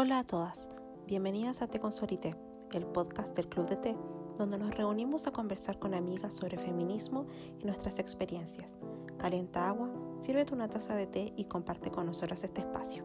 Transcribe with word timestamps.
Hola 0.00 0.20
a 0.20 0.24
todas, 0.24 0.68
bienvenidas 1.08 1.60
a 1.60 1.66
Té 1.66 1.80
con 1.80 1.90
Sorité, 1.90 2.36
el 2.70 2.86
podcast 2.86 3.34
del 3.34 3.48
Club 3.48 3.68
de 3.68 3.74
Té, 3.74 3.96
donde 4.36 4.56
nos 4.56 4.72
reunimos 4.76 5.26
a 5.26 5.32
conversar 5.32 5.80
con 5.80 5.92
amigas 5.92 6.34
sobre 6.34 6.56
feminismo 6.56 7.26
y 7.58 7.64
nuestras 7.64 7.98
experiencias. 7.98 8.78
Calienta 9.18 9.68
agua, 9.68 9.90
sírvete 10.20 10.54
una 10.54 10.68
taza 10.68 10.94
de 10.94 11.08
té 11.08 11.32
y 11.36 11.46
comparte 11.46 11.90
con 11.90 12.06
nosotros 12.06 12.44
este 12.44 12.60
espacio. 12.60 13.02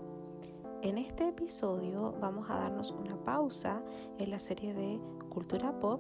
En 0.84 1.00
este 1.00 1.30
episodio 1.30 2.14
vamos 2.22 2.48
a 2.52 2.60
darnos 2.60 2.92
una 2.92 3.18
pausa 3.26 3.82
en 4.20 4.30
la 4.30 4.38
serie 4.38 4.76
de 4.76 5.02
cultura 5.30 5.80
pop 5.80 6.00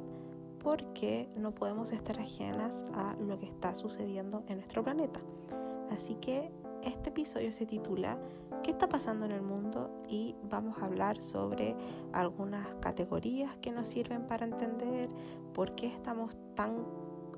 porque 0.60 1.28
no 1.36 1.56
podemos 1.56 1.92
estar 1.92 2.20
ajenas 2.20 2.86
a 2.94 3.16
lo 3.16 3.40
que 3.40 3.48
está 3.48 3.74
sucediendo 3.74 4.44
en 4.46 4.58
nuestro 4.58 4.84
planeta. 4.84 5.20
Así 5.90 6.14
que 6.18 6.52
este 6.84 7.10
episodio 7.10 7.52
se 7.54 7.66
titula 7.66 8.20
¿Qué 8.64 8.72
está 8.72 8.88
pasando 8.88 9.26
en 9.26 9.32
el 9.32 9.42
mundo? 9.42 9.64
y 10.14 10.36
vamos 10.44 10.78
a 10.78 10.86
hablar 10.86 11.20
sobre 11.20 11.76
algunas 12.12 12.76
categorías 12.76 13.58
que 13.58 13.72
nos 13.72 13.88
sirven 13.88 14.28
para 14.28 14.46
entender 14.46 15.10
por 15.56 15.74
qué 15.74 15.88
estamos 15.88 16.36
tan 16.56 16.86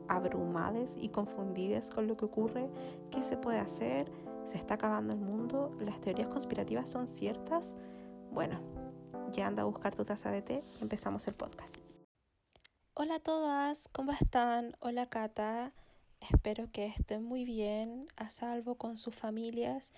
abrumadas 0.10 0.96
y 0.98 1.08
confundidas 1.08 1.90
con 1.90 2.06
lo 2.08 2.18
que 2.18 2.26
ocurre, 2.26 2.70
qué 3.12 3.24
se 3.24 3.38
puede 3.38 3.60
hacer, 3.60 4.12
se 4.46 4.58
está 4.58 4.74
acabando 4.74 5.14
el 5.14 5.20
mundo, 5.20 5.74
las 5.80 6.02
teorías 6.02 6.28
conspirativas 6.28 6.90
son 6.90 7.08
ciertas. 7.08 7.76
Bueno, 8.32 8.60
ya 9.32 9.48
anda 9.48 9.62
a 9.64 9.66
buscar 9.66 9.96
tu 9.96 10.04
taza 10.04 10.32
de 10.32 10.42
té 10.42 10.64
empezamos 10.82 11.26
el 11.30 11.36
podcast. 11.36 11.78
Hola 12.94 13.16
a 13.16 13.20
todas, 13.20 13.88
¿cómo 13.88 14.12
están? 14.12 14.76
Hola 14.82 15.08
Cata. 15.08 15.74
Espero 16.20 16.72
que 16.72 16.88
estén 16.88 17.24
muy 17.24 17.46
bien, 17.46 18.08
a 18.16 18.32
salvo 18.32 18.76
con 18.76 18.98
sus 18.98 19.16
familias. 19.16 19.94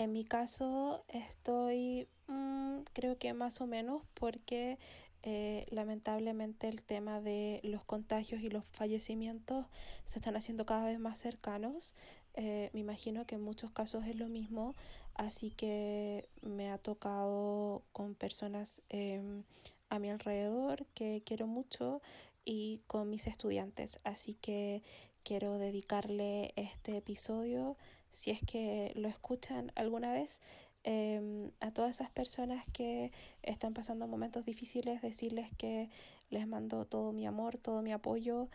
En 0.00 0.12
mi 0.12 0.24
caso 0.24 1.04
estoy, 1.08 2.08
mm, 2.26 2.84
creo 2.94 3.18
que 3.18 3.34
más 3.34 3.60
o 3.60 3.66
menos, 3.66 4.02
porque 4.14 4.78
eh, 5.22 5.66
lamentablemente 5.68 6.68
el 6.68 6.80
tema 6.80 7.20
de 7.20 7.60
los 7.64 7.84
contagios 7.84 8.40
y 8.40 8.48
los 8.48 8.64
fallecimientos 8.64 9.66
se 10.06 10.20
están 10.20 10.36
haciendo 10.36 10.64
cada 10.64 10.86
vez 10.86 10.98
más 10.98 11.18
cercanos. 11.18 11.94
Eh, 12.32 12.70
me 12.72 12.80
imagino 12.80 13.26
que 13.26 13.34
en 13.34 13.42
muchos 13.42 13.72
casos 13.72 14.06
es 14.06 14.16
lo 14.16 14.28
mismo, 14.28 14.74
así 15.16 15.50
que 15.50 16.30
me 16.40 16.70
ha 16.70 16.78
tocado 16.78 17.82
con 17.92 18.14
personas 18.14 18.80
em, 18.88 19.42
a 19.90 19.98
mi 19.98 20.08
alrededor 20.08 20.86
que 20.94 21.22
quiero 21.26 21.46
mucho 21.46 22.00
y 22.46 22.80
con 22.86 23.10
mis 23.10 23.26
estudiantes. 23.26 23.98
Así 24.04 24.32
que 24.32 24.82
quiero 25.24 25.58
dedicarle 25.58 26.54
este 26.56 26.96
episodio, 26.96 27.76
si 28.12 28.30
es 28.30 28.40
que 28.42 28.92
lo 28.96 29.08
escuchan 29.08 29.72
alguna 29.74 30.12
vez, 30.12 30.40
em, 30.84 31.50
a 31.60 31.72
todas 31.72 31.90
esas 31.92 32.10
personas 32.10 32.64
que 32.72 33.12
están 33.42 33.74
pasando 33.74 34.06
momentos 34.06 34.44
difíciles, 34.44 35.02
decirles 35.02 35.48
que 35.56 35.90
les 36.30 36.46
mando 36.46 36.86
todo 36.86 37.12
mi 37.12 37.26
amor, 37.26 37.58
todo 37.58 37.82
mi 37.82 37.92
apoyo 37.92 38.48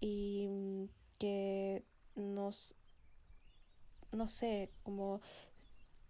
y 0.00 0.48
que 1.18 1.82
nos, 2.14 2.74
no 4.12 4.28
sé, 4.28 4.70
como 4.82 5.20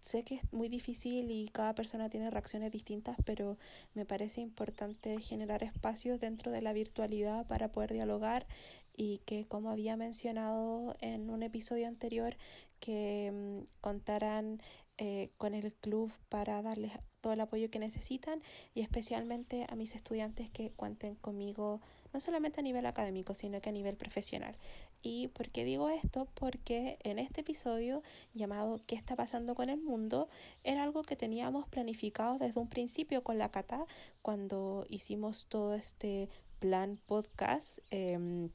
Sé 0.07 0.23
que 0.23 0.35
es 0.35 0.53
muy 0.53 0.69
difícil 0.69 1.31
y 1.31 1.49
cada 1.49 1.75
persona 1.75 2.09
tiene 2.09 2.29
reacciones 2.29 2.71
distintas, 2.71 3.17
pero 3.25 3.57
me 3.93 4.05
parece 4.05 4.39
importante 4.39 5.19
generar 5.19 5.63
espacios 5.63 6.21
dentro 6.21 6.49
de 6.49 6.61
la 6.61 6.71
virtualidad 6.71 7.45
para 7.45 7.73
poder 7.73 7.91
dialogar 7.91 8.47
y 8.95 9.17
que, 9.25 9.45
como 9.47 9.69
había 9.69 9.97
mencionado 9.97 10.95
en 11.01 11.29
un 11.29 11.43
episodio 11.43 11.89
anterior, 11.89 12.37
que 12.79 13.31
mm, 13.31 13.81
contaran 13.81 14.61
eh, 14.99 15.29
con 15.37 15.53
el 15.53 15.73
club 15.73 16.11
para 16.27 16.59
darles 16.63 16.91
todo 17.21 17.33
el 17.33 17.41
apoyo 17.41 17.69
que 17.69 17.77
necesitan 17.77 18.41
y 18.73 18.81
especialmente 18.81 19.67
a 19.69 19.75
mis 19.75 19.93
estudiantes 19.93 20.49
que 20.49 20.71
cuenten 20.71 21.13
conmigo 21.15 21.81
no 22.13 22.19
solamente 22.19 22.61
a 22.61 22.63
nivel 22.63 22.85
académico 22.87 23.35
sino 23.35 23.61
que 23.61 23.69
a 23.69 23.73
nivel 23.73 23.95
profesional. 23.95 24.57
¿Y 25.03 25.27
por 25.27 25.49
qué 25.49 25.65
digo 25.65 25.89
esto? 25.89 26.27
Porque 26.33 26.97
en 27.03 27.19
este 27.19 27.41
episodio 27.41 28.01
llamado 28.33 28.81
¿Qué 28.87 28.95
está 28.95 29.15
pasando 29.15 29.53
con 29.53 29.69
el 29.69 29.79
mundo? 29.79 30.29
era 30.63 30.81
algo 30.81 31.03
que 31.03 31.15
teníamos 31.15 31.67
planificado 31.67 32.39
desde 32.39 32.59
un 32.59 32.67
principio 32.67 33.23
con 33.23 33.37
la 33.37 33.51
Cata 33.51 33.85
cuando 34.23 34.83
hicimos 34.89 35.45
todo 35.47 35.75
este 35.75 36.27
plan 36.59 36.99
podcast. 37.05 37.79
Eh, 37.91 38.49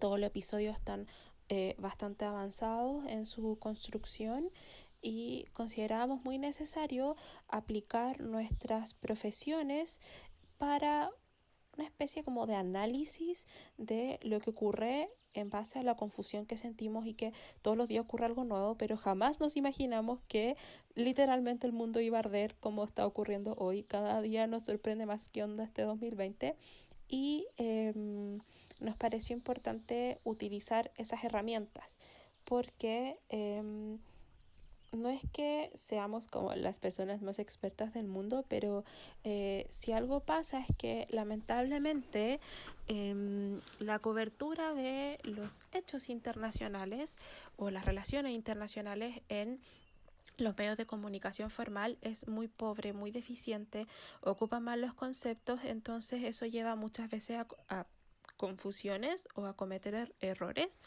todos 0.00 0.18
los 0.18 0.26
episodios 0.26 0.76
están 0.76 1.06
eh, 1.48 1.74
bastante 1.78 2.24
avanzados 2.24 3.06
en 3.06 3.26
su 3.26 3.58
construcción 3.58 4.50
y 5.00 5.44
considerábamos 5.52 6.24
muy 6.24 6.38
necesario 6.38 7.16
aplicar 7.48 8.20
nuestras 8.20 8.94
profesiones 8.94 10.00
para 10.58 11.10
una 11.76 11.84
especie 11.84 12.24
como 12.24 12.46
de 12.46 12.54
análisis 12.54 13.46
de 13.76 14.18
lo 14.22 14.40
que 14.40 14.50
ocurre 14.50 15.10
en 15.34 15.50
base 15.50 15.78
a 15.78 15.82
la 15.82 15.96
confusión 15.96 16.46
que 16.46 16.56
sentimos 16.56 17.06
y 17.06 17.14
que 17.14 17.32
todos 17.62 17.76
los 17.76 17.88
días 17.88 18.04
ocurre 18.04 18.24
algo 18.24 18.44
nuevo, 18.44 18.76
pero 18.76 18.96
jamás 18.96 19.38
nos 19.38 19.56
imaginamos 19.56 20.20
que 20.28 20.56
literalmente 20.94 21.66
el 21.66 21.72
mundo 21.72 22.00
iba 22.00 22.16
a 22.18 22.20
arder 22.20 22.56
como 22.58 22.84
está 22.84 23.06
ocurriendo 23.06 23.54
hoy. 23.58 23.82
Cada 23.82 24.20
día 24.22 24.46
nos 24.46 24.64
sorprende 24.64 25.06
más 25.06 25.28
que 25.28 25.44
onda 25.44 25.64
este 25.64 25.82
2020 25.82 26.56
y 27.08 27.46
em, 27.58 28.40
nos 28.80 28.96
pareció 28.96 29.34
importante 29.36 30.20
utilizar 30.24 30.90
esas 30.96 31.24
herramientas 31.24 31.98
porque 32.46 33.18
em, 33.28 33.98
no 34.92 35.10
es 35.10 35.22
que 35.32 35.70
seamos 35.74 36.26
como 36.28 36.54
las 36.54 36.78
personas 36.78 37.20
más 37.20 37.38
expertas 37.38 37.92
del 37.92 38.06
mundo, 38.06 38.44
pero 38.48 38.84
eh, 39.24 39.66
si 39.68 39.92
algo 39.92 40.20
pasa 40.20 40.60
es 40.60 40.66
que 40.78 41.06
lamentablemente 41.10 42.40
em, 42.86 43.60
la 43.78 43.98
cobertura 43.98 44.74
de 44.74 45.18
los 45.24 45.62
hechos 45.72 46.08
internacionales 46.08 47.18
o 47.56 47.70
las 47.70 47.84
relaciones 47.84 48.32
internacionales 48.32 49.20
en 49.28 49.60
los 50.38 50.56
medios 50.56 50.76
de 50.76 50.86
comunicación 50.86 51.50
formal 51.50 51.98
es 52.02 52.28
muy 52.28 52.46
pobre, 52.46 52.92
muy 52.92 53.10
deficiente, 53.10 53.88
ocupa 54.20 54.60
mal 54.60 54.80
los 54.80 54.94
conceptos, 54.94 55.60
entonces 55.64 56.22
eso 56.22 56.46
lleva 56.46 56.76
muchas 56.76 57.10
veces 57.10 57.38
a, 57.38 57.46
a 57.68 57.86
confusiones 58.36 59.28
o 59.34 59.46
a 59.46 59.54
cometer 59.54 59.94
er-, 59.94 60.14
errores. 60.20 60.80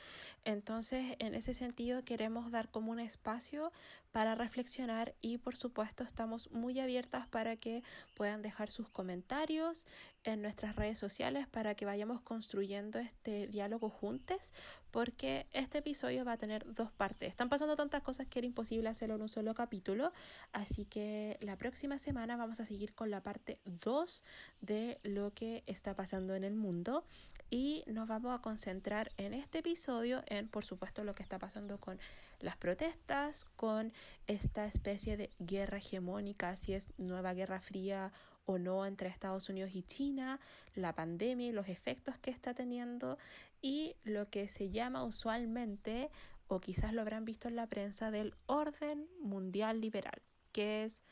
Entonces, 0.46 1.16
en 1.20 1.36
ese 1.36 1.54
sentido, 1.54 2.04
queremos 2.04 2.52
dar 2.52 2.70
como 2.70 2.92
un 2.92 3.00
espacio 3.00 3.72
para 4.12 4.36
reflexionar 4.36 5.14
y, 5.22 5.38
por 5.38 5.56
supuesto, 5.56 6.04
estamos 6.04 6.50
muy 6.52 6.80
abiertas 6.80 7.28
para 7.28 7.56
que 7.58 7.84
puedan 8.16 8.42
dejar 8.42 8.70
sus 8.70 8.90
comentarios 8.90 9.86
en 10.24 10.42
nuestras 10.42 10.76
redes 10.76 10.98
sociales 10.98 11.48
para 11.48 11.76
que 11.76 11.86
vayamos 11.86 12.22
construyendo 12.22 13.00
este 13.00 13.48
diálogo 13.48 13.90
juntos, 13.90 14.52
porque 14.92 15.48
este 15.54 15.78
episodio 15.78 16.26
va 16.26 16.34
a 16.34 16.38
tener 16.38 16.74
dos 16.74 16.92
partes. 16.92 17.30
Están 17.30 17.50
pasando 17.50 17.76
tantas 17.76 18.02
cosas 18.02 18.28
que 18.28 18.40
era 18.40 18.46
imposible 18.46 18.90
hacerlo 18.90 19.16
en 19.16 19.22
un 19.22 19.30
solo 19.30 19.54
capítulo, 19.54 20.12
así 20.52 20.86
que 20.86 21.38
la 21.42 21.56
próxima 21.58 21.98
semana 21.98 22.36
vamos 22.36 22.60
a 22.60 22.66
seguir 22.66 22.94
con 22.94 23.12
la 23.12 23.22
parte 23.22 23.60
2 23.66 24.24
de 24.62 25.00
lo 25.04 25.34
que 25.34 25.64
está 25.68 25.96
pasando 25.96 26.36
en 26.36 26.44
el 26.44 26.56
mundo 26.56 27.06
y 27.50 27.84
nos 27.88 28.08
vamos 28.08 28.38
a 28.38 28.42
concentrar 28.42 29.12
en 29.18 29.34
este 29.34 29.60
episodio 29.60 30.22
en, 30.28 30.48
por 30.48 30.66
supuesto, 30.66 31.04
lo 31.04 31.16
que 31.16 31.24
está 31.24 31.40
pasando 31.40 31.80
con 31.80 32.00
las 32.40 32.58
protestas, 32.58 33.46
con 33.56 33.92
esta 34.28 34.66
especie 34.66 35.18
de 35.18 35.30
guerra 35.40 35.78
hegemónica, 35.78 36.56
si 36.56 36.74
es 36.74 36.90
nueva 36.98 37.34
guerra 37.34 37.60
fría 37.62 38.12
o 38.46 38.58
no 38.58 38.86
entre 38.86 39.10
Estados 39.10 39.50
Unidos 39.50 39.72
y 39.74 39.84
China, 39.84 40.40
la 40.76 40.94
pandemia 40.94 41.48
y 41.48 41.52
los 41.52 41.68
efectos 41.68 42.18
que 42.18 42.32
está 42.32 42.54
teniendo 42.54 43.18
y 43.62 43.96
lo 44.04 44.30
que 44.30 44.48
se 44.48 44.70
llama 44.70 45.04
usualmente, 45.04 46.10
o 46.48 46.60
quizás 46.60 46.94
lo 46.94 47.02
habrán 47.02 47.26
visto 47.26 47.48
en 47.48 47.56
la 47.56 47.68
prensa, 47.68 48.12
del 48.12 48.34
orden 48.46 49.08
mundial 49.20 49.82
liberal, 49.82 50.22
que 50.52 50.84
es, 50.84 51.04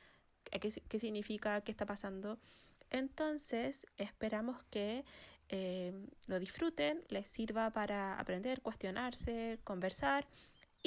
qué, 0.50 0.60
qué 0.60 1.00
significa, 1.00 1.62
qué 1.62 1.72
está 1.72 1.86
pasando. 1.86 2.40
Entonces, 2.90 3.86
esperamos 3.98 4.64
que 4.70 5.04
eh, 5.50 5.94
lo 6.26 6.40
disfruten, 6.40 7.04
les 7.10 7.28
sirva 7.28 7.70
para 7.72 8.20
aprender, 8.20 8.62
cuestionarse, 8.62 9.60
conversar. 9.64 10.28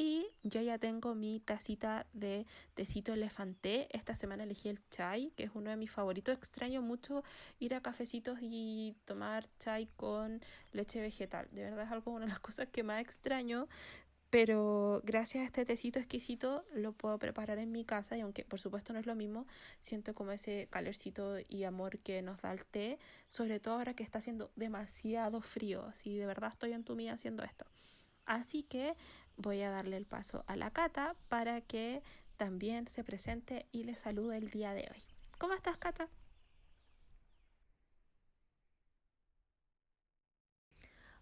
Y 0.03 0.27
yo 0.43 0.63
ya 0.63 0.79
tengo 0.79 1.15
mi 1.15 1.41
tacita 1.41 2.07
de 2.15 2.47
tecito 2.73 3.13
elefante. 3.13 3.87
Esta 3.95 4.15
semana 4.15 4.45
elegí 4.45 4.71
el 4.71 4.81
chai, 4.89 5.31
que 5.37 5.45
es 5.45 5.51
uno 5.53 5.69
de 5.69 5.77
mis 5.77 5.91
favoritos. 5.91 6.35
Extraño 6.35 6.81
mucho 6.81 7.23
ir 7.59 7.75
a 7.75 7.83
cafecitos 7.83 8.39
y 8.41 8.97
tomar 9.05 9.47
chai 9.59 9.91
con 9.97 10.41
leche 10.73 11.03
vegetal. 11.03 11.49
De 11.53 11.65
verdad 11.65 11.85
es 11.85 11.93
algo, 11.93 12.13
una 12.13 12.25
de 12.25 12.31
las 12.31 12.39
cosas 12.41 12.71
que 12.73 12.83
más 12.83 13.03
extraño. 13.03 13.69
Pero 14.31 15.03
gracias 15.05 15.43
a 15.43 15.45
este 15.45 15.67
tecito 15.67 15.99
exquisito 15.99 16.65
lo 16.73 16.93
puedo 16.93 17.19
preparar 17.19 17.59
en 17.59 17.71
mi 17.71 17.85
casa 17.85 18.17
y 18.17 18.23
aunque 18.23 18.47
por 18.47 18.59
supuesto 18.59 18.95
no 18.95 19.01
es 19.01 19.05
lo 19.05 19.15
mismo, 19.15 19.47
siento 19.81 20.15
como 20.15 20.33
ese 20.33 20.67
calorcito 20.71 21.37
y 21.47 21.65
amor 21.65 21.99
que 21.99 22.23
nos 22.23 22.41
da 22.41 22.53
el 22.53 22.65
té, 22.65 22.99
sobre 23.29 23.61
todo 23.61 23.75
ahora 23.75 23.93
que 23.93 24.03
está 24.03 24.21
haciendo 24.21 24.51
demasiado 24.57 25.43
frío, 25.43 25.91
si 25.93 26.17
de 26.17 26.25
verdad 26.25 26.53
estoy 26.55 26.71
en 26.71 26.85
tu 26.85 26.93
entumida 26.93 27.13
haciendo 27.13 27.43
esto. 27.43 27.67
Así 28.31 28.63
que 28.63 28.95
voy 29.41 29.63
a 29.63 29.71
darle 29.71 29.97
el 29.97 30.05
paso 30.05 30.45
a 30.47 30.57
la 30.57 30.71
Cata 30.71 31.17
para 31.29 31.63
que 31.63 32.03
también 32.37 32.87
se 32.89 33.05
presente 33.05 33.67
y 33.73 33.85
le 33.85 33.97
salude 33.97 34.37
el 34.37 34.51
día 34.51 34.75
de 34.75 34.83
hoy. 34.83 35.03
¿Cómo 35.39 35.55
estás, 35.55 35.79
Cata? 35.79 36.09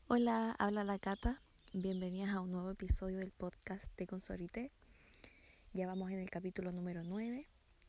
Hola, 0.09 0.57
habla 0.59 0.83
la 0.85 0.99
Cata. 0.99 1.41
Bienvenidas 1.73 2.31
a 2.31 2.41
un 2.41 2.51
nuevo 2.51 2.71
episodio 2.71 3.19
del 3.19 3.31
podcast 3.31 3.97
de 3.97 4.07
Consorité. 4.07 4.73
Ya 5.73 5.87
vamos 5.87 6.11
en 6.11 6.19
el 6.19 6.31
capítulo 6.31 6.73
número 6.73 7.05
9 7.05 7.47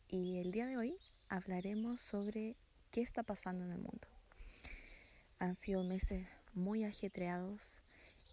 y 0.10 0.38
el 0.38 0.52
día 0.52 0.68
de 0.68 0.78
hoy 0.78 0.98
hablaremos 1.28 2.02
sobre 2.02 2.56
qué 2.92 3.02
está 3.02 3.24
pasando 3.24 3.66
en 3.66 3.72
el 3.72 3.80
mundo. 3.80 4.08
Han 5.40 5.56
sido 5.56 5.84
meses 5.84 6.28
muy 6.54 6.84
ajetreados 6.84 7.82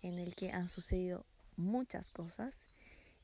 en 0.03 0.19
el 0.19 0.35
que 0.35 0.51
han 0.53 0.69
sucedido 0.69 1.25
muchas 1.57 2.11
cosas 2.11 2.61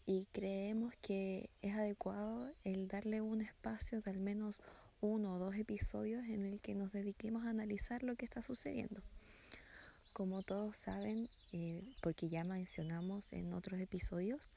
y 0.07 0.27
creemos 0.33 0.95
que 1.01 1.51
es 1.63 1.75
adecuado 1.75 2.53
el 2.65 2.89
darle 2.89 3.21
un 3.21 3.41
espacio 3.41 4.01
de 4.01 4.11
al 4.11 4.19
menos 4.19 4.61
uno 5.01 5.35
o 5.35 5.39
dos 5.39 5.57
episodios 5.57 6.25
en 6.27 6.45
el 6.45 6.61
que 6.61 6.75
nos 6.75 6.93
dediquemos 6.93 7.45
a 7.45 7.51
analizar 7.51 8.03
lo 8.03 8.17
que 8.17 8.25
está 8.25 8.43
sucediendo. 8.43 9.03
Como 10.13 10.43
todos 10.43 10.77
saben, 10.77 11.29
eh, 11.53 11.83
porque 12.03 12.29
ya 12.29 12.45
mencionamos 12.45 13.33
en 13.33 13.53
otros 13.55 13.81
episodios, 13.81 14.51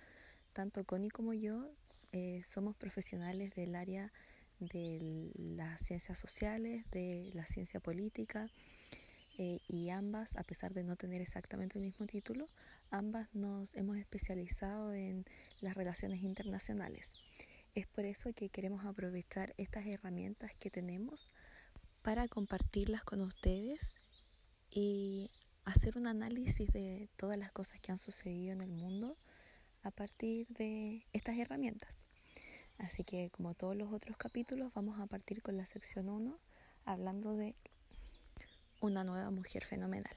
tanto 0.54 0.84
Connie 0.84 1.10
como 1.10 1.34
yo 1.34 1.70
eh, 2.12 2.42
somos 2.44 2.76
profesionales 2.76 3.54
del 3.56 3.76
área 3.76 4.12
de 4.60 5.32
las 5.36 5.82
ciencias 5.82 6.18
sociales, 6.18 6.90
de 6.92 7.32
la 7.34 7.46
ciencia 7.46 7.80
política, 7.80 8.50
eh, 9.38 9.60
y 9.68 9.90
ambas, 9.90 10.38
a 10.38 10.44
pesar 10.44 10.74
de 10.74 10.84
no 10.84 10.96
tener 10.96 11.22
exactamente 11.22 11.78
el 11.78 11.84
mismo 11.84 12.06
título, 12.06 12.50
ambas 12.90 13.28
nos 13.34 13.76
hemos 13.76 13.98
especializado 13.98 14.94
en 14.94 15.26
las 15.60 15.76
relaciones 15.76 16.22
internacionales. 16.24 17.14
Es 17.74 17.86
por 17.88 18.06
eso 18.06 18.32
que 18.34 18.50
queremos 18.50 18.86
aprovechar 18.86 19.54
estas 19.58 19.86
herramientas 19.86 20.54
que 20.58 20.70
tenemos 20.70 21.30
para 22.02 22.28
compartirlas 22.30 23.04
con 23.04 23.22
ustedes 23.22 23.96
y 24.72 25.32
hacer 25.66 25.98
un 25.98 26.08
análisis 26.08 26.72
de 26.72 27.10
todas 27.18 27.38
las 27.38 27.52
cosas 27.52 27.82
que 27.82 27.92
han 27.92 27.98
sucedido 27.98 28.54
en 28.54 28.62
el 28.62 28.72
mundo 28.72 29.18
a 29.84 29.92
partir 29.92 30.48
de 30.48 31.06
estas 31.12 31.38
herramientas. 31.38 32.06
Así 32.78 33.04
que 33.04 33.30
como 33.32 33.54
todos 33.54 33.76
los 33.76 33.92
otros 33.92 34.16
capítulos 34.16 34.72
vamos 34.74 35.00
a 35.00 35.08
partir 35.08 35.42
con 35.42 35.58
la 35.58 35.66
sección 35.66 36.08
1 36.08 36.40
hablando 36.86 37.36
de 37.36 37.56
una 38.82 39.04
nueva 39.04 39.32
mujer 39.32 39.64
fenomenal. 39.64 40.16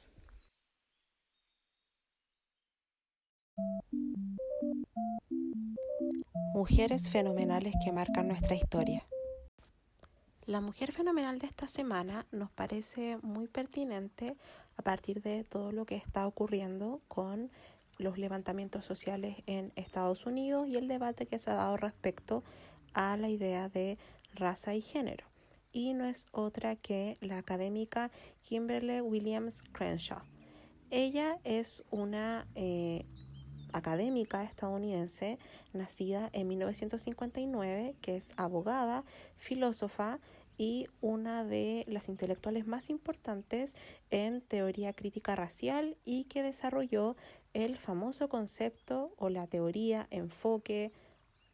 Mujeres 6.55 7.11
fenomenales 7.11 7.75
que 7.85 7.93
marcan 7.93 8.29
nuestra 8.29 8.55
historia. 8.55 9.07
La 10.47 10.61
mujer 10.61 10.93
fenomenal 10.93 11.39
de 11.39 11.47
esta 11.47 11.69
semana 11.69 12.27
nos 12.33 12.51
parece 12.51 13.19
muy 13.19 13.49
pertinente 13.49 14.37
a 14.77 14.83
partir 14.83 15.21
de 15.21 15.45
todo 15.45 15.73
lo 15.73 15.85
que 15.85 15.97
está 15.97 16.27
ocurriendo 16.27 17.03
con 17.07 17.51
los 17.99 18.17
levantamientos 18.17 18.85
sociales 18.85 19.37
en 19.47 19.73
Estados 19.77 20.25
Unidos 20.25 20.67
y 20.69 20.77
el 20.77 20.89
debate 20.89 21.27
que 21.27 21.39
se 21.39 21.51
ha 21.51 21.55
dado 21.55 21.77
respecto 21.77 22.45
a 22.95 23.17
la 23.17 23.29
idea 23.29 23.69
de 23.69 23.99
raza 24.33 24.75
y 24.75 24.81
género. 24.81 25.27
Y 25.73 25.95
no 25.95 26.05
es 26.05 26.27
otra 26.33 26.77
que 26.77 27.15
la 27.21 27.39
académica 27.39 28.11
Kimberly 28.43 29.01
Williams 29.01 29.63
Crenshaw. 29.73 30.23
Ella 30.91 31.39
es 31.45 31.85
una 31.91 32.47
eh, 32.55 33.05
académica 33.73 34.45
estadounidense 34.45 35.39
nacida 35.73 36.31
en 36.33 36.49
1959 36.49 37.97
que 38.01 38.17
es 38.17 38.33
abogada, 38.37 39.05
filósofa 39.37 40.21
y 40.57 40.89
una 41.01 41.45
de 41.45 41.85
las 41.87 42.09
intelectuales 42.09 42.67
más 42.67 42.91
importantes 42.91 43.77
en 44.11 44.41
teoría 44.41 44.93
crítica 44.93 45.37
racial 45.37 45.97
y 46.05 46.25
que 46.25 46.43
desarrolló 46.43 47.17
el 47.55 47.79
famoso 47.79 48.29
concepto 48.29 49.15
o 49.17 49.29
la 49.31 49.47
teoría, 49.47 50.09
enfoque, 50.11 50.93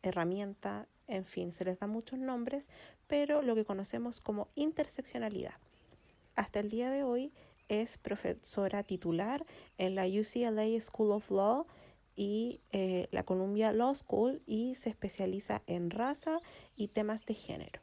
herramienta, 0.03 0.89
en 1.07 1.27
fin, 1.27 1.53
se 1.53 1.67
les 1.67 1.79
da 1.79 1.87
muchos 1.87 2.19
nombres, 2.19 2.71
pero 3.07 3.43
lo 3.43 3.55
que 3.55 3.65
conocemos 3.65 4.21
como 4.21 4.49
interseccionalidad. 4.55 5.55
Hasta 6.35 6.61
el 6.61 6.71
día 6.71 6.91
de 6.91 7.05
hoy 7.05 7.33
es 7.69 7.99
profesora 7.99 8.83
titular 8.83 9.45
en 9.79 9.95
la 9.95 10.07
UCLA 10.07 10.81
School 10.81 11.13
of 11.13 11.31
Law 11.31 11.67
y 12.17 12.61
eh, 12.73 13.09
la 13.11 13.25
Columbia 13.25 13.73
Law 13.73 13.95
School 13.95 14.43
y 14.47 14.75
se 14.75 14.91
especializa 14.91 15.63
en 15.67 15.91
raza 15.91 16.39
y 16.77 16.89
temas 16.89 17.27
de 17.27 17.35
género. 17.35 17.81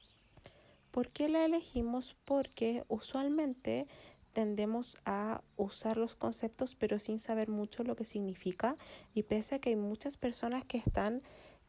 ¿Por 0.91 1.09
qué 1.09 1.29
la 1.29 1.45
elegimos? 1.45 2.15
Porque 2.25 2.83
usualmente 2.87 3.87
tendemos 4.33 4.97
a 5.05 5.41
usar 5.57 5.97
los 5.97 6.15
conceptos 6.15 6.75
pero 6.75 6.99
sin 6.99 7.19
saber 7.19 7.49
mucho 7.49 7.83
lo 7.83 7.95
que 7.95 8.05
significa 8.05 8.77
y 9.13 9.23
pese 9.23 9.55
a 9.55 9.59
que 9.59 9.69
hay 9.69 9.75
muchas 9.75 10.17
personas 10.17 10.63
que 10.65 10.77
están 10.77 11.21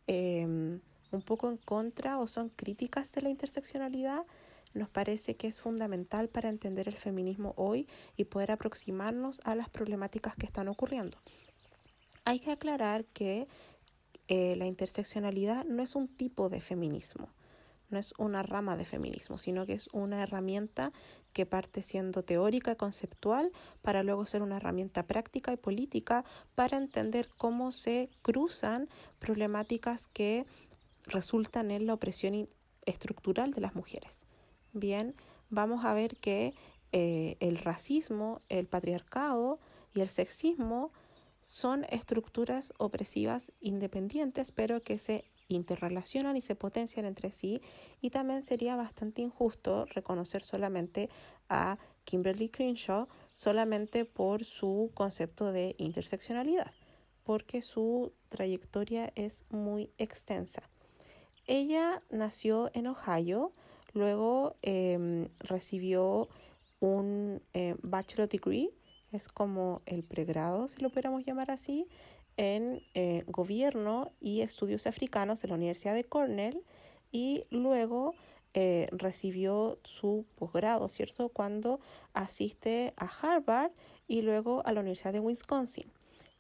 em, 0.07 0.81
un 1.13 1.23
poco 1.23 1.49
en 1.49 1.57
contra 1.57 2.19
o 2.19 2.27
son 2.27 2.49
críticas 2.51 3.13
de 3.13 3.23
la 3.23 3.31
interseccionalidad, 3.31 4.25
nos 4.75 4.89
parece 4.89 5.37
que 5.37 5.49
es 5.49 5.61
fundamental 5.61 6.29
para 6.29 6.49
entender 6.49 6.89
el 6.89 6.97
feminismo 6.97 7.53
hoy 7.57 7.87
y 8.17 8.25
poder 8.25 8.53
aproximarnos 8.53 9.41
a 9.45 9.55
las 9.55 9.69
problemáticas 9.69 10.35
que 10.37 10.47
están 10.47 10.69
ocurriendo. 10.69 11.19
Hay 12.25 12.41
que 12.41 12.53
aclarar 12.53 13.05
que 13.05 13.49
eh, 14.29 14.57
la 14.57 14.67
interseccionalidad 14.67 15.65
no 15.65 15.83
es 15.83 15.95
un 15.95 16.09
tipo 16.09 16.49
de 16.49 16.61
feminismo 16.61 17.29
no 17.93 17.99
es 17.99 18.15
una 18.19 18.43
rama 18.43 18.77
de 18.77 18.85
feminismo, 18.85 19.39
sino 19.39 19.67
que 19.67 19.75
es 19.75 19.89
una 19.93 20.23
herramienta 20.23 20.93
que 21.33 21.47
parte 21.47 21.83
siendo 21.83 22.25
teórica 22.25 22.73
y 22.73 22.77
conceptual 22.77 23.53
para 23.83 24.03
luego 24.03 24.27
ser 24.27 24.43
una 24.43 24.57
herramienta 24.57 25.07
práctica 25.07 25.53
y 25.53 25.57
política 25.57 26.25
para 26.55 26.79
entender 26.79 27.29
cómo 27.37 27.71
se 27.71 28.11
cruzan 28.23 28.89
problemáticas 29.19 30.09
que 30.09 30.47
resultan 31.07 31.71
en 31.71 31.87
la 31.87 31.95
opresión 31.95 32.49
estructural 32.85 33.53
de 33.53 33.61
las 33.61 33.75
mujeres. 33.75 34.27
Bien, 34.73 35.15
vamos 35.51 35.85
a 35.85 35.95
ver 35.95 36.17
que 36.17 36.55
eh, 36.93 37.37
el 37.41 37.59
racismo, 37.59 38.41
el 38.49 38.67
patriarcado 38.67 39.59
y 39.95 40.01
el 40.01 40.09
sexismo 40.09 40.93
son 41.45 41.85
estructuras 41.91 42.73
opresivas 42.79 43.53
independientes, 43.61 44.53
pero 44.53 44.83
que 44.83 44.99
se 44.99 45.25
interrelacionan 45.49 46.37
y 46.37 46.41
se 46.41 46.55
potencian 46.55 47.05
entre 47.05 47.31
sí 47.31 47.61
y 48.01 48.11
también 48.11 48.43
sería 48.43 48.77
bastante 48.77 49.23
injusto 49.23 49.87
reconocer 49.87 50.43
solamente 50.43 51.11
a 51.49 51.79
Kimberly 52.05 52.49
Crenshaw 52.49 53.09
solamente 53.33 54.05
por 54.05 54.45
su 54.45 54.91
concepto 54.95 55.53
de 55.53 55.75
interseccionalidad, 55.79 56.73
porque 57.23 57.63
su 57.63 58.13
trayectoria 58.29 59.13
es 59.15 59.45
muy 59.51 59.93
extensa. 59.99 60.72
Ella 61.47 62.03
nació 62.11 62.71
en 62.75 62.87
Ohio, 62.87 63.53
luego 63.93 64.57
em, 64.63 65.29
recibió 65.41 66.29
un 66.81 67.41
eh, 67.55 67.77
bachelor 67.83 68.29
degree, 68.29 68.71
es 69.13 69.29
como 69.29 69.83
el 69.87 70.03
pregrado, 70.03 70.69
si 70.69 70.81
lo 70.81 70.91
pudiéramos 70.91 71.25
llamar 71.25 71.51
así, 71.51 71.87
en 72.37 72.83
eh, 72.95 73.25
gobierno 73.27 74.11
y 74.21 74.41
estudios 74.41 74.87
africanos 74.87 75.45
en 75.45 75.51
la 75.51 75.57
Universidad 75.57 75.95
de 75.95 76.05
Cornell 76.05 76.63
y 77.11 77.45
luego 77.51 78.15
eh, 78.55 78.89
recibió 78.93 79.79
su 79.83 80.27
posgrado, 80.37 80.89
¿cierto? 80.89 81.29
Cuando 81.29 81.81
asiste 82.15 82.95
a 82.97 83.07
Harvard 83.07 83.73
y 84.09 84.23
luego 84.23 84.63
a 84.67 84.73
la 84.73 84.81
Universidad 84.81 85.13
de 85.13 85.21
Wisconsin. 85.21 85.91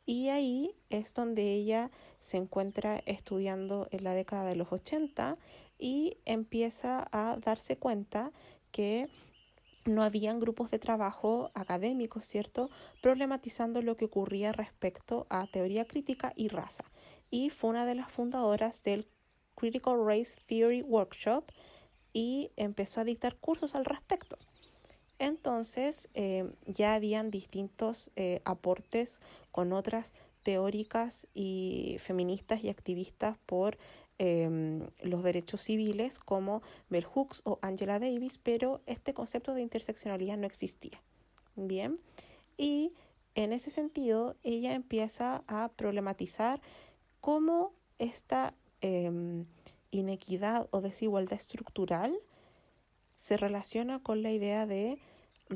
Y 0.05 0.29
ahí 0.29 0.75
es 0.91 1.15
donde 1.15 1.55
ella 1.55 1.91
se 2.19 2.37
encuentra 2.37 3.03
estudiando 3.07 3.89
en 3.91 4.05
la 4.05 4.15
década 4.15 4.45
de 4.45 4.57
los 4.57 4.73
80 4.73 5.37
y 5.79 6.17
empieza 6.25 7.09
a 7.13 7.37
darse 7.37 7.77
cuenta 7.77 8.33
que 8.71 9.09
no 9.85 10.03
habían 10.03 10.39
grupos 10.39 10.71
de 10.71 10.79
trabajo 10.79 11.51
académicos, 11.55 12.27
¿cierto?, 12.27 12.71
problematizando 13.01 13.83
lo 13.83 13.97
que 13.97 14.05
ocurría 14.05 14.53
respecto 14.53 15.27
a 15.29 15.47
teoría 15.47 15.85
crítica 15.85 16.33
y 16.37 16.49
raza. 16.49 16.85
Y 17.31 17.51
fue 17.51 17.71
una 17.71 17.87
de 17.87 17.97
las 17.97 18.11
fundadoras 18.11 18.83
del 18.83 19.07
Critical 19.57 20.05
Race 20.05 20.37
Theory 20.47 20.83
Workshop 20.83 21.45
y 22.13 22.53
empezó 22.57 23.01
a 23.01 23.05
dictar 23.05 23.37
cursos 23.37 23.75
al 23.75 23.85
respecto. 23.85 24.39
Entonces 25.23 26.09
eh, 26.15 26.51
ya 26.67 26.95
habían 26.95 27.31
distintos 27.31 28.11
eh, 28.17 28.41
aportes 28.45 29.21
con 29.51 29.73
otras 29.73 30.15
teóricas 30.43 31.29
y 31.35 31.97
feministas 32.01 32.65
y 32.65 32.69
activistas 32.69 33.37
por 33.47 33.79
Em, 34.25 34.87
los 35.01 35.25
derechos 35.25 35.63
civiles 35.63 36.21
como 36.21 36.63
Bell 36.91 37.05
Hooks 37.05 37.43
o 37.45 37.59
Angela 37.61 37.99
Davis, 37.99 38.39
pero 38.39 38.81
este 38.87 39.15
concepto 39.15 39.53
de 39.53 39.63
interseccionalidad 39.63 40.37
no 40.37 40.47
existía. 40.47 41.03
Bien, 41.57 41.99
y 42.57 42.93
en 43.35 43.53
ese 43.53 43.73
sentido 43.73 44.37
ella 44.45 44.75
empieza 44.75 45.43
a 45.49 45.71
problematizar 45.71 46.61
cómo 47.21 47.73
esta 47.99 48.55
em, 48.81 49.47
inequidad 49.91 50.69
o 50.71 50.81
desigualdad 50.83 51.41
estructural 51.41 52.17
se 53.17 53.37
relaciona 53.37 54.05
con 54.05 54.23
la 54.23 54.31
idea 54.31 54.67
de 54.67 54.99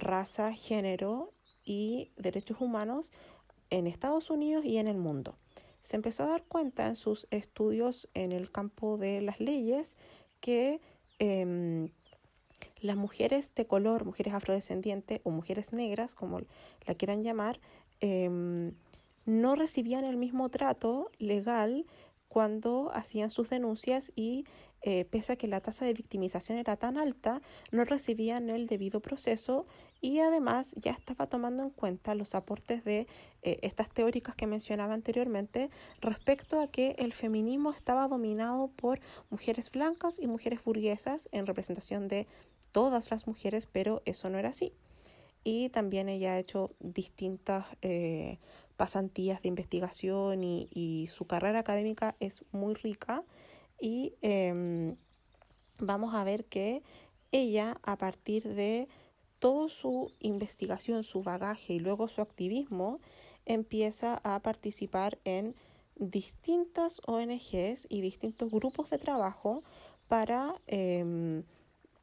raza, 0.00 0.52
género 0.52 1.32
y 1.64 2.10
derechos 2.16 2.60
humanos 2.60 3.12
en 3.70 3.86
Estados 3.86 4.30
Unidos 4.30 4.64
y 4.64 4.78
en 4.78 4.88
el 4.88 4.98
mundo. 4.98 5.36
Se 5.82 5.96
empezó 5.96 6.24
a 6.24 6.28
dar 6.28 6.44
cuenta 6.44 6.86
en 6.88 6.96
sus 6.96 7.28
estudios 7.30 8.08
en 8.14 8.32
el 8.32 8.50
campo 8.50 8.96
de 8.96 9.20
las 9.20 9.40
leyes 9.40 9.96
que 10.40 10.80
em, 11.18 11.90
las 12.80 12.96
mujeres 12.96 13.54
de 13.54 13.66
color, 13.66 14.04
mujeres 14.04 14.34
afrodescendientes 14.34 15.20
o 15.24 15.30
mujeres 15.30 15.72
negras, 15.72 16.14
como 16.14 16.40
la 16.86 16.94
quieran 16.94 17.22
llamar, 17.22 17.60
em, 18.00 18.74
no 19.24 19.56
recibían 19.56 20.04
el 20.04 20.16
mismo 20.16 20.48
trato 20.50 21.10
legal 21.18 21.86
cuando 22.28 22.90
hacían 22.94 23.30
sus 23.30 23.50
denuncias 23.50 24.12
y 24.14 24.44
eh, 24.88 25.04
pese 25.04 25.32
a 25.32 25.36
que 25.36 25.48
la 25.48 25.60
tasa 25.60 25.84
de 25.84 25.92
victimización 25.94 26.58
era 26.58 26.76
tan 26.76 26.96
alta, 26.96 27.42
no 27.72 27.84
recibían 27.84 28.50
el 28.50 28.68
debido 28.68 29.00
proceso 29.00 29.66
y 30.00 30.20
además 30.20 30.74
ya 30.76 30.92
estaba 30.92 31.26
tomando 31.26 31.64
en 31.64 31.70
cuenta 31.70 32.14
los 32.14 32.36
aportes 32.36 32.84
de 32.84 33.08
eh, 33.42 33.58
estas 33.62 33.90
teóricas 33.90 34.36
que 34.36 34.46
mencionaba 34.46 34.94
anteriormente 34.94 35.70
respecto 36.00 36.60
a 36.60 36.68
que 36.68 36.94
el 37.00 37.12
feminismo 37.12 37.72
estaba 37.72 38.06
dominado 38.06 38.68
por 38.68 39.00
mujeres 39.28 39.72
blancas 39.72 40.20
y 40.20 40.28
mujeres 40.28 40.62
burguesas 40.62 41.28
en 41.32 41.46
representación 41.46 42.06
de 42.06 42.28
todas 42.70 43.10
las 43.10 43.26
mujeres, 43.26 43.66
pero 43.66 44.02
eso 44.04 44.30
no 44.30 44.38
era 44.38 44.50
así. 44.50 44.72
Y 45.42 45.68
también 45.70 46.08
ella 46.08 46.34
ha 46.34 46.38
hecho 46.38 46.70
distintas 46.78 47.66
eh, 47.82 48.38
pasantías 48.76 49.42
de 49.42 49.48
investigación 49.48 50.44
y, 50.44 51.08
su 51.12 51.24
carrera 51.24 51.58
académica 51.58 52.14
es 52.20 52.44
muy 52.52 52.74
rica 52.74 53.24
y 53.80 54.14
em, 54.22 54.96
vamos 55.78 56.14
a 56.14 56.24
ver 56.24 56.44
que 56.44 56.82
ella 57.32 57.78
a 57.82 57.96
partir 57.98 58.54
de 58.54 58.88
toda 59.38 59.68
su 59.68 60.12
investigación, 60.20 61.04
su 61.04 61.22
bagaje 61.22 61.74
y 61.74 61.80
luego 61.80 62.08
su 62.08 62.20
activismo 62.20 63.00
empieza 63.44 64.20
a 64.24 64.40
participar 64.40 65.18
en 65.24 65.54
distintas 65.96 67.00
ONGs 67.06 67.86
y 67.88 68.00
distintos 68.00 68.50
grupos 68.50 68.90
de 68.90 68.98
trabajo 68.98 69.62
para 70.08 70.60
em, 70.66 71.44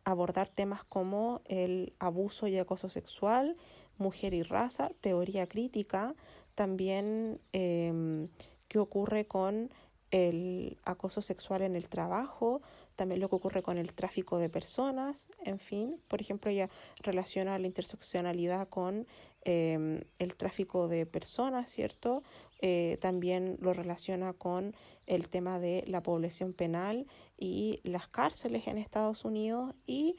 abordar 0.03 0.49
temas 0.49 0.83
como 0.83 1.41
el 1.45 1.93
abuso 1.99 2.47
y 2.47 2.57
acoso 2.57 2.89
sexual, 2.89 3.55
mujer 3.97 4.33
y 4.33 4.43
raza, 4.43 4.89
teoría 5.01 5.47
crítica, 5.47 6.15
también 6.55 7.39
eh, 7.53 8.27
qué 8.67 8.79
ocurre 8.79 9.25
con 9.25 9.69
el 10.13 10.77
acoso 10.85 11.23
sexual 11.23 11.63
en 11.63 11.75
el 11.75 11.89
trabajo, 11.89 12.61
también 12.95 13.19
lo 13.19 13.29
que 13.29 13.35
ocurre 13.35 13.63
con 13.63 13.79
el 13.79 13.93
tráfico 13.93 14.37
de 14.37 14.47
personas, 14.47 15.31
en 15.43 15.57
fin, 15.57 15.99
por 16.07 16.21
ejemplo, 16.21 16.51
ella 16.51 16.69
relaciona 17.01 17.57
la 17.57 17.65
interseccionalidad 17.65 18.69
con 18.69 19.07
em, 19.43 20.01
el 20.19 20.35
tráfico 20.35 20.87
de 20.87 21.07
personas, 21.07 21.71
¿cierto? 21.71 22.21
Eh, 22.61 22.97
también 23.01 23.57
lo 23.59 23.73
relaciona 23.73 24.33
con 24.33 24.75
el 25.07 25.29
tema 25.29 25.59
de 25.59 25.83
la 25.87 26.03
población 26.03 26.53
penal 26.53 27.07
y 27.35 27.79
las 27.83 28.07
cárceles 28.07 28.67
en 28.67 28.77
Estados 28.77 29.25
Unidos 29.25 29.73
y 29.87 30.15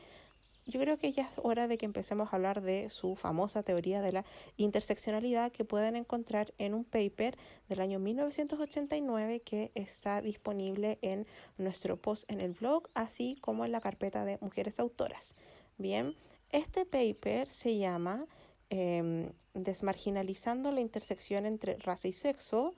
yo 0.66 0.80
creo 0.80 0.96
que 0.98 1.12
ya 1.12 1.24
es 1.24 1.28
hora 1.36 1.68
de 1.68 1.76
que 1.76 1.86
empecemos 1.86 2.32
a 2.32 2.36
hablar 2.36 2.62
de 2.62 2.88
su 2.88 3.16
famosa 3.16 3.62
teoría 3.62 4.00
de 4.00 4.12
la 4.12 4.24
interseccionalidad 4.56 5.52
que 5.52 5.64
pueden 5.64 5.96
encontrar 5.96 6.54
en 6.58 6.74
un 6.74 6.84
paper 6.84 7.36
del 7.68 7.80
año 7.80 7.98
1989 7.98 9.40
que 9.40 9.72
está 9.74 10.22
disponible 10.22 10.98
en 11.02 11.26
nuestro 11.58 11.96
post 11.96 12.30
en 12.30 12.40
el 12.40 12.52
blog, 12.52 12.88
así 12.94 13.36
como 13.40 13.64
en 13.64 13.72
la 13.72 13.80
carpeta 13.80 14.24
de 14.24 14.38
mujeres 14.40 14.80
autoras. 14.80 15.36
Bien, 15.76 16.14
este 16.50 16.86
paper 16.86 17.48
se 17.48 17.78
llama 17.78 18.26
em, 18.70 19.32
Desmarginalizando 19.54 20.72
la 20.72 20.80
intersección 20.80 21.46
entre 21.46 21.76
raza 21.76 22.08
y 22.08 22.12
sexo, 22.12 22.74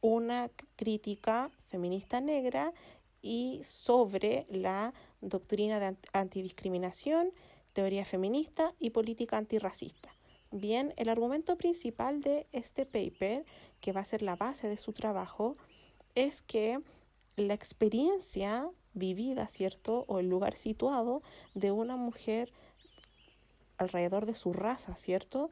una 0.00 0.50
crítica 0.76 1.50
feminista 1.68 2.20
negra 2.20 2.72
y 3.22 3.60
sobre 3.64 4.46
la 4.50 4.92
doctrina 5.20 5.78
de 5.78 5.96
antidiscriminación, 6.12 7.32
teoría 7.72 8.04
feminista 8.04 8.74
y 8.78 8.90
política 8.90 9.38
antirracista. 9.38 10.10
Bien, 10.50 10.92
el 10.96 11.08
argumento 11.08 11.56
principal 11.56 12.20
de 12.20 12.46
este 12.52 12.84
paper, 12.84 13.46
que 13.80 13.92
va 13.92 14.00
a 14.00 14.04
ser 14.04 14.22
la 14.22 14.36
base 14.36 14.68
de 14.68 14.76
su 14.76 14.92
trabajo, 14.92 15.56
es 16.14 16.42
que 16.42 16.80
la 17.36 17.54
experiencia 17.54 18.68
vivida, 18.92 19.48
¿cierto? 19.48 20.04
O 20.08 20.18
el 20.18 20.28
lugar 20.28 20.56
situado 20.56 21.22
de 21.54 21.70
una 21.70 21.96
mujer 21.96 22.52
alrededor 23.78 24.26
de 24.26 24.34
su 24.34 24.52
raza, 24.52 24.96
¿cierto? 24.96 25.50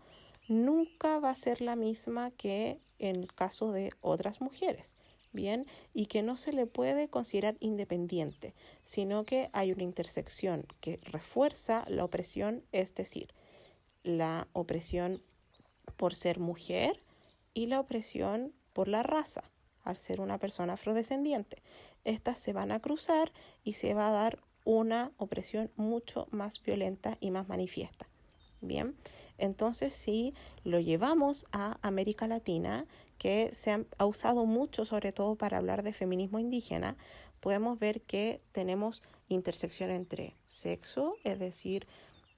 Nunca 0.49 1.19
va 1.19 1.31
a 1.31 1.35
ser 1.35 1.63
la 1.63 1.77
misma 1.77 2.31
que 2.33 2.81
en 2.99 3.17
el 3.17 3.33
caso 3.33 3.73
de 3.73 3.93
otras 4.03 4.43
mujeres 4.43 4.95
bien, 5.33 5.67
y 5.93 6.07
que 6.07 6.23
no 6.23 6.37
se 6.37 6.53
le 6.53 6.67
puede 6.67 7.09
considerar 7.09 7.57
independiente, 7.61 8.55
sino 8.83 9.25
que 9.25 9.51
hay 9.53 9.73
una 9.73 9.83
intersección 9.83 10.67
que 10.81 10.99
refuerza 11.03 11.85
la 11.89 12.05
opresión, 12.05 12.65
es 12.73 12.95
decir, 12.95 13.33
la 14.03 14.49
opresión 14.53 15.23
por 15.97 16.15
ser 16.15 16.39
mujer 16.39 16.99
y 17.55 17.67
la 17.67 17.81
opresión 17.81 18.53
por 18.73 18.89
la 18.89 19.03
raza, 19.03 19.51
al 19.83 19.97
ser 19.97 20.21
una 20.21 20.39
persona 20.39 20.75
afrodescendiente. 20.75 21.63
Estas 22.05 22.39
se 22.39 22.53
van 22.53 22.73
a 22.73 22.81
cruzar 22.81 23.33
y 23.65 23.75
se 23.75 23.95
va 23.95 24.09
a 24.09 24.13
dar 24.13 24.41
una 24.65 25.13
opresión 25.17 25.71
mucho 25.77 26.29
más 26.31 26.63
violenta 26.63 27.17
y 27.21 27.31
más 27.31 27.49
manifiesta. 27.49 28.09
Bien, 28.61 28.95
entonces 29.39 29.95
si 29.95 30.35
lo 30.65 30.81
llevamos 30.81 31.47
a 31.51 31.79
América 31.81 32.29
Latina, 32.29 32.87
que 33.21 33.51
se 33.53 33.71
ha, 33.99 34.07
usado 34.07 34.47
mucho 34.47 34.87
sobre 34.87 35.13
todo 35.13 35.37
para 35.37 35.59
hablar 35.59 35.83
de 35.83 35.93
feminismo 35.93 36.39
indígena, 36.39 36.97
podemos 37.41 37.79
ver 37.79 38.01
que 38.01 38.41
tenemos 38.53 39.03
intersección 39.29 39.91
entre 39.91 40.37
sexo, 40.47 41.17
es 41.23 41.39
decir, 41.39 41.87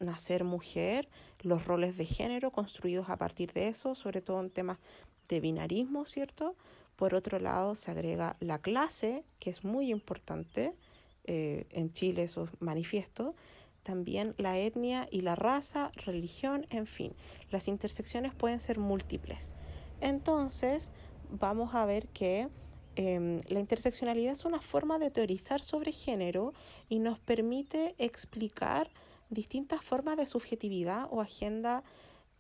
nacer 0.01 0.43
mujer, 0.43 1.09
los 1.43 1.67
roles 1.67 1.97
de 1.97 2.05
género 2.05 2.51
construidos 2.51 3.11
a 3.11 3.17
partir 3.17 3.53
de 3.53 3.69
eso, 3.69 3.95
sobre 3.95 4.23
todo 4.23 4.41
en 4.41 4.51
temas 4.51 4.79
de 5.29 5.39
binarismo, 5.39 6.05
¿cierto? 6.05 6.57
Por 6.97 7.15
otro 7.15 7.39
lado, 7.39 7.77
se 7.77 7.93
agrega 7.93 8.37
la 8.41 8.59
clase, 8.59 9.25
que 9.39 9.51
es 9.51 9.63
muy 9.63 9.89
importante, 9.89 10.75
eh, 11.23 11.69
en 11.71 11.93
Chile 11.93 12.25
eso 12.25 12.47
es 12.47 12.51
manifiesto, 12.61 13.37
también 13.85 14.35
la 14.37 14.59
etnia 14.59 15.07
y 15.13 15.21
la 15.21 15.37
raza, 15.37 15.93
religión, 15.95 16.67
en 16.71 16.89
fin, 16.89 17.15
las 17.53 17.69
intersecciones 17.69 18.35
pueden 18.35 18.61
ser 18.61 18.81
múltiples. 18.81 19.55
Entonces, 20.03 20.91
vamos 21.31 21.77
a 21.77 21.87
ver 21.87 22.09
que 22.09 22.49
em, 22.97 23.41
la 23.47 23.61
interseccionalidad 23.61 24.33
es 24.33 24.45
una 24.45 24.61
forma 24.61 24.99
de 24.99 25.13
teorizar 25.13 25.63
sobre 25.63 25.93
género 25.93 26.53
y 26.89 26.99
nos 26.99 27.21
permite 27.21 27.95
explicar 27.99 28.91
distintas 29.31 29.83
formas 29.83 30.17
de 30.17 30.27
subjetividad 30.27 31.07
o 31.11 31.21
agenda 31.21 31.85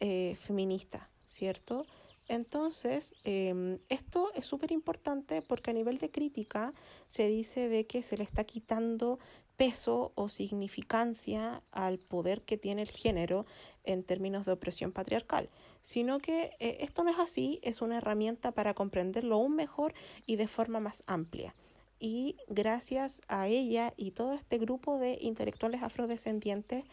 eh, 0.00 0.36
feminista, 0.40 1.08
¿cierto? 1.24 1.86
Entonces, 2.26 3.14
em, 3.22 3.78
esto 3.88 4.32
es 4.34 4.44
súper 4.44 4.72
importante 4.72 5.40
porque 5.40 5.70
a 5.70 5.74
nivel 5.74 5.98
de 5.98 6.10
crítica 6.10 6.74
se 7.06 7.28
dice 7.28 7.68
de 7.68 7.86
que 7.86 8.02
se 8.02 8.16
le 8.16 8.24
está 8.24 8.42
quitando 8.42 9.20
peso 9.56 10.12
o 10.14 10.28
significancia 10.28 11.62
al 11.70 11.98
poder 11.98 12.42
que 12.42 12.58
tiene 12.58 12.82
el 12.82 12.90
género 12.90 13.46
en 13.84 14.02
términos 14.02 14.46
de 14.46 14.52
opresión 14.52 14.92
patriarcal, 14.92 15.50
sino 15.82 16.18
que 16.18 16.56
eh, 16.58 16.78
esto 16.80 17.04
no 17.04 17.10
es 17.10 17.18
así, 17.18 17.60
es 17.62 17.82
una 17.82 17.98
herramienta 17.98 18.52
para 18.52 18.74
comprenderlo 18.74 19.36
aún 19.36 19.54
mejor 19.54 19.94
y 20.26 20.36
de 20.36 20.48
forma 20.48 20.80
más 20.80 21.02
amplia. 21.06 21.54
Y 21.98 22.36
gracias 22.48 23.20
a 23.28 23.46
ella 23.46 23.94
y 23.96 24.10
todo 24.10 24.32
este 24.32 24.58
grupo 24.58 24.98
de 24.98 25.18
intelectuales 25.20 25.82
afrodescendientes 25.82 26.84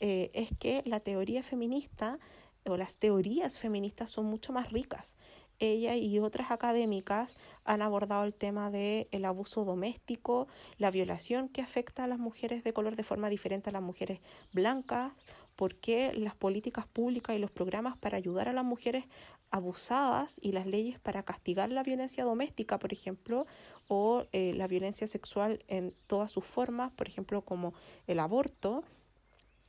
eh, 0.00 0.30
es 0.34 0.50
que 0.58 0.82
la 0.84 1.00
teoría 1.00 1.42
feminista 1.42 2.18
o 2.66 2.76
las 2.76 2.98
teorías 2.98 3.58
feministas 3.58 4.10
son 4.10 4.26
mucho 4.26 4.52
más 4.52 4.70
ricas 4.70 5.16
ella 5.58 5.96
y 5.96 6.18
otras 6.18 6.50
académicas 6.50 7.36
han 7.64 7.82
abordado 7.82 8.24
el 8.24 8.34
tema 8.34 8.70
del 8.70 9.08
el 9.10 9.24
abuso 9.24 9.64
doméstico, 9.64 10.48
la 10.78 10.90
violación 10.90 11.48
que 11.48 11.62
afecta 11.62 12.04
a 12.04 12.06
las 12.06 12.18
mujeres 12.18 12.64
de 12.64 12.72
color 12.72 12.96
de 12.96 13.04
forma 13.04 13.28
diferente 13.28 13.70
a 13.70 13.72
las 13.72 13.82
mujeres 13.82 14.20
blancas, 14.52 15.12
por 15.56 15.74
qué 15.74 16.12
las 16.14 16.36
políticas 16.36 16.86
públicas 16.86 17.34
y 17.34 17.38
los 17.40 17.50
programas 17.50 17.96
para 17.96 18.16
ayudar 18.16 18.48
a 18.48 18.52
las 18.52 18.64
mujeres 18.64 19.04
abusadas 19.50 20.38
y 20.42 20.52
las 20.52 20.66
leyes 20.66 21.00
para 21.00 21.22
castigar 21.22 21.72
la 21.72 21.82
violencia 21.82 22.24
doméstica, 22.24 22.78
por 22.78 22.92
ejemplo, 22.92 23.46
o 23.88 24.24
eh, 24.32 24.52
la 24.54 24.68
violencia 24.68 25.06
sexual 25.06 25.64
en 25.66 25.94
todas 26.06 26.30
sus 26.30 26.44
formas, 26.44 26.92
por 26.92 27.08
ejemplo, 27.08 27.42
como 27.42 27.74
el 28.06 28.20
aborto 28.20 28.84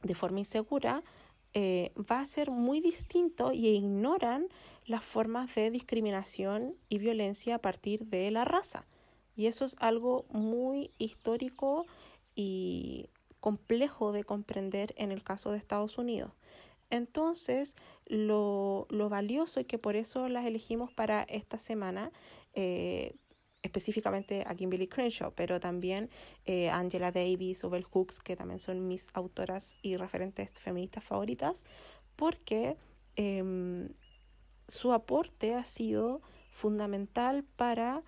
de 0.04 0.16
forma 0.16 0.40
insegura, 0.40 1.04
eh, 1.54 1.92
va 1.98 2.20
a 2.20 2.26
ser 2.28 2.52
muy 2.52 2.80
distinto 2.80 3.52
y 3.52 3.70
ignoran 3.70 4.48
las 4.90 5.04
formas 5.04 5.54
de 5.54 5.70
discriminación 5.70 6.76
y 6.90 6.98
violencia 6.98 7.56
a 7.56 7.60
partir 7.60 8.08
de 8.08 8.32
la 8.32 8.44
raza. 8.44 8.88
Y 9.36 9.46
eso 9.46 9.64
es 9.64 9.76
algo 9.80 10.26
muy 10.32 10.92
histórico 10.98 11.86
y 12.34 13.08
complejo 13.40 14.12
de 14.12 14.24
comprender 14.24 14.96
en 14.98 15.12
el 15.12 15.24
caso 15.24 15.52
de 15.52 15.60
Estados 15.60 16.00
Unidos. 16.00 16.32
Entonces, 16.90 17.76
lo, 18.08 18.88
valioso 18.90 19.60
y 19.60 19.66
que 19.66 19.78
por 19.78 19.96
eso 19.96 20.28
las 20.28 20.48
elegimos 20.48 20.92
para 20.92 21.22
esta 21.22 21.60
semana, 21.60 22.12
eh, 22.54 23.14
específicamente 23.62 24.44
a 24.48 24.56
Kimberly 24.56 24.88
Crenshaw, 24.88 25.32
pero 25.36 25.60
también 25.60 26.10
eh, 26.46 26.72
Angela 26.72 27.12
Davis 27.12 27.64
o 27.64 27.70
Bell 27.70 27.84
Hooks, 27.84 28.20
que 28.20 28.36
también 28.36 28.60
son 28.60 28.88
mis 28.88 29.08
autoras 29.14 29.78
y 29.84 29.98
referentes 29.98 30.50
feministas 30.50 31.04
favoritas, 31.04 31.64
porque 32.16 32.76
em, 33.16 33.90
su 34.70 34.94
aporte 34.94 35.56
ha 35.56 35.66
sido 35.66 36.22
fundamental 36.52 37.44
para, 37.44 38.04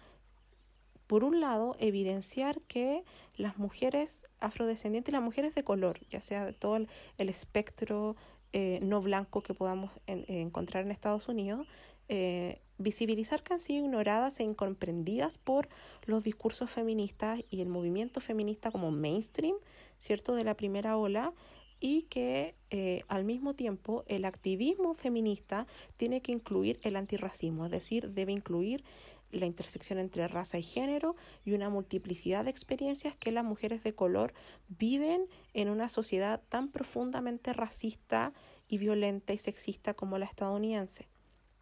por 1.08 1.24
un 1.24 1.41
lado, 1.41 1.75
evidenciar 1.80 2.62
que 2.62 3.03
las 3.36 3.58
mujeres 3.58 4.24
afrodescendientes, 4.39 5.12
las 5.12 5.22
mujeres 5.22 5.56
de 5.56 5.63
color, 5.63 6.00
ya 6.10 6.22
sea 6.22 6.46
de 6.46 6.53
todo 6.53 6.77
el, 6.77 6.88
espectro 7.18 8.15
eh, 8.53 8.80
no 8.82 9.01
blanco 9.01 9.41
que 9.41 9.53
podamos 9.53 9.91
encontrar 10.08 10.86
en 10.86 10.91
Estados 10.91 11.27
Unidos, 11.27 11.68
eh, 12.10 12.62
visibilizar 12.77 13.44
que 13.44 13.53
han 13.53 13.60
sido 13.60 13.86
ignoradas 13.86 14.39
e 14.39 14.44
incomprendidas 14.44 15.38
por 15.38 15.70
los 16.06 16.24
discursos 16.24 16.70
feministas 16.70 17.39
y 17.50 17.62
el 17.62 17.70
movimiento 17.70 18.20
feminista 18.20 18.72
como 18.72 18.91
mainstream, 18.91 19.56
¿cierto?, 19.98 20.36
de 20.36 20.44
la 20.44 20.56
primera 20.56 20.98
ola, 20.98 21.34
y 21.81 22.03
que 22.03 22.55
eh, 22.69 23.03
al 23.09 23.25
mismo 23.25 23.55
tiempo 23.55 24.05
el 24.07 24.23
activismo 24.23 24.93
feminista 24.93 25.67
tiene 25.97 26.21
que 26.21 26.31
incluir 26.31 26.79
el 26.83 26.95
antirracismo, 26.95 27.65
es 27.65 27.71
decir, 27.71 28.11
debe 28.11 28.31
incluir 28.31 28.85
la 29.31 29.45
intersección 29.45 30.00
entre 30.00 30.27
raza 30.27 30.57
y 30.57 30.63
género 30.63 31.15
y 31.43 31.53
una 31.53 31.69
multiplicidad 31.69 32.45
de 32.45 32.51
experiencias 32.51 33.15
que 33.15 33.31
las 33.31 33.43
mujeres 33.43 33.83
de 33.83 33.95
color 33.95 34.33
viven 34.67 35.25
en 35.53 35.69
una 35.69 35.89
sociedad 35.89 36.41
tan 36.50 36.69
profundamente 36.69 37.53
racista 37.53 38.33
y 38.67 38.77
violenta 38.77 39.33
y 39.33 39.38
sexista 39.38 39.93
como 39.93 40.17
la 40.17 40.25
estadounidense. 40.25 41.07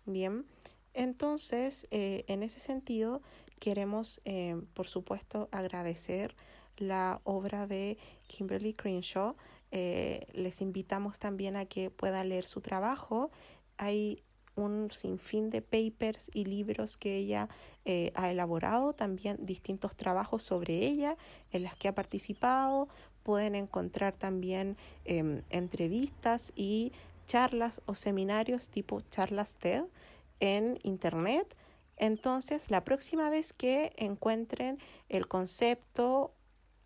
Bien, 0.05 0.45
entonces, 0.93 1.87
eh, 1.91 2.25
en 2.27 2.43
ese 2.43 2.59
sentido, 2.59 3.21
queremos, 3.59 4.21
eh, 4.25 4.59
por 4.73 4.87
supuesto, 4.87 5.47
agradecer 5.51 6.35
la 6.77 7.21
obra 7.23 7.67
de 7.67 7.97
Kimberly 8.27 8.73
Crenshaw. 8.73 9.35
Eh, 9.71 10.27
les 10.33 10.61
invitamos 10.61 11.19
también 11.19 11.55
a 11.55 11.65
que 11.65 11.89
puedan 11.89 12.29
leer 12.29 12.45
su 12.45 12.61
trabajo. 12.61 13.31
Hay 13.77 14.23
un 14.55 14.91
sinfín 14.91 15.49
de 15.49 15.61
papers 15.61 16.29
y 16.33 16.45
libros 16.45 16.97
que 16.97 17.15
ella 17.15 17.47
ha 18.13 18.29
elaborado, 18.29 18.93
también 18.93 19.37
distintos 19.45 19.95
trabajos 19.95 20.43
sobre 20.43 20.85
ella 20.85 21.17
en 21.51 21.63
las 21.63 21.75
que 21.75 21.87
ha 21.87 21.95
participado. 21.95 22.89
Pueden 23.23 23.55
encontrar 23.55 24.13
también 24.13 24.75
em, 25.05 25.43
entrevistas 25.49 26.51
y 26.55 26.91
charlas 27.29 27.81
o 27.85 27.93
seminarios 27.95 28.69
tipo 28.69 28.99
charlas 29.11 29.55
TED 29.55 29.85
en 30.39 30.79
Internet. 30.83 31.55
Entonces, 31.95 32.71
la 32.71 32.83
próxima 32.83 33.29
vez 33.29 33.53
que 33.53 33.93
encuentren 33.97 34.79
el 35.09 35.27
concepto 35.27 36.33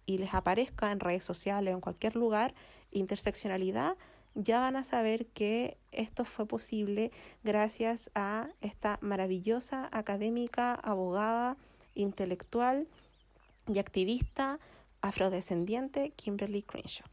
y 0.06 0.18
les 0.18 0.34
aparezca 0.34 0.92
en 0.92 1.00
redes 1.00 1.24
sociales 1.24 1.74
o 1.74 1.78
en 1.78 1.82
cualquier 1.82 2.16
lugar, 2.16 2.54
interseccionalidad, 2.92 3.98
ya 4.36 4.60
van 4.60 4.76
a 4.76 4.84
saber 4.84 5.28
que 5.28 5.78
esto 5.92 6.26
fue 6.26 6.48
posible 6.48 7.12
gracias 7.44 8.10
a 8.16 8.50
esta 8.62 8.98
maravillosa 9.02 9.90
académica, 9.92 10.74
abogada, 10.74 11.58
intelectual 11.94 12.88
y 13.68 13.80
activista 13.80 14.60
afrodescendiente 15.02 16.12
Kimberly 16.12 16.64
Crenshaw. 16.64 17.13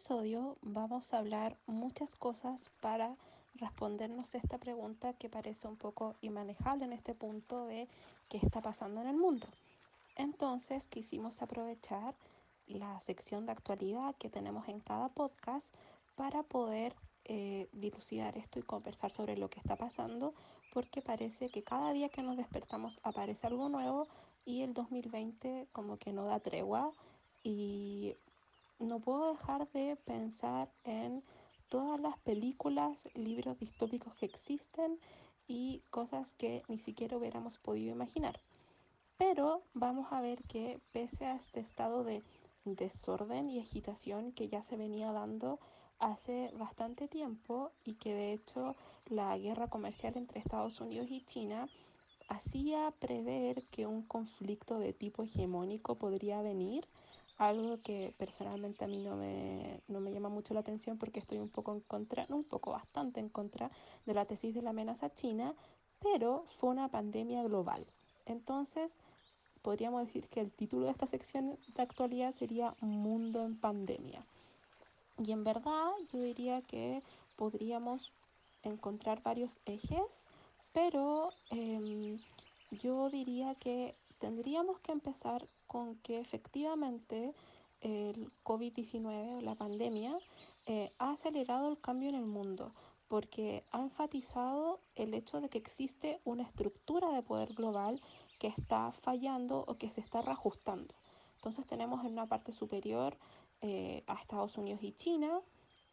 Episodio 0.00 0.56
vamos 0.62 1.12
a 1.12 1.18
hablar 1.18 1.58
muchas 1.66 2.16
cosas 2.16 2.70
para 2.80 3.18
respondernos 3.56 4.34
esta 4.34 4.56
pregunta 4.56 5.12
que 5.12 5.28
parece 5.28 5.68
un 5.68 5.76
poco 5.76 6.16
inmanejable 6.22 6.86
en 6.86 6.94
este 6.94 7.14
punto 7.14 7.66
de 7.66 7.86
qué 8.30 8.38
está 8.38 8.62
pasando 8.62 9.02
en 9.02 9.08
el 9.08 9.16
mundo. 9.18 9.46
Entonces 10.16 10.88
quisimos 10.88 11.42
aprovechar 11.42 12.14
la 12.66 12.98
sección 12.98 13.44
de 13.44 13.52
actualidad 13.52 14.14
que 14.16 14.30
tenemos 14.30 14.68
en 14.68 14.80
cada 14.80 15.10
podcast 15.10 15.68
para 16.16 16.44
poder 16.44 16.96
eh, 17.26 17.68
dilucidar 17.72 18.38
esto 18.38 18.58
y 18.58 18.62
conversar 18.62 19.10
sobre 19.10 19.36
lo 19.36 19.50
que 19.50 19.60
está 19.60 19.76
pasando, 19.76 20.32
porque 20.72 21.02
parece 21.02 21.50
que 21.50 21.62
cada 21.62 21.92
día 21.92 22.08
que 22.08 22.22
nos 22.22 22.38
despertamos 22.38 23.00
aparece 23.02 23.46
algo 23.46 23.68
nuevo 23.68 24.08
y 24.46 24.62
el 24.62 24.72
2020 24.72 25.68
como 25.72 25.98
que 25.98 26.14
no 26.14 26.24
da 26.24 26.40
tregua 26.40 26.90
y 27.42 28.16
no 28.80 28.98
puedo 28.98 29.32
dejar 29.32 29.70
de 29.70 29.96
pensar 29.96 30.70
en 30.84 31.22
todas 31.68 32.00
las 32.00 32.18
películas, 32.18 33.08
libros 33.14 33.58
distópicos 33.58 34.14
que 34.14 34.26
existen 34.26 34.98
y 35.46 35.82
cosas 35.90 36.34
que 36.34 36.62
ni 36.68 36.78
siquiera 36.78 37.16
hubiéramos 37.16 37.58
podido 37.58 37.92
imaginar. 37.92 38.40
Pero 39.18 39.62
vamos 39.74 40.08
a 40.12 40.20
ver 40.20 40.42
que 40.44 40.80
pese 40.92 41.26
a 41.26 41.36
este 41.36 41.60
estado 41.60 42.04
de 42.04 42.22
desorden 42.64 43.50
y 43.50 43.60
agitación 43.60 44.32
que 44.32 44.48
ya 44.48 44.62
se 44.62 44.76
venía 44.76 45.12
dando 45.12 45.60
hace 45.98 46.50
bastante 46.56 47.06
tiempo 47.06 47.70
y 47.84 47.94
que 47.94 48.14
de 48.14 48.32
hecho 48.32 48.74
la 49.06 49.36
guerra 49.36 49.68
comercial 49.68 50.16
entre 50.16 50.40
Estados 50.40 50.80
Unidos 50.80 51.08
y 51.10 51.20
China 51.26 51.68
hacía 52.28 52.92
prever 52.98 53.66
que 53.66 53.86
un 53.86 54.02
conflicto 54.02 54.78
de 54.78 54.92
tipo 54.92 55.24
hegemónico 55.24 55.96
podría 55.96 56.40
venir, 56.42 56.86
algo 57.40 57.80
que 57.80 58.14
personalmente 58.18 58.84
a 58.84 58.88
mí 58.88 59.00
no 59.00 59.16
me, 59.16 59.80
no 59.88 59.98
me 60.00 60.12
llama 60.12 60.28
mucho 60.28 60.52
la 60.52 60.60
atención 60.60 60.98
porque 60.98 61.20
estoy 61.20 61.38
un 61.38 61.48
poco 61.48 61.72
en 61.72 61.80
contra, 61.80 62.26
no 62.28 62.36
un 62.36 62.44
poco, 62.44 62.72
bastante 62.72 63.18
en 63.18 63.30
contra 63.30 63.70
de 64.04 64.12
la 64.12 64.26
tesis 64.26 64.54
de 64.54 64.60
la 64.60 64.70
amenaza 64.70 65.14
china, 65.14 65.54
pero 66.00 66.44
fue 66.58 66.68
una 66.68 66.88
pandemia 66.88 67.42
global. 67.42 67.86
Entonces, 68.26 68.98
podríamos 69.62 70.02
decir 70.02 70.28
que 70.28 70.40
el 70.40 70.52
título 70.52 70.84
de 70.84 70.92
esta 70.92 71.06
sección 71.06 71.58
de 71.74 71.82
actualidad 71.82 72.34
sería 72.34 72.74
Mundo 72.80 73.42
en 73.46 73.58
Pandemia. 73.58 74.22
Y 75.16 75.32
en 75.32 75.42
verdad 75.42 75.92
yo 76.12 76.20
diría 76.20 76.60
que 76.60 77.02
podríamos 77.36 78.12
encontrar 78.62 79.22
varios 79.22 79.62
ejes, 79.64 80.26
pero 80.74 81.30
em, 81.48 82.18
yo 82.70 83.08
diría 83.08 83.54
que 83.54 83.94
tendríamos 84.18 84.78
que 84.80 84.92
empezar 84.92 85.48
con 85.70 85.94
que 85.98 86.18
efectivamente 86.18 87.32
el 87.80 88.32
COVID-19, 88.42 89.40
la 89.40 89.54
pandemia, 89.54 90.18
eh, 90.66 90.92
ha 90.98 91.12
acelerado 91.12 91.68
el 91.68 91.80
cambio 91.80 92.08
en 92.08 92.16
el 92.16 92.26
mundo 92.26 92.74
porque 93.06 93.64
ha 93.70 93.80
enfatizado 93.80 94.80
el 94.96 95.14
hecho 95.14 95.40
de 95.40 95.48
que 95.48 95.58
existe 95.58 96.20
una 96.24 96.42
estructura 96.42 97.12
de 97.12 97.22
poder 97.22 97.54
global 97.54 98.02
que 98.40 98.48
está 98.48 98.90
fallando 98.90 99.64
o 99.68 99.76
que 99.76 99.90
se 99.90 100.00
está 100.00 100.22
reajustando. 100.22 100.92
Entonces 101.36 101.64
tenemos 101.68 102.04
en 102.04 102.14
una 102.14 102.26
parte 102.26 102.50
superior 102.50 103.16
eh, 103.60 104.02
a 104.08 104.14
Estados 104.14 104.58
Unidos 104.58 104.82
y 104.82 104.92
China 104.92 105.40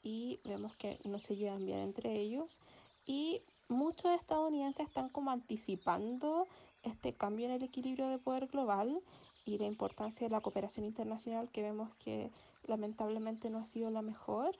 y 0.02 0.40
vemos 0.44 0.76
que 0.76 1.00
no 1.06 1.20
se 1.20 1.36
llevan 1.36 1.68
bien 1.68 1.80
entre 1.80 2.20
ellos 2.20 2.62
y 3.06 3.44
muchos 3.68 4.10
estadounidenses 4.20 4.88
están 4.88 5.10
como 5.10 5.30
anticipando 5.30 6.48
este 6.84 7.14
cambio 7.14 7.46
en 7.46 7.54
el 7.54 7.64
equilibrio 7.64 8.08
de 8.08 8.18
poder 8.18 8.48
global 8.48 9.02
y 9.48 9.58
la 9.58 9.66
importancia 9.66 10.28
de 10.28 10.32
la 10.32 10.42
cooperación 10.42 10.86
internacional 10.86 11.50
que 11.50 11.62
vemos 11.62 11.90
que 12.04 12.32
lamentablemente 12.68 13.50
no 13.50 13.60
ha 13.60 13.66
sido 13.66 13.90
la 13.90 14.02
mejor 14.02 14.58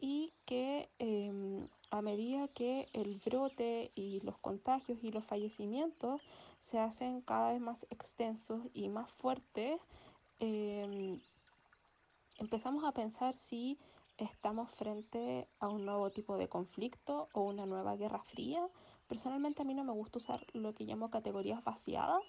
y 0.00 0.32
que 0.44 0.88
em, 0.98 1.66
a 1.90 2.02
medida 2.02 2.48
que 2.48 2.88
el 2.92 3.20
brote 3.24 3.90
y 3.94 4.20
los 4.20 4.38
contagios 4.38 4.98
y 5.02 5.10
los 5.10 5.24
fallecimientos 5.24 6.20
se 6.60 6.78
hacen 6.78 7.22
cada 7.22 7.52
vez 7.52 7.60
más 7.60 7.86
extensos 7.90 8.62
y 8.74 8.88
más 8.88 9.10
fuertes, 9.12 9.80
em, 10.40 11.20
empezamos 12.38 12.84
a 12.84 12.92
pensar 12.92 13.34
si 13.34 13.78
estamos 14.18 14.70
frente 14.72 15.48
a 15.60 15.68
un 15.68 15.84
nuevo 15.86 16.10
tipo 16.10 16.36
de 16.36 16.48
conflicto 16.48 17.28
o 17.32 17.42
una 17.42 17.66
nueva 17.66 17.96
guerra 17.96 18.22
fría. 18.22 18.68
Personalmente 19.08 19.62
a 19.62 19.64
mí 19.64 19.74
no 19.74 19.84
me 19.84 19.92
gusta 19.92 20.18
usar 20.18 20.44
lo 20.52 20.74
que 20.74 20.84
llamo 20.84 21.10
categorías 21.10 21.64
vaciadas, 21.64 22.24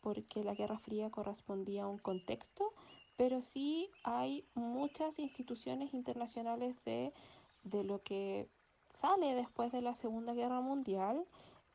porque 0.00 0.44
la 0.44 0.54
Guerra 0.54 0.78
Fría 0.78 1.10
correspondía 1.10 1.84
a 1.84 1.88
un 1.88 1.98
contexto, 1.98 2.72
pero 3.16 3.42
sí 3.42 3.90
hay 4.04 4.44
muchas 4.54 5.18
instituciones 5.18 5.92
internacionales 5.92 6.76
de, 6.84 7.12
lo 7.84 8.02
que 8.02 8.48
sale 8.88 9.34
después 9.34 9.72
de 9.72 9.82
la 9.82 9.94
Segunda 9.94 10.34
Guerra 10.34 10.60
Mundial 10.60 11.26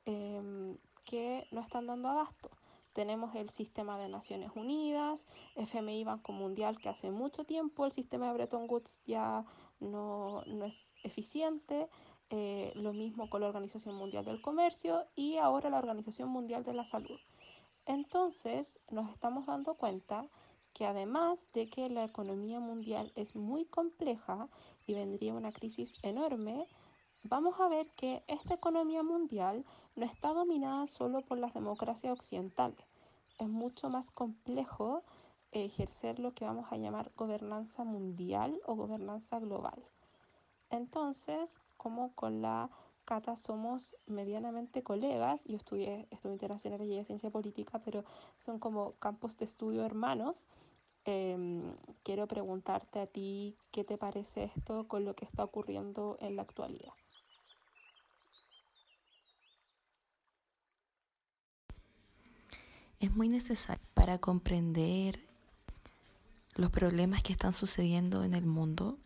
em, 0.06 0.78
que 1.04 1.46
no 1.52 1.62
están 1.62 1.88
dando 1.88 2.10
abasto. 2.10 2.50
Tenemos 2.94 3.36
el 3.36 3.50
sistema 3.50 3.98
de 3.98 4.08
Naciones 4.08 4.52
Unidas, 4.56 5.28
FMI 5.56 6.04
Banco 6.04 6.32
Mundial, 6.32 6.78
que 6.78 6.90
hace 6.90 7.12
mucho 7.12 7.44
tiempo 7.44 7.86
el 7.86 7.92
sistema 7.92 8.28
de 8.28 8.34
Bretton 8.34 8.68
Woods 8.70 9.02
ya 9.06 9.46
no, 9.80 10.44
no 10.46 10.66
es 10.66 10.90
eficiente. 11.04 11.90
eh, 12.30 12.72
lo 12.76 12.94
mismo 12.94 13.30
con 13.30 13.42
la 13.42 13.48
Organización 13.48 13.96
Mundial 13.96 14.26
del 14.26 14.42
Comercio 14.42 15.06
y 15.16 15.38
ahora 15.38 15.70
la 15.70 15.78
Organización 15.78 16.30
Mundial 16.30 16.64
de 16.64 16.74
la 16.74 16.86
Salud. 16.86 17.20
Entonces 17.86 18.80
nos 18.92 19.10
estamos 19.10 19.46
dando 19.46 19.76
cuenta 19.76 20.26
que 20.74 20.86
además 20.86 21.48
de 21.54 21.70
que 21.70 21.90
la 21.90 22.06
economía 22.06 22.60
mundial 22.60 23.12
es 23.16 23.36
muy 23.36 23.66
compleja 23.66 24.48
y 24.88 24.94
vendría 24.94 25.34
una 25.34 25.52
crisis 25.52 25.94
enorme, 26.02 26.68
vamos 27.24 27.60
a 27.60 27.68
ver 27.68 27.88
que 27.92 28.24
esta 28.28 28.54
economía 28.54 29.04
mundial 29.04 29.66
no 29.96 30.06
está 30.06 30.34
dominada 30.34 30.88
solo 30.88 31.22
por 31.22 31.38
las 31.38 31.54
democracias 31.54 32.14
occidentales. 32.14 32.86
Es 33.38 33.50
mucho 33.50 33.90
más 33.90 34.12
complejo 34.12 35.04
ejercer 35.52 36.20
lo 36.20 36.34
que 36.34 36.46
vamos 36.46 36.72
a 36.72 36.78
llamar 36.78 37.12
gobernanza 37.16 37.84
mundial 37.84 38.60
o 38.66 38.76
gobernanza 38.76 39.40
global. 39.40 39.84
Entonces, 40.70 41.62
como 41.78 42.14
con 42.16 42.42
la 42.42 42.70
Cata 43.06 43.36
somos 43.36 43.96
medianamente 44.08 44.82
colegas, 44.82 45.44
yo 45.44 45.58
estudié 45.58 46.08
estudio 46.10 46.34
internacional 46.34 46.82
y 46.82 47.04
ciencia 47.04 47.30
política, 47.30 47.80
pero 47.84 48.06
son 48.38 48.60
como 48.60 48.94
campos 48.94 49.38
de 49.38 49.46
estudio 49.46 49.86
hermanos. 49.86 50.48
Em, 51.06 51.76
quiero 52.04 52.28
preguntarte 52.28 53.00
a 53.00 53.08
ti 53.08 53.58
qué 53.72 53.84
te 53.84 53.98
parece 53.98 54.46
esto 54.56 54.88
con 54.88 55.04
lo 55.04 55.16
que 55.16 55.26
está 55.26 55.44
ocurriendo 55.44 56.18
en 56.22 56.38
la 56.38 56.44
actualidad. 56.44 56.94
Es 63.00 63.14
muy 63.14 63.28
necesario 63.28 63.84
para 63.94 64.18
comprender 64.20 65.20
los 66.56 66.70
problemas 66.70 67.22
que 67.22 67.34
están 67.34 67.52
sucediendo 67.52 68.24
en 68.24 68.34
el 68.34 68.46
mundo 68.46 68.98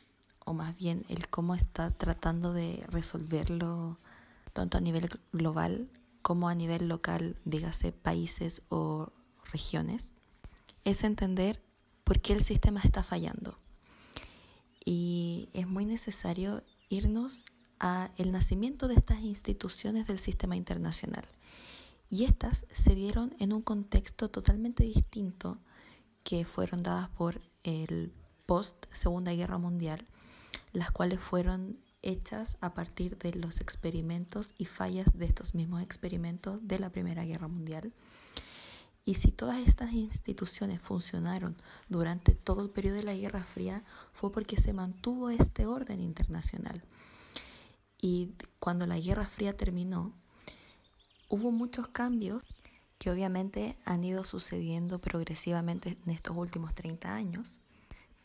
o 0.47 0.53
más 0.53 0.77
bien 0.77 1.05
el 1.09 1.27
cómo 1.27 1.55
está 1.55 1.91
tratando 1.91 2.53
de 2.53 2.83
resolverlo 2.87 3.99
tanto 4.53 4.77
a 4.77 4.81
nivel 4.81 5.09
global 5.33 5.89
como 6.21 6.47
a 6.47 6.55
nivel 6.55 6.87
local, 6.87 7.35
dígase 7.43 7.91
países 7.91 8.61
o 8.69 9.11
regiones, 9.51 10.13
es 10.85 11.03
entender 11.03 11.61
por 12.05 12.21
qué 12.21 12.31
el 12.31 12.43
sistema 12.43 12.79
está 12.81 13.03
fallando. 13.03 13.59
Y 14.85 15.49
es 15.51 15.67
muy 15.67 15.83
necesario 15.83 16.63
irnos 16.87 17.43
a 17.79 18.09
el 18.15 18.31
nacimiento 18.31 18.87
de 18.87 18.95
estas 18.95 19.19
instituciones 19.19 20.07
del 20.07 20.17
sistema 20.17 20.55
internacional. 20.55 21.27
Y 22.09 22.23
estas 22.23 22.65
se 22.71 22.95
dieron 22.95 23.35
en 23.39 23.51
un 23.51 23.61
contexto 23.61 24.29
totalmente 24.29 24.85
distinto 24.85 25.59
que 26.23 26.45
fueron 26.45 26.83
dadas 26.83 27.09
por 27.09 27.41
el 27.63 28.13
post 28.45 28.85
Segunda 28.93 29.33
Guerra 29.33 29.57
Mundial 29.57 30.07
las 30.77 30.91
cuales 30.91 31.19
fueron 31.19 31.79
hechas 32.03 32.55
a 32.61 32.75
partir 32.75 33.17
de 33.17 33.33
los 33.33 33.61
experimentos 33.61 34.53
y 34.59 34.65
fallas 34.65 35.17
de 35.17 35.25
estos 35.25 35.55
mismos 35.55 35.81
experimentos 35.81 36.67
de 36.67 36.77
la 36.77 36.91
Primera 36.91 37.25
Guerra 37.25 37.47
Mundial. 37.47 37.93
Y 39.03 39.15
si 39.15 39.31
todas 39.31 39.57
estas 39.67 39.93
instituciones 39.93 40.79
funcionaron 40.79 41.57
durante 41.89 42.35
todo 42.35 42.61
el 42.61 42.69
periodo 42.69 42.97
de 42.97 43.03
la 43.03 43.15
Guerra 43.15 43.43
Fría, 43.43 43.83
fue 44.13 44.31
porque 44.31 44.55
se 44.57 44.71
mantuvo 44.71 45.31
este 45.31 45.65
orden 45.65 45.99
internacional. 45.99 46.83
Y 47.99 48.33
cuando 48.59 48.85
la 48.85 48.99
Guerra 48.99 49.25
Fría 49.25 49.57
terminó, 49.57 50.13
hubo 51.27 51.49
muchos 51.49 51.87
cambios 51.87 52.43
que 52.99 53.09
obviamente 53.09 53.79
han 53.83 54.03
ido 54.03 54.23
sucediendo 54.23 54.99
progresivamente 54.99 55.97
en 56.05 56.11
estos 56.11 56.37
últimos 56.37 56.75
30 56.75 57.15
años 57.15 57.59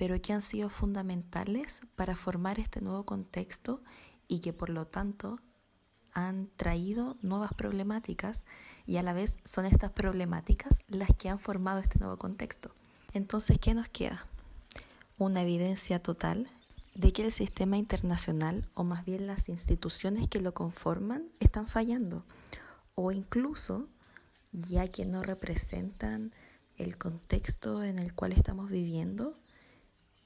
pero 0.03 0.21
que 0.21 0.33
han 0.33 0.43
sido 0.43 0.69
fundamentales 0.69 1.81
para 1.95 2.17
formar 2.17 2.59
este 2.59 2.81
nuevo 2.81 3.05
contexto 3.05 3.85
y 4.27 4.41
que 4.41 4.53
por 4.53 4.69
lo 4.69 4.85
tanto 4.85 5.39
han 6.13 6.49
traído 6.57 7.17
nuevas 7.23 7.55
problemáticas 7.55 8.45
y 8.85 8.97
a 8.97 9.05
la 9.05 9.13
vez 9.13 9.39
son 9.45 9.65
estas 9.65 9.93
problemáticas 9.93 10.81
las 10.89 11.11
que 11.17 11.29
han 11.29 11.39
formado 11.39 11.79
este 11.79 12.01
nuevo 12.01 12.17
contexto. 12.17 12.75
Entonces, 13.13 13.61
¿qué 13.61 13.75
nos 13.75 13.89
queda? 13.89 14.27
Una 15.19 15.43
evidencia 15.43 16.03
total 16.03 16.49
de 16.97 17.13
que 17.13 17.23
el 17.25 17.31
sistema 17.31 17.77
internacional, 17.77 18.69
o 18.75 18.83
más 18.83 19.05
bien 19.05 19.29
las 19.29 19.49
instituciones 19.49 20.27
que 20.27 20.41
lo 20.41 20.53
conforman, 20.53 21.29
están 21.39 21.69
fallando, 21.69 22.25
o 22.97 23.13
incluso, 23.13 23.87
ya 24.51 24.89
que 24.89 25.07
no 25.07 25.23
representan 25.23 26.33
el 26.77 26.99
contexto 26.99 27.85
en 27.85 28.01
el 28.01 28.15
cual 28.15 28.33
estamos 28.33 28.69
viviendo, 28.69 29.39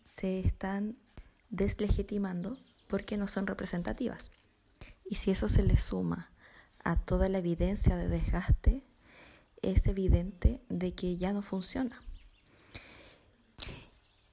se 0.07 0.39
están 0.39 0.97
deslegitimando 1.51 2.57
porque 2.87 3.17
no 3.17 3.27
son 3.27 3.49
representativas. 3.49 4.31
Y 5.05 5.17
si 5.17 5.33
eso 5.33 5.49
se 5.49 5.65
le 5.65 5.77
suma 5.77 6.31
a 6.85 6.97
toda 6.97 7.29
la 7.29 7.39
evidencia 7.39 7.97
de 7.97 8.09
desgaste, 8.09 8.85
es 9.63 9.89
evidente 9.89 10.63
de 10.69 10.95
que 10.95 11.17
ya 11.17 11.33
no 11.33 11.43
funciona. 11.43 12.01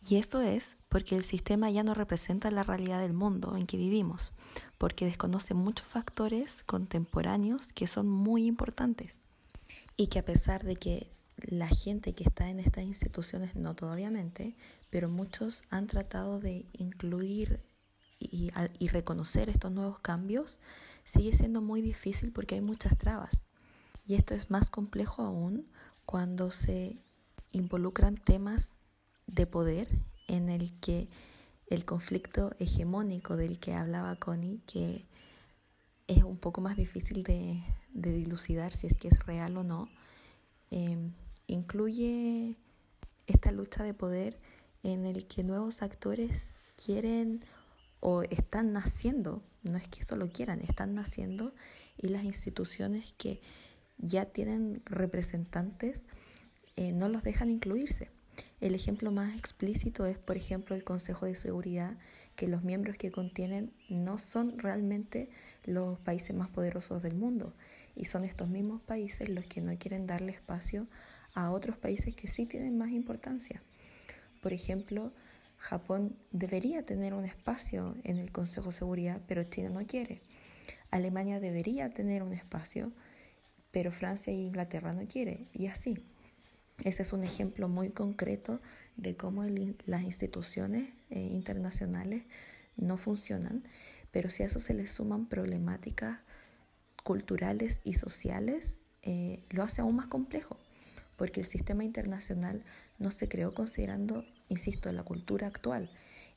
Y 0.07 0.17
eso 0.17 0.41
es 0.41 0.77
porque 0.89 1.15
el 1.15 1.23
sistema 1.23 1.71
ya 1.71 1.81
no 1.81 1.95
representa 1.95 2.51
la 2.51 2.61
realidad 2.61 3.01
del 3.01 3.13
mundo 3.13 3.57
en 3.57 3.65
que 3.65 3.77
vivimos, 3.77 4.31
porque 4.77 5.05
desconoce 5.05 5.55
muchos 5.55 5.87
factores 5.87 6.63
contemporáneos 6.65 7.73
que 7.73 7.87
son 7.87 8.07
muy 8.07 8.45
importantes 8.45 9.21
y 9.97 10.05
que 10.07 10.19
a 10.19 10.25
pesar 10.25 10.63
de 10.63 10.75
que 10.75 11.09
la 11.37 11.67
gente 11.67 12.13
que 12.13 12.23
está 12.23 12.49
en 12.49 12.59
estas 12.59 12.83
instituciones, 12.83 13.55
no 13.55 13.75
todavía, 13.75 14.11
pero 14.89 15.09
muchos 15.09 15.63
han 15.69 15.87
tratado 15.87 16.39
de 16.39 16.65
incluir 16.73 17.59
y, 18.19 18.51
y, 18.79 18.87
reconocer 18.87 19.49
estos 19.49 19.71
nuevos 19.71 19.99
cambios, 19.99 20.59
sigue 21.03 21.33
siendo 21.33 21.61
muy 21.61 21.81
difícil 21.81 22.31
porque 22.31 22.55
hay 22.55 22.61
muchas 22.61 22.97
trabas. 22.97 23.41
Y 24.05 24.15
esto 24.15 24.33
es 24.33 24.49
más 24.49 24.69
complejo 24.69 25.23
aún 25.23 25.67
cuando 26.05 26.51
se 26.51 26.97
involucran 27.51 28.15
temas 28.15 28.73
de 29.27 29.45
poder 29.45 29.87
en 30.27 30.49
el 30.49 30.77
que 30.79 31.07
el 31.67 31.85
conflicto 31.85 32.53
hegemónico 32.59 33.35
del 33.35 33.59
que 33.59 33.73
hablaba 33.73 34.15
Connie, 34.15 34.61
que 34.67 35.05
es 36.07 36.23
un 36.23 36.37
poco 36.37 36.61
más 36.61 36.75
difícil 36.75 37.23
de, 37.23 37.63
de 37.93 38.11
dilucidar 38.11 38.71
si 38.71 38.87
es 38.87 38.97
que 38.97 39.07
es 39.07 39.25
real 39.25 39.57
o 39.57 39.63
no, 39.63 39.89
eh, 40.71 40.97
incluye 41.53 42.57
esta 43.27 43.51
lucha 43.51 43.83
de 43.83 43.93
poder 43.93 44.39
en 44.83 45.05
el 45.05 45.27
que 45.27 45.43
nuevos 45.43 45.81
actores 45.81 46.55
quieren 46.83 47.45
o 47.99 48.23
están 48.23 48.73
naciendo, 48.73 49.41
no 49.63 49.77
es 49.77 49.87
que 49.87 50.03
solo 50.03 50.29
quieran, 50.29 50.59
están 50.61 50.93
naciendo 50.93 51.53
y 51.97 52.09
las 52.09 52.23
instituciones 52.23 53.13
que 53.17 53.39
ya 53.97 54.25
tienen 54.25 54.81
representantes 54.85 56.05
eh, 56.75 56.91
no 56.91 57.07
los 57.07 57.23
dejan 57.23 57.49
incluirse. 57.49 58.09
El 58.59 58.73
ejemplo 58.73 59.11
más 59.11 59.37
explícito 59.37 60.05
es, 60.07 60.17
por 60.17 60.37
ejemplo, 60.37 60.75
el 60.75 60.83
Consejo 60.83 61.27
de 61.27 61.35
Seguridad, 61.35 61.97
que 62.35 62.47
los 62.47 62.63
miembros 62.63 62.97
que 62.97 63.11
contienen 63.11 63.71
no 63.89 64.17
son 64.17 64.57
realmente 64.57 65.29
los 65.65 65.99
países 65.99 66.35
más 66.35 66.49
poderosos 66.49 67.03
del 67.03 67.15
mundo 67.15 67.53
y 67.95 68.05
son 68.05 68.23
estos 68.23 68.49
mismos 68.49 68.81
países 68.81 69.29
los 69.29 69.45
que 69.45 69.61
no 69.61 69.77
quieren 69.77 70.07
darle 70.07 70.31
espacio 70.31 70.87
a 71.33 71.51
otros 71.51 71.77
países 71.77 72.15
que 72.15 72.27
sí 72.27 72.45
tienen 72.45 72.77
más 72.77 72.91
importancia. 72.91 73.61
Por 74.41 74.53
ejemplo, 74.53 75.13
Japón 75.57 76.17
debería 76.31 76.85
tener 76.85 77.13
un 77.13 77.25
espacio 77.25 77.95
en 78.03 78.17
el 78.17 78.31
Consejo 78.31 78.67
de 78.67 78.73
Seguridad, 78.73 79.21
pero 79.27 79.43
China 79.43 79.69
no 79.69 79.85
quiere. 79.85 80.21
Alemania 80.91 81.39
debería 81.39 81.89
tener 81.89 82.21
un 82.21 82.33
espacio, 82.33 82.91
pero 83.71 83.91
Francia 83.91 84.31
e 84.31 84.35
Inglaterra 84.35 84.93
no 84.93 85.07
quiere. 85.07 85.47
Y 85.53 85.67
así. 85.67 85.97
Ese 86.83 87.03
es 87.03 87.13
un 87.13 87.23
ejemplo 87.23 87.69
muy 87.69 87.91
concreto 87.91 88.59
de 88.97 89.15
cómo 89.15 89.43
las 89.85 90.01
instituciones 90.01 90.89
eh, 91.11 91.19
internacionales 91.19 92.25
no 92.75 92.97
funcionan, 92.97 93.63
pero 94.11 94.27
si 94.27 94.43
a 94.43 94.47
eso 94.47 94.59
se 94.59 94.73
le 94.73 94.87
suman 94.87 95.27
problemáticas 95.27 96.19
culturales 97.03 97.79
y 97.83 97.93
sociales, 97.93 98.79
eh, 99.03 99.43
lo 99.49 99.63
hace 99.63 99.81
aún 99.81 99.95
más 99.95 100.07
complejo 100.07 100.57
porque 101.15 101.41
el 101.41 101.47
sistema 101.47 101.83
internacional 101.83 102.63
no 102.99 103.11
se 103.11 103.27
creó 103.27 103.53
considerando, 103.53 104.25
insisto, 104.49 104.91
la 104.91 105.03
cultura 105.03 105.47
actual, 105.47 105.89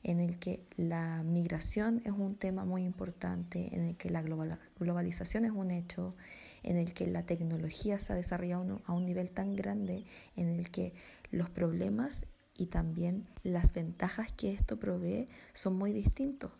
en 0.03 0.19
el 0.19 0.37
que 0.39 0.61
la 0.77 1.23
migración 1.23 2.01
es 2.05 2.11
un 2.11 2.35
tema 2.35 2.65
muy 2.65 2.83
importante, 2.83 3.75
en 3.75 3.83
el 3.83 3.97
que 3.97 4.09
la 4.09 4.21
globalización 4.21 5.45
es 5.45 5.51
un 5.51 5.71
hecho, 5.71 6.15
en 6.63 6.77
el 6.77 6.93
que 6.93 7.07
la 7.07 7.23
tecnología 7.23 7.99
se 7.99 8.13
ha 8.13 8.15
desarrollado 8.15 8.81
a 8.85 8.93
un 8.93 9.05
nivel 9.05 9.31
tan 9.31 9.55
grande, 9.55 10.05
en 10.35 10.49
el 10.49 10.69
que 10.69 10.93
los 11.31 11.49
problemas 11.49 12.25
y 12.57 12.67
también 12.67 13.27
las 13.43 13.73
ventajas 13.73 14.31
que 14.31 14.51
esto 14.51 14.79
provee 14.79 15.27
son 15.53 15.75
muy 15.75 15.91
distintos. 15.91 16.51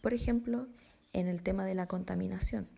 Por 0.00 0.14
ejemplo, 0.14 0.68
en 1.12 1.28
el 1.28 1.42
tema 1.42 1.64
de 1.64 1.74
la 1.74 1.86
contaminación 1.86 2.68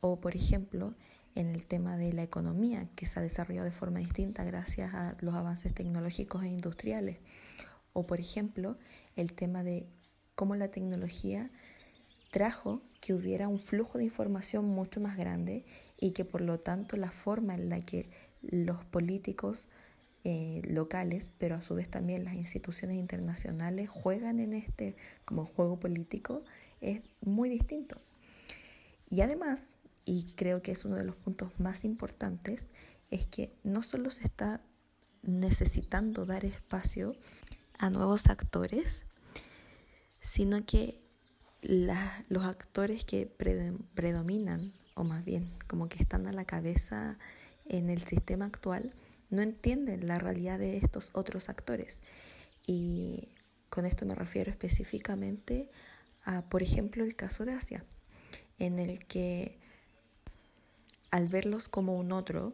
o, 0.00 0.20
por 0.20 0.36
ejemplo, 0.36 0.94
en 1.36 1.50
el 1.50 1.66
tema 1.66 1.96
de 1.96 2.12
la 2.12 2.22
economía, 2.22 2.88
que 2.96 3.06
se 3.06 3.20
ha 3.20 3.22
desarrollado 3.22 3.66
de 3.66 3.72
forma 3.72 4.00
distinta 4.00 4.42
gracias 4.42 4.94
a 4.94 5.16
los 5.20 5.34
avances 5.34 5.72
tecnológicos 5.72 6.42
e 6.42 6.48
industriales. 6.48 7.18
O, 7.92 8.06
por 8.06 8.18
ejemplo, 8.18 8.78
el 9.14 9.34
tema 9.34 9.62
de 9.62 9.86
cómo 10.34 10.56
la 10.56 10.70
tecnología 10.70 11.48
trajo 12.30 12.82
que 13.00 13.14
hubiera 13.14 13.48
un 13.48 13.60
flujo 13.60 13.98
de 13.98 14.04
información 14.04 14.64
mucho 14.66 15.00
más 15.00 15.16
grande 15.16 15.64
y 15.98 16.10
que 16.10 16.24
por 16.24 16.40
lo 16.40 16.58
tanto 16.58 16.96
la 16.96 17.10
forma 17.10 17.54
en 17.54 17.68
la 17.68 17.80
que 17.80 18.10
los 18.42 18.84
políticos 18.84 19.68
eh, 20.24 20.60
locales, 20.64 21.32
pero 21.38 21.54
a 21.54 21.62
su 21.62 21.74
vez 21.74 21.88
también 21.88 22.24
las 22.24 22.34
instituciones 22.34 22.96
internacionales 22.96 23.88
juegan 23.88 24.40
en 24.40 24.54
este 24.54 24.96
como 25.24 25.44
juego 25.44 25.78
político 25.78 26.42
es 26.80 27.02
muy 27.20 27.48
distinto. 27.48 28.00
Y 29.08 29.20
además, 29.20 29.75
y 30.06 30.32
creo 30.36 30.62
que 30.62 30.72
es 30.72 30.84
uno 30.84 30.94
de 30.94 31.04
los 31.04 31.16
puntos 31.16 31.58
más 31.58 31.84
importantes, 31.84 32.70
es 33.10 33.26
que 33.26 33.52
no 33.64 33.82
solo 33.82 34.10
se 34.10 34.22
está 34.22 34.62
necesitando 35.22 36.24
dar 36.24 36.44
espacio 36.44 37.16
a 37.78 37.90
nuevos 37.90 38.28
actores, 38.28 39.04
sino 40.20 40.64
que 40.64 41.02
los 41.60 42.44
actores 42.44 43.04
que 43.04 43.26
predominan, 43.26 44.72
o 44.94 45.02
más 45.02 45.24
bien 45.24 45.52
como 45.66 45.88
que 45.88 46.00
están 46.00 46.28
a 46.28 46.32
la 46.32 46.44
cabeza 46.44 47.18
en 47.64 47.90
el 47.90 48.00
sistema 48.02 48.46
actual, 48.46 48.94
no 49.28 49.42
entienden 49.42 50.06
la 50.06 50.20
realidad 50.20 50.60
de 50.60 50.76
estos 50.76 51.10
otros 51.14 51.48
actores. 51.48 52.00
Y 52.64 53.30
con 53.70 53.86
esto 53.86 54.06
me 54.06 54.14
refiero 54.14 54.52
específicamente 54.52 55.68
a, 56.22 56.48
por 56.48 56.62
ejemplo, 56.62 57.02
el 57.02 57.16
caso 57.16 57.44
de 57.44 57.54
Asia, 57.54 57.84
en 58.58 58.78
el 58.78 59.04
que 59.06 59.65
al 61.16 61.28
verlos 61.28 61.70
como 61.70 61.96
un 61.96 62.12
otro, 62.12 62.52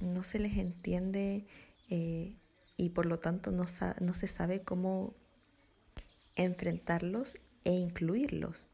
no 0.00 0.22
se 0.22 0.38
les 0.38 0.58
entiende 0.58 1.44
eh, 1.90 2.34
y 2.76 2.90
por 2.90 3.06
lo 3.06 3.18
tanto 3.18 3.50
no, 3.50 3.64
no 4.00 4.14
se 4.14 4.28
sabe 4.28 4.62
cómo 4.62 5.12
enfrentarlos 6.36 7.38
e 7.64 7.72
incluirlos. 7.72 8.68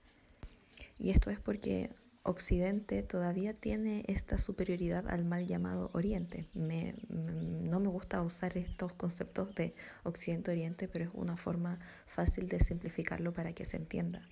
Y 0.99 1.11
esto 1.11 1.31
es 1.31 1.41
porque 1.41 1.91
Occidente 2.25 3.03
todavía 3.03 3.55
tiene 3.55 4.05
esta 4.07 4.37
superioridad 4.37 5.09
al 5.09 5.25
mal 5.25 5.47
llamado 5.47 5.91
Oriente. 5.95 6.47
no 6.53 7.81
me 7.81 7.89
gusta 7.89 8.21
usar 8.21 8.59
estos 8.59 8.93
conceptos 8.93 9.55
de 9.55 9.75
Occidente-Oriente, 10.05 10.89
pero 10.89 11.07
es 11.07 11.11
una 11.15 11.39
forma 11.39 11.79
fácil 12.07 12.49
de 12.49 12.61
simplificarlo 12.61 13.33
para 13.33 13.55
que 13.55 13.65
se 13.65 13.79
entienda. 13.79 14.29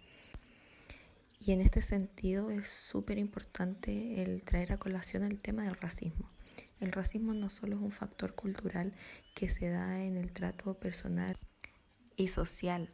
Y 1.47 1.53
en 1.53 1.61
este 1.61 1.81
sentido 1.81 2.51
es 2.51 2.69
súper 2.69 3.19
importante 3.19 4.21
el 4.21 4.43
traer 4.43 4.73
a 4.73 4.79
colación 4.79 5.23
el 5.23 5.41
tema 5.41 5.63
del 5.63 5.77
racismo. 5.77 6.29
El 6.81 6.91
racismo 6.91 7.35
no 7.35 7.51
solo 7.51 7.77
es 7.77 7.83
un 7.83 7.93
factor 7.93 8.35
cultural 8.35 8.93
que 9.37 9.49
se 9.49 9.69
da 9.69 10.03
en 10.03 10.17
el 10.17 10.33
trato 10.33 10.75
personal 10.75 11.39
y 12.17 12.27
social, 12.27 12.93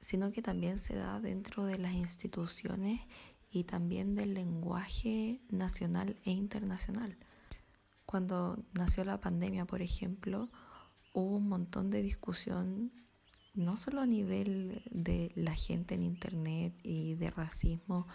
sino 0.00 0.32
que 0.32 0.40
también 0.40 0.78
se 0.78 0.96
da 0.96 1.20
dentro 1.20 1.66
de 1.66 1.76
las 1.76 1.92
instituciones 1.92 3.02
y 3.50 3.64
también 3.64 4.14
del 4.14 4.32
lenguaje 4.32 5.42
nacional 5.50 6.18
e 6.24 6.30
internacional. 6.30 7.18
Cuando 8.06 8.64
nació 8.72 9.04
la 9.04 9.20
pandemia, 9.20 9.66
por 9.66 9.82
ejemplo, 9.82 10.48
hubo 11.12 11.36
un 11.36 11.50
montón 11.50 11.90
de 11.90 12.00
discusión, 12.00 12.90
no 13.58 13.76
solo 13.76 14.00
a 14.00 14.06
nivel 14.06 14.82
de 14.90 15.32
la 15.34 15.54
gente 15.54 15.94
en 15.94 16.02
Internet 16.02 16.72
y 16.82 17.16
de 17.16 17.30
racismo 17.30 18.06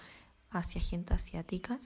hacia 0.49 0.81
gente 0.81 1.13
asiática, 1.13 1.81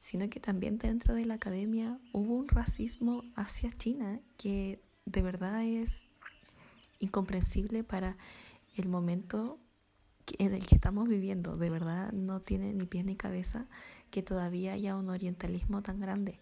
sino 0.00 0.28
que 0.28 0.40
también 0.40 0.78
dentro 0.78 1.14
de 1.14 1.24
la 1.24 1.34
academia 1.34 1.98
hubo 2.12 2.34
un 2.34 2.48
racismo 2.48 3.22
hacia 3.36 3.70
China 3.70 4.20
que 4.36 4.80
de 5.04 5.22
verdad 5.22 5.62
es 5.62 6.04
incomprensible 6.98 7.84
para 7.84 8.16
el 8.76 8.88
momento 8.88 9.58
en 10.38 10.52
el 10.52 10.66
que 10.66 10.74
estamos 10.74 11.08
viviendo. 11.08 11.56
De 11.56 11.70
verdad 11.70 12.12
no 12.12 12.40
tiene 12.40 12.72
ni 12.72 12.86
pies 12.86 13.04
ni 13.04 13.14
cabeza 13.14 13.66
que 14.10 14.22
todavía 14.22 14.72
haya 14.72 14.96
un 14.96 15.08
orientalismo 15.08 15.82
tan 15.82 16.00
grande. 16.00 16.40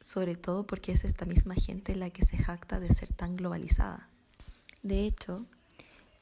Sobre 0.00 0.36
todo 0.36 0.66
porque 0.66 0.92
es 0.92 1.04
esta 1.04 1.24
misma 1.24 1.54
gente 1.54 1.96
la 1.96 2.10
que 2.10 2.24
se 2.24 2.36
jacta 2.36 2.80
de 2.80 2.92
ser 2.92 3.12
tan 3.14 3.36
globalizada. 3.36 4.11
De 4.82 5.04
hecho, 5.06 5.46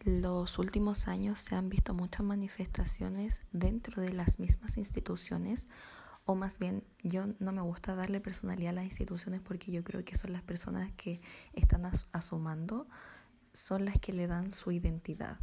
los 0.05 0.59
últimos 0.59 1.09
años 1.09 1.41
se 1.41 1.55
han 1.55 1.69
visto 1.69 1.95
muchas 1.95 2.25
manifestaciones 2.25 3.43
dentro 3.53 4.01
de 4.01 4.13
las 4.13 4.39
mismas 4.39 4.77
instituciones, 4.77 5.69
o 6.25 6.35
más 6.35 6.59
bien 6.59 6.85
yo 7.03 7.27
no 7.39 7.53
me 7.53 7.63
gusta 7.63 7.95
darle 7.95 8.21
personalidad 8.21 8.71
a 8.71 8.75
las 8.75 8.85
instituciones 8.85 9.41
porque 9.41 9.73
yo 9.73 9.83
creo 9.83 10.05
que 10.05 10.17
son 10.17 10.33
las 10.33 10.43
personas 10.43 10.93
que 10.93 11.21
están 11.53 11.91
asumando 12.13 12.87
son 13.53 13.85
las 13.85 13.99
que 13.99 14.13
le 14.13 14.27
dan 14.27 14.53
su 14.53 14.71
identidad. 14.71 15.39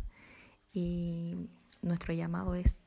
Y 0.71 1.36
nuestro 1.82 2.13
llamado 2.13 2.56
es 2.56 2.77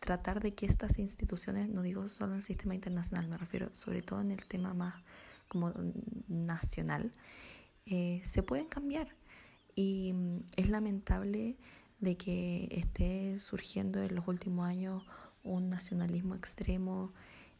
tratar 0.00 0.40
de 0.40 0.54
que 0.54 0.66
estas 0.66 0.98
instituciones, 0.98 1.68
no 1.68 1.82
digo 1.82 2.06
solo 2.08 2.32
en 2.32 2.36
el 2.38 2.42
sistema 2.42 2.74
internacional, 2.74 3.28
me 3.28 3.38
refiero 3.38 3.74
sobre 3.74 4.02
todo 4.02 4.20
en 4.20 4.30
el 4.30 4.44
tema 4.46 4.74
más 4.74 4.94
como 5.48 5.72
nacional, 6.28 7.14
eh, 7.86 8.20
se 8.24 8.42
pueden 8.42 8.66
cambiar. 8.66 9.17
Y 9.78 10.12
mm, 10.12 10.40
es 10.56 10.70
lamentable 10.70 11.56
de 12.00 12.16
que 12.16 12.66
esté 12.72 13.38
surgiendo 13.38 14.02
en 14.02 14.16
los 14.16 14.26
últimos 14.26 14.66
años 14.66 15.04
un 15.44 15.70
nacionalismo 15.70 16.34
extremo 16.34 17.12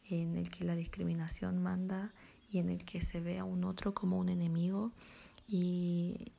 en 0.09 0.35
el 0.35 0.49
que 0.49 0.65
la 0.65 0.75
discriminación 0.75 1.63
manda 1.63 2.13
y 2.49 2.57
en 2.57 2.69
el 2.69 2.83
que 2.83 2.99
se 2.99 3.21
ve 3.21 3.39
a 3.39 3.45
un 3.45 3.63
otro 3.63 3.93
como 3.93 4.19
un 4.19 4.27
enemigo 4.27 4.91
y 5.47 6.33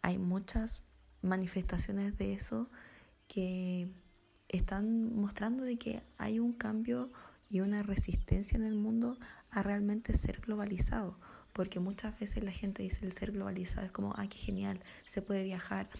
hay 0.00 0.16
muchas 0.18 0.80
manifestaciones 1.22 2.16
de 2.16 2.34
eso 2.34 2.70
que 3.26 3.88
están 4.48 5.12
mostrando 5.16 5.64
de 5.64 5.76
que 5.76 6.04
hay 6.18 6.38
un 6.38 6.52
cambio 6.52 7.10
y 7.48 7.62
una 7.62 7.82
resistencia 7.82 8.56
en 8.56 8.62
el 8.62 8.76
mundo 8.76 9.18
a 9.50 9.64
realmente 9.64 10.14
ser 10.14 10.40
globalizado. 10.40 11.18
Porque 11.60 11.78
muchas 11.78 12.18
veces 12.18 12.42
la 12.42 12.52
gente 12.52 12.82
dice 12.82 13.04
el 13.04 13.12
ser 13.12 13.32
globalizado 13.32 13.84
es 13.84 13.92
como, 13.92 14.14
ay, 14.16 14.28
qué 14.28 14.38
genial, 14.38 14.80
se 15.04 15.20
puede 15.20 15.44
viajar, 15.44 15.90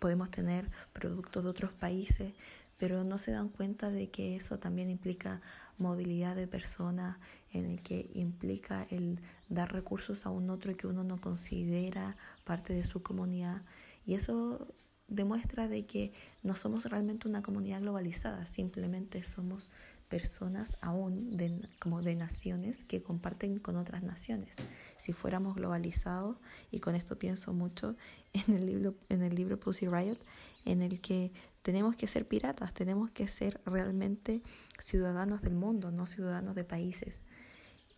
podemos 0.00 0.32
tener 0.32 0.68
productos 0.92 1.44
de 1.44 1.50
otros 1.50 1.72
países, 1.72 2.34
pero 2.76 3.04
no 3.04 3.18
se 3.18 3.30
dan 3.30 3.50
cuenta 3.50 3.92
de 3.92 4.08
que 4.08 4.34
eso 4.34 4.58
también 4.58 4.90
implica 4.90 5.40
movilidad 5.78 6.34
de 6.34 6.48
personas, 6.48 7.18
en 7.52 7.66
el 7.66 7.82
que 7.82 8.10
implica 8.14 8.84
el 8.90 9.20
dar 9.48 9.72
recursos 9.72 10.26
a 10.26 10.30
un 10.30 10.50
otro 10.50 10.76
que 10.76 10.88
uno 10.88 11.04
no 11.04 11.20
considera 11.20 12.16
parte 12.42 12.72
de 12.72 12.82
su 12.82 13.00
comunidad. 13.00 13.62
Y 14.04 14.14
eso 14.14 14.74
demuestra 15.06 15.68
de 15.68 15.86
que 15.86 16.12
no 16.42 16.56
somos 16.56 16.86
realmente 16.86 17.28
una 17.28 17.42
comunidad 17.42 17.80
globalizada, 17.80 18.44
simplemente 18.44 19.22
somos 19.22 19.70
personas 20.14 20.76
aún 20.80 21.36
de, 21.36 21.68
como 21.80 22.00
de 22.00 22.14
naciones 22.14 22.84
que 22.84 23.02
comparten 23.02 23.58
con 23.58 23.74
otras 23.74 24.04
naciones. 24.04 24.54
Si 24.96 25.12
fuéramos 25.12 25.56
globalizados, 25.56 26.36
y 26.70 26.78
con 26.78 26.94
esto 26.94 27.18
pienso 27.18 27.52
mucho 27.52 27.96
en 28.32 28.54
el 28.54 28.64
libro, 28.64 28.94
en 29.08 29.24
el 29.24 29.34
libro 29.34 29.58
Pussy 29.58 29.88
Riot, 29.88 30.18
en 30.64 30.82
el 30.82 31.00
que 31.00 31.32
tenemos 31.62 31.96
que 31.96 32.06
ser 32.06 32.28
piratas, 32.28 32.72
tenemos 32.72 33.10
que 33.10 33.26
ser 33.26 33.60
realmente 33.66 34.40
ciudadanos 34.78 35.42
del 35.42 35.56
mundo, 35.56 35.90
no 35.90 36.06
ciudadanos 36.06 36.54
de 36.54 36.62
países. 36.62 37.24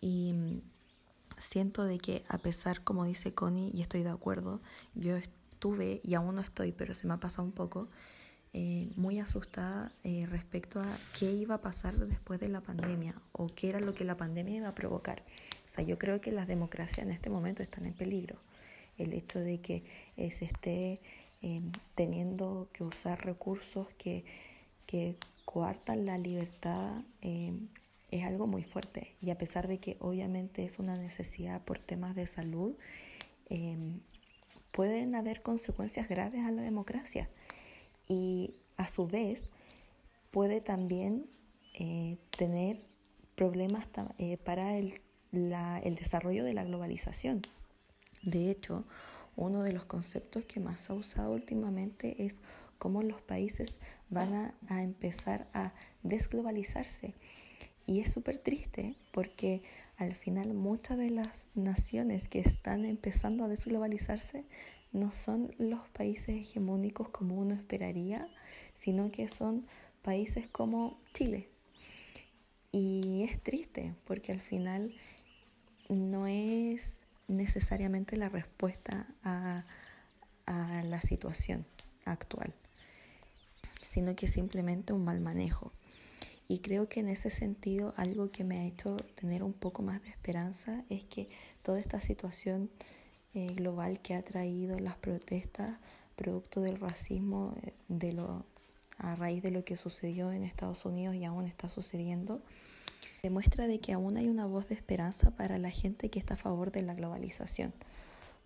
Y 0.00 0.32
mm, 0.32 0.62
siento 1.36 1.84
de 1.84 1.98
que 1.98 2.24
a 2.30 2.38
pesar, 2.38 2.82
como 2.82 3.04
dice 3.04 3.34
Connie, 3.34 3.70
y 3.74 3.82
estoy 3.82 4.04
de 4.04 4.08
acuerdo, 4.08 4.62
yo 4.94 5.16
estuve 5.16 6.00
y 6.02 6.14
aún 6.14 6.36
no 6.36 6.40
estoy, 6.40 6.72
pero 6.72 6.94
se 6.94 7.06
me 7.06 7.12
ha 7.12 7.20
pasado 7.20 7.44
un 7.44 7.52
poco, 7.52 7.90
eh, 8.58 8.88
muy 8.96 9.18
asustada 9.20 9.92
eh, 10.02 10.24
respecto 10.26 10.80
a 10.80 10.88
qué 11.18 11.30
iba 11.30 11.56
a 11.56 11.60
pasar 11.60 11.94
después 11.94 12.40
de 12.40 12.48
la 12.48 12.62
pandemia 12.62 13.14
o 13.32 13.48
qué 13.48 13.68
era 13.68 13.80
lo 13.80 13.94
que 13.94 14.04
la 14.04 14.16
pandemia 14.16 14.56
iba 14.56 14.68
a 14.68 14.74
provocar. 14.74 15.20
O 15.20 15.68
sea, 15.68 15.84
yo 15.84 15.98
creo 15.98 16.20
que 16.20 16.32
las 16.32 16.46
democracias 16.46 17.06
en 17.06 17.12
este 17.12 17.30
momento 17.30 17.62
están 17.62 17.86
en 17.86 17.92
peligro. 17.92 18.36
El 18.96 19.12
hecho 19.12 19.38
de 19.38 19.60
que 19.60 19.84
eh, 20.16 20.30
se 20.30 20.46
esté 20.46 21.00
Em, 21.42 21.70
teniendo 21.94 22.68
que 22.72 22.82
usar 22.82 23.24
recursos 23.24 23.88
que, 23.98 24.24
que 24.86 25.16
coartan 25.44 26.06
la 26.06 26.16
libertad 26.18 27.02
em, 27.20 27.68
es 28.10 28.24
algo 28.24 28.46
muy 28.46 28.62
fuerte. 28.62 29.14
Y 29.20 29.30
a 29.30 29.38
pesar 29.38 29.68
de 29.68 29.78
que 29.78 29.96
obviamente 30.00 30.64
es 30.64 30.78
una 30.78 30.96
necesidad 30.96 31.62
por 31.62 31.78
temas 31.78 32.14
de 32.16 32.26
salud, 32.26 32.74
em, 33.50 34.00
pueden 34.72 35.14
haber 35.14 35.42
consecuencias 35.42 36.08
graves 36.08 36.44
a 36.44 36.50
la 36.52 36.62
democracia. 36.62 37.28
Y 38.08 38.54
a 38.76 38.88
su 38.88 39.06
vez 39.06 39.50
puede 40.30 40.60
también 40.60 41.26
eh, 41.74 42.18
tener 42.36 42.82
problemas 43.34 43.86
eh, 44.18 44.36
para 44.38 44.76
el, 44.76 45.00
la, 45.32 45.78
el 45.80 45.96
desarrollo 45.96 46.44
de 46.44 46.54
la 46.54 46.64
globalización. 46.64 47.42
De 48.22 48.50
hecho, 48.50 48.84
uno 49.36 49.62
de 49.62 49.72
los 49.72 49.84
conceptos 49.84 50.44
que 50.44 50.60
más 50.60 50.80
se 50.80 50.92
ha 50.92 50.96
usado 50.96 51.32
últimamente 51.32 52.24
es 52.24 52.42
cómo 52.78 53.02
los 53.02 53.20
países 53.20 53.78
van 54.08 54.54
a, 54.68 54.82
empezar 54.82 55.48
a 55.52 55.74
desglobalizarse. 56.02 57.14
Y 57.86 58.00
es 58.00 58.12
súper 58.12 58.38
triste 58.38 58.96
porque 59.12 59.62
al 59.96 60.14
final 60.14 60.54
muchas 60.54 60.98
de 60.98 61.10
las 61.10 61.48
naciones 61.54 62.28
que 62.28 62.40
están 62.40 62.84
empezando 62.84 63.44
a 63.44 63.48
desglobalizarse 63.48 64.44
no 64.92 65.12
son 65.12 65.54
los 65.58 65.88
países 65.90 66.36
hegemónicos 66.40 67.08
como 67.10 67.36
uno 67.36 67.54
esperaría, 67.54 68.28
sino 68.74 69.10
que 69.10 69.28
son 69.28 69.66
países 70.02 70.48
como 70.48 70.98
Chile. 71.12 71.48
Y 72.72 73.22
es 73.24 73.42
triste 73.42 73.94
porque 74.04 74.32
al 74.32 74.40
final 74.40 74.94
no 75.88 76.26
es 76.26 77.06
necesariamente 77.28 78.16
la 78.16 78.28
respuesta 78.28 79.06
a, 79.22 79.64
a 80.46 80.82
la 80.84 81.00
situación 81.00 81.66
actual, 82.04 82.54
sino 83.80 84.14
que 84.14 84.28
simplemente 84.28 84.92
un 84.92 85.04
mal 85.04 85.20
manejo. 85.20 85.72
Y 86.48 86.60
creo 86.60 86.88
que 86.88 87.00
en 87.00 87.08
ese 87.08 87.30
sentido 87.30 87.92
algo 87.96 88.30
que 88.30 88.44
me 88.44 88.60
ha 88.60 88.64
hecho 88.64 88.96
tener 89.16 89.42
un 89.42 89.52
poco 89.52 89.82
más 89.82 90.00
de 90.02 90.10
esperanza 90.10 90.84
es 90.88 91.04
que 91.04 91.28
toda 91.62 91.80
esta 91.80 92.00
situación 92.00 92.70
eh, 93.36 93.46
global 93.54 94.00
que 94.00 94.14
ha 94.14 94.22
traído 94.22 94.78
las 94.78 94.96
protestas 94.96 95.78
producto 96.16 96.60
del 96.60 96.80
racismo 96.80 97.54
eh, 97.62 97.74
de 97.88 98.12
lo, 98.12 98.44
a 98.98 99.14
raíz 99.14 99.42
de 99.42 99.50
lo 99.50 99.64
que 99.64 99.76
sucedió 99.76 100.32
en 100.32 100.42
Estados 100.42 100.84
Unidos 100.84 101.14
y 101.14 101.24
aún 101.24 101.46
está 101.46 101.68
sucediendo, 101.68 102.40
demuestra 103.22 103.66
de 103.66 103.78
que 103.78 103.92
aún 103.92 104.16
hay 104.16 104.28
una 104.28 104.46
voz 104.46 104.68
de 104.68 104.74
esperanza 104.74 105.30
para 105.32 105.58
la 105.58 105.70
gente 105.70 106.08
que 106.08 106.18
está 106.18 106.34
a 106.34 106.38
favor 106.38 106.72
de 106.72 106.82
la 106.82 106.94
globalización, 106.94 107.74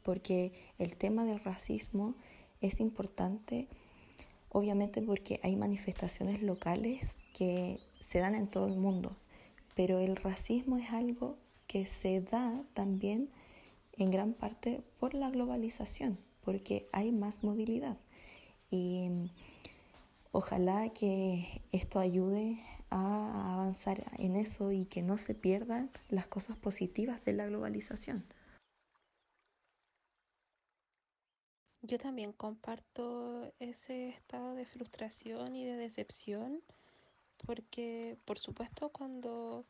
porque 0.03 0.53
el 0.79 0.96
tema 0.96 1.24
del 1.24 1.40
racismo 1.40 2.16
es 2.61 2.81
importante 2.81 3.68
obviamente 4.50 5.00
porque 5.00 5.40
hay 5.42 5.57
manifestaciones 5.57 6.42
locales 6.42 7.18
que 7.33 7.79
se 8.00 8.18
dan 8.18 8.35
en 8.35 8.48
todo 8.48 8.66
el 8.66 8.76
mundo, 8.76 9.16
pero 9.74 10.00
el 10.00 10.16
racismo 10.16 10.76
es 10.76 10.90
algo 10.90 11.38
que 11.66 11.87
se 11.87 12.20
da 12.20 12.64
también 12.74 13.31
en 14.03 14.11
gran 14.11 14.33
parte 14.33 14.83
por 14.99 15.15
la 15.15 15.31
globalización, 15.31 16.19
porque 16.43 16.89
hay 16.93 17.13
más 17.13 17.43
movilidad. 17.45 17.99
Y 18.71 19.11
ojalá 20.33 20.91
que 20.91 21.63
esto 21.73 21.99
ayude 21.99 22.59
a 22.91 23.55
avanzar 23.55 24.11
en 24.19 24.37
eso 24.37 24.73
y 24.73 24.87
que 24.87 25.03
no 25.03 25.17
se 25.17 25.35
pierdan 25.35 25.91
las 26.09 26.27
cosas 26.27 26.57
positivas 26.57 27.25
de 27.25 27.33
la 27.35 27.47
globalización. 27.47 28.25
Yo 31.83 31.99
también 31.99 32.33
comparto 32.33 33.53
ese 33.59 34.11
estado 34.11 34.55
de 34.55 34.67
frustración 34.67 35.57
y 35.57 35.65
de 35.65 35.77
decepción 35.77 36.63
porque, 37.47 38.19
por 38.27 38.39
supuesto, 38.39 38.91
cuando 38.91 39.65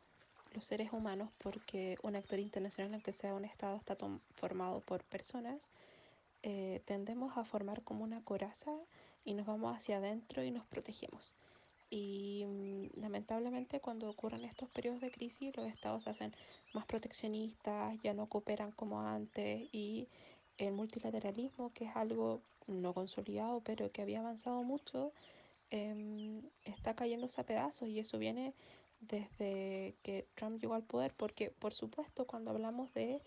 los 0.52 0.64
seres 0.64 0.92
humanos, 0.92 1.30
porque 1.38 1.96
un 2.02 2.16
actor 2.16 2.38
internacional, 2.38 2.94
aunque 2.94 3.12
sea 3.12 3.34
un 3.34 3.44
Estado, 3.44 3.76
está 3.76 3.96
formado 4.34 4.80
por 4.80 5.04
personas, 5.04 5.70
eh, 6.42 6.82
tendemos 6.86 7.36
a 7.36 7.44
formar 7.44 7.82
como 7.82 8.04
una 8.04 8.22
coraza 8.22 8.72
y 9.24 9.34
nos 9.34 9.46
vamos 9.46 9.76
hacia 9.76 9.98
adentro 9.98 10.42
y 10.42 10.50
nos 10.50 10.66
protegemos. 10.66 11.34
Y 11.90 12.44
mm, 12.46 13.00
lamentablemente 13.00 13.80
cuando 13.80 14.08
ocurren 14.08 14.44
estos 14.44 14.70
periodos 14.70 15.00
de 15.00 15.10
crisis, 15.10 15.56
los 15.56 15.66
estados 15.66 16.04
se 16.04 16.10
hacen 16.10 16.34
más 16.72 16.86
proteccionistas, 16.86 18.00
ya 18.02 18.14
no 18.14 18.26
cooperan 18.26 18.70
como 18.72 19.00
antes 19.00 19.68
y 19.72 20.08
el 20.58 20.72
multilateralismo, 20.72 21.72
que 21.72 21.86
es 21.86 21.96
algo 21.96 22.40
no 22.66 22.94
consolidado, 22.94 23.60
pero 23.60 23.90
que 23.90 24.02
había 24.02 24.20
avanzado 24.20 24.62
mucho, 24.62 25.12
em, 25.70 26.38
está 26.64 26.94
cayéndose 26.94 27.40
a 27.40 27.44
pedazos 27.44 27.88
y 27.88 27.98
eso 27.98 28.18
viene 28.18 28.54
desde 29.00 29.94
que 30.02 30.26
Trump 30.34 30.60
llegó 30.60 30.74
al 30.74 30.82
poder, 30.82 31.12
porque 31.16 31.50
por 31.50 31.74
supuesto 31.74 32.26
cuando 32.26 32.50
hablamos 32.50 32.92
de 32.94 33.20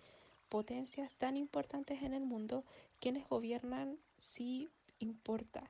potencias 0.49 1.15
tan 1.15 1.35
importantes 1.35 2.03
en 2.03 2.13
el 2.13 2.23
mundo, 2.25 2.63
quienes 2.99 3.27
gobiernan 3.27 3.97
sí 4.19 4.69
importa. 4.99 5.69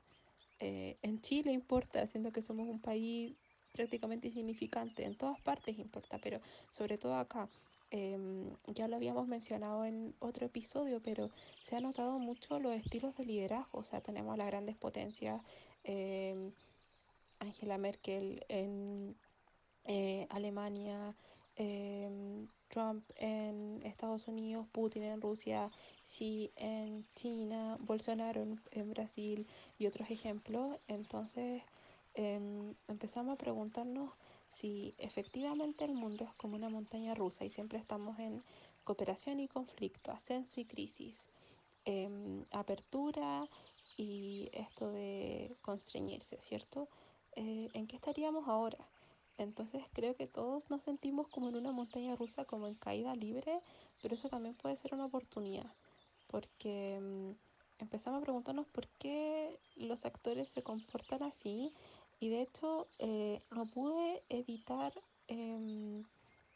Eh, 0.60 0.96
en 1.02 1.20
Chile 1.20 1.52
importa, 1.52 2.06
siendo 2.06 2.32
que 2.32 2.42
somos 2.42 2.68
un 2.68 2.80
país 2.80 3.34
prácticamente 3.72 4.28
insignificante, 4.28 5.04
en 5.04 5.16
todas 5.16 5.40
partes 5.40 5.78
importa, 5.78 6.18
pero 6.18 6.40
sobre 6.70 6.96
todo 6.98 7.16
acá. 7.16 7.48
Em, 7.90 8.50
ya 8.66 8.88
lo 8.88 8.96
habíamos 8.96 9.28
mencionado 9.28 9.84
en 9.84 10.14
otro 10.18 10.46
episodio, 10.46 11.00
pero 11.00 11.30
se 11.62 11.76
ha 11.76 11.80
notado 11.80 12.18
mucho 12.18 12.58
los 12.58 12.74
estilos 12.74 13.16
de 13.16 13.24
liderazgo. 13.24 13.78
O 13.78 13.84
sea, 13.84 14.00
tenemos 14.00 14.36
las 14.36 14.48
grandes 14.48 14.76
potencias, 14.76 15.40
em, 15.84 16.52
Angela 17.38 17.78
Merkel 17.78 18.44
en 18.48 19.16
eh, 19.84 20.26
Alemania, 20.30 21.16
em, 21.56 22.48
Trump 22.68 23.04
en 23.16 23.80
Estados 23.84 24.26
Unidos, 24.28 24.66
Putin 24.72 25.04
en 25.04 25.20
Rusia, 25.20 25.70
Xi 26.02 26.52
en 26.56 27.06
China, 27.14 27.76
Bolsonaro 27.80 28.42
en 28.72 28.90
Brasil 28.90 29.46
y 29.78 29.86
otros 29.86 30.10
ejemplos. 30.10 30.78
Entonces 30.88 31.62
empezamos 32.88 33.34
a 33.34 33.36
preguntarnos 33.38 34.10
si 34.48 34.94
efectivamente 34.98 35.84
el 35.84 35.94
mundo 35.94 36.24
es 36.24 36.34
como 36.34 36.54
una 36.56 36.68
montaña 36.68 37.14
rusa 37.14 37.44
y 37.44 37.50
siempre 37.50 37.78
estamos 37.78 38.18
en 38.18 38.44
cooperación 38.84 39.40
y 39.40 39.48
conflicto, 39.48 40.12
ascenso 40.12 40.60
y 40.60 40.64
crisis, 40.64 41.26
em, 41.84 42.44
apertura 42.50 43.48
y 43.96 44.50
esto 44.52 44.90
de 44.92 45.56
constreñirse, 45.62 46.38
¿cierto? 46.38 46.88
Eh, 47.36 47.68
¿En 47.74 47.86
qué 47.86 47.96
estaríamos 47.96 48.48
ahora? 48.48 48.93
Entonces 49.38 49.82
creo 49.92 50.14
que 50.16 50.26
todos 50.26 50.70
nos 50.70 50.82
sentimos 50.82 51.28
como 51.28 51.48
en 51.48 51.56
una 51.56 51.72
montaña 51.72 52.14
rusa, 52.14 52.44
como 52.44 52.68
en 52.68 52.74
caída 52.74 53.14
libre, 53.16 53.60
pero 54.00 54.14
eso 54.14 54.28
también 54.28 54.54
puede 54.54 54.76
ser 54.76 54.94
una 54.94 55.06
oportunidad, 55.06 55.72
porque 56.28 56.94
em, 56.96 57.34
empezamos 57.78 58.20
a 58.20 58.24
preguntarnos 58.24 58.66
por 58.68 58.86
qué 58.98 59.58
los 59.76 60.04
actores 60.04 60.48
se 60.48 60.62
comportan 60.62 61.22
así 61.22 61.72
y 62.20 62.28
de 62.28 62.42
hecho, 62.42 62.86
eh, 62.98 63.40
no 63.50 63.66
pude 63.66 64.22
evitar 64.28 64.92
em, 65.28 66.04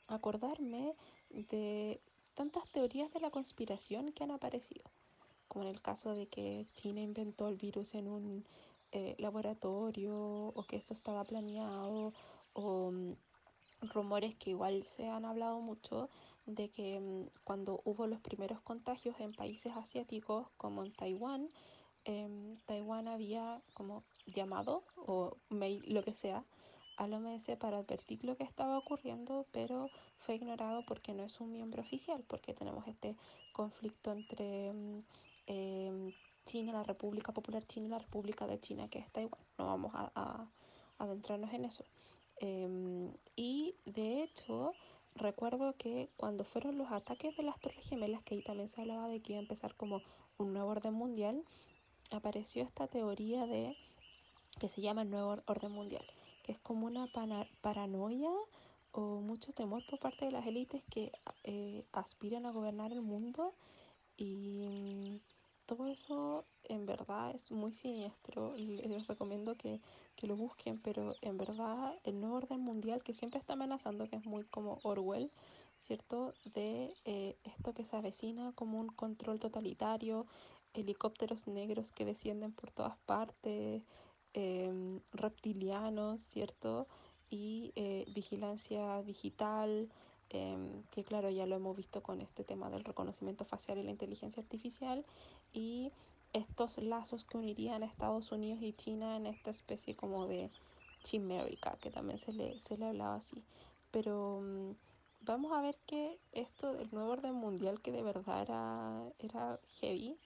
acordarme 0.07 0.95
de 1.29 2.01
tantas 2.35 2.69
teorías 2.71 3.12
de 3.12 3.21
la 3.21 3.31
conspiración 3.31 4.12
que 4.12 4.25
han 4.25 4.31
aparecido, 4.31 4.85
como 5.49 5.64
en 5.64 5.71
el 5.71 5.83
caso 5.83 6.14
de 6.14 6.27
que 6.27 6.67
China 6.75 7.01
inventó 7.01 7.49
el 7.49 7.57
virus 7.57 7.95
en 7.95 8.09
un 8.09 8.45
eh, 8.93 9.14
laboratorio 9.19 10.14
o 10.55 10.62
que 10.67 10.77
esto 10.77 10.95
estaba 10.95 11.25
planeado 11.25 12.14
o 12.59 12.90
mm, 12.90 13.14
rumores 13.92 14.35
que 14.35 14.51
igual 14.51 14.83
se 14.83 15.09
han 15.09 15.25
hablado 15.25 15.61
mucho 15.61 16.11
de 16.47 16.71
que 16.71 16.99
mm, 16.99 17.29
cuando 17.44 17.81
hubo 17.85 18.07
los 18.07 18.21
primeros 18.21 18.61
contagios 18.61 19.14
en 19.21 19.33
países 19.33 19.73
asiáticos 19.77 20.49
como 20.57 20.85
en 20.85 20.92
Taiwán, 20.92 21.49
en 22.05 22.59
Taiwán 22.66 23.07
había 23.07 23.61
como 23.75 24.03
llamado 24.27 24.83
o 25.07 25.33
mail, 25.51 25.83
lo 25.88 26.03
que 26.03 26.14
sea, 26.14 26.44
al 26.97 27.14
OMS 27.14 27.57
para 27.61 27.79
advertir 27.79 28.25
lo 28.25 28.37
que 28.37 28.42
estaba 28.42 28.77
ocurriendo, 28.77 29.47
pero 29.53 29.88
fue 30.18 30.35
ignorado 30.35 30.85
porque 30.85 31.12
no 31.12 31.23
es 31.23 31.40
un 31.40 31.53
miembro 31.53 31.83
oficial, 31.83 32.25
porque 32.27 32.55
tenemos 32.55 32.88
este 32.88 33.14
conflicto 33.53 34.11
entre 34.11 34.73
mm, 34.73 35.05
em, 35.47 36.12
China, 36.44 36.73
la 36.73 36.83
República 36.83 37.33
Popular 37.33 37.64
China 37.66 37.87
y 37.87 37.90
la 37.90 37.99
República 37.99 38.47
de 38.47 38.59
China, 38.59 38.88
que 38.88 38.99
es 38.99 39.11
Taiwán. 39.12 39.44
No 39.59 39.66
vamos 39.66 39.92
a, 39.94 40.49
adentrarnos 40.99 41.53
en 41.53 41.64
eso. 41.64 41.85
Em, 42.40 43.12
y 43.37 43.74
de 43.85 44.22
hecho, 44.22 44.72
recuerdo 45.16 45.74
que 45.77 46.09
cuando 46.16 46.44
fueron 46.44 46.79
los 46.79 46.90
ataques 46.92 47.37
de 47.37 47.42
las 47.42 47.61
Torres 47.61 47.85
Gemelas, 47.88 48.22
que 48.22 48.37
ahí 48.37 48.42
también 48.42 48.68
se 48.68 48.81
hablaba 48.81 49.09
de 49.09 49.20
que 49.20 49.33
iba 49.33 49.40
a 49.40 49.42
empezar 49.42 49.74
como 49.74 50.03
un 50.38 50.53
nuevo 50.53 50.70
orden 50.70 50.94
mundial, 50.94 51.42
apareció 52.11 52.62
esta 52.62 52.87
teoría 52.87 53.46
de 53.46 53.77
que 54.59 54.68
se 54.68 54.81
llama 54.81 55.03
el 55.03 55.11
nuevo 55.11 55.37
orden 55.46 55.72
mundial, 55.72 56.05
que 56.42 56.53
es 56.53 56.59
como 56.59 56.87
una 56.87 57.09
paranoia 57.61 58.31
o 58.92 59.20
mucho 59.20 59.53
temor 59.53 59.83
por 59.88 59.98
parte 59.98 60.24
de 60.24 60.33
las 60.33 60.46
élites 60.46 60.83
que 60.90 61.12
eh, 61.44 61.85
aspiran 61.92 62.46
a 62.46 62.53
gobernar 62.53 62.92
el 62.92 63.03
mundo 63.03 63.55
y 64.16 65.21
todo 65.69 65.87
eso 65.87 66.46
en 66.64 66.87
verdad 66.87 67.31
es 67.35 67.52
muy 67.52 67.75
siniestro. 67.75 68.56
Les 68.56 69.06
recomiendo 69.06 69.54
que, 69.54 69.81
que, 70.16 70.27
lo 70.27 70.35
busquen, 70.35 70.81
pero 70.81 71.14
en 71.21 71.37
verdad 71.37 71.94
el 72.04 72.19
nuevo 72.21 72.37
orden 72.37 72.60
mundial 72.60 73.02
que 73.04 73.12
siempre 73.12 73.38
está 73.38 73.52
amenazando, 73.52 74.08
que 74.08 74.16
es 74.16 74.25
muy 74.25 74.44
como 74.44 74.79
Orwell, 74.83 75.31
¿cierto? 75.79 76.33
De 76.54 76.94
eh, 77.04 77.37
esto 77.44 77.75
que 77.75 77.85
se 77.85 77.96
avecina 77.96 78.52
como 78.54 78.81
un 78.81 78.88
control 78.88 79.38
totalitario, 79.40 80.27
helicópteros 80.73 81.46
negros 81.46 81.92
que 81.92 82.06
descienden 82.06 82.52
por 82.52 82.71
todas 82.71 82.96
partes, 83.04 83.83
em, 84.33 85.00
reptilianos, 85.12 86.23
¿cierto? 86.23 86.88
Y 87.29 87.73
eh, 87.77 88.06
vigilancia 88.08 89.02
digital, 89.02 89.90
em, 90.31 90.83
que 90.90 91.04
claro, 91.04 91.31
ya 91.31 91.46
lo 91.46 91.56
hemos 91.56 91.76
visto 91.76 92.02
con 92.02 92.20
este 92.20 92.44
tema 92.44 92.70
del 92.70 92.85
reconocimiento 92.85 93.44
facial 93.44 93.79
y 93.79 93.83
la 93.83 93.90
inteligencia 93.90 94.42
artificial, 94.42 95.04
y 95.52 95.92
estos 96.33 96.79
lazos 96.79 97.24
que 97.24 97.38
unirían 97.38 97.83
a 97.83 97.87
Estados 97.87 98.33
Unidos 98.33 98.62
y 98.62 98.72
China 98.74 99.16
en 99.16 99.26
esta 99.26 99.50
especie 99.50 99.96
como 99.96 100.26
de 100.26 100.50
chimérica, 101.04 101.76
que 101.81 101.90
también 101.90 102.18
se 102.18 102.33
le, 102.33 102.58
se 102.60 102.76
le 102.76 102.87
hablaba 102.87 103.16
así. 103.16 103.42
Pero 103.90 104.40
mm, 104.42 104.72
vamos 105.22 105.52
a 105.52 105.60
ver 105.60 105.76
que 105.87 106.18
esto 106.33 106.74
del 106.74 106.90
nuevo 106.92 107.10
orden 107.10 107.35
mundial, 107.35 107.81
que 107.81 107.92
de 107.92 108.02
verdad 108.02 108.42
era, 108.42 109.12
era 109.18 109.60
heavy, 109.81 110.18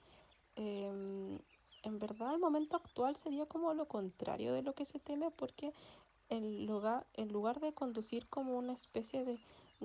em, 0.56 1.38
en 1.82 1.98
verdad 1.98 2.34
el 2.34 2.40
momento 2.40 2.76
actual 2.76 3.16
sería 3.16 3.46
como 3.46 3.74
lo 3.74 3.86
contrario 3.86 4.52
de 4.54 4.62
lo 4.62 4.74
que 4.74 4.84
se 4.84 5.00
teme 5.00 5.30
porque 5.30 5.72
en 6.28 6.66
lugar, 6.66 7.06
en 7.14 7.32
lugar 7.32 7.60
de 7.60 7.74
conducir 7.74 8.26
como 8.28 8.56
una 8.56 8.72
especie 8.72 9.24
de 9.24 9.38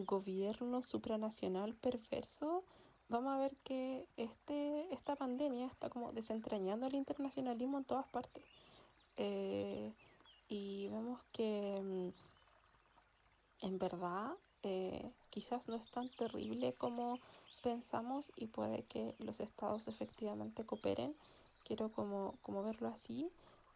gobierno 0.06 0.82
supranacional 0.84 1.74
perverso, 1.76 2.64
vamos 3.10 3.34
a 3.34 3.39
ver 3.39 3.56
que 3.64 4.08
este, 4.18 4.93
esta 4.93 5.16
pandemia 5.16 5.68
está 5.68 5.89
como 5.89 6.12
desentrañando 6.12 6.88
el 6.88 6.95
internacionalismo 6.95 7.78
en 7.78 7.86
todas 7.86 8.08
partes. 8.08 8.43
Eh, 9.18 9.93
y 10.50 10.88
vemos 10.89 11.22
que 11.32 11.82
mm, 11.82 13.66
en 13.66 13.80
verdad 13.80 14.34
eh, 14.64 15.12
quizás 15.30 15.68
no 15.68 15.76
es 15.76 15.89
tan 15.89 16.10
terrible 16.10 16.74
como 16.74 17.20
pensamos 17.62 18.32
y 18.36 18.48
puede 18.48 18.84
que 18.84 19.16
los 19.20 19.39
estados 19.39 19.88
efectivamente 19.88 20.66
cooperen. 20.66 21.16
Quiero 21.64 21.91
como, 21.91 22.36
como 22.41 22.64
verlo 22.64 22.88
así, 22.88 23.30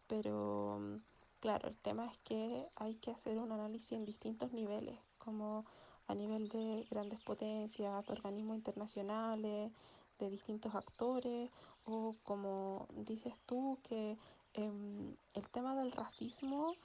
pero 0.07 0.77
mm, 0.79 0.95
claro, 1.39 1.67
el 1.69 1.77
tema 1.77 2.07
es 2.07 2.17
que 2.19 2.67
hay 2.75 2.95
que 2.95 3.11
hacer 3.11 3.37
un 3.37 3.51
análisis 3.51 3.93
en 3.93 4.05
distintos 4.05 4.53
niveles, 4.53 4.97
como 5.17 5.65
a 6.11 6.15
nivel 6.15 6.49
de 6.49 6.85
grandes 6.89 7.21
potencias, 7.21 8.05
de 8.05 8.13
organismos 8.13 8.57
internacionales, 8.57 9.71
de 10.19 10.29
distintos 10.29 10.75
actores, 10.75 11.49
o 11.85 12.15
como 12.23 12.87
dices 12.91 13.33
tú, 13.45 13.79
que 13.83 14.17
em, 14.53 15.15
el 15.33 15.49
tema 15.49 15.73
del 15.75 15.91
racismo 15.91 16.75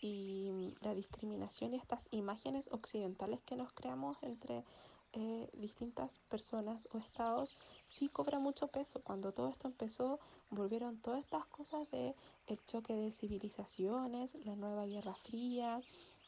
y 0.00 0.74
la 0.80 0.94
discriminación 0.94 1.74
y 1.74 1.76
estas 1.76 2.04
imágenes 2.10 2.68
occidentales 2.72 3.40
que 3.42 3.56
nos 3.56 3.72
creamos 3.72 4.18
entre 4.22 4.64
eh, 5.12 5.48
distintas 5.52 6.18
personas 6.28 6.88
o 6.90 6.98
estados 6.98 7.56
sí 7.86 8.08
cobra 8.08 8.40
mucho 8.40 8.66
peso. 8.66 9.00
Cuando 9.02 9.32
todo 9.32 9.48
esto 9.48 9.68
empezó, 9.68 10.18
volvieron 10.50 10.98
todas 10.98 11.20
estas 11.20 11.46
cosas 11.46 11.88
de 11.90 12.16
el 12.48 12.64
choque 12.66 12.94
de 12.94 13.12
civilizaciones, 13.12 14.34
la 14.44 14.56
nueva 14.56 14.86
Guerra 14.86 15.14
Fría, 15.14 15.80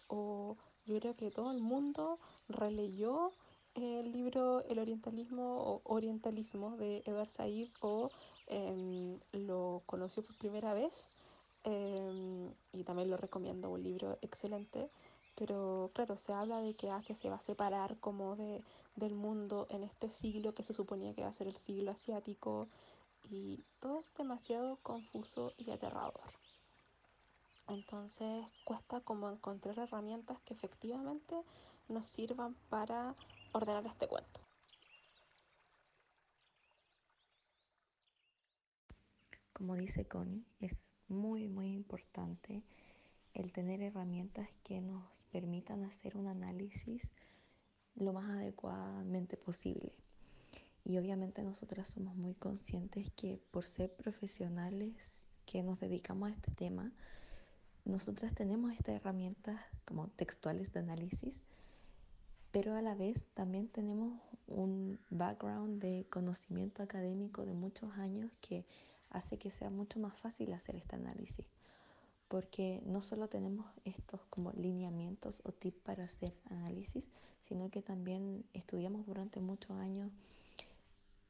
o 0.06 0.56
yo 0.86 0.98
creo 1.00 1.16
que 1.16 1.30
todo 1.30 1.50
el 1.50 1.60
mundo 1.60 2.18
releyó 2.48 3.32
el 3.74 4.12
libro 4.12 4.62
El 4.68 4.78
orientalismo 4.78 5.58
o 5.58 5.82
orientalismo 5.84 6.76
de 6.76 7.02
Edward 7.06 7.30
Said 7.30 7.68
o 7.80 8.10
em, 8.46 9.18
lo 9.32 9.82
conoció 9.86 10.22
por 10.22 10.36
primera 10.38 10.74
vez 10.74 10.92
em, 11.64 12.52
y 12.72 12.84
también 12.84 13.10
lo 13.10 13.16
recomiendo, 13.16 13.70
un 13.70 13.82
libro 13.82 14.18
excelente. 14.22 14.90
Pero 15.34 15.90
claro, 15.94 16.16
se 16.16 16.32
habla 16.32 16.60
de 16.60 16.74
que 16.74 16.90
Asia 16.90 17.14
se 17.16 17.28
va 17.28 17.36
a 17.36 17.40
separar 17.40 17.98
como 17.98 18.36
de, 18.36 18.62
del 18.94 19.14
mundo 19.14 19.66
en 19.70 19.82
este 19.82 20.08
siglo 20.08 20.54
que 20.54 20.62
se 20.62 20.72
suponía 20.72 21.14
que 21.14 21.22
va 21.22 21.28
a 21.28 21.32
ser 21.32 21.48
el 21.48 21.56
siglo 21.56 21.90
asiático 21.90 22.68
y 23.28 23.64
todo 23.80 24.00
es 24.00 24.14
demasiado 24.14 24.78
confuso 24.82 25.52
y 25.56 25.70
aterrador. 25.70 26.43
Entonces 27.68 28.46
cuesta 28.64 29.00
como 29.00 29.30
encontrar 29.30 29.78
herramientas 29.78 30.38
que 30.42 30.54
efectivamente 30.54 31.34
nos 31.88 32.06
sirvan 32.06 32.54
para 32.68 33.14
ordenar 33.52 33.86
este 33.86 34.06
cuento. 34.06 34.40
Como 39.52 39.76
dice 39.76 40.06
Connie, 40.06 40.44
es 40.60 40.90
muy 41.08 41.48
muy 41.48 41.72
importante 41.72 42.62
el 43.34 43.52
tener 43.52 43.82
herramientas 43.82 44.48
que 44.62 44.80
nos 44.80 45.04
permitan 45.30 45.84
hacer 45.84 46.16
un 46.16 46.28
análisis 46.28 47.02
lo 47.94 48.12
más 48.12 48.28
adecuadamente 48.30 49.36
posible. 49.36 49.92
Y 50.84 50.98
obviamente 50.98 51.42
nosotras 51.42 51.86
somos 51.86 52.14
muy 52.14 52.34
conscientes 52.34 53.10
que 53.16 53.40
por 53.50 53.66
ser 53.66 53.94
profesionales 53.94 55.24
que 55.46 55.62
nos 55.62 55.80
dedicamos 55.80 56.30
a 56.30 56.32
este 56.34 56.50
tema, 56.52 56.92
nosotras 57.84 58.34
tenemos 58.34 58.72
estas 58.72 58.96
herramientas 58.96 59.60
como 59.84 60.08
textuales 60.08 60.72
de 60.72 60.80
análisis, 60.80 61.34
pero 62.50 62.74
a 62.74 62.82
la 62.82 62.94
vez 62.94 63.26
también 63.34 63.68
tenemos 63.68 64.18
un 64.46 64.98
background 65.10 65.82
de 65.82 66.06
conocimiento 66.08 66.82
académico 66.82 67.44
de 67.44 67.52
muchos 67.52 67.92
años 67.98 68.30
que 68.40 68.64
hace 69.10 69.38
que 69.38 69.50
sea 69.50 69.70
mucho 69.70 69.98
más 69.98 70.16
fácil 70.16 70.52
hacer 70.52 70.76
este 70.76 70.96
análisis, 70.96 71.46
porque 72.28 72.80
no 72.86 73.00
solo 73.00 73.28
tenemos 73.28 73.66
estos 73.84 74.20
como 74.30 74.52
lineamientos 74.52 75.42
o 75.44 75.52
tips 75.52 75.80
para 75.80 76.04
hacer 76.04 76.32
análisis, 76.50 77.08
sino 77.42 77.70
que 77.70 77.82
también 77.82 78.44
estudiamos 78.54 79.04
durante 79.04 79.40
muchos 79.40 79.72
años 79.72 80.10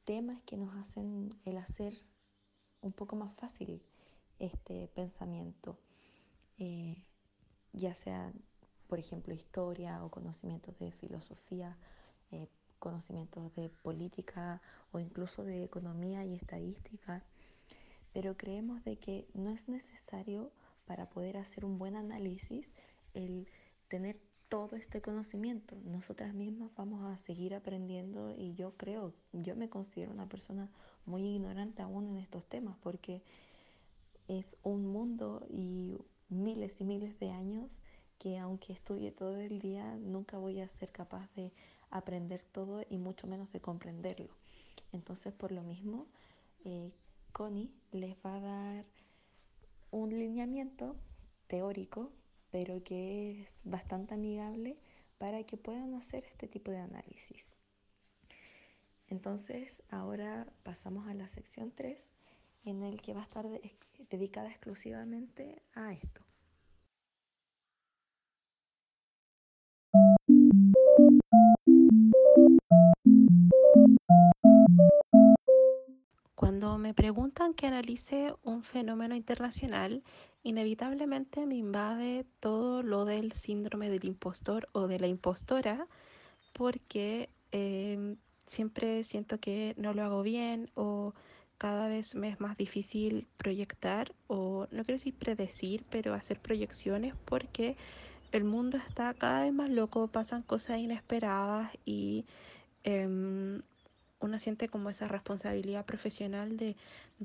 temas 0.05 0.41
que 0.43 0.55
nos 0.55 0.73
hacen 0.75 1.35
el 1.43 1.57
hacer 1.57 1.93
un 2.81 2.93
poco 2.93 3.15
más 3.15 3.33
fácil 3.35 3.81
este 4.39 4.87
pensamiento. 4.89 5.77
Eh, 6.57 7.03
ya 7.73 7.93
sea, 7.95 8.31
por 8.87 8.99
ejemplo, 8.99 9.33
historia 9.33 10.03
o 10.03 10.09
conocimientos 10.09 10.77
de 10.79 10.91
filosofía, 10.91 11.77
eh, 12.31 12.47
conocimientos 12.79 13.53
de 13.55 13.69
política 13.69 14.61
o 14.91 14.99
incluso 14.99 15.43
de 15.43 15.63
economía 15.63 16.23
y 16.25 16.33
estadística, 16.33 17.23
pero 18.13 18.37
creemos 18.37 18.83
de 18.83 18.97
que 18.97 19.27
no 19.33 19.49
es 19.49 19.67
necesario 19.67 20.51
para 20.85 21.09
poder 21.09 21.37
hacer 21.37 21.65
un 21.65 21.77
buen 21.77 21.95
análisis 21.95 22.71
el 23.13 23.47
tener 23.87 24.19
todo 24.49 24.75
este 24.75 25.01
conocimiento. 25.01 25.75
Nosotras 25.83 26.33
mismas 26.33 26.71
vamos 26.75 27.03
a 27.03 27.17
seguir 27.17 27.55
aprendiendo 27.55 28.31
y 28.37 28.53
yo 28.53 28.73
creo, 28.77 29.13
yo 29.33 29.55
me 29.55 29.69
considero 29.69 30.11
una 30.11 30.29
persona 30.29 30.69
muy 31.05 31.23
ignorante 31.23 31.81
aún 31.81 32.07
en 32.07 32.17
estos 32.17 32.45
temas 32.45 32.77
porque 32.81 33.23
es 34.27 34.57
un 34.63 34.85
mundo 34.87 35.45
y 35.49 35.97
miles 36.29 36.75
y 36.79 36.83
miles 36.83 37.19
de 37.19 37.31
años 37.31 37.69
que 38.19 38.37
aunque 38.37 38.73
estudie 38.73 39.11
todo 39.11 39.37
el 39.37 39.59
día, 39.59 39.95
nunca 39.97 40.37
voy 40.37 40.61
a 40.61 40.69
ser 40.69 40.91
capaz 40.91 41.29
de 41.35 41.51
aprender 41.89 42.43
todo 42.51 42.83
y 42.89 42.97
mucho 42.97 43.27
menos 43.27 43.51
de 43.51 43.59
comprenderlo. 43.59 44.29
Entonces, 44.91 45.33
por 45.33 45.51
lo 45.51 45.61
mismo, 45.61 46.07
eh, 46.63 46.91
Connie 47.33 47.71
les 47.91 48.15
va 48.25 48.35
a 48.35 48.39
dar 48.39 48.85
un 49.91 50.09
lineamiento 50.09 50.95
teórico, 51.47 52.11
pero 52.51 52.83
que 52.83 53.41
es 53.41 53.61
bastante 53.63 54.13
amigable 54.13 54.77
para 55.17 55.43
que 55.43 55.57
puedan 55.57 55.93
hacer 55.93 56.23
este 56.25 56.47
tipo 56.47 56.71
de 56.71 56.79
análisis. 56.79 57.51
Entonces, 59.07 59.83
ahora 59.89 60.47
pasamos 60.63 61.07
a 61.07 61.13
la 61.13 61.27
sección 61.27 61.71
3, 61.75 62.09
en 62.65 62.83
el 62.83 63.01
que 63.01 63.13
va 63.13 63.21
a 63.21 63.23
estar 63.23 63.45
dedicada 64.09 64.49
exclusivamente 64.49 65.61
a 65.73 65.93
esto. 65.93 66.21
Cuando 76.35 76.77
me 76.77 76.93
preguntan 76.93 77.53
que 77.53 77.67
analice 77.67 78.33
un 78.43 78.63
fenómeno 78.63 79.15
internacional, 79.15 80.03
inevitablemente 80.43 81.45
me 81.45 81.55
invade 81.55 82.25
todo 82.39 82.83
lo 82.83 83.05
del 83.05 83.31
síndrome 83.31 83.89
del 83.89 84.05
impostor 84.05 84.67
o 84.73 84.87
de 84.87 84.99
la 84.99 85.07
impostora, 85.07 85.87
porque 86.53 87.29
em, 87.51 88.17
siempre 88.47 89.03
siento 89.03 89.39
que 89.39 89.75
no 89.77 89.93
lo 89.93 90.03
hago 90.03 90.23
bien 90.23 90.69
o 90.75 91.13
cada 91.57 91.87
vez 91.87 92.15
me 92.15 92.29
es 92.29 92.39
más 92.39 92.57
difícil 92.57 93.27
proyectar 93.37 94.13
o 94.27 94.67
no 94.71 94.83
quiero 94.83 94.97
decir 94.97 95.15
predecir, 95.15 95.85
pero 95.89 96.13
hacer 96.13 96.39
proyecciones 96.39 97.13
porque 97.25 97.77
el 98.31 98.43
mundo 98.43 98.77
está 98.77 99.13
cada 99.13 99.43
vez 99.43 99.53
más 99.53 99.69
loco, 99.69 100.07
pasan 100.07 100.41
cosas 100.41 100.79
inesperadas 100.79 101.71
y 101.85 102.25
em, 102.83 103.61
uno 104.19 104.39
siente 104.39 104.67
como 104.67 104.89
esa 104.89 105.07
responsabilidad 105.07 105.85
profesional 105.85 106.57
de, 106.57 106.75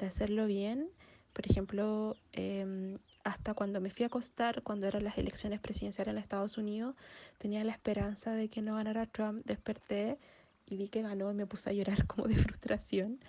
hacerlo 0.06 0.46
bien. 0.46 0.88
Por 1.32 1.50
ejemplo, 1.50 2.16
em, 2.32 2.98
hasta 3.24 3.54
cuando 3.54 3.80
me 3.80 3.90
fui 3.90 4.04
a 4.04 4.06
acostar, 4.06 4.62
cuando 4.62 4.86
eran 4.86 5.04
las 5.04 5.18
elecciones 5.18 5.60
presidenciales 5.60 6.12
en 6.12 6.18
Estados 6.18 6.58
Unidos, 6.58 6.94
tenía 7.38 7.64
la 7.64 7.72
esperanza 7.72 8.32
de 8.34 8.48
que 8.48 8.62
no 8.62 8.76
ganara 8.76 9.06
Trump, 9.06 9.44
desperté 9.46 10.18
y 10.66 10.76
vi 10.76 10.88
que 10.88 11.02
ganó 11.02 11.30
y 11.30 11.34
me 11.34 11.46
puse 11.46 11.70
a 11.70 11.72
llorar 11.72 12.06
como 12.06 12.28
de 12.28 12.36
frustración 12.36 13.20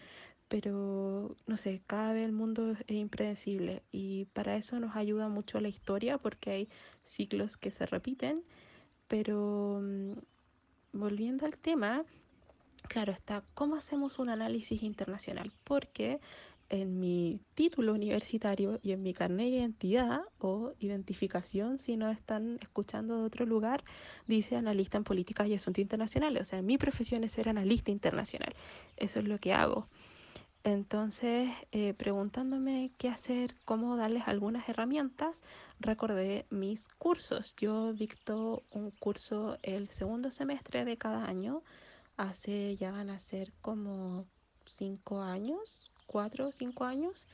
pero 0.52 1.38
no 1.48 1.56
sé, 1.56 1.82
cada 1.88 2.12
vez 2.12 2.26
el 2.26 2.34
mundo 2.34 2.76
es 2.86 2.98
impredecible 2.98 3.84
y 3.94 4.26
para 4.34 4.58
eso 4.58 4.82
nos 4.82 4.98
ayuda 4.98 5.30
mucho 5.30 5.62
la 5.62 5.70
historia 5.70 6.18
porque 6.18 6.52
hay 6.52 6.70
ciclos 7.06 7.56
que 7.56 7.72
se 7.72 7.86
repiten, 7.86 8.44
pero 9.08 9.80
mm, 9.82 10.12
volviendo 10.92 11.46
al 11.46 11.58
tema, 11.58 12.04
claro 12.90 13.14
está, 13.14 13.46
¿cómo 13.54 13.76
hacemos 13.78 14.20
un 14.20 14.28
análisis 14.28 14.84
internacional? 14.84 15.54
Porque 15.64 16.20
en 16.68 17.00
mi 17.00 17.40
título 17.54 17.94
universitario 17.94 18.82
y 18.84 18.92
en 18.92 19.04
mi 19.04 19.14
carnet 19.14 19.52
de 19.52 19.58
identidad 19.58 20.22
o 20.38 20.74
identificación, 20.80 21.80
si 21.80 21.96
no 21.96 22.10
están 22.10 22.60
escuchando 22.62 23.20
de 23.20 23.24
otro 23.24 23.46
lugar, 23.46 23.86
dice 24.28 24.58
analista 24.58 24.98
en 24.98 25.06
políticas 25.06 25.48
y 25.48 25.54
asuntos 25.54 25.82
internacionales. 25.82 26.42
O 26.42 26.46
sea, 26.46 26.62
mi 26.62 26.78
profesión 26.78 27.24
es 27.24 27.32
ser 27.32 27.48
analista 27.48 27.90
internacional. 27.90 28.54
Eso 28.98 29.20
es 29.20 29.28
lo 29.30 29.38
que 29.38 29.54
hago. 29.54 29.88
Entonces, 30.64 31.50
eh, 31.72 31.96
preguntándome 31.96 32.92
qué 33.00 33.10
hacer, 33.10 33.56
cómo 33.66 33.96
darles 33.98 34.28
algunas 34.28 34.70
herramientas, 34.70 35.42
recordé 35.80 36.46
mis 36.52 36.88
cursos. 36.88 37.56
Yo 37.56 37.94
dicto 37.94 38.64
un 38.72 38.92
curso 38.92 39.58
el 39.64 39.90
segundo 39.90 40.30
semestre 40.30 40.86
de 40.86 40.98
cada 40.98 41.26
año. 41.26 41.64
Hace, 42.16 42.76
ya 42.76 42.92
van 42.92 43.10
a 43.10 43.20
ser 43.20 43.52
como 43.62 44.28
cinco 44.66 45.22
años, 45.22 45.92
cuatro 46.06 46.50
o 46.50 46.52
cinco 46.52 46.84
años, 46.84 47.28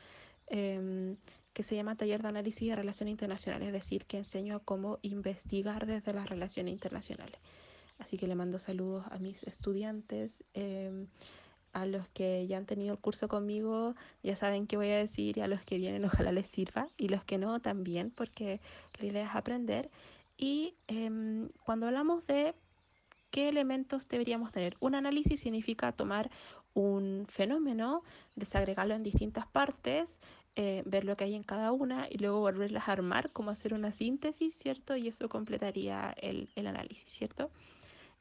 em, 0.47 1.17
que 1.53 1.63
se 1.63 1.75
llama 1.75 1.95
Taller 1.95 2.21
de 2.21 2.29
Análisis 2.29 2.69
de 2.69 2.75
Relaciones 2.77 3.11
Internacionales, 3.11 3.67
es 3.67 3.73
decir, 3.73 4.05
que 4.05 4.19
enseño 4.19 4.61
cómo 4.63 4.99
investigar 5.01 5.85
desde 5.85 6.13
las 6.13 6.29
relaciones 6.29 6.71
internacionales. 6.71 7.41
Así 7.97 8.17
que 8.17 8.27
le 8.27 8.35
mando 8.35 8.59
saludos 8.59 9.05
a 9.09 9.17
mis 9.17 9.43
estudiantes. 9.43 10.43
Em, 10.53 11.07
a 11.73 11.85
los 11.85 12.07
que 12.09 12.47
ya 12.47 12.57
han 12.57 12.65
tenido 12.65 12.93
el 12.93 12.99
curso 12.99 13.27
conmigo 13.27 13.95
ya 14.23 14.35
saben 14.35 14.67
qué 14.67 14.77
voy 14.77 14.89
a 14.89 14.97
decir 14.97 15.37
y 15.37 15.41
a 15.41 15.47
los 15.47 15.63
que 15.63 15.77
vienen 15.77 16.05
ojalá 16.05 16.31
les 16.31 16.47
sirva 16.47 16.87
y 16.97 17.09
los 17.09 17.23
que 17.23 17.37
no 17.37 17.59
también 17.59 18.11
porque 18.11 18.61
la 18.99 19.05
idea 19.05 19.25
es 19.25 19.35
aprender. 19.35 19.89
Y 20.37 20.75
em, 20.87 21.49
cuando 21.63 21.87
hablamos 21.87 22.25
de 22.27 22.53
qué 23.31 23.49
elementos 23.49 24.07
deberíamos 24.07 24.51
tener 24.51 24.75
un 24.79 24.95
análisis 24.95 25.39
significa 25.39 25.91
tomar 25.91 26.29
un 26.73 27.25
fenómeno 27.27 28.03
desagregarlo 28.35 28.93
en 28.93 29.03
distintas 29.03 29.47
partes 29.47 30.19
eh, 30.55 30.81
ver 30.85 31.05
lo 31.05 31.15
que 31.15 31.25
hay 31.25 31.35
en 31.35 31.43
cada 31.43 31.71
una 31.71 32.07
y 32.09 32.17
luego 32.17 32.39
volverlas 32.39 32.87
a 32.87 32.91
armar 32.91 33.31
como 33.31 33.51
hacer 33.51 33.73
una 33.73 33.91
síntesis 33.91 34.55
cierto 34.55 34.95
y 34.95 35.07
eso 35.07 35.29
completaría 35.29 36.15
el, 36.19 36.49
el 36.55 36.67
análisis 36.67 37.11
cierto 37.11 37.51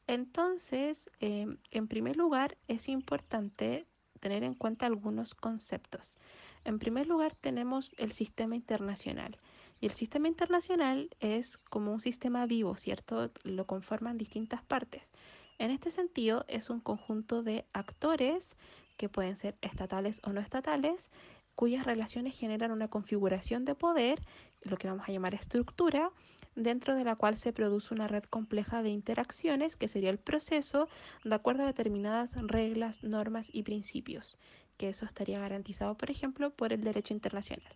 entonces, 0.06 1.10
em, 1.20 1.58
en 1.70 1.88
primer 1.88 2.16
lugar, 2.16 2.56
es 2.68 2.88
importante 2.88 3.86
tener 4.20 4.44
en 4.44 4.54
cuenta 4.54 4.86
algunos 4.86 5.34
conceptos. 5.34 6.16
En 6.64 6.78
primer 6.78 7.06
lugar, 7.06 7.34
tenemos 7.34 7.92
el 7.96 8.12
sistema 8.12 8.56
internacional. 8.56 9.36
Y 9.80 9.86
el 9.86 9.92
sistema 9.92 10.28
internacional 10.28 11.10
es 11.20 11.58
como 11.58 11.92
un 11.92 12.00
sistema 12.00 12.46
vivo, 12.46 12.76
¿cierto? 12.76 13.30
Lo 13.44 13.66
conforman 13.66 14.16
distintas 14.16 14.62
partes. 14.62 15.12
En 15.58 15.70
este 15.70 15.90
sentido, 15.90 16.44
es 16.48 16.70
un 16.70 16.80
conjunto 16.80 17.42
de 17.42 17.66
actores 17.72 18.56
que 18.96 19.08
pueden 19.08 19.36
ser 19.36 19.56
estatales 19.60 20.20
o 20.24 20.32
no 20.32 20.40
estatales, 20.40 21.10
cuyas 21.54 21.84
relaciones 21.84 22.36
generan 22.36 22.70
una 22.70 22.88
configuración 22.88 23.64
de 23.64 23.74
poder, 23.74 24.20
lo 24.62 24.76
que 24.76 24.88
vamos 24.88 25.08
a 25.08 25.12
llamar 25.12 25.34
estructura, 25.34 26.10
dentro 26.56 26.94
de 26.96 27.04
la 27.04 27.14
cual 27.14 27.36
se 27.36 27.52
produce 27.52 27.94
una 27.94 28.08
red 28.08 28.24
compleja 28.24 28.82
de 28.82 28.88
interacciones, 28.88 29.76
que 29.76 29.88
sería 29.88 30.10
el 30.10 30.18
proceso, 30.18 30.88
de 31.22 31.34
acuerdo 31.34 31.62
a 31.62 31.66
determinadas 31.66 32.34
reglas, 32.34 33.04
normas 33.04 33.48
y 33.52 33.62
principios, 33.62 34.36
que 34.76 34.88
eso 34.88 35.04
estaría 35.04 35.38
garantizado, 35.38 35.96
por 35.96 36.10
ejemplo, 36.10 36.50
por 36.50 36.72
el 36.72 36.82
derecho 36.82 37.14
internacional. 37.14 37.72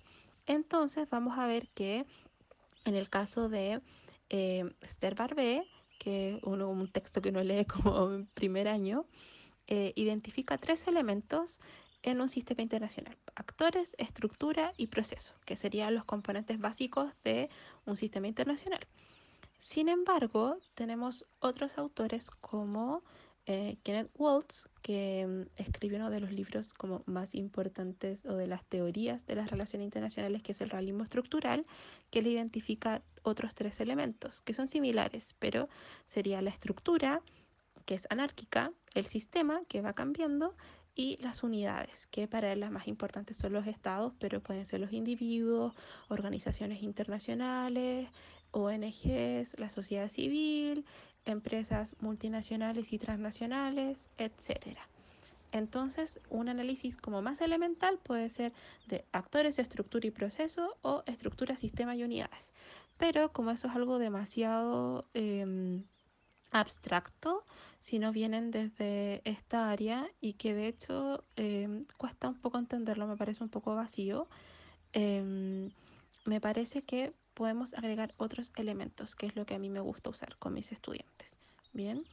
Entonces 0.47 1.09
vamos 1.11 1.39
a 1.39 1.47
ver 1.47 1.69
que 1.69 2.07
en 2.85 2.95
el 2.95 3.09
caso 3.09 3.49
de 3.49 3.81
eh, 4.31 4.75
Esther 4.81 5.15
Barbé, 5.15 5.65
que 5.99 6.37
es 6.37 6.43
un 6.43 6.89
texto 6.91 7.21
que 7.21 7.29
uno 7.29 7.43
lee 7.45 7.67
como 7.67 8.27
primer 8.35 8.67
año, 8.67 9.05
eh, 9.67 9.93
identifica 9.95 10.59
tres 10.59 10.89
elementos 10.89 11.61
en 12.03 12.21
un 12.21 12.29
sistema 12.29 12.63
internacional. 12.63 13.17
Actores, 13.35 13.95
estructura 13.99 14.73
y 14.77 14.87
proceso, 14.89 15.35
que 15.45 15.57
serían 15.57 15.95
los 15.95 16.05
componentes 16.05 16.59
básicos 16.59 17.13
de 17.25 17.51
un 17.85 17.97
sistema 17.97 18.27
internacional. 18.27 18.87
Sin 19.59 19.89
embargo, 19.89 20.59
tenemos 20.75 21.27
otros 21.39 21.77
autores 21.77 22.31
como 22.31 23.03
eh, 23.47 23.79
Kenneth 23.83 24.11
Waltz, 24.15 24.69
que 24.81 25.27
mm, 25.27 25.61
escribió 25.61 25.99
uno 25.99 26.11
de 26.11 26.21
los 26.21 26.31
libros 26.31 26.73
como 26.73 27.03
más 27.07 27.35
importantes 27.35 28.25
o 28.25 28.37
de 28.37 28.47
las 28.47 28.65
teorías 28.65 29.27
de 29.27 29.35
las 29.35 29.51
relaciones 29.51 29.87
internacionales, 29.87 30.43
que 30.43 30.53
es 30.53 30.61
el 30.61 30.71
realismo 30.71 31.05
estructural, 31.05 31.67
que 32.11 32.23
le 32.23 32.31
identifica 32.31 33.03
otros 33.23 33.55
tres 33.55 33.81
elementos 33.81 34.41
que 34.43 34.55
son 34.55 34.69
similares, 34.69 35.35
pero 35.39 35.69
sería 36.07 36.41
la 36.43 36.51
estructura, 36.51 37.23
que 37.87 37.95
es 37.95 38.07
anárquica, 38.11 38.73
el 38.95 39.07
sistema, 39.07 39.63
que 39.69 39.83
va 39.83 39.95
cambiando, 39.95 40.55
y 40.95 41.17
las 41.23 41.43
unidades, 41.43 42.07
que 42.09 42.29
para 42.29 42.53
él 42.53 42.61
las 42.61 42.71
más 42.71 42.89
importantes 42.89 43.37
son 43.37 43.53
los 43.53 43.67
estados, 43.67 44.13
pero 44.19 44.41
pueden 44.41 44.67
ser 44.67 44.81
los 44.81 44.93
individuos, 44.93 45.75
organizaciones 46.09 46.83
internacionales, 46.83 48.09
ONGs, 48.53 49.59
la 49.59 49.71
sociedad 49.71 50.09
civil, 50.09 50.85
empresas 51.25 51.97
multinacionales 52.01 52.93
y 52.93 52.99
transnacionales, 52.99 54.11
etc. 54.19 54.79
Entonces, 55.53 56.21
un 56.29 56.49
análisis 56.49 56.97
como 56.97 57.23
más 57.23 57.41
elemental 57.41 57.99
puede 57.99 58.29
ser 58.29 58.53
de 58.87 59.05
actores, 59.13 59.59
estructura 59.59 60.07
y 60.07 60.11
proceso 60.11 60.77
o 60.83 61.03
estructura, 61.07 61.57
sistema 61.57 61.97
y 61.97 62.05
unidades. 62.05 62.53
Pero 62.99 63.33
como 63.33 63.51
eso 63.51 63.69
es 63.69 63.75
algo 63.75 63.99
demasiado... 63.99 65.07
Em, 65.15 65.85
abstracto, 66.51 67.45
sino 67.81 68.13
vienen 68.13 68.51
desde 68.51 69.23
esta 69.25 69.71
área 69.71 70.09
y 70.21 70.35
que 70.35 70.55
de 70.55 70.69
hecho 70.69 71.25
em, 71.37 71.87
cuesta 71.97 72.29
un 72.29 72.41
poco 72.41 72.59
entenderlo, 72.59 73.07
me 73.07 73.17
parece 73.17 73.43
un 73.43 73.51
poco 73.51 73.75
vacío. 73.75 74.29
Em, 74.93 75.71
me 76.25 76.41
parece 76.41 76.83
que 76.83 77.13
podemos 77.35 77.75
agregar 77.75 78.13
otros 78.17 78.53
elementos, 78.57 79.15
que 79.15 79.27
es 79.27 79.37
lo 79.37 79.47
que 79.47 79.55
a 79.55 79.59
mí 79.59 79.71
me 79.71 79.81
gusta 79.81 80.11
usar 80.11 80.37
con 80.39 80.53
mis 80.53 80.73
estudiantes. 80.73 81.31
Bien. 81.73 82.05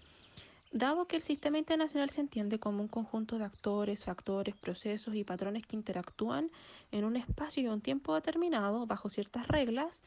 Dado 0.72 1.08
que 1.08 1.16
el 1.16 1.24
sistema 1.24 1.58
internacional 1.58 2.10
se 2.10 2.22
entiende 2.22 2.60
como 2.60 2.82
un 2.82 2.90
conjunto 2.90 3.38
de 3.38 3.46
actores, 3.46 4.04
factores, 4.04 4.56
procesos 4.56 5.16
y 5.16 5.24
patrones 5.24 5.66
que 5.66 5.78
interactúan 5.78 6.52
en 6.92 7.06
un 7.06 7.16
espacio 7.16 7.64
y 7.64 7.68
un 7.68 7.82
tiempo 7.82 8.14
determinado 8.14 8.86
bajo 8.86 9.10
ciertas 9.10 9.48
reglas, 9.48 10.04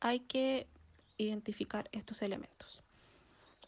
hay 0.00 0.20
que 0.20 0.66
identificar 1.16 1.88
estos 1.92 2.20
elementos. 2.22 2.82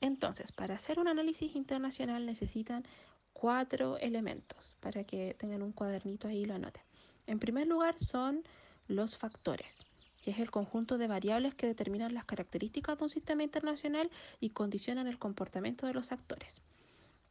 Entonces, 0.05 0.53
para 0.53 0.75
hacer 0.75 0.99
un 0.99 1.09
análisis 1.09 1.57
internacional 1.57 2.27
necesitan 2.27 2.85
cuatro 3.33 3.97
elementos 3.97 4.75
para 4.81 5.05
que 5.05 5.33
tengan 5.33 5.63
un 5.63 5.73
cuadernito 5.73 6.29
ahí 6.29 6.41
y 6.41 6.45
lo 6.45 6.57
anoten. 6.57 6.83
En 7.27 7.39
primer 7.39 7.67
lugar 7.67 7.99
son 7.99 8.43
los 8.87 9.17
factores, 9.17 9.87
que 10.21 10.33
es 10.33 10.41
el 10.41 10.51
conjunto 10.51 10.99
de 10.99 11.07
variables 11.07 11.55
que 11.55 11.67
determinan 11.67 12.13
las 12.13 12.27
características 12.27 12.99
de 12.99 13.05
un 13.05 13.09
sistema 13.09 13.45
internacional 13.45 14.11
y 14.41 14.51
condicionan 14.51 15.07
el 15.07 15.19
comportamiento 15.19 15.87
de 15.87 15.95
los 15.95 16.13
actores. 16.13 16.61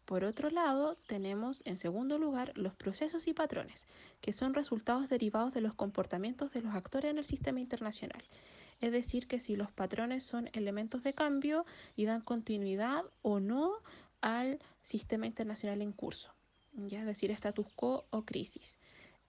Por 0.05 0.23
otro 0.23 0.49
lado, 0.49 0.97
tenemos 1.05 1.61
en 1.65 1.77
segundo 1.77 2.17
lugar 2.17 2.57
los 2.57 2.73
procesos 2.73 3.27
y 3.27 3.33
patrones, 3.33 3.85
que 4.19 4.33
son 4.33 4.55
resultados 4.55 5.09
derivados 5.09 5.53
de 5.53 5.61
los 5.61 5.75
comportamientos 5.75 6.51
de 6.51 6.63
los 6.63 6.73
actores 6.73 7.11
en 7.11 7.19
el 7.19 7.25
sistema 7.25 7.59
internacional 7.59 8.23
es 8.83 8.91
decir, 8.91 9.27
que 9.27 9.39
si 9.39 9.55
los 9.55 9.71
patrones 9.71 10.25
son 10.25 10.49
elementos 10.51 11.03
de 11.03 11.13
cambio 11.13 11.65
y 11.95 12.03
dan 12.03 12.19
continuidad 12.19 13.05
o 13.21 13.39
no 13.39 13.71
al 14.19 14.59
sistema 14.81 15.25
internacional 15.25 15.81
en 15.81 15.93
curso, 15.93 16.33
¿ya? 16.73 16.99
es 16.99 17.05
decir, 17.05 17.31
status 17.31 17.67
quo 17.77 18.05
o 18.09 18.25
crisis. 18.25 18.79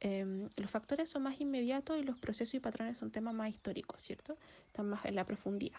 Em, 0.00 0.50
los 0.56 0.72
factores 0.72 1.08
son 1.08 1.22
más 1.22 1.40
inmediatos 1.40 2.00
y 2.00 2.02
los 2.02 2.18
procesos 2.18 2.54
y 2.54 2.58
patrones 2.58 2.98
son 2.98 3.12
temas 3.12 3.32
más 3.32 3.48
históricos, 3.48 4.02
¿cierto? 4.02 4.36
Están 4.66 4.88
más 4.88 5.04
en 5.04 5.14
la 5.14 5.24
profundidad. 5.24 5.78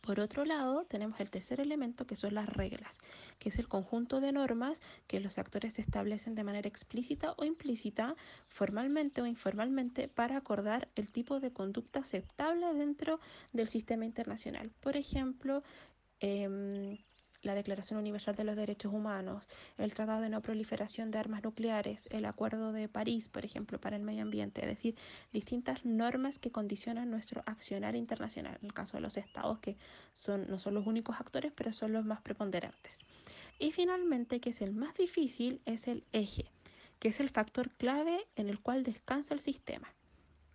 Por 0.00 0.20
otro 0.20 0.44
lado, 0.44 0.84
tenemos 0.84 1.20
el 1.20 1.30
tercer 1.30 1.60
elemento 1.60 2.06
que 2.06 2.16
son 2.16 2.34
las 2.34 2.48
reglas, 2.48 2.98
que 3.38 3.50
es 3.50 3.58
el 3.58 3.68
conjunto 3.68 4.20
de 4.20 4.32
normas 4.32 4.80
que 5.06 5.20
los 5.20 5.38
actores 5.38 5.78
establecen 5.78 6.34
de 6.34 6.44
manera 6.44 6.68
explícita 6.68 7.34
o 7.36 7.44
implícita, 7.44 8.16
formalmente 8.48 9.20
o 9.20 9.26
informalmente, 9.26 10.08
para 10.08 10.36
acordar 10.36 10.88
el 10.94 11.10
tipo 11.10 11.40
de 11.40 11.52
conducta 11.52 12.00
aceptable 12.00 12.72
dentro 12.74 13.20
del 13.52 13.68
sistema 13.68 14.04
internacional. 14.04 14.70
Por 14.80 14.96
ejemplo, 14.96 15.62
eh, 16.20 16.98
la 17.42 17.54
Declaración 17.54 17.98
Universal 17.98 18.34
de 18.34 18.44
los 18.44 18.56
Derechos 18.56 18.92
Humanos, 18.92 19.46
el 19.76 19.94
Tratado 19.94 20.20
de 20.20 20.28
No 20.28 20.42
Proliferación 20.42 21.10
de 21.10 21.18
Armas 21.18 21.42
Nucleares, 21.42 22.06
el 22.10 22.24
Acuerdo 22.24 22.72
de 22.72 22.88
París, 22.88 23.28
por 23.28 23.44
ejemplo, 23.44 23.80
para 23.80 23.96
el 23.96 24.02
medio 24.02 24.22
ambiente, 24.22 24.62
es 24.62 24.68
decir, 24.68 24.96
distintas 25.32 25.84
normas 25.84 26.38
que 26.38 26.50
condicionan 26.50 27.10
nuestro 27.10 27.42
accionar 27.46 27.94
internacional, 27.96 28.56
en 28.60 28.66
el 28.66 28.74
caso 28.74 28.96
de 28.96 29.02
los 29.02 29.16
estados, 29.16 29.58
que 29.60 29.76
son, 30.12 30.48
no 30.48 30.58
son 30.58 30.74
los 30.74 30.86
únicos 30.86 31.20
actores, 31.20 31.52
pero 31.54 31.72
son 31.72 31.92
los 31.92 32.04
más 32.04 32.20
preponderantes. 32.20 33.04
Y 33.58 33.72
finalmente, 33.72 34.40
que 34.40 34.50
es 34.50 34.60
el 34.60 34.72
más 34.72 34.94
difícil, 34.94 35.60
es 35.64 35.88
el 35.88 36.04
eje, 36.12 36.50
que 36.98 37.08
es 37.08 37.20
el 37.20 37.30
factor 37.30 37.70
clave 37.70 38.26
en 38.36 38.48
el 38.48 38.60
cual 38.60 38.84
descansa 38.84 39.34
el 39.34 39.40
sistema. 39.40 39.92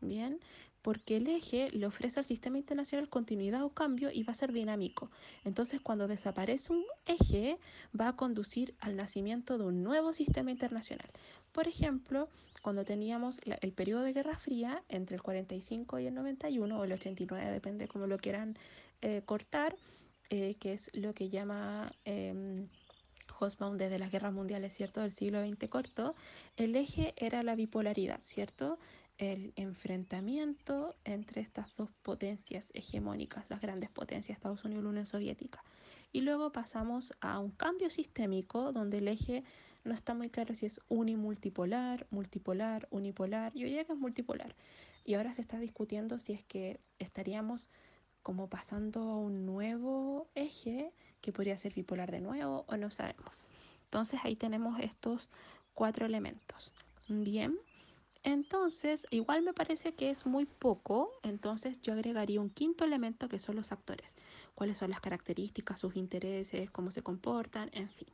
Bien, 0.01 0.39
porque 0.84 1.17
el 1.17 1.27
eje 1.27 1.71
le 1.71 1.88
ofrece 1.88 2.19
al 2.19 2.25
sistema 2.25 2.59
internacional 2.59 3.09
continuidad 3.09 3.63
o 3.63 3.69
cambio 3.69 4.11
y 4.11 4.21
va 4.23 4.34
a 4.34 4.36
ser 4.36 4.51
dinámico. 4.51 5.09
Entonces, 5.45 5.81
cuando 5.81 6.07
desaparece 6.07 6.73
un 6.73 6.84
eje, 7.07 7.57
va 7.99 8.09
a 8.09 8.15
conducir 8.15 8.75
al 8.79 8.95
nacimiento 8.95 9.57
de 9.57 9.63
un 9.63 9.81
nuevo 9.81 10.13
sistema 10.13 10.51
internacional. 10.51 11.09
Por 11.53 11.67
ejemplo, 11.67 12.29
cuando 12.61 12.84
teníamos 12.84 13.39
el 13.45 13.71
periodo 13.71 14.03
de 14.03 14.13
Guerra 14.13 14.38
Fría 14.38 14.84
entre 14.89 15.15
el 15.15 15.23
45 15.23 15.99
y 15.99 16.07
el 16.07 16.13
91, 16.13 16.77
o 16.77 16.84
el 16.84 16.91
89, 16.91 17.51
depende 17.51 17.88
cómo 17.88 18.05
lo 18.05 18.17
quieran 18.17 18.57
eh, 19.01 19.21
cortar, 19.25 19.77
eh, 20.29 20.55
que 20.59 20.73
es 20.73 20.91
lo 20.93 21.13
que 21.13 21.29
llama... 21.29 21.91
Hosbaum 23.39 23.77
desde 23.77 23.99
las 23.99 24.11
guerras 24.11 24.34
mundiales, 24.34 24.73
¿cierto? 24.73 25.01
Del 25.01 25.11
siglo 25.11 25.45
XX 25.45 25.67
corto, 25.69 26.15
el 26.55 26.75
eje 26.75 27.13
era 27.17 27.43
la 27.43 27.55
bipolaridad, 27.55 28.21
¿cierto? 28.21 28.77
El 29.18 29.53
enfrentamiento 29.55 30.95
entre 31.03 31.41
estas 31.41 31.76
dos 31.76 31.89
potencias 32.01 32.72
hegemónicas, 32.74 33.49
las 33.49 33.61
grandes 33.61 33.89
potencias, 33.89 34.38
Estados 34.38 34.64
Unidos 34.66 34.82
y 34.82 34.84
la 34.86 34.89
Unión 34.89 35.05
Soviética. 35.05 35.64
Y 36.11 36.22
luego 36.22 36.51
pasamos 36.51 37.14
a 37.22 37.39
un 37.39 37.51
cambio 37.51 37.89
sistémico 37.89 38.72
donde 38.72 38.99
el 38.99 39.07
eje 39.07 39.43
no 39.84 39.93
está 39.93 40.14
muy 40.14 40.30
claro 40.30 40.55
si 40.55 40.66
es 40.66 40.80
unimultipolar, 40.88 42.07
multipolar, 42.09 42.88
unipolar. 42.91 43.53
Yo 43.53 43.66
diría 43.66 43.84
que 43.84 43.93
es 43.93 43.99
multipolar. 43.99 44.55
Y 45.05 45.16
ahora 45.16 45.34
se 45.34 45.41
está 45.41 45.59
discutiendo 45.59 46.20
si 46.20 46.34
es 46.34 46.43
que 46.43 46.80
estaríamos 46.99 47.70
como 48.22 48.47
pasando 48.47 49.01
a 49.01 49.18
un 49.18 49.45
nuevo 49.45 50.28
eje 50.34 50.93
que 51.22 51.34
podría 51.34 51.57
ser 51.57 51.74
bipolar 51.74 52.11
de 52.11 52.22
nuevo 52.22 52.64
o 52.68 52.78
no 52.78 52.89
sabemos. 52.89 53.43
Entonces 53.86 54.22
ahí 54.24 54.36
tenemos 54.36 54.80
estos 54.80 55.30
cuatro 55.74 56.05
elementos. 56.05 56.74
Bien, 57.09 57.57
entonces 58.24 59.05
igual 59.09 59.41
me 59.41 59.53
parece 59.53 59.93
que 59.93 60.09
es 60.09 60.26
muy 60.26 60.45
poco, 60.45 61.11
entonces 61.24 61.82
yo 61.82 61.93
agregaría 61.93 62.39
un 62.41 62.49
quinto 62.49 62.86
elemento 62.86 63.28
que 63.28 63.39
son 63.39 63.55
los 63.55 63.71
actores. 63.71 64.15
Cuáles 64.55 64.78
son 64.78 64.89
las 64.89 65.01
características, 65.01 65.80
sus 65.80 65.95
intereses, 65.95 66.71
cómo 66.71 66.91
se 66.91 67.03
comportan, 67.03 67.69
en 67.74 67.89
fin. 67.89 68.07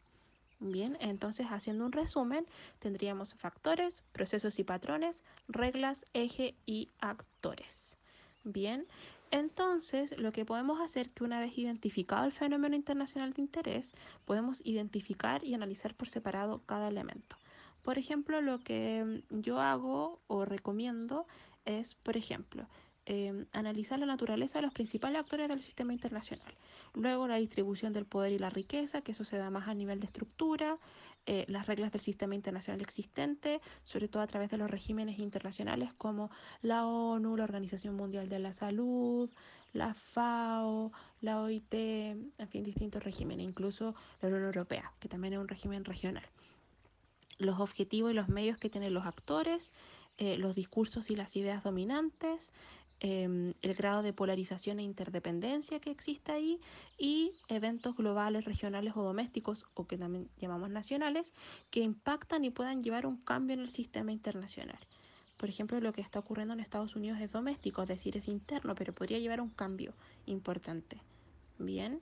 Bien, 0.61 0.97
entonces 0.99 1.47
haciendo 1.49 1.85
un 1.85 1.91
resumen, 1.91 2.45
tendríamos 2.79 3.33
factores, 3.35 4.03
procesos 4.11 4.59
y 4.59 4.63
patrones, 4.63 5.23
reglas, 5.47 6.05
eje 6.13 6.55
y 6.65 6.89
actores. 6.99 7.95
Bien, 8.43 8.85
entonces 9.31 10.17
lo 10.17 10.31
que 10.31 10.43
podemos 10.43 10.81
hacer 10.81 11.11
que 11.11 11.23
una 11.23 11.39
vez 11.39 11.57
identificado 11.57 12.25
el 12.25 12.31
fenómeno 12.31 12.75
internacional 12.75 13.31
de 13.33 13.41
interés, 13.41 13.93
podemos 14.25 14.61
identificar 14.65 15.43
y 15.43 15.53
analizar 15.53 15.93
por 15.93 16.09
separado 16.09 16.61
cada 16.65 16.87
elemento. 16.87 17.37
Por 17.83 17.97
ejemplo, 17.97 18.41
lo 18.41 18.59
que 18.59 19.23
yo 19.29 19.59
hago 19.59 20.19
o 20.27 20.45
recomiendo 20.45 21.25
es, 21.65 21.95
por 21.95 22.17
ejemplo, 22.17 22.67
Em, 23.11 23.47
analizar 23.53 23.97
la 23.97 24.05
naturaleza 24.05 24.59
de 24.59 24.65
los 24.65 24.71
principales 24.71 25.19
actores 25.19 25.47
del 25.47 25.63
sistema 25.63 25.93
internacional. 25.93 26.53
Luego 26.93 27.27
la 27.27 27.37
distribución 27.37 27.91
del 27.91 28.05
poder 28.05 28.33
y 28.33 28.37
la 28.37 28.51
riqueza, 28.51 29.01
que 29.01 29.13
eso 29.13 29.23
se 29.23 29.39
da 29.39 29.49
más 29.49 29.67
a 29.67 29.73
nivel 29.73 29.99
de 29.99 30.05
estructura, 30.05 30.77
eh, 31.25 31.43
las 31.47 31.65
reglas 31.65 31.91
del 31.91 32.01
sistema 32.01 32.35
internacional 32.35 32.81
existente, 32.81 33.61
sobre 33.83 34.09
todo 34.09 34.21
a 34.21 34.27
través 34.27 34.51
de 34.51 34.57
los 34.57 34.69
regímenes 34.69 35.17
internacionales 35.17 35.91
como 35.97 36.29
la 36.61 36.85
ONU, 36.85 37.35
la 37.35 37.45
Organización 37.45 37.95
Mundial 37.95 38.29
de 38.29 38.37
la 38.37 38.53
Salud, 38.53 39.31
la 39.73 39.95
FAO, 39.95 40.91
la 41.21 41.41
OIT, 41.41 41.73
en 41.73 42.47
fin, 42.47 42.63
distintos 42.63 43.03
regímenes, 43.03 43.43
incluso 43.43 43.95
la 44.21 44.27
Unión 44.27 44.43
Europea, 44.43 44.93
que 44.99 45.09
también 45.09 45.33
es 45.33 45.39
un 45.39 45.47
régimen 45.47 45.83
regional. 45.83 46.25
Los 47.39 47.59
objetivos 47.59 48.11
y 48.11 48.13
los 48.13 48.29
medios 48.29 48.57
que 48.57 48.69
tienen 48.69 48.93
los 48.93 49.07
actores, 49.07 49.73
eh, 50.19 50.37
los 50.37 50.53
discursos 50.53 51.09
y 51.09 51.15
las 51.15 51.35
ideas 51.35 51.63
dominantes, 51.63 52.51
Em, 53.01 53.53
el 53.61 53.75
grado 53.75 54.03
de 54.03 54.11
polarización 54.11 54.79
e 54.79 54.83
interdependencia 54.83 55.79
que 55.79 55.89
existe 55.89 56.33
ahí 56.33 56.59
y 56.97 57.31
eventos 57.47 57.95
globales, 57.95 58.43
regionales 58.43 58.93
o 58.97 59.03
domésticos 59.03 59.65
o 59.73 59.87
que 59.87 59.97
también 59.97 60.29
llamamos 60.37 60.69
nacionales 60.69 61.33
que 61.69 61.79
impactan 61.79 62.43
y 62.43 62.49
puedan 62.49 62.81
llevar 62.81 63.05
un 63.05 63.15
cambio 63.15 63.53
en 63.53 63.61
el 63.61 63.69
sistema 63.69 64.11
internacional. 64.11 64.79
Por 65.37 65.47
ejemplo, 65.47 65.79
lo 65.79 65.93
que 65.93 66.01
está 66.01 66.19
ocurriendo 66.19 66.53
en 66.53 66.59
Estados 66.59 66.97
Unidos 66.97 67.21
es 67.21 67.31
doméstico, 67.31 67.83
es 67.83 67.87
decir, 67.87 68.17
es 68.17 68.27
interno, 68.27 68.75
pero 68.75 68.93
podría 68.93 69.19
llevar 69.19 69.39
un 69.39 69.49
cambio 69.49 69.93
importante. 70.25 71.01
Bien, 71.57 72.01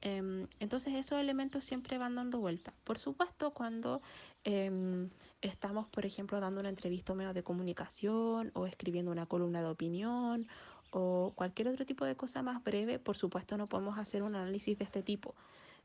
entonces 0.00 0.94
esos 0.94 1.18
elementos 1.18 1.64
siempre 1.64 1.98
van 1.98 2.14
dando 2.14 2.38
vuelta. 2.38 2.72
Por 2.84 2.98
supuesto, 2.98 3.52
cuando 3.52 4.02
em, 4.44 5.08
estamos, 5.40 5.88
por 5.88 6.06
ejemplo, 6.06 6.38
dando 6.40 6.60
una 6.60 6.68
entrevista 6.68 7.12
a 7.12 7.16
medio 7.16 7.32
de 7.32 7.42
comunicación 7.42 8.50
o 8.54 8.66
escribiendo 8.66 9.10
una 9.10 9.26
columna 9.26 9.60
de 9.60 9.68
opinión 9.68 10.46
o 10.90 11.32
cualquier 11.34 11.68
otro 11.68 11.84
tipo 11.84 12.04
de 12.04 12.16
cosa 12.16 12.42
más 12.42 12.62
breve, 12.62 12.98
por 12.98 13.16
supuesto 13.16 13.56
no 13.56 13.66
podemos 13.66 13.98
hacer 13.98 14.22
un 14.22 14.36
análisis 14.36 14.78
de 14.78 14.84
este 14.84 15.02
tipo. 15.02 15.34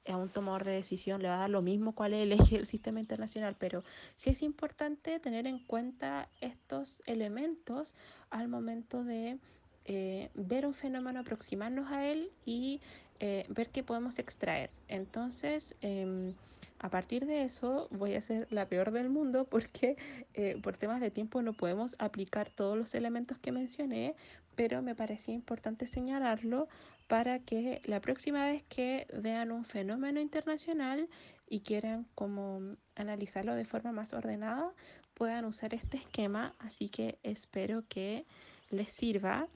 A 0.08 0.18
un 0.18 0.30
tomador 0.30 0.64
de 0.64 0.72
decisión 0.72 1.22
le 1.22 1.28
va 1.28 1.36
a 1.36 1.40
dar 1.40 1.50
lo 1.50 1.62
mismo 1.62 1.94
cuál 1.94 2.14
es 2.14 2.24
el 2.24 2.32
eje 2.32 2.58
del 2.58 2.66
sistema 2.66 3.00
internacional, 3.00 3.56
pero 3.60 3.84
sí 4.16 4.32
es 4.32 4.42
importante 4.42 5.20
tener 5.20 5.46
en 5.46 5.60
cuenta 5.60 6.28
estos 6.42 7.04
elementos 7.06 7.94
al 8.32 8.48
momento 8.48 9.04
de 9.04 9.38
eh, 9.86 10.30
ver 10.34 10.66
un 10.66 10.74
fenómeno, 10.74 11.20
aproximarnos 11.20 11.92
a 11.92 12.06
él 12.08 12.32
y 12.46 12.82
eh, 13.24 13.46
ver 13.50 13.70
qué 13.70 13.84
podemos 13.84 14.18
extraer. 14.18 14.72
Entonces, 14.88 15.76
em, 15.82 16.34
a 16.80 16.90
partir 16.90 17.28
de 17.28 17.44
eso, 17.44 17.88
voy 17.92 18.16
a 18.16 18.22
ser 18.24 18.48
la 18.52 18.68
peor 18.68 18.92
del 18.92 19.10
mundo 19.10 19.46
porque 19.46 19.96
eh, 20.34 20.60
por 20.64 20.76
temas 20.76 21.00
de 21.00 21.12
tiempo 21.12 21.44
no 21.44 21.54
podemos 21.54 21.96
aplicar 22.00 22.50
todos 22.50 22.76
los 22.76 22.96
elementos 22.96 23.38
que 23.38 23.52
mencioné, 23.52 24.16
pero 24.56 24.82
me 24.82 24.96
parecía 24.96 25.36
importante 25.36 25.86
señalarlo 25.86 26.68
para 27.08 27.38
que 27.38 27.84
la 27.86 28.02
próxima 28.02 28.44
vez 28.46 28.64
que 28.64 29.06
vean 29.14 29.52
un 29.52 29.66
fenómeno 29.66 30.20
internacional 30.20 31.08
y 31.48 31.60
quieran 31.60 32.08
como 32.16 32.76
analizarlo 32.96 33.54
de 33.54 33.66
forma 33.66 33.92
más 33.92 34.14
ordenada, 34.14 34.74
puedan 35.14 35.46
usar 35.46 35.76
este 35.76 35.98
esquema. 35.98 36.56
Así 36.58 36.90
que 36.90 37.20
espero 37.22 37.84
que 37.88 38.26
les 38.72 38.92
sirva 38.92 39.48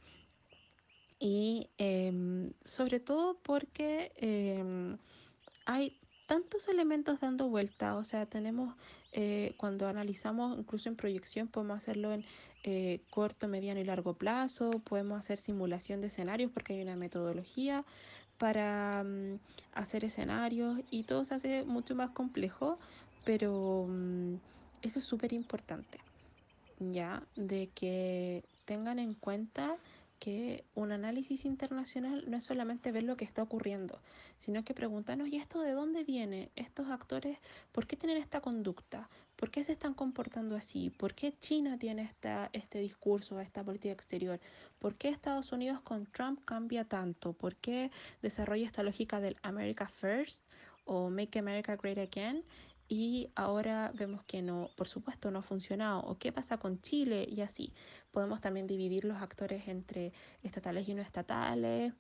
y 1.20 1.70
em, 1.78 2.52
sobre 2.64 3.00
todo 3.00 3.38
porque 3.42 4.12
em, 4.18 4.98
hay 5.66 5.98
tantos 6.26 6.68
elementos 6.68 7.20
dando 7.20 7.48
vuelta, 7.48 7.96
o 7.96 8.04
sea, 8.04 8.26
tenemos, 8.26 8.76
eh, 9.12 9.54
cuando 9.58 9.88
analizamos 9.88 10.58
incluso 10.58 10.90
en 10.90 10.96
proyección, 10.96 11.48
podemos 11.48 11.78
hacerlo 11.78 12.14
en 12.14 12.26
eh, 12.64 13.02
corto, 13.10 13.48
mediano 13.48 13.80
y 13.80 13.84
largo 13.84 14.16
plazo, 14.16 14.72
podemos 14.72 15.20
hacer 15.20 15.38
simulación 15.38 16.02
de 16.02 16.08
escenarios 16.08 16.52
porque 16.52 16.74
hay 16.74 16.82
una 16.82 16.96
metodología 16.96 17.86
para 18.38 19.04
mm, 19.04 19.40
hacer 19.74 20.04
escenarios 20.04 20.80
y 20.90 21.04
todo 21.04 21.24
se 21.24 21.36
hace 21.36 21.64
mucho 21.64 21.96
más 21.96 22.10
complejo, 22.10 22.80
pero 23.24 23.86
mm, 23.88 24.36
eso 24.82 25.00
es 25.00 25.06
súper 25.06 25.32
importante, 25.34 26.00
ya, 26.80 27.24
de 27.36 27.70
que 27.74 28.44
tengan 28.66 29.00
en 29.00 29.14
cuenta 29.14 29.78
que 30.20 30.64
un 30.74 30.92
análisis 30.92 31.46
internacional 31.46 32.24
no 32.28 32.38
es 32.38 32.44
solamente 32.44 32.92
ver 32.92 33.04
lo 33.04 33.18
que 33.18 33.26
está 33.26 33.44
ocurriendo, 33.44 34.02
sino 34.38 34.64
que 34.64 34.74
preguntarnos, 34.74 35.28
¿y 35.28 35.38
esto 35.38 35.60
de 35.62 35.72
dónde 35.72 36.04
viene? 36.04 36.52
¿Estos 36.56 36.90
actores, 36.90 37.38
por 37.72 37.88
qué 37.88 37.96
tienen 37.96 38.18
esta 38.18 38.42
conducta? 38.42 39.10
¿Por 39.36 39.52
qué 39.52 39.64
se 39.64 39.74
están 39.74 39.94
comportando 39.94 40.56
así? 40.56 40.90
¿Por 40.90 41.14
qué 41.14 41.38
China 41.40 41.78
tiene 41.78 42.04
esta, 42.04 42.50
este 42.54 42.80
discurso, 42.80 43.40
esta 43.40 43.64
política 43.64 43.94
exterior? 43.94 44.40
¿Por 44.80 44.96
qué 44.96 45.10
Estados 45.10 45.52
Unidos 45.52 45.82
con 45.82 46.06
Trump 46.08 46.44
cambia 46.46 46.86
tanto? 46.86 47.34
¿Por 47.34 47.56
qué 47.58 47.92
desarrolla 48.22 48.66
esta 48.66 48.84
lógica 48.84 49.20
del 49.20 49.36
America 49.42 49.88
First 49.88 50.42
o 50.86 51.10
Make 51.10 51.40
America 51.40 51.76
Great 51.76 51.98
Again? 51.98 52.44
Y 52.88 53.32
ahora 53.36 53.92
vemos 53.96 54.24
que 54.24 54.42
no, 54.42 54.70
por 54.76 54.88
supuesto, 54.88 55.32
no 55.32 55.40
ha 55.40 55.42
funcionado. 55.42 56.02
¿O 56.02 56.18
qué 56.18 56.32
pasa 56.32 56.58
con 56.58 56.82
Chile? 56.82 57.28
Y 57.30 57.42
así. 57.42 57.74
Podemos 58.12 58.42
también 58.42 58.68
dividir 58.68 59.06
los 59.06 59.18
actores 59.18 59.68
entre 59.68 60.14
estatales 60.44 60.88
y 60.88 60.94
no 60.94 61.02
estatales, 61.02 61.94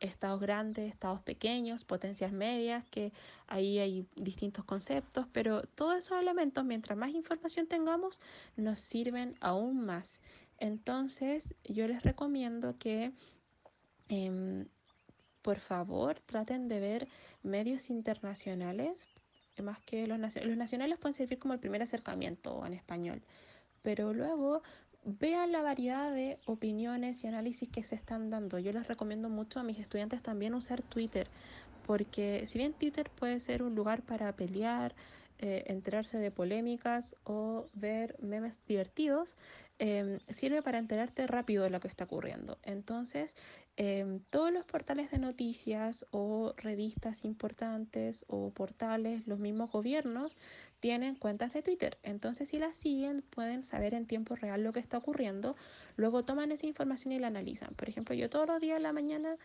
estados 0.00 0.40
grandes, 0.40 0.90
estados 0.90 1.20
pequeños, 1.22 1.84
potencias 1.84 2.32
medias, 2.32 2.84
que 2.90 3.12
ahí 3.46 3.78
hay 3.78 4.06
distintos 4.16 4.64
conceptos, 4.64 5.26
pero 5.32 5.62
todos 5.62 5.96
esos 5.96 6.18
elementos, 6.20 6.64
mientras 6.64 6.98
más 6.98 7.10
información 7.10 7.68
tengamos, 7.68 8.20
nos 8.56 8.80
sirven 8.80 9.36
aún 9.40 9.86
más. 9.86 10.20
Entonces, 10.58 11.54
yo 11.64 11.86
les 11.86 12.02
recomiendo 12.02 12.76
que... 12.78 13.12
Em, 14.08 14.66
por 15.42 15.58
favor, 15.58 16.20
traten 16.20 16.68
de 16.68 16.78
ver 16.78 17.08
medios 17.42 17.90
internacionales 17.90 19.08
más 19.62 19.80
que 19.80 20.06
los, 20.06 20.18
los 20.18 20.56
nacionales 20.56 20.98
pueden 20.98 21.14
servir 21.14 21.38
como 21.38 21.54
el 21.54 21.60
primer 21.60 21.82
acercamiento 21.82 22.64
en 22.64 22.72
español, 22.72 23.22
pero 23.82 24.12
luego 24.14 24.62
vean 25.04 25.52
la 25.52 25.62
variedad 25.62 26.12
de 26.12 26.38
opiniones 26.46 27.24
y 27.24 27.26
análisis 27.26 27.68
que 27.68 27.82
se 27.82 27.96
están 27.96 28.30
dando. 28.30 28.58
Yo 28.58 28.72
les 28.72 28.86
recomiendo 28.86 29.28
mucho 29.28 29.60
a 29.60 29.64
mis 29.64 29.78
estudiantes 29.78 30.22
también 30.22 30.54
usar 30.54 30.82
Twitter, 30.82 31.26
porque 31.86 32.46
si 32.46 32.58
bien 32.58 32.72
Twitter 32.72 33.10
puede 33.10 33.40
ser 33.40 33.62
un 33.62 33.74
lugar 33.74 34.02
para 34.02 34.32
pelear, 34.36 34.94
eh, 35.38 35.64
enterarse 35.66 36.18
de 36.18 36.30
polémicas 36.30 37.16
o 37.24 37.66
ver 37.74 38.16
memes 38.20 38.60
divertidos, 38.68 39.36
em, 39.84 40.20
sirve 40.28 40.62
para 40.62 40.78
enterarte 40.78 41.26
rápido 41.26 41.64
de 41.64 41.70
lo 41.70 41.80
que 41.80 41.88
está 41.88 42.04
ocurriendo. 42.04 42.56
Entonces, 42.62 43.34
em, 43.76 44.20
todos 44.30 44.52
los 44.52 44.64
portales 44.64 45.10
de 45.10 45.18
noticias 45.18 46.06
o 46.12 46.54
revistas 46.56 47.24
importantes 47.24 48.24
o 48.28 48.50
portales, 48.50 49.26
los 49.26 49.40
mismos 49.40 49.72
gobiernos, 49.72 50.36
tienen 50.78 51.16
cuentas 51.16 51.52
de 51.52 51.62
Twitter. 51.62 51.98
Entonces, 52.04 52.50
si 52.50 52.58
las 52.58 52.76
siguen, 52.76 53.22
pueden 53.22 53.64
saber 53.64 53.94
en 53.94 54.06
tiempo 54.06 54.36
real 54.36 54.62
lo 54.62 54.72
que 54.72 54.78
está 54.78 54.98
ocurriendo. 54.98 55.56
Luego 55.96 56.24
toman 56.24 56.52
esa 56.52 56.66
información 56.66 57.12
y 57.12 57.18
la 57.18 57.26
analizan. 57.26 57.74
Por 57.74 57.88
ejemplo, 57.88 58.14
yo 58.14 58.30
todos 58.30 58.46
los 58.46 58.60
días 58.60 58.76
en 58.76 58.84
la 58.84 58.92
mañana 58.92 59.36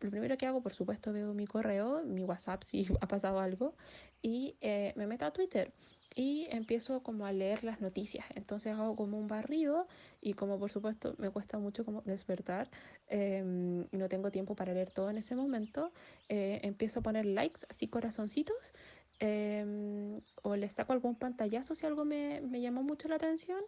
lo 0.00 0.10
primero 0.10 0.36
que 0.36 0.46
hago, 0.46 0.60
por 0.60 0.74
supuesto, 0.74 1.12
veo 1.12 1.32
mi 1.34 1.46
correo, 1.46 2.02
mi 2.04 2.24
WhatsApp 2.24 2.62
si 2.64 2.86
ha 3.00 3.06
pasado 3.06 3.38
algo, 3.38 3.76
y 4.22 4.56
eh, 4.60 4.92
me 4.96 5.06
meto 5.06 5.24
a 5.24 5.32
Twitter 5.32 5.72
y 6.14 6.46
empiezo 6.50 7.02
como 7.02 7.26
a 7.26 7.32
leer 7.32 7.64
las 7.64 7.80
noticias. 7.80 8.26
Entonces 8.34 8.74
hago 8.74 8.96
como 8.96 9.18
un 9.18 9.26
barrido 9.26 9.86
y 10.20 10.34
como 10.34 10.58
por 10.58 10.70
supuesto 10.70 11.14
me 11.18 11.30
cuesta 11.30 11.58
mucho 11.58 11.84
como 11.84 12.02
despertar 12.02 12.70
y 13.10 13.96
no 13.96 14.08
tengo 14.08 14.30
tiempo 14.30 14.54
para 14.54 14.72
leer 14.74 14.90
todo 14.90 15.10
en 15.10 15.18
ese 15.18 15.34
momento, 15.36 15.92
eh, 16.28 16.60
empiezo 16.62 17.00
a 17.00 17.02
poner 17.02 17.26
likes, 17.26 17.60
así 17.68 17.88
corazoncitos, 17.88 18.72
em, 19.20 20.20
o 20.42 20.56
le 20.56 20.68
saco 20.70 20.92
algún 20.92 21.14
pantallazo 21.16 21.74
si 21.74 21.86
algo 21.86 22.04
me, 22.04 22.40
me 22.40 22.60
llamó 22.60 22.82
mucho 22.82 23.08
la 23.08 23.16
atención 23.16 23.60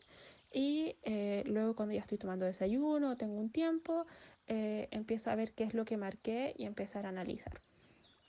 y 0.53 0.97
eh, 1.03 1.43
luego 1.47 1.75
cuando 1.75 1.95
ya 1.95 2.01
estoy 2.01 2.19
tomando 2.19 2.47
desayuno, 2.47 3.17
tengo 3.17 3.39
un 3.39 3.51
tiempo, 3.51 4.07
eh, 4.49 4.89
empiezo 4.91 5.31
a 5.31 5.35
ver 5.35 5.53
qué 5.53 5.65
es 5.65 5.75
lo 5.75 5.85
que 5.85 5.97
marqué 5.97 6.55
y 6.57 6.65
empezar 6.65 7.07
a 7.07 7.11
analizar. 7.11 7.61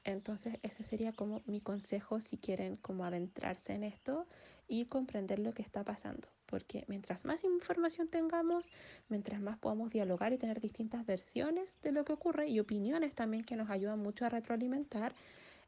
Entonces 0.07 0.57
ese 0.63 0.85
sería 0.85 1.11
como 1.11 1.41
mi 1.47 1.59
consejo 1.59 2.21
si 2.21 2.37
quieren 2.37 2.77
como 2.77 3.03
adentrarse 3.03 3.73
en 3.73 3.83
esto 3.83 4.25
y 4.65 4.85
comprender 4.85 5.37
lo 5.37 5.53
que 5.53 5.61
está 5.61 5.83
pasando. 5.83 6.29
Porque 6.45 6.85
mientras 6.87 7.25
más 7.25 7.43
información 7.43 8.07
tengamos, 8.07 8.71
mientras 9.09 9.41
más 9.41 9.57
podamos 9.57 9.89
dialogar 9.89 10.31
y 10.31 10.37
tener 10.37 10.61
distintas 10.61 11.05
versiones 11.05 11.77
de 11.81 11.91
lo 11.91 12.05
que 12.05 12.13
ocurre 12.13 12.47
y 12.47 12.61
opiniones 12.61 13.15
también 13.15 13.43
que 13.43 13.57
nos 13.57 13.69
ayudan 13.69 13.99
mucho 13.99 14.25
a 14.25 14.29
retroalimentar, 14.29 15.13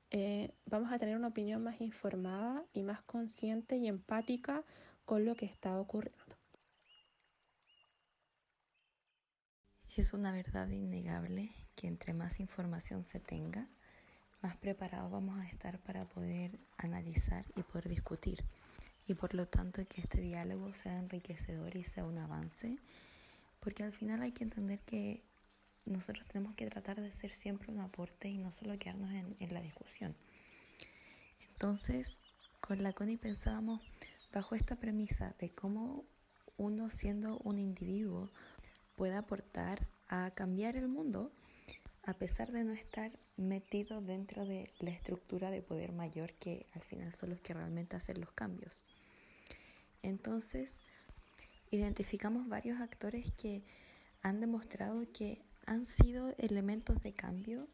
eh, 0.10 0.54
vamos 0.66 0.94
a 0.94 1.00
tener 1.00 1.18
una 1.18 1.28
opinión 1.28 1.62
más 1.62 1.82
informada 1.82 2.64
y 2.72 2.84
más 2.84 3.02
consciente 3.02 3.76
y 3.76 3.90
empática 3.90 4.64
con 5.04 5.26
lo 5.26 5.36
que 5.36 5.48
está 5.48 5.78
ocurriendo. 5.78 6.38
Es 9.98 10.14
una 10.14 10.32
verdad 10.32 10.70
innegable 10.70 11.50
que 11.76 11.88
entre 11.88 12.14
más 12.14 12.40
información 12.40 13.04
se 13.04 13.20
tenga, 13.20 13.68
más 14.42 14.56
preparados 14.58 15.12
vamos 15.12 15.40
a 15.40 15.48
estar 15.48 15.80
para 15.80 16.06
poder 16.06 16.60
analizar 16.78 17.46
y 17.56 17.64
poder 17.64 17.90
discutir. 17.90 18.44
Y 19.08 19.16
por 19.16 19.34
lo 19.34 19.48
tanto 19.48 19.86
que 19.88 20.02
este 20.02 20.22
diálogo 20.22 20.74
sea 20.74 20.98
enriquecedor 21.00 21.76
y 21.76 21.84
sea 21.84 22.06
un 22.06 22.18
avance, 22.18 22.78
porque 23.60 23.84
al 23.84 23.92
final 23.92 24.22
hay 24.22 24.32
que 24.32 24.44
entender 24.44 24.82
que 24.82 25.24
nosotros 25.86 26.26
tenemos 26.28 26.56
que 26.56 26.68
tratar 26.68 27.02
de 27.02 27.12
ser 27.12 27.32
siempre 27.32 27.72
un 27.72 27.80
aporte 27.80 28.30
y 28.30 28.38
no 28.38 28.52
solo 28.52 28.78
quedarnos 28.78 29.12
en, 29.12 29.36
en 29.40 29.54
la 29.54 29.62
discusión. 29.62 30.16
Entonces, 31.54 32.20
con 32.62 32.84
la 32.84 32.94
CONI 32.94 33.18
pensábamos 33.18 33.82
bajo 34.32 34.56
esta 34.56 34.76
premisa 34.76 35.36
de 35.40 35.50
cómo 35.50 36.06
uno 36.58 36.90
siendo 36.90 37.40
un 37.40 37.58
individuo 37.58 38.32
puede 38.96 39.16
aportar 39.16 39.88
a 40.08 40.32
cambiar 40.32 40.76
el 40.76 40.88
mundo 40.88 41.32
a 42.04 42.14
pesar 42.14 42.52
de 42.52 42.64
no 42.64 42.74
estar 42.74 43.12
metido 43.40 44.02
dentro 44.02 44.46
de 44.46 44.72
la 44.80 44.92
estructura 44.92 45.50
de 45.50 45.62
poder 45.62 45.92
mayor 45.92 46.34
que 46.34 46.66
al 46.74 46.82
final 46.82 47.14
son 47.14 47.30
los 47.30 47.42
que 47.42 47.54
realmente 47.54 47.96
hacen 47.96 48.20
los 48.20 48.32
cambios. 48.32 48.84
Entonces, 50.04 50.82
identificamos 51.72 52.48
varios 52.48 52.80
actores 52.82 53.32
que 53.32 53.64
han 54.22 54.40
demostrado 54.40 55.06
que 55.12 55.42
han 55.66 55.86
sido 55.86 56.34
elementos 56.38 57.02
de 57.02 57.14
cambio 57.14 57.68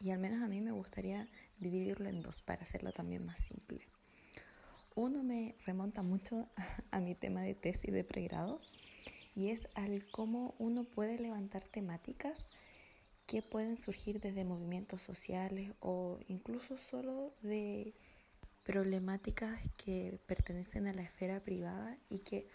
y 0.00 0.10
al 0.10 0.18
menos 0.18 0.42
a 0.42 0.48
mí 0.48 0.60
me 0.60 0.72
gustaría 0.72 1.28
dividirlo 1.58 2.08
en 2.08 2.22
dos 2.22 2.40
para 2.42 2.62
hacerlo 2.62 2.92
también 2.92 3.26
más 3.26 3.40
simple. 3.40 3.86
Uno 4.94 5.22
me 5.22 5.54
remonta 5.66 6.02
mucho 6.02 6.48
a 6.90 7.00
mi 7.00 7.14
tema 7.14 7.42
de 7.42 7.54
tesis 7.54 7.92
de 7.92 8.04
pregrado 8.04 8.60
y 9.36 9.50
es 9.50 9.68
al 9.74 10.06
cómo 10.10 10.54
uno 10.58 10.84
puede 10.84 11.18
levantar 11.18 11.64
temáticas 11.64 12.46
que 13.30 13.42
pueden 13.42 13.78
surgir 13.78 14.20
desde 14.20 14.44
movimientos 14.44 15.02
sociales 15.02 15.72
o 15.78 16.18
incluso 16.26 16.76
solo 16.78 17.32
de 17.42 17.94
problemáticas 18.64 19.60
que 19.76 20.18
pertenecen 20.26 20.88
a 20.88 20.92
la 20.92 21.02
esfera 21.02 21.38
privada 21.38 21.96
y 22.08 22.18
que 22.18 22.48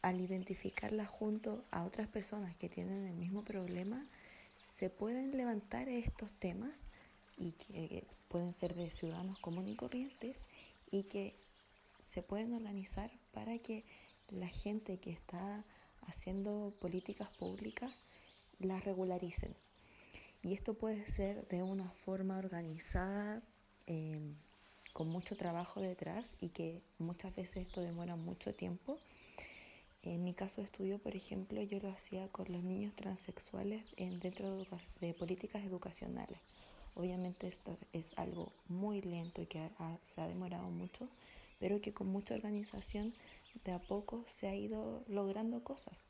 al 0.00 0.18
identificarlas 0.18 1.08
junto 1.08 1.62
a 1.70 1.84
otras 1.84 2.08
personas 2.08 2.56
que 2.56 2.70
tienen 2.70 3.04
el 3.04 3.12
mismo 3.12 3.44
problema, 3.44 4.06
se 4.64 4.88
pueden 4.88 5.36
levantar 5.36 5.90
estos 5.90 6.32
temas 6.32 6.86
y 7.36 7.52
que 7.52 8.06
pueden 8.28 8.54
ser 8.54 8.74
de 8.74 8.90
ciudadanos 8.90 9.38
comunes 9.40 9.74
y 9.74 9.76
corrientes 9.76 10.40
y 10.90 11.02
que 11.02 11.36
se 12.02 12.22
pueden 12.22 12.54
organizar 12.54 13.10
para 13.30 13.58
que 13.58 13.84
la 14.28 14.48
gente 14.48 14.96
que 15.00 15.10
está 15.10 15.66
haciendo 16.06 16.72
políticas 16.80 17.28
públicas 17.36 17.92
las 18.60 18.84
regularicen. 18.84 19.54
Y 20.42 20.54
esto 20.54 20.74
puede 20.74 21.06
ser 21.06 21.46
de 21.48 21.62
una 21.62 21.90
forma 21.90 22.38
organizada, 22.38 23.42
em, 23.86 24.36
con 24.92 25.08
mucho 25.08 25.36
trabajo 25.36 25.80
detrás 25.80 26.34
y 26.40 26.48
que 26.48 26.80
muchas 26.98 27.34
veces 27.34 27.66
esto 27.66 27.80
demora 27.80 28.16
mucho 28.16 28.54
tiempo. 28.54 28.98
En 30.02 30.24
mi 30.24 30.32
caso 30.32 30.60
de 30.60 30.64
estudio, 30.64 30.98
por 30.98 31.14
ejemplo, 31.14 31.62
yo 31.62 31.78
lo 31.80 31.90
hacía 31.90 32.28
con 32.28 32.50
los 32.50 32.62
niños 32.62 32.94
transexuales 32.94 33.84
en, 33.96 34.18
dentro 34.18 34.56
de, 34.56 34.66
de 35.00 35.14
políticas 35.14 35.62
educacionales. 35.64 36.38
Obviamente 36.94 37.46
esto 37.46 37.78
es 37.92 38.18
algo 38.18 38.52
muy 38.68 39.00
lento 39.02 39.42
y 39.42 39.46
que 39.46 39.70
se 40.02 40.20
ha 40.20 40.26
demorado 40.26 40.70
mucho, 40.70 41.08
pero 41.58 41.80
que 41.80 41.92
con 41.92 42.08
mucha 42.08 42.34
organización 42.34 43.14
de 43.64 43.72
a 43.72 43.78
poco 43.78 44.24
se 44.26 44.48
ha 44.48 44.54
ido 44.54 45.04
logrando 45.06 45.62
cosas. 45.62 46.04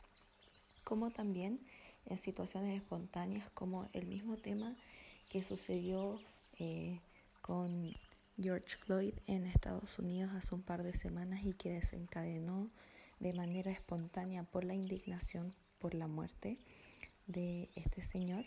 Como 0.84 1.10
también 1.10 1.60
en 2.06 2.18
situaciones 2.18 2.76
espontáneas, 2.76 3.48
como 3.50 3.88
el 3.92 4.06
mismo 4.06 4.36
tema 4.36 4.76
que 5.28 5.42
sucedió 5.42 6.20
eh, 6.58 7.00
con 7.40 7.94
George 8.40 8.76
Floyd 8.76 9.14
en 9.26 9.46
Estados 9.46 9.98
Unidos 9.98 10.32
hace 10.34 10.54
un 10.54 10.62
par 10.62 10.82
de 10.82 10.94
semanas 10.94 11.44
y 11.44 11.52
que 11.52 11.70
desencadenó 11.70 12.70
de 13.18 13.32
manera 13.32 13.70
espontánea 13.70 14.44
por 14.44 14.64
la 14.64 14.74
indignación 14.74 15.54
por 15.78 15.94
la 15.94 16.06
muerte 16.06 16.58
de 17.26 17.68
este 17.74 18.02
señor 18.02 18.44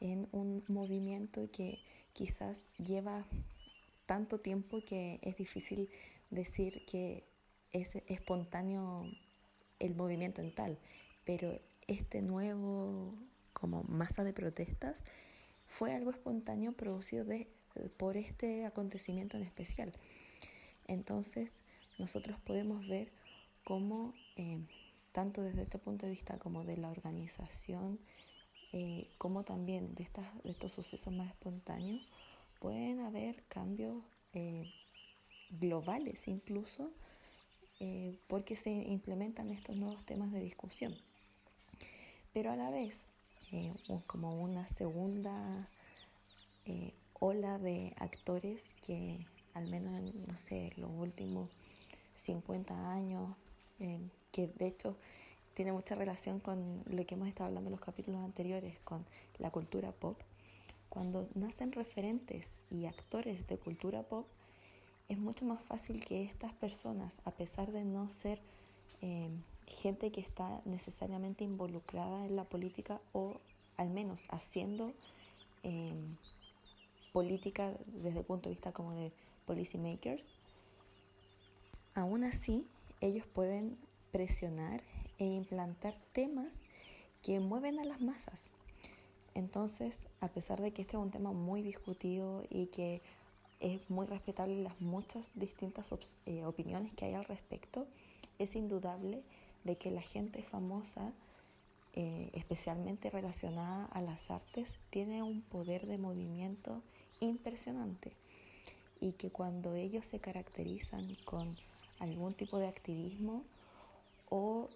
en 0.00 0.28
un 0.32 0.62
movimiento 0.68 1.48
que 1.50 1.78
quizás 2.12 2.68
lleva 2.78 3.24
tanto 4.06 4.38
tiempo 4.40 4.82
que 4.84 5.18
es 5.22 5.36
difícil 5.36 5.88
decir 6.30 6.84
que 6.86 7.24
es 7.72 7.96
espontáneo 8.06 9.10
el 9.78 9.94
movimiento 9.94 10.40
en 10.40 10.54
tal, 10.54 10.78
pero 11.24 11.58
este 11.88 12.22
nuevo 12.22 13.14
como 13.52 13.84
masa 13.84 14.24
de 14.24 14.32
protestas 14.32 15.04
fue 15.66 15.94
algo 15.94 16.10
espontáneo 16.10 16.72
producido 16.72 17.24
de, 17.24 17.48
por 17.96 18.16
este 18.16 18.66
acontecimiento 18.66 19.36
en 19.36 19.42
especial. 19.42 19.92
Entonces 20.86 21.50
nosotros 21.98 22.36
podemos 22.44 22.86
ver 22.86 23.10
cómo, 23.64 24.14
eh, 24.36 24.58
tanto 25.12 25.42
desde 25.42 25.62
este 25.62 25.78
punto 25.78 26.06
de 26.06 26.12
vista 26.12 26.38
como 26.38 26.64
de 26.64 26.76
la 26.76 26.90
organización, 26.90 27.98
eh, 28.72 29.08
como 29.18 29.44
también 29.44 29.94
de, 29.94 30.02
estas, 30.02 30.26
de 30.42 30.50
estos 30.50 30.72
sucesos 30.72 31.12
más 31.12 31.28
espontáneos, 31.30 32.06
pueden 32.58 33.00
haber 33.00 33.42
cambios 33.44 34.02
eh, 34.32 34.70
globales 35.50 36.26
incluso 36.28 36.92
porque 38.28 38.56
se 38.56 38.70
implementan 38.70 39.50
estos 39.50 39.76
nuevos 39.76 40.06
temas 40.06 40.32
de 40.32 40.40
discusión. 40.40 40.94
Pero 42.34 42.52
a 42.52 42.56
la 42.56 42.70
vez, 42.70 43.06
eh, 43.52 43.72
como 44.06 44.42
una 44.42 44.66
segunda 44.66 45.70
eh, 46.66 46.92
ola 47.14 47.58
de 47.58 47.94
actores 47.98 48.74
que 48.86 49.26
al 49.54 49.68
menos 49.68 49.94
en, 49.94 50.22
no 50.26 50.36
sé, 50.36 50.72
los 50.76 50.90
últimos 50.90 51.48
50 52.16 52.92
años, 52.92 53.34
que 54.32 54.48
de 54.48 54.66
hecho 54.66 54.96
tiene 55.54 55.72
mucha 55.72 55.94
relación 55.94 56.40
con 56.40 56.82
lo 56.86 57.06
que 57.06 57.14
hemos 57.14 57.28
estado 57.28 57.46
hablando 57.48 57.68
en 57.68 57.72
los 57.72 57.80
capítulos 57.80 58.20
anteriores, 58.22 58.78
con 58.80 59.06
la 59.38 59.50
cultura 59.50 59.92
pop, 59.92 60.20
cuando 60.88 61.28
nacen 61.34 61.72
referentes 61.72 62.54
y 62.70 62.86
actores 62.86 63.46
de 63.46 63.58
cultura 63.58 64.02
pop, 64.02 64.26
es 65.08 65.18
mucho 65.18 65.44
más 65.44 65.60
fácil 65.62 66.04
que 66.04 66.22
estas 66.22 66.52
personas, 66.52 67.20
a 67.24 67.30
pesar 67.30 67.72
de 67.72 67.84
no 67.84 68.08
ser 68.08 68.40
eh, 69.02 69.28
gente 69.66 70.10
que 70.10 70.20
está 70.20 70.60
necesariamente 70.64 71.44
involucrada 71.44 72.26
en 72.26 72.36
la 72.36 72.44
política 72.44 73.00
o 73.12 73.40
al 73.76 73.90
menos 73.90 74.24
haciendo 74.28 74.92
eh, 75.62 75.94
política 77.12 77.72
desde 77.86 78.20
el 78.20 78.24
punto 78.24 78.48
de 78.48 78.54
vista 78.54 78.72
como 78.72 78.92
de 78.92 79.12
policy 79.46 79.78
makers, 79.78 80.28
aún 81.94 82.24
así 82.24 82.66
ellos 83.00 83.26
pueden 83.26 83.78
presionar 84.10 84.82
e 85.18 85.24
implantar 85.24 85.94
temas 86.12 86.54
que 87.22 87.40
mueven 87.40 87.78
a 87.78 87.84
las 87.84 88.00
masas. 88.00 88.46
Entonces, 89.34 90.06
a 90.20 90.28
pesar 90.28 90.60
de 90.60 90.72
que 90.72 90.82
este 90.82 90.96
es 90.96 91.02
un 91.02 91.10
tema 91.10 91.32
muy 91.32 91.62
discutido 91.62 92.44
y 92.50 92.66
que 92.66 93.02
es 93.60 93.88
muy 93.90 94.06
respetable 94.06 94.62
las 94.62 94.80
muchas 94.80 95.30
distintas 95.34 95.92
eh, 96.26 96.44
opiniones 96.44 96.92
que 96.92 97.06
hay 97.06 97.14
al 97.14 97.24
respecto, 97.24 97.86
es 98.38 98.54
indudable 98.54 99.22
de 99.64 99.76
que 99.76 99.90
la 99.90 100.02
gente 100.02 100.42
famosa, 100.42 101.12
eh, 101.94 102.30
especialmente 102.34 103.10
relacionada 103.10 103.86
a 103.86 104.00
las 104.00 104.30
artes, 104.30 104.78
tiene 104.90 105.22
un 105.22 105.42
poder 105.42 105.86
de 105.86 105.98
movimiento 105.98 106.82
impresionante 107.20 108.12
y 109.00 109.12
que 109.12 109.30
cuando 109.30 109.74
ellos 109.74 110.06
se 110.06 110.18
caracterizan 110.18 111.16
con 111.24 111.56
algún 111.98 112.34
tipo 112.34 112.58
de 112.58 112.68
activismo 112.68 113.44
o 114.28 114.70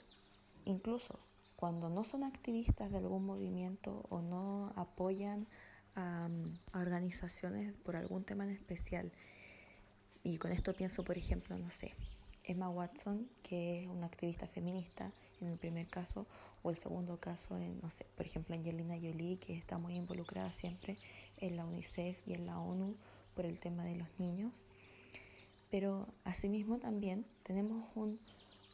incluso 0.65 1.19
cuando 1.57 1.89
no 1.89 2.05
son 2.05 2.23
activistas 2.23 2.91
de 2.91 2.99
algún 2.99 3.27
movimiento 3.27 4.07
o 4.11 4.21
no 4.21 4.73
apoyan 4.77 5.47
a, 5.97 6.29
organizaciones 6.73 7.75
por 7.85 7.97
algún 7.97 8.23
tema 8.23 8.45
en 8.45 8.51
especial. 8.51 9.11
Y 10.23 10.39
con 10.39 10.53
esto 10.53 10.73
pienso, 10.75 11.03
por 11.05 11.19
ejemplo, 11.19 11.59
no 11.59 11.71
sé, 11.71 11.95
Emma 12.49 12.69
Watson, 12.69 13.29
que 13.45 13.83
es 13.83 13.87
una 13.87 14.07
activista 14.07 14.49
feminista 14.49 15.13
en 15.41 15.49
el 15.49 15.59
primer 15.59 15.87
caso, 15.87 16.27
o 16.65 16.71
el 16.71 16.77
segundo 16.77 17.21
caso, 17.21 17.57
en, 17.57 17.81
no 17.81 17.91
sé, 17.91 18.05
por 18.17 18.27
ejemplo, 18.27 18.57
Angelina 18.57 18.97
Jolie, 18.97 19.39
que 19.39 19.57
está 19.57 19.79
muy 19.79 19.95
involucrada 19.95 20.51
siempre 20.51 20.97
en 21.37 21.57
la 21.57 21.65
UNICEF 21.65 22.19
y 22.27 22.35
en 22.35 22.47
la 22.47 22.59
ONU 22.59 22.97
por 23.37 23.47
el 23.47 23.61
tema 23.61 23.85
de 23.85 23.95
los 23.95 24.09
niños. 24.19 24.67
Pero 25.71 26.09
asimismo 26.25 26.79
también 26.79 27.25
tenemos 27.45 27.85
un 27.95 28.19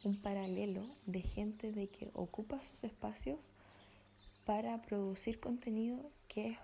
un 0.04 0.16
paralelo 0.16 0.86
de 1.06 1.22
gente 1.22 1.72
de 1.72 1.88
que 1.88 2.10
ocupa 2.12 2.60
sus 2.60 2.84
espacios 2.84 3.50
para 4.44 4.82
producir 4.82 5.40
contenido 5.40 6.10
que 6.28 6.50
es 6.50 6.58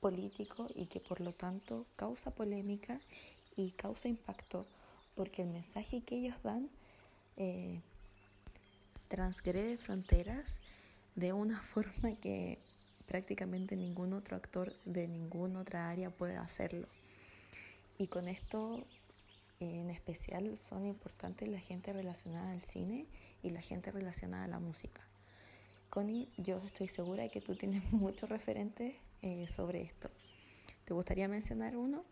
político 0.00 0.68
y 0.74 0.86
que 0.86 1.00
por 1.00 1.20
lo 1.20 1.34
tanto 1.34 1.86
causa 1.96 2.34
polémica 2.34 3.00
y 3.56 3.72
causa 3.72 4.08
impacto 4.08 4.66
porque 5.14 5.42
el 5.42 5.48
mensaje 5.48 6.02
que 6.02 6.16
ellos 6.16 6.36
dan 6.42 6.68
eh, 7.36 7.80
transgrede 9.08 9.76
fronteras 9.76 10.58
de 11.14 11.32
una 11.32 11.60
forma 11.62 12.14
que 12.16 12.58
prácticamente 13.06 13.76
ningún 13.76 14.12
otro 14.12 14.36
actor 14.36 14.72
de 14.84 15.08
ninguna 15.08 15.60
otra 15.60 15.88
área 15.88 16.10
puede 16.10 16.36
hacerlo. 16.36 16.88
Y 17.98 18.08
con 18.08 18.28
esto 18.28 18.84
en 19.60 19.90
especial 19.90 20.56
son 20.56 20.84
importantes 20.84 21.48
la 21.48 21.60
gente 21.60 21.92
relacionada 21.92 22.50
al 22.50 22.62
cine 22.62 23.06
y 23.42 23.50
la 23.50 23.60
gente 23.60 23.92
relacionada 23.92 24.44
a 24.44 24.48
la 24.48 24.58
música. 24.58 25.00
Connie, 25.90 26.28
yo 26.36 26.60
estoy 26.66 26.88
segura 26.88 27.22
de 27.22 27.30
que 27.30 27.40
tú 27.40 27.54
tienes 27.54 27.84
muchos 27.92 28.28
referentes 28.28 28.94
eh, 29.22 29.46
sobre 29.46 29.82
esto. 29.82 30.10
¿Te 30.84 30.92
gustaría 30.92 31.28
mencionar 31.28 31.76
uno? 31.76 32.04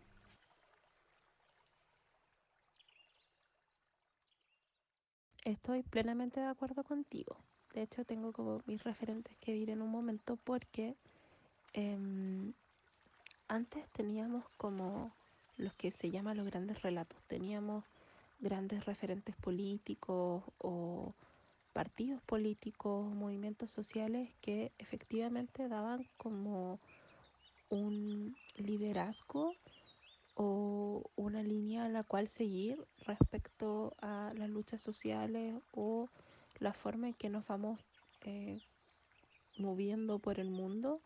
Estoy 5.45 5.83
plenamente 5.83 6.39
de 6.39 6.45
acuerdo 6.45 6.83
contigo. 6.85 7.35
De 7.73 7.81
hecho, 7.81 8.05
tengo 8.05 8.31
como 8.31 8.61
mis 8.65 8.81
referentes 8.83 9.35
que 9.37 9.53
ir 9.53 9.69
en 9.69 9.81
un 9.81 9.89
momento 9.89 10.37
porque 10.37 10.95
em, 11.73 12.53
antes 13.49 13.85
teníamos 13.89 14.45
como 14.55 15.11
los 15.57 15.73
que 15.73 15.91
se 15.91 16.11
llaman 16.11 16.37
los 16.37 16.45
grandes 16.45 16.81
relatos. 16.81 17.21
Teníamos 17.27 17.83
grandes 18.39 18.85
referentes 18.85 19.35
políticos 19.35 20.43
o 20.59 21.13
partidos 21.73 22.21
políticos, 22.21 23.13
movimientos 23.13 23.69
sociales 23.69 24.29
que 24.39 24.71
efectivamente 24.77 25.67
daban 25.67 26.07
como 26.17 26.79
un 27.69 28.37
liderazgo 28.55 29.55
o 30.35 31.11
una 31.15 31.43
línea 31.43 31.85
a 31.85 31.89
la 31.89 32.03
cual 32.03 32.27
seguir 32.27 32.85
respecto 33.05 33.95
a 34.01 34.33
las 34.35 34.49
luchas 34.49 34.81
sociales 34.81 35.55
o 35.71 36.09
la 36.59 36.73
forma 36.73 37.07
en 37.07 37.13
que 37.13 37.29
nos 37.29 37.45
vamos 37.47 37.79
eh, 38.21 38.61
moviendo 39.57 40.19
por 40.19 40.39
el 40.39 40.49
mundo 40.49 41.01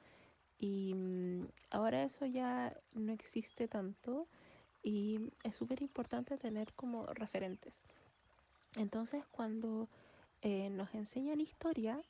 y 0.58 0.94
mm, 0.94 1.48
ahora 1.70 2.04
eso 2.04 2.26
ya 2.26 2.80
no 2.94 3.12
existe 3.12 3.68
tanto 3.68 4.28
y 4.84 5.32
es 5.44 5.56
súper 5.56 5.82
importante 5.82 6.38
tener 6.38 6.74
como 6.74 7.06
referentes. 7.08 7.74
Entonces 8.76 9.26
cuando 9.32 9.90
eh, 10.42 10.70
nos 10.70 10.94
enseñan 10.94 11.42
historia, 11.42 12.02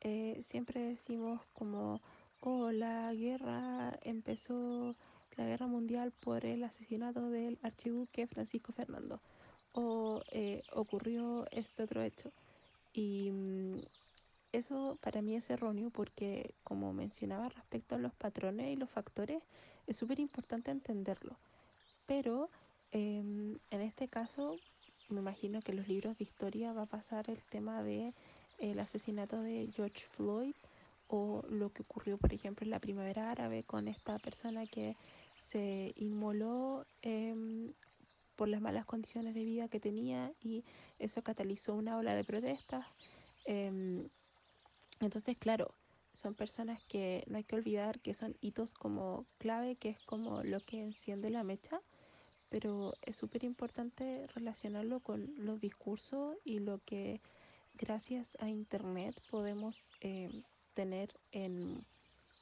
eh, 0.00 0.40
siempre 0.42 0.80
decimos 0.80 1.40
como, 1.52 2.00
oh, 2.40 2.70
la 2.70 3.12
guerra 3.14 3.98
empezó, 4.02 4.96
la 5.40 5.46
guerra 5.46 5.66
mundial 5.66 6.12
por 6.12 6.44
el 6.44 6.62
asesinato 6.64 7.30
del 7.30 7.58
archiduque 7.62 8.26
Francisco 8.26 8.74
Fernando, 8.74 9.22
o 9.72 10.22
eh, 10.32 10.60
ocurrió 10.74 11.46
este 11.50 11.82
otro 11.82 12.02
hecho. 12.02 12.30
Y 12.92 13.30
mm, 13.30 13.80
eso 14.52 14.98
para 15.00 15.22
mí 15.22 15.36
es 15.36 15.48
erróneo 15.48 15.88
porque, 15.88 16.54
como 16.62 16.92
mencionaba 16.92 17.48
respecto 17.48 17.94
a 17.94 17.98
los 17.98 18.12
patrones 18.12 18.68
y 18.68 18.76
los 18.76 18.90
factores, 18.90 19.42
es 19.86 19.96
súper 19.96 20.20
importante 20.20 20.70
entenderlo. 20.70 21.38
Pero 22.04 22.50
em, 22.92 23.58
en 23.70 23.80
este 23.80 24.08
caso, 24.08 24.58
me 25.08 25.20
imagino 25.20 25.62
que 25.62 25.72
en 25.72 25.78
los 25.78 25.88
libros 25.88 26.18
de 26.18 26.24
historia 26.24 26.74
va 26.74 26.82
a 26.82 26.96
pasar 26.98 27.30
el 27.30 27.42
tema 27.44 27.82
de 27.82 28.12
el 28.58 28.78
asesinato 28.78 29.40
de 29.40 29.72
George 29.74 30.04
Floyd 30.04 30.54
o 31.12 31.42
lo 31.48 31.72
que 31.72 31.82
ocurrió, 31.82 32.18
por 32.18 32.32
ejemplo, 32.32 32.64
en 32.64 32.70
la 32.70 32.78
primavera 32.78 33.32
árabe 33.32 33.64
con 33.64 33.88
esta 33.88 34.18
persona 34.20 34.66
que 34.66 34.96
se 35.34 35.92
inmoló 35.96 36.86
em, 37.02 37.72
por 38.36 38.48
las 38.48 38.60
malas 38.60 38.86
condiciones 38.86 39.34
de 39.34 39.44
vida 39.44 39.68
que 39.68 39.80
tenía 39.80 40.32
y 40.40 40.64
eso 41.00 41.22
catalizó 41.22 41.74
una 41.74 41.96
ola 41.96 42.14
de 42.14 42.22
protestas. 42.22 42.86
Em, 43.44 44.08
entonces, 45.00 45.36
claro, 45.36 45.74
son 46.12 46.34
personas 46.34 46.80
que 46.84 47.24
no 47.26 47.38
hay 47.38 47.44
que 47.44 47.56
olvidar 47.56 47.98
que 48.00 48.14
son 48.14 48.36
hitos 48.40 48.72
como 48.72 49.26
clave, 49.38 49.74
que 49.76 49.90
es 49.90 50.00
como 50.06 50.44
lo 50.44 50.60
que 50.60 50.80
enciende 50.80 51.30
la 51.30 51.42
mecha, 51.42 51.80
pero 52.50 52.94
es 53.02 53.16
súper 53.16 53.42
importante 53.42 54.28
relacionarlo 54.28 55.00
con 55.00 55.34
los 55.38 55.60
discursos 55.60 56.36
y 56.44 56.60
lo 56.60 56.78
que 56.84 57.20
gracias 57.74 58.36
a 58.40 58.48
Internet 58.48 59.20
podemos 59.28 59.90
eh, 60.00 60.30
tener 60.74 61.10
en 61.32 61.84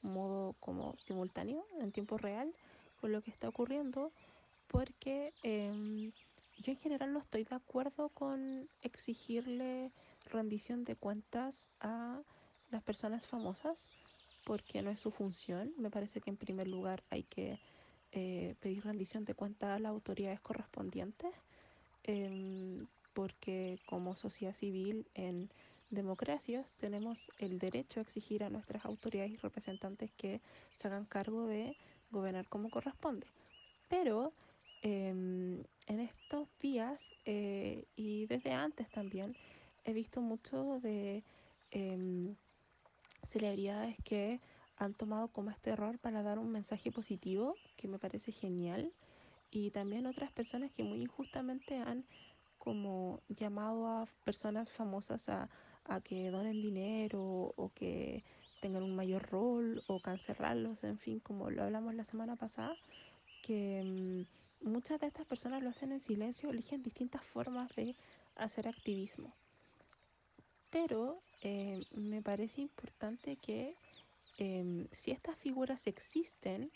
modo 0.02 0.54
como 0.60 0.96
simultáneo, 0.98 1.64
en 1.80 1.92
tiempo 1.92 2.18
real, 2.18 2.52
con 3.00 3.12
lo 3.12 3.22
que 3.22 3.30
está 3.30 3.48
ocurriendo, 3.48 4.12
porque 4.68 5.32
em, 5.42 6.12
yo 6.58 6.72
en 6.72 6.78
general 6.78 7.12
no 7.12 7.20
estoy 7.20 7.44
de 7.44 7.54
acuerdo 7.54 8.08
con 8.10 8.68
exigirle 8.82 9.92
rendición 10.26 10.84
de 10.84 10.96
cuentas 10.96 11.68
a 11.80 12.20
las 12.70 12.82
personas 12.82 13.26
famosas 13.26 13.88
porque 14.44 14.82
no 14.82 14.90
es 14.90 15.00
su 15.00 15.10
función. 15.10 15.72
Me 15.78 15.90
parece 15.90 16.20
que 16.20 16.30
en 16.30 16.36
primer 16.36 16.68
lugar 16.68 17.02
hay 17.10 17.22
que 17.24 17.58
eh, 18.12 18.54
pedir 18.60 18.84
rendición 18.84 19.24
de 19.24 19.34
cuentas 19.34 19.70
a 19.70 19.78
las 19.78 19.90
autoridades 19.90 20.40
correspondientes 20.40 21.32
em, 22.04 22.86
porque 23.12 23.78
como 23.86 24.16
sociedad 24.16 24.54
civil 24.54 25.06
en 25.14 25.50
democracias 25.90 26.72
tenemos 26.74 27.30
el 27.38 27.58
derecho 27.58 28.00
a 28.00 28.02
exigir 28.02 28.44
a 28.44 28.50
nuestras 28.50 28.84
autoridades 28.84 29.32
y 29.32 29.36
representantes 29.36 30.10
que 30.12 30.40
se 30.74 30.88
hagan 30.88 31.04
cargo 31.04 31.46
de 31.46 31.76
gobernar 32.10 32.48
como 32.48 32.70
corresponde. 32.70 33.26
Pero 33.88 34.32
em, 34.82 35.62
en 35.86 36.00
estos 36.00 36.48
días 36.60 37.14
eh, 37.24 37.86
y 37.96 38.26
desde 38.26 38.52
antes 38.52 38.88
también 38.90 39.36
he 39.84 39.92
visto 39.92 40.20
mucho 40.20 40.80
de 40.80 41.24
em, 41.70 42.36
celebridades 43.26 43.96
que 44.04 44.40
han 44.76 44.94
tomado 44.94 45.28
como 45.28 45.50
este 45.50 45.70
error 45.70 45.98
para 45.98 46.22
dar 46.22 46.38
un 46.38 46.50
mensaje 46.50 46.92
positivo, 46.92 47.56
que 47.76 47.88
me 47.88 47.98
parece 47.98 48.30
genial, 48.32 48.92
y 49.50 49.70
también 49.70 50.06
otras 50.06 50.30
personas 50.30 50.70
que 50.70 50.84
muy 50.84 51.00
injustamente 51.00 51.78
han 51.78 52.04
como 52.58 53.20
llamado 53.28 53.88
a 53.88 54.06
personas 54.24 54.70
famosas 54.70 55.28
a, 55.28 55.48
que 56.04 56.30
donen 56.30 56.60
dinero 56.60 57.54
o 57.56 57.72
que 57.74 58.22
tengan 58.60 58.82
un 58.82 58.94
mayor 58.94 59.22
rol 59.30 59.82
o 59.86 60.00
cancelarlos, 60.00 60.84
en 60.84 60.98
fin, 60.98 61.20
como 61.20 61.50
lo 61.50 61.62
hablamos 61.62 61.94
la 61.94 62.04
semana 62.04 62.36
pasada, 62.36 62.76
que 63.42 63.82
mm, 63.84 64.68
muchas 64.68 65.00
de 65.00 65.06
estas 65.06 65.26
personas 65.26 65.62
lo 65.62 65.70
hacen 65.70 65.92
en 65.92 66.00
silencio, 66.00 66.50
eligen 66.50 66.82
distintas 66.82 67.22
formas 67.22 67.74
de 67.76 67.94
hacer 68.36 68.68
activismo. 68.68 69.32
Pero 70.70 71.22
eh, 71.42 71.80
me 71.92 72.20
parece 72.20 72.60
importante 72.60 73.36
que 73.36 73.74
em, 74.38 74.86
si 74.92 75.10
estas 75.10 75.36
figuras 75.38 75.86
existen, 75.86 76.70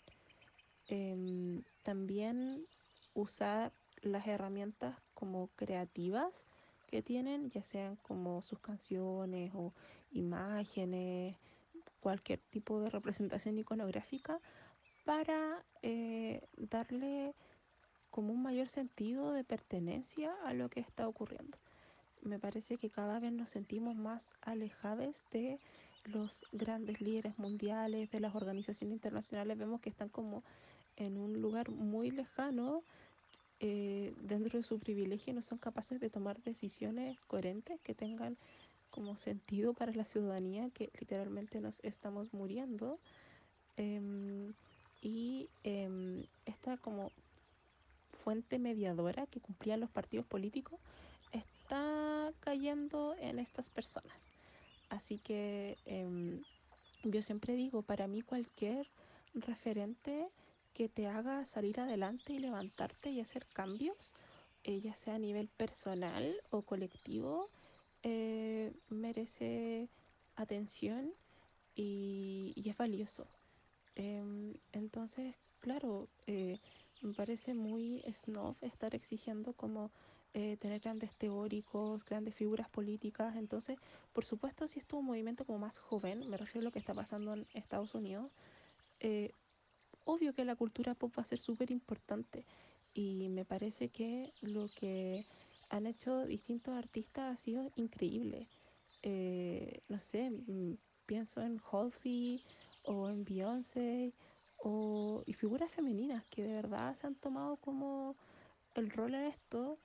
em, 0.89 1.63
también 1.83 2.67
usar 3.15 3.73
las 4.01 4.27
herramientas 4.27 4.97
como 5.15 5.49
creativas 5.57 6.47
que 6.93 7.01
tienen, 7.01 7.49
ya 7.49 7.63
sean 7.63 7.97
como 7.97 8.43
sus 8.43 8.59
canciones 8.59 9.51
o 9.55 9.73
imágenes, 10.11 11.35
cualquier 12.01 12.39
tipo 12.51 12.81
de 12.83 12.91
representación 12.91 13.57
iconográfica, 13.59 14.39
para 15.07 15.65
eh, 15.81 16.47
darle 16.59 17.35
como 18.11 18.35
un 18.35 18.43
mayor 18.43 18.69
sentido 18.69 19.33
de 19.33 19.43
pertenencia 19.43 20.35
a 20.45 20.53
lo 20.53 20.69
que 20.69 20.81
está 20.81 21.09
ocurriendo. 21.09 21.57
Me 22.21 22.39
parece 22.39 22.77
que 22.77 22.91
cada 22.91 23.19
vez 23.21 23.33
nos 23.33 23.49
sentimos 23.49 23.97
más 23.97 24.35
alejados 24.43 25.25
de 25.31 25.61
los 26.05 26.45
grandes 26.53 27.01
líderes 27.01 27.39
mundiales, 27.39 28.11
de 28.11 28.21
las 28.21 28.35
organizaciones 28.35 28.97
internacionales, 28.97 29.57
vemos 29.57 29.81
que 29.81 29.89
están 29.89 30.11
como 30.11 30.45
en 30.97 31.17
un 31.17 31.41
lugar 31.41 31.71
muy 31.71 32.11
lejano 32.11 32.85
eh, 33.65 34.13
dentro 34.21 34.59
de 34.59 34.65
su 34.65 34.81
privilegio 34.81 35.33
no 35.33 35.41
son 35.41 35.57
capaces 35.57 36.01
de 36.01 36.11
tomar 36.11 36.43
decisiones 36.43 37.17
coherentes 37.29 37.81
que 37.83 37.95
tengan 37.95 38.37
como 38.91 39.17
sentido 39.17 39.73
para 39.73 39.93
la 39.93 40.05
ciudadanía, 40.05 40.69
que 40.71 40.91
literalmente 40.99 41.61
nos 41.61 41.79
estamos 41.85 42.35
muriendo. 42.35 42.99
Em, 43.77 44.53
y 45.01 45.49
em, 45.63 46.27
esta 46.45 46.77
como 46.77 47.13
fuente 48.25 48.59
mediadora 48.59 49.29
que 49.29 49.41
cumplían 49.41 49.79
los 49.79 49.91
partidos 49.91 50.27
políticos 50.27 50.81
está 51.31 52.33
cayendo 52.41 53.15
en 53.21 53.39
estas 53.39 53.71
personas. 53.71 54.17
Así 54.89 55.19
que 55.19 55.79
em, 55.87 56.43
yo 57.05 57.23
siempre 57.23 57.55
digo, 57.55 57.83
para 57.83 58.09
mí 58.09 58.23
cualquier 58.23 58.89
referente 59.35 60.29
que 60.75 60.89
te 60.89 61.07
haga 61.07 61.45
salir 61.47 61.81
adelante 61.81 62.33
y 62.33 62.39
levantarte 62.39 63.11
y 63.11 63.21
hacer 63.21 63.47
cambios, 63.53 64.15
eh, 64.65 64.81
ya 64.81 64.95
sea 64.95 65.17
a 65.17 65.19
nivel 65.19 65.49
personal 65.49 66.35
o 66.51 66.63
colectivo, 66.63 67.51
eh, 68.03 68.73
merece 68.89 69.89
atención 70.37 71.13
y, 71.75 72.55
es 72.65 72.77
valioso. 72.77 73.27
Em, 73.95 74.55
entonces, 74.73 75.35
claro, 75.61 76.09
eh, 76.27 76.59
me 77.03 77.13
parece 77.15 77.55
muy 77.55 78.03
snob 78.13 78.57
estar 78.63 78.95
exigiendo 78.95 79.53
como 79.53 79.91
eh, 80.35 80.57
tener 80.59 80.81
grandes 80.81 81.15
teóricos, 81.17 82.05
grandes 82.07 82.35
figuras 82.35 82.69
políticas. 82.71 83.37
Entonces, 83.37 83.79
por 84.15 84.25
supuesto, 84.25 84.67
si 84.67 84.79
esto 84.79 84.97
es 84.97 85.01
un 85.01 85.07
movimiento 85.07 85.45
como 85.45 85.59
más 85.59 85.79
joven, 85.79 86.29
me 86.31 86.39
refiero 86.39 86.61
a 86.61 86.65
lo 86.65 86.73
que 86.73 86.79
está 86.79 86.95
pasando 86.95 87.35
en 87.35 87.47
Estados 87.53 87.95
Unidos, 87.95 88.31
eh, 89.01 89.33
obvio 90.05 90.35
que 90.35 90.45
la 90.45 90.57
cultura 90.57 90.95
pop 90.95 91.13
va 91.17 91.23
a 91.23 91.27
ser 91.27 91.39
súper 91.39 91.71
importante. 91.71 92.45
Y 92.95 93.29
me 93.29 93.45
parece 93.45 93.89
que 93.89 94.33
lo 94.43 94.69
que 94.69 95.27
han 95.71 95.87
hecho 95.87 96.27
distintos 96.27 96.75
artistas 96.77 97.33
ha 97.33 97.37
sido 97.43 97.71
increíble. 97.77 98.49
Eh, 99.03 99.81
no 99.89 99.99
sé, 99.99 100.31
mm, 100.31 100.75
pienso 101.07 101.41
en 101.43 101.61
Halsey 101.71 102.43
o 102.85 103.09
en 103.09 103.25
Beyoncé 103.25 104.13
o, 104.59 105.23
y 105.27 105.33
figuras 105.33 105.71
femeninas 105.71 106.25
que 106.31 106.43
de 106.43 106.55
verdad 106.55 106.95
se 106.95 107.07
han 107.07 107.15
tomado 107.15 107.57
como 107.57 108.17
el 108.75 108.91
rol 108.91 109.15
en 109.15 109.25
esto 109.25 109.79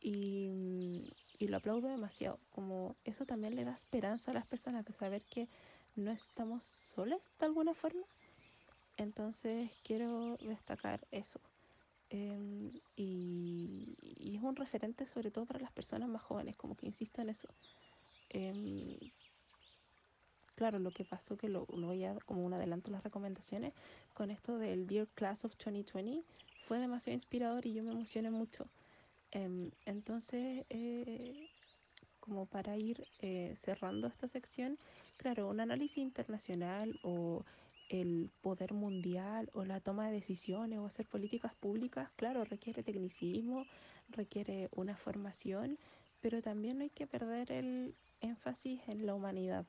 y, 0.00 1.12
lo 1.40 1.56
aplaudo 1.56 1.88
demasiado. 1.88 2.38
Como 2.50 2.94
eso 3.04 3.26
también 3.26 3.56
le 3.56 3.64
da 3.64 3.74
esperanza 3.74 4.30
a 4.30 4.34
las 4.34 4.46
personas 4.46 4.84
de 4.86 4.92
saber 4.92 5.22
que 5.24 5.48
no 5.96 6.10
estamos 6.12 6.64
solas 6.64 7.32
de 7.38 7.46
alguna 7.46 7.74
forma. 7.74 8.06
Entonces 9.00 9.70
quiero 9.82 10.36
destacar 10.42 11.00
eso. 11.10 11.40
Em, 12.10 12.70
y, 12.96 13.96
es 14.36 14.42
un 14.42 14.54
referente 14.54 15.06
sobre 15.06 15.30
todo 15.30 15.46
para 15.46 15.58
las 15.58 15.72
personas 15.72 16.10
más 16.10 16.20
jóvenes, 16.20 16.54
como 16.56 16.76
que 16.76 16.84
insisto 16.84 17.22
en 17.22 17.30
eso. 17.30 17.48
Em, 18.28 18.98
claro, 20.54 20.78
lo 20.78 20.90
que 20.90 21.06
pasó, 21.06 21.38
que 21.38 21.48
lo, 21.48 21.64
voy 21.64 22.04
a 22.04 22.14
como 22.26 22.44
un 22.44 22.52
adelanto 22.52 22.90
las 22.90 23.02
recomendaciones, 23.02 23.72
con 24.12 24.30
esto 24.30 24.58
del 24.58 24.86
Dear 24.86 25.08
Class 25.14 25.46
of 25.46 25.56
2020, 25.56 26.22
fue 26.68 26.78
demasiado 26.78 27.14
inspirador 27.14 27.64
y 27.64 27.72
yo 27.72 27.82
me 27.82 27.92
emocioné 27.92 28.30
mucho. 28.30 28.68
Em, 29.30 29.70
entonces, 29.86 30.66
eh, 30.68 31.48
como 32.20 32.44
para 32.44 32.76
ir 32.76 33.08
eh, 33.20 33.54
cerrando 33.56 34.08
esta 34.08 34.28
sección, 34.28 34.76
claro, 35.16 35.48
un 35.48 35.60
análisis 35.60 35.98
internacional 35.98 36.98
o 37.02 37.46
el 37.90 38.30
poder 38.40 38.72
mundial 38.72 39.50
o 39.52 39.64
la 39.64 39.80
toma 39.80 40.06
de 40.06 40.14
decisiones 40.14 40.78
o 40.78 40.86
hacer 40.86 41.06
políticas 41.06 41.52
públicas, 41.54 42.10
claro, 42.16 42.44
requiere 42.44 42.82
tecnicismo, 42.82 43.66
requiere 44.08 44.70
una 44.72 44.96
formación, 44.96 45.76
pero 46.22 46.40
también 46.40 46.78
no 46.78 46.84
hay 46.84 46.90
que 46.90 47.06
perder 47.06 47.52
el 47.52 47.94
énfasis 48.22 48.80
en 48.88 49.04
la 49.04 49.14
humanidad. 49.14 49.66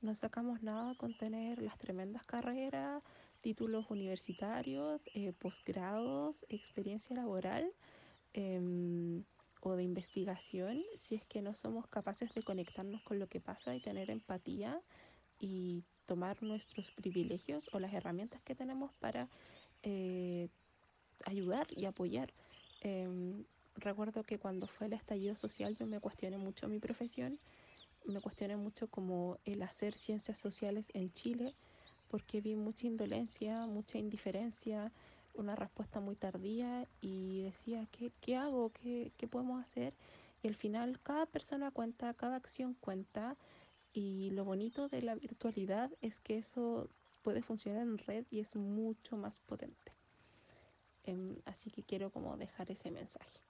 No 0.00 0.14
sacamos 0.14 0.62
nada 0.62 0.94
con 0.94 1.12
tener 1.18 1.60
las 1.60 1.76
tremendas 1.76 2.24
carreras, 2.24 3.02
títulos 3.42 3.90
universitarios, 3.90 5.02
eh, 5.12 5.34
posgrados, 5.34 6.46
experiencia 6.48 7.14
laboral, 7.14 7.70
Em, 8.32 9.24
o 9.62 9.74
de 9.74 9.82
investigación 9.82 10.82
si 10.96 11.16
es 11.16 11.24
que 11.26 11.42
no 11.42 11.54
somos 11.54 11.86
capaces 11.88 12.32
de 12.32 12.42
conectarnos 12.42 13.02
con 13.02 13.18
lo 13.18 13.28
que 13.28 13.40
pasa 13.40 13.74
y 13.74 13.80
tener 13.80 14.08
empatía 14.08 14.80
y 15.38 15.84
tomar 16.06 16.42
nuestros 16.42 16.90
privilegios 16.92 17.68
o 17.72 17.78
las 17.78 17.92
herramientas 17.92 18.42
que 18.42 18.54
tenemos 18.54 18.92
para 18.94 19.28
eh, 19.82 20.48
ayudar 21.26 21.66
y 21.70 21.84
apoyar. 21.86 22.30
Em, 22.80 23.44
recuerdo 23.76 24.24
que 24.24 24.38
cuando 24.38 24.66
fue 24.66 24.86
el 24.86 24.92
estallido 24.92 25.36
social 25.36 25.76
yo 25.76 25.86
me 25.86 26.00
cuestioné 26.00 26.38
mucho 26.38 26.68
mi 26.68 26.78
profesión, 26.78 27.38
me 28.04 28.20
cuestioné 28.20 28.56
mucho 28.56 28.88
como 28.88 29.38
el 29.44 29.62
hacer 29.62 29.94
ciencias 29.94 30.38
sociales 30.38 30.88
en 30.94 31.12
Chile, 31.12 31.54
porque 32.08 32.40
vi 32.40 32.56
mucha 32.56 32.86
indolencia, 32.86 33.66
mucha 33.66 33.98
indiferencia, 33.98 34.92
una 35.34 35.54
respuesta 35.54 36.00
muy 36.00 36.16
tardía 36.16 36.88
y 37.00 37.42
decía, 37.42 37.86
¿qué, 37.92 38.12
qué 38.20 38.36
hago? 38.36 38.70
¿Qué, 38.72 39.12
¿Qué 39.16 39.28
podemos 39.28 39.60
hacer? 39.62 39.94
Y 40.42 40.48
al 40.48 40.56
final 40.56 41.00
cada 41.02 41.26
persona 41.26 41.70
cuenta, 41.70 42.14
cada 42.14 42.36
acción 42.36 42.74
cuenta 42.74 43.36
y 43.92 44.30
lo 44.30 44.44
bonito 44.44 44.88
de 44.88 45.02
la 45.02 45.14
virtualidad 45.14 45.90
es 46.00 46.20
que 46.20 46.38
eso 46.38 46.88
puede 47.22 47.42
funcionar 47.42 47.82
en 47.82 47.98
red 47.98 48.26
y 48.30 48.40
es 48.40 48.56
mucho 48.56 49.16
más 49.16 49.40
potente. 49.40 49.92
Em, 51.04 51.36
así 51.44 51.70
que 51.70 51.82
quiero 51.82 52.10
como 52.10 52.36
dejar 52.36 52.70
ese 52.70 52.90
mensaje. 52.90 53.40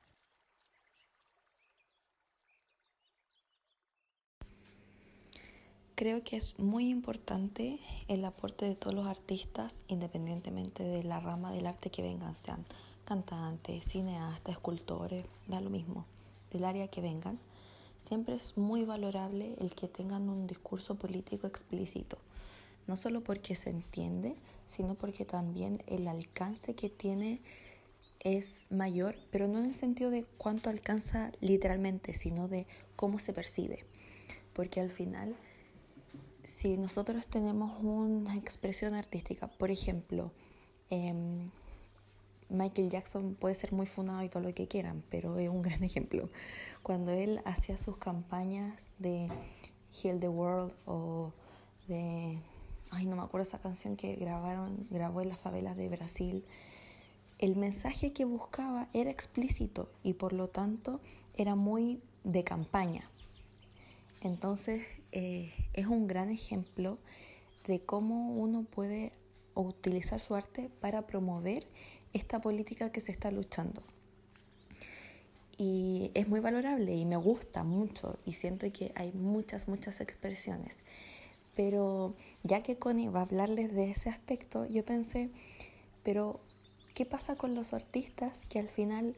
Creo 5.94 6.24
que 6.24 6.36
es 6.36 6.58
muy 6.58 6.88
importante 6.88 7.78
el 8.08 8.24
aporte 8.24 8.64
de 8.64 8.74
todos 8.74 8.94
los 8.94 9.06
artistas, 9.06 9.82
independientemente 9.86 10.82
de 10.82 11.02
la 11.02 11.20
rama 11.20 11.52
del 11.52 11.66
arte 11.66 11.90
que 11.90 12.00
vengan, 12.00 12.36
sean 12.36 12.64
cantantes, 13.04 13.84
cineastas, 13.84 14.54
escultores, 14.54 15.26
da 15.46 15.60
lo 15.60 15.68
mismo, 15.68 16.06
del 16.50 16.64
área 16.64 16.88
que 16.88 17.02
vengan. 17.02 17.38
Siempre 18.00 18.34
es 18.34 18.56
muy 18.56 18.84
valorable 18.84 19.54
el 19.60 19.74
que 19.74 19.86
tengan 19.86 20.28
un 20.28 20.48
discurso 20.48 20.96
político 20.96 21.46
explícito, 21.46 22.18
no 22.88 22.96
solo 22.96 23.22
porque 23.22 23.54
se 23.54 23.70
entiende, 23.70 24.34
sino 24.66 24.96
porque 24.96 25.24
también 25.24 25.84
el 25.86 26.08
alcance 26.08 26.74
que 26.74 26.90
tiene 26.90 27.40
es 28.18 28.66
mayor, 28.70 29.16
pero 29.30 29.46
no 29.46 29.60
en 29.60 29.66
el 29.66 29.74
sentido 29.74 30.10
de 30.10 30.24
cuánto 30.36 30.68
alcanza 30.70 31.30
literalmente, 31.40 32.14
sino 32.14 32.48
de 32.48 32.66
cómo 32.96 33.20
se 33.20 33.32
percibe. 33.32 33.84
Porque 34.52 34.80
al 34.80 34.90
final 34.90 35.36
si 36.50 36.76
nosotros 36.76 37.26
tenemos 37.26 37.82
una 37.82 38.36
expresión 38.36 38.94
artística, 38.94 39.46
por 39.46 39.70
ejemplo, 39.70 40.32
em, 40.90 41.50
Michael 42.50 42.90
Jackson 42.90 43.34
puede 43.34 43.54
ser 43.54 43.72
muy 43.72 43.86
fundado 43.86 44.22
y 44.22 44.28
todo 44.28 44.42
lo 44.42 44.52
que 44.54 44.68
quieran, 44.68 45.02
pero 45.10 45.38
es 45.38 45.48
un 45.48 45.62
gran 45.62 45.82
ejemplo. 45.84 46.28
Cuando 46.82 47.12
él 47.12 47.40
hacía 47.44 47.76
sus 47.76 47.96
campañas 47.96 48.90
de 48.98 49.28
Heal 49.92 50.20
the 50.20 50.28
World 50.28 50.74
o 50.86 51.32
de, 51.88 52.38
ay, 52.90 53.06
no 53.06 53.16
me 53.16 53.22
acuerdo 53.22 53.42
esa 53.42 53.58
canción 53.58 53.96
que 53.96 54.16
grabaron, 54.16 54.86
grabó 54.90 55.20
en 55.20 55.28
las 55.28 55.38
favelas 55.38 55.76
de 55.76 55.88
Brasil, 55.88 56.44
el 57.38 57.56
mensaje 57.56 58.12
que 58.12 58.24
buscaba 58.24 58.88
era 58.92 59.10
explícito 59.10 59.90
y 60.02 60.14
por 60.14 60.32
lo 60.32 60.48
tanto 60.48 61.00
era 61.34 61.54
muy 61.54 62.02
de 62.22 62.44
campaña. 62.44 63.10
Entonces 64.20 64.86
eh, 65.12 65.52
es 65.72 65.86
un 65.86 66.06
gran 66.06 66.28
ejemplo 66.28 66.98
de 67.66 67.80
cómo 67.80 68.34
uno 68.34 68.64
puede 68.64 69.12
utilizar 69.54 70.20
su 70.20 70.34
arte 70.34 70.70
para 70.80 71.06
promover 71.06 71.66
esta 72.12 72.40
política 72.40 72.92
que 72.92 73.00
se 73.00 73.12
está 73.12 73.30
luchando. 73.30 73.82
Y 75.56 76.10
es 76.14 76.28
muy 76.28 76.40
valorable 76.40 76.94
y 76.94 77.04
me 77.04 77.16
gusta 77.16 77.64
mucho 77.64 78.18
y 78.24 78.32
siento 78.32 78.70
que 78.72 78.92
hay 78.94 79.12
muchas, 79.12 79.68
muchas 79.68 80.00
expresiones. 80.00 80.78
Pero 81.54 82.14
ya 82.42 82.62
que 82.62 82.78
Connie 82.78 83.08
va 83.08 83.20
a 83.20 83.24
hablarles 83.24 83.72
de 83.74 83.90
ese 83.90 84.08
aspecto, 84.08 84.64
yo 84.66 84.84
pensé, 84.84 85.30
pero 86.02 86.40
¿qué 86.94 87.04
pasa 87.04 87.36
con 87.36 87.54
los 87.54 87.74
artistas 87.74 88.46
que 88.46 88.58
al 88.58 88.68
final 88.68 89.16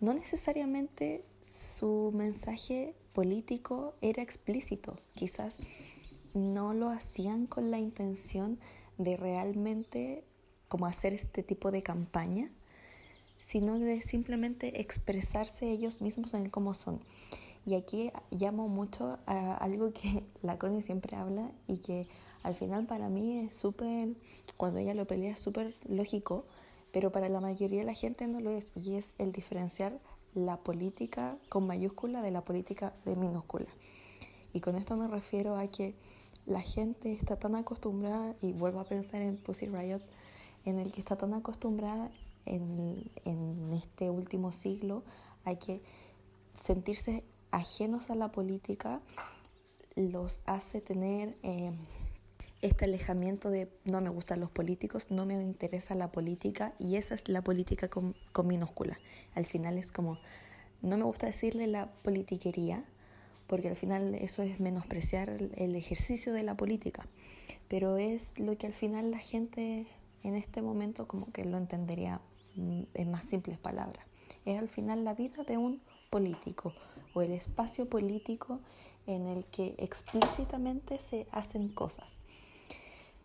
no 0.00 0.14
necesariamente 0.14 1.24
su 1.40 2.10
mensaje 2.14 2.94
político 3.12 3.94
era 4.00 4.22
explícito, 4.22 4.98
quizás 5.14 5.58
no 6.34 6.74
lo 6.74 6.88
hacían 6.88 7.46
con 7.46 7.70
la 7.70 7.78
intención 7.78 8.58
de 8.98 9.16
realmente 9.16 10.24
como 10.72 10.86
hacer 10.86 11.12
este 11.12 11.42
tipo 11.42 11.70
de 11.70 11.82
campaña, 11.82 12.50
sino 13.38 13.78
de 13.78 14.00
simplemente 14.00 14.80
expresarse 14.80 15.70
ellos 15.70 16.00
mismos 16.00 16.32
en 16.32 16.48
cómo 16.48 16.72
son. 16.72 16.98
Y 17.66 17.74
aquí 17.74 18.10
llamo 18.30 18.68
mucho 18.68 19.18
a 19.26 19.54
algo 19.56 19.92
que 19.92 20.24
la 20.42 20.58
Connie 20.58 20.80
siempre 20.80 21.14
habla 21.14 21.52
y 21.68 21.76
que 21.76 22.08
al 22.42 22.54
final 22.54 22.86
para 22.86 23.10
mí 23.10 23.40
es 23.40 23.54
súper, 23.54 24.14
cuando 24.56 24.78
ella 24.78 24.94
lo 24.94 25.06
pelea, 25.06 25.32
es 25.32 25.40
súper 25.40 25.74
lógico, 25.86 26.46
pero 26.90 27.12
para 27.12 27.28
la 27.28 27.42
mayoría 27.42 27.80
de 27.80 27.86
la 27.86 27.92
gente 27.92 28.26
no 28.26 28.40
lo 28.40 28.48
es, 28.48 28.72
y 28.74 28.94
es 28.94 29.12
el 29.18 29.32
diferenciar 29.32 30.00
la 30.32 30.56
política 30.56 31.36
con 31.50 31.66
mayúscula 31.66 32.22
de 32.22 32.30
la 32.30 32.40
política 32.46 32.94
de 33.04 33.14
minúscula. 33.14 33.68
Y 34.54 34.60
con 34.60 34.76
esto 34.76 34.96
me 34.96 35.06
refiero 35.06 35.54
a 35.54 35.66
que 35.66 35.94
la 36.46 36.62
gente 36.62 37.12
está 37.12 37.36
tan 37.38 37.56
acostumbrada, 37.56 38.34
y 38.40 38.54
vuelvo 38.54 38.80
a 38.80 38.84
pensar 38.84 39.20
en 39.20 39.36
Pussy 39.36 39.66
Riot, 39.66 40.00
en 40.64 40.78
el 40.78 40.92
que 40.92 41.00
está 41.00 41.16
tan 41.16 41.34
acostumbrada 41.34 42.10
en, 42.46 43.10
en 43.24 43.72
este 43.72 44.10
último 44.10 44.52
siglo 44.52 45.04
a 45.44 45.54
que 45.54 45.82
sentirse 46.58 47.24
ajenos 47.50 48.10
a 48.10 48.14
la 48.14 48.32
política 48.32 49.00
los 49.94 50.40
hace 50.46 50.80
tener 50.80 51.36
eh, 51.42 51.72
este 52.62 52.84
alejamiento 52.84 53.50
de 53.50 53.68
no 53.84 54.00
me 54.00 54.08
gustan 54.08 54.40
los 54.40 54.50
políticos, 54.50 55.10
no 55.10 55.26
me 55.26 55.34
interesa 55.34 55.94
la 55.94 56.12
política 56.12 56.74
y 56.78 56.96
esa 56.96 57.14
es 57.14 57.28
la 57.28 57.42
política 57.42 57.88
con, 57.88 58.14
con 58.32 58.46
minúscula. 58.46 58.98
Al 59.34 59.44
final 59.44 59.78
es 59.78 59.90
como, 59.90 60.18
no 60.80 60.96
me 60.96 61.04
gusta 61.04 61.26
decirle 61.26 61.66
la 61.66 61.90
politiquería, 62.02 62.84
porque 63.48 63.68
al 63.68 63.76
final 63.76 64.14
eso 64.14 64.42
es 64.42 64.60
menospreciar 64.60 65.28
el 65.56 65.74
ejercicio 65.74 66.32
de 66.32 66.44
la 66.44 66.56
política, 66.56 67.04
pero 67.68 67.98
es 67.98 68.38
lo 68.38 68.56
que 68.56 68.68
al 68.68 68.72
final 68.72 69.10
la 69.10 69.18
gente 69.18 69.86
en 70.22 70.34
este 70.34 70.62
momento 70.62 71.06
como 71.06 71.32
que 71.32 71.44
lo 71.44 71.56
entendería 71.56 72.20
mm, 72.56 72.82
en 72.94 73.10
más 73.10 73.24
simples 73.24 73.58
palabras. 73.58 74.04
Es 74.44 74.58
al 74.58 74.68
final 74.68 75.04
la 75.04 75.14
vida 75.14 75.44
de 75.44 75.58
un 75.58 75.80
político 76.10 76.72
o 77.14 77.22
el 77.22 77.32
espacio 77.32 77.88
político 77.88 78.60
en 79.06 79.26
el 79.26 79.44
que 79.46 79.74
explícitamente 79.78 80.98
se 80.98 81.26
hacen 81.32 81.68
cosas. 81.68 82.18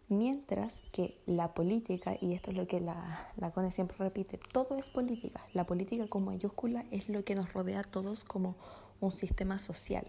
Mientras 0.09 0.83
que 0.93 1.17
la 1.25 1.53
política, 1.53 2.15
y 2.21 2.33
esto 2.33 2.51
es 2.51 2.57
lo 2.57 2.65
que 2.65 2.79
la, 2.79 3.29
la 3.35 3.51
CONE 3.51 3.71
siempre 3.71 3.97
repite, 3.97 4.39
todo 4.53 4.77
es 4.77 4.89
política. 4.89 5.41
La 5.53 5.65
política 5.65 6.07
con 6.07 6.23
mayúscula 6.23 6.85
es 6.91 7.09
lo 7.09 7.25
que 7.25 7.35
nos 7.35 7.51
rodea 7.51 7.81
a 7.81 7.83
todos 7.83 8.23
como 8.23 8.55
un 9.01 9.11
sistema 9.11 9.59
social, 9.59 10.07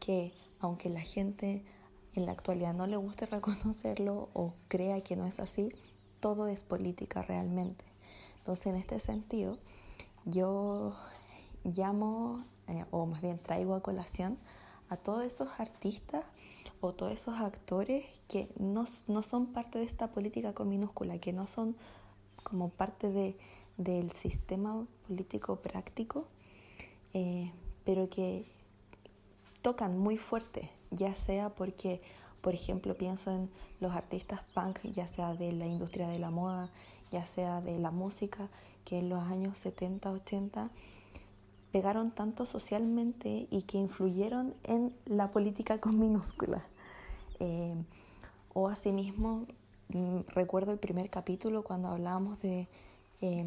que 0.00 0.32
aunque 0.58 0.88
la 0.88 1.00
gente 1.00 1.64
en 2.14 2.24
la 2.24 2.32
actualidad 2.32 2.72
no 2.72 2.86
le 2.86 2.96
guste 2.96 3.26
reconocerlo 3.26 4.30
o 4.32 4.54
crea 4.68 5.02
que 5.02 5.16
no 5.16 5.26
es 5.26 5.38
así, 5.38 5.68
todo 6.20 6.48
es 6.48 6.62
política 6.62 7.22
realmente. 7.22 7.84
Entonces, 8.38 8.66
en 8.66 8.76
este 8.76 8.98
sentido, 9.00 9.58
yo 10.24 10.94
llamo, 11.64 12.44
eh, 12.68 12.84
o 12.90 13.06
más 13.06 13.20
bien 13.20 13.38
traigo 13.38 13.74
a 13.74 13.82
colación, 13.82 14.38
a 14.88 14.96
todos 14.96 15.24
esos 15.24 15.48
artistas 15.58 16.24
o 16.80 16.92
todos 16.92 17.12
esos 17.12 17.40
actores 17.40 18.04
que 18.28 18.48
no, 18.58 18.84
no 19.08 19.22
son 19.22 19.46
parte 19.46 19.78
de 19.78 19.84
esta 19.84 20.08
política 20.12 20.52
con 20.52 20.68
minúscula, 20.68 21.18
que 21.18 21.32
no 21.32 21.46
son 21.46 21.76
como 22.42 22.68
parte 22.68 23.10
de, 23.10 23.36
del 23.76 24.12
sistema 24.12 24.86
político 25.06 25.56
práctico, 25.56 26.28
eh, 27.14 27.52
pero 27.84 28.08
que 28.08 28.46
tocan 29.62 29.98
muy 29.98 30.16
fuerte, 30.16 30.70
ya 30.90 31.14
sea 31.14 31.50
porque, 31.50 32.00
por 32.46 32.54
ejemplo, 32.54 32.96
pienso 32.96 33.32
en 33.32 33.50
los 33.80 33.92
artistas 33.96 34.40
punk, 34.54 34.78
ya 34.84 35.08
sea 35.08 35.34
de 35.34 35.50
la 35.50 35.66
industria 35.66 36.06
de 36.06 36.20
la 36.20 36.30
moda, 36.30 36.70
ya 37.10 37.26
sea 37.26 37.60
de 37.60 37.76
la 37.76 37.90
música, 37.90 38.50
que 38.84 39.00
en 39.00 39.08
los 39.08 39.18
años 39.18 39.58
70, 39.58 40.12
80 40.12 40.70
pegaron 41.72 42.12
tanto 42.12 42.46
socialmente 42.46 43.48
y 43.50 43.62
que 43.62 43.78
influyeron 43.78 44.54
en 44.62 44.94
la 45.06 45.32
política 45.32 45.80
con 45.80 45.98
minúsculas. 46.06 46.62
Eh, 47.40 47.74
o 48.54 48.68
asimismo, 48.68 49.48
mm, 49.88 50.20
recuerdo 50.28 50.70
el 50.70 50.78
primer 50.78 51.10
capítulo 51.10 51.64
cuando 51.64 51.88
hablábamos 51.88 52.40
de 52.42 52.68
eh, 53.22 53.44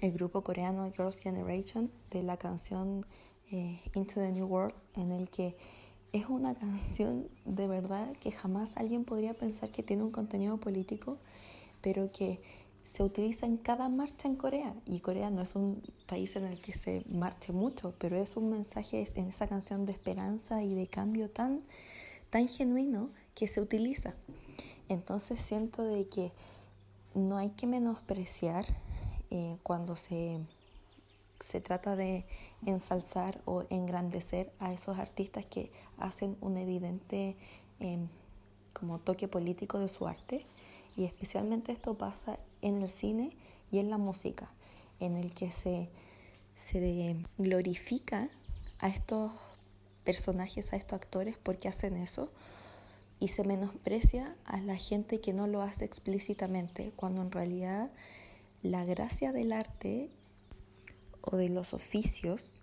el 0.00 0.12
grupo 0.14 0.40
coreano 0.40 0.90
Girls' 0.90 1.20
Generation, 1.20 1.90
de 2.10 2.22
la 2.22 2.38
canción 2.38 3.04
eh, 3.52 3.78
Into 3.92 4.14
the 4.14 4.32
New 4.32 4.46
World, 4.46 4.74
en 4.94 5.12
el 5.12 5.28
que 5.28 5.54
es 6.16 6.28
una 6.28 6.54
canción 6.54 7.28
de 7.44 7.66
verdad 7.66 8.12
que 8.20 8.32
jamás 8.32 8.76
alguien 8.76 9.04
podría 9.04 9.34
pensar 9.34 9.70
que 9.70 9.82
tiene 9.82 10.02
un 10.02 10.10
contenido 10.10 10.56
político, 10.56 11.18
pero 11.82 12.10
que 12.10 12.40
se 12.84 13.02
utiliza 13.02 13.46
en 13.46 13.56
cada 13.56 13.88
marcha 13.88 14.28
en 14.28 14.36
Corea. 14.36 14.74
Y 14.86 15.00
Corea 15.00 15.28
no 15.30 15.42
es 15.42 15.56
un 15.56 15.82
país 16.06 16.34
en 16.36 16.44
el 16.44 16.60
que 16.60 16.72
se 16.72 17.04
marche 17.08 17.52
mucho, 17.52 17.94
pero 17.98 18.16
es 18.16 18.36
un 18.36 18.50
mensaje 18.50 19.06
en 19.14 19.28
esa 19.28 19.46
canción 19.46 19.84
de 19.84 19.92
esperanza 19.92 20.62
y 20.62 20.74
de 20.74 20.86
cambio 20.86 21.28
tan, 21.28 21.62
tan 22.30 22.48
genuino 22.48 23.10
que 23.34 23.48
se 23.48 23.60
utiliza. 23.60 24.14
Entonces 24.88 25.40
siento 25.40 25.82
de 25.82 26.08
que 26.08 26.32
no 27.14 27.36
hay 27.36 27.50
que 27.50 27.66
menospreciar 27.66 28.64
eh, 29.30 29.58
cuando 29.62 29.96
se, 29.96 30.40
se 31.40 31.60
trata 31.60 31.96
de 31.96 32.24
ensalzar 32.64 33.42
o 33.44 33.64
engrandecer 33.70 34.52
a 34.58 34.72
esos 34.72 34.98
artistas 34.98 35.44
que 35.46 35.70
hacen 35.98 36.36
un 36.40 36.56
evidente 36.56 37.36
em, 37.80 38.08
como 38.72 38.98
toque 38.98 39.28
político 39.28 39.78
de 39.78 39.88
su 39.88 40.06
arte. 40.06 40.46
Y 40.96 41.04
especialmente 41.04 41.72
esto 41.72 41.94
pasa 41.98 42.38
en 42.62 42.82
el 42.82 42.88
cine 42.88 43.36
y 43.70 43.78
en 43.78 43.90
la 43.90 43.98
música, 43.98 44.50
en 45.00 45.16
el 45.16 45.34
que 45.34 45.52
se, 45.52 45.90
se 46.54 47.16
glorifica 47.36 48.30
a 48.78 48.88
estos 48.88 49.32
personajes, 50.04 50.72
a 50.72 50.76
estos 50.76 50.96
actores 50.96 51.36
porque 51.36 51.68
hacen 51.68 51.96
eso 51.96 52.30
y 53.18 53.28
se 53.28 53.44
menosprecia 53.44 54.36
a 54.44 54.58
la 54.60 54.76
gente 54.76 55.20
que 55.20 55.32
no 55.32 55.46
lo 55.46 55.62
hace 55.62 55.84
explícitamente, 55.84 56.92
cuando 56.96 57.22
en 57.22 57.30
realidad 57.30 57.90
la 58.62 58.84
gracia 58.84 59.32
del 59.32 59.52
arte 59.52 60.10
o 61.26 61.36
de 61.36 61.50
los 61.50 61.74
oficios 61.74 62.60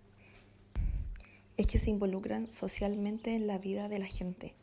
es 1.58 1.68
que 1.68 1.78
se 1.78 1.92
involucran 1.92 2.50
socialmente 2.50 3.36
en 3.36 3.46
la 3.46 3.60
vida 3.60 3.90
de 3.90 4.00
la 4.00 4.08
gente 4.08 4.56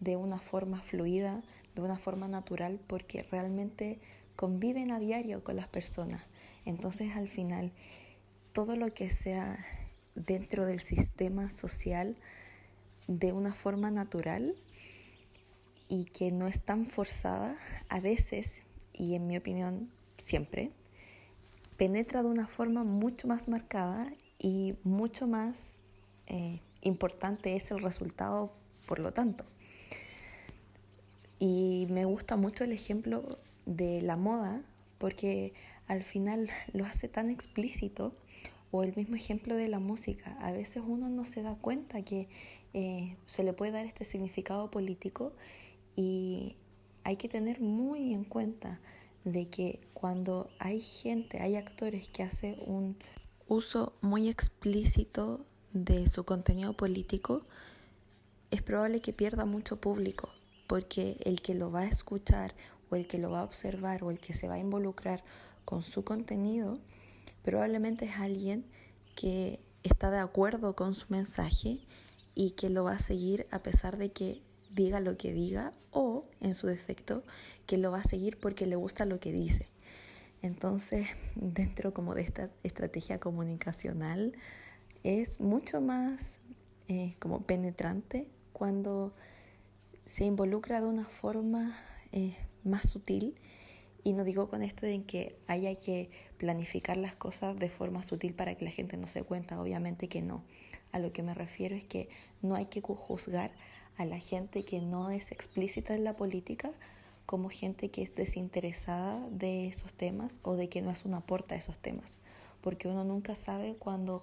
de 0.00 0.16
una 0.16 0.38
forma 0.38 0.80
fluida, 0.80 1.44
de 1.76 1.82
una 1.82 1.96
forma 1.96 2.26
natural, 2.26 2.80
porque 2.88 3.22
realmente 3.22 4.00
conviven 4.34 4.90
a 4.90 4.98
diario 4.98 5.44
con 5.44 5.54
las 5.54 5.68
personas. 5.68 6.24
Entonces 6.64 7.14
al 7.14 7.28
final, 7.28 7.72
todo 8.52 8.74
lo 8.74 8.92
que 8.92 9.10
sea 9.10 9.64
dentro 10.16 10.66
del 10.66 10.80
sistema 10.80 11.50
social 11.50 12.16
de 13.06 13.32
una 13.32 13.54
forma 13.54 13.92
natural 13.92 14.56
y 15.88 16.06
que 16.06 16.32
no 16.32 16.48
es 16.48 16.62
tan 16.62 16.86
forzada, 16.86 17.56
a 17.88 18.00
veces, 18.00 18.64
y 18.92 19.14
en 19.14 19.28
mi 19.28 19.36
opinión 19.36 19.92
siempre, 20.16 20.72
penetra 21.82 22.22
de 22.22 22.28
una 22.28 22.46
forma 22.46 22.84
mucho 22.84 23.26
más 23.26 23.48
marcada 23.48 24.06
y 24.38 24.76
mucho 24.84 25.26
más 25.26 25.80
eh, 26.28 26.60
importante 26.80 27.56
es 27.56 27.72
el 27.72 27.82
resultado, 27.82 28.52
por 28.86 29.00
lo 29.00 29.12
tanto. 29.12 29.44
Y 31.40 31.88
me 31.90 32.04
gusta 32.04 32.36
mucho 32.36 32.62
el 32.62 32.70
ejemplo 32.70 33.24
de 33.66 34.00
la 34.00 34.16
moda 34.16 34.62
porque 34.98 35.54
al 35.88 36.04
final 36.04 36.48
lo 36.72 36.84
hace 36.84 37.08
tan 37.08 37.30
explícito 37.30 38.14
o 38.70 38.84
el 38.84 38.94
mismo 38.94 39.16
ejemplo 39.16 39.56
de 39.56 39.66
la 39.66 39.80
música. 39.80 40.36
A 40.38 40.52
veces 40.52 40.84
uno 40.86 41.08
no 41.08 41.24
se 41.24 41.42
da 41.42 41.56
cuenta 41.56 42.02
que 42.02 42.28
eh, 42.74 43.16
se 43.24 43.42
le 43.42 43.54
puede 43.54 43.72
dar 43.72 43.86
este 43.86 44.04
significado 44.04 44.70
político 44.70 45.32
y 45.96 46.54
hay 47.02 47.16
que 47.16 47.28
tener 47.28 47.60
muy 47.60 48.14
en 48.14 48.22
cuenta 48.22 48.78
de 49.24 49.48
que 49.48 49.80
cuando 49.94 50.50
hay 50.58 50.80
gente, 50.80 51.40
hay 51.40 51.56
actores 51.56 52.08
que 52.08 52.22
hacen 52.22 52.56
un 52.66 52.96
uso 53.46 53.94
muy 54.00 54.28
explícito 54.28 55.44
de 55.72 56.08
su 56.08 56.24
contenido 56.24 56.74
político, 56.76 57.42
es 58.50 58.62
probable 58.62 59.00
que 59.00 59.12
pierda 59.12 59.44
mucho 59.44 59.80
público 59.80 60.28
porque 60.66 61.16
el 61.24 61.42
que 61.42 61.54
lo 61.54 61.70
va 61.70 61.80
a 61.80 61.86
escuchar 61.86 62.54
o 62.90 62.96
el 62.96 63.06
que 63.06 63.18
lo 63.18 63.30
va 63.30 63.40
a 63.40 63.44
observar 63.44 64.02
o 64.04 64.10
el 64.10 64.18
que 64.18 64.34
se 64.34 64.48
va 64.48 64.54
a 64.54 64.58
involucrar 64.58 65.22
con 65.64 65.82
su 65.82 66.04
contenido 66.04 66.78
probablemente 67.42 68.06
es 68.06 68.16
alguien 68.16 68.64
que 69.14 69.60
está 69.82 70.10
de 70.10 70.18
acuerdo 70.18 70.74
con 70.74 70.94
su 70.94 71.06
mensaje 71.08 71.80
y 72.34 72.52
que 72.52 72.70
lo 72.70 72.84
va 72.84 72.92
a 72.92 72.98
seguir 72.98 73.46
a 73.50 73.62
pesar 73.62 73.98
de 73.98 74.12
que 74.12 74.42
diga 74.74 75.00
lo 75.00 75.16
que 75.16 75.32
diga 75.32 75.72
o, 75.90 76.24
en 76.40 76.54
su 76.54 76.66
defecto, 76.66 77.22
que 77.66 77.78
lo 77.78 77.90
va 77.90 78.00
a 78.00 78.04
seguir 78.04 78.38
porque 78.38 78.66
le 78.66 78.76
gusta 78.76 79.04
lo 79.04 79.20
que 79.20 79.32
dice. 79.32 79.68
Entonces, 80.42 81.06
dentro 81.36 81.94
como 81.94 82.14
de 82.14 82.22
esta 82.22 82.50
estrategia 82.62 83.18
comunicacional, 83.18 84.34
es 85.04 85.40
mucho 85.40 85.80
más 85.80 86.40
eh, 86.88 87.14
como 87.18 87.42
penetrante 87.42 88.28
cuando 88.52 89.12
se 90.04 90.24
involucra 90.24 90.80
de 90.80 90.86
una 90.86 91.04
forma 91.04 91.76
eh, 92.12 92.36
más 92.64 92.88
sutil. 92.88 93.36
Y 94.04 94.14
no 94.14 94.24
digo 94.24 94.48
con 94.48 94.62
esto 94.62 94.84
de 94.84 95.04
que 95.04 95.36
haya 95.46 95.72
que 95.76 96.10
planificar 96.36 96.96
las 96.96 97.14
cosas 97.14 97.56
de 97.56 97.68
forma 97.68 98.02
sutil 98.02 98.34
para 98.34 98.56
que 98.56 98.64
la 98.64 98.72
gente 98.72 98.96
no 98.96 99.06
se 99.06 99.22
cuenta, 99.22 99.60
obviamente 99.60 100.08
que 100.08 100.22
no. 100.22 100.42
A 100.90 100.98
lo 100.98 101.12
que 101.12 101.22
me 101.22 101.34
refiero 101.34 101.76
es 101.76 101.84
que 101.84 102.08
no 102.42 102.56
hay 102.56 102.66
que 102.66 102.80
juzgar 102.80 103.52
a 103.96 104.04
la 104.04 104.18
gente 104.18 104.64
que 104.64 104.80
no 104.80 105.10
es 105.10 105.32
explícita 105.32 105.94
en 105.94 106.04
la 106.04 106.16
política 106.16 106.72
como 107.26 107.50
gente 107.50 107.90
que 107.90 108.02
es 108.02 108.14
desinteresada 108.14 109.26
de 109.30 109.68
esos 109.68 109.94
temas 109.94 110.40
o 110.42 110.56
de 110.56 110.68
que 110.68 110.82
no 110.82 110.90
es 110.90 111.04
un 111.04 111.14
aporte 111.14 111.54
a 111.54 111.58
esos 111.58 111.78
temas, 111.78 112.18
porque 112.60 112.88
uno 112.88 113.04
nunca 113.04 113.34
sabe 113.34 113.76
cuando 113.78 114.22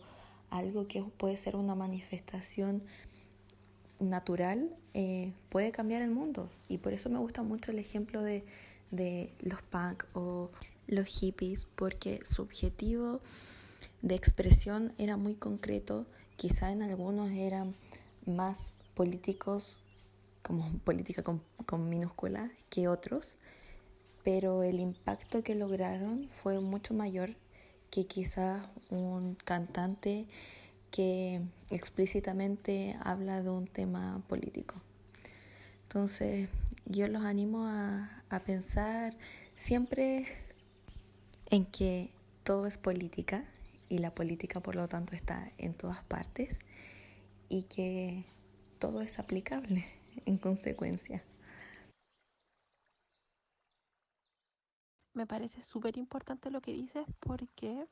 algo 0.49 0.87
que 0.87 1.03
puede 1.03 1.37
ser 1.37 1.55
una 1.55 1.75
manifestación 1.75 2.83
natural 3.99 4.75
eh, 4.93 5.33
puede 5.49 5.71
cambiar 5.71 6.01
el 6.01 6.11
mundo. 6.11 6.49
Y 6.67 6.77
por 6.77 6.93
eso 6.93 7.09
me 7.09 7.19
gusta 7.19 7.43
mucho 7.43 7.71
el 7.71 7.79
ejemplo 7.79 8.21
de, 8.21 8.43
de 8.91 9.33
los 9.41 9.61
punk 9.61 10.05
o 10.13 10.51
los 10.87 11.07
hippies, 11.07 11.65
porque 11.75 12.19
su 12.23 12.41
objetivo 12.41 13.19
de 14.01 14.15
expresión 14.15 14.93
era 14.97 15.17
muy 15.17 15.35
concreto, 15.35 16.05
quizá 16.35 16.71
en 16.71 16.81
algunos 16.81 17.31
eran 17.31 17.75
más 18.25 18.71
políticos 18.99 19.79
como 20.41 20.77
política 20.83 21.23
con, 21.23 21.41
con 21.65 21.87
minúscula 21.87 22.51
que 22.69 22.89
otros, 22.89 23.37
pero 24.25 24.61
el 24.61 24.81
impacto 24.81 25.41
que 25.41 25.55
lograron 25.55 26.27
fue 26.43 26.59
mucho 26.59 26.93
mayor 26.93 27.37
que 27.91 28.07
quizás 28.07 28.61
un 28.89 29.35
cantante 29.35 30.27
que 30.91 31.41
explícitamente 31.69 32.97
habla 33.01 33.41
de 33.41 33.49
un 33.49 33.67
tema 33.67 34.21
político. 34.27 34.75
Entonces, 35.83 36.49
yo 36.85 37.07
los 37.07 37.23
animo 37.23 37.67
a, 37.67 38.21
a 38.29 38.41
pensar 38.41 39.15
siempre 39.55 40.25
en 41.49 41.65
que 41.65 42.09
todo 42.43 42.67
es 42.67 42.77
política 42.77 43.45
y 43.87 43.99
la 43.99 44.13
política 44.13 44.59
por 44.59 44.75
lo 44.75 44.89
tanto 44.89 45.15
está 45.15 45.53
en 45.57 45.73
todas 45.73 46.03
partes 46.03 46.59
y 47.47 47.63
que 47.63 48.25
todo 48.79 49.01
es 49.01 49.19
aplicable 49.19 49.85
en 50.25 50.37
consecuencia. 50.37 51.23
Me 55.13 55.27
parece 55.27 55.61
súper 55.61 55.97
importante 55.97 56.49
lo 56.49 56.61
que 56.61 56.71
dices 56.71 57.05
porque 57.19 57.85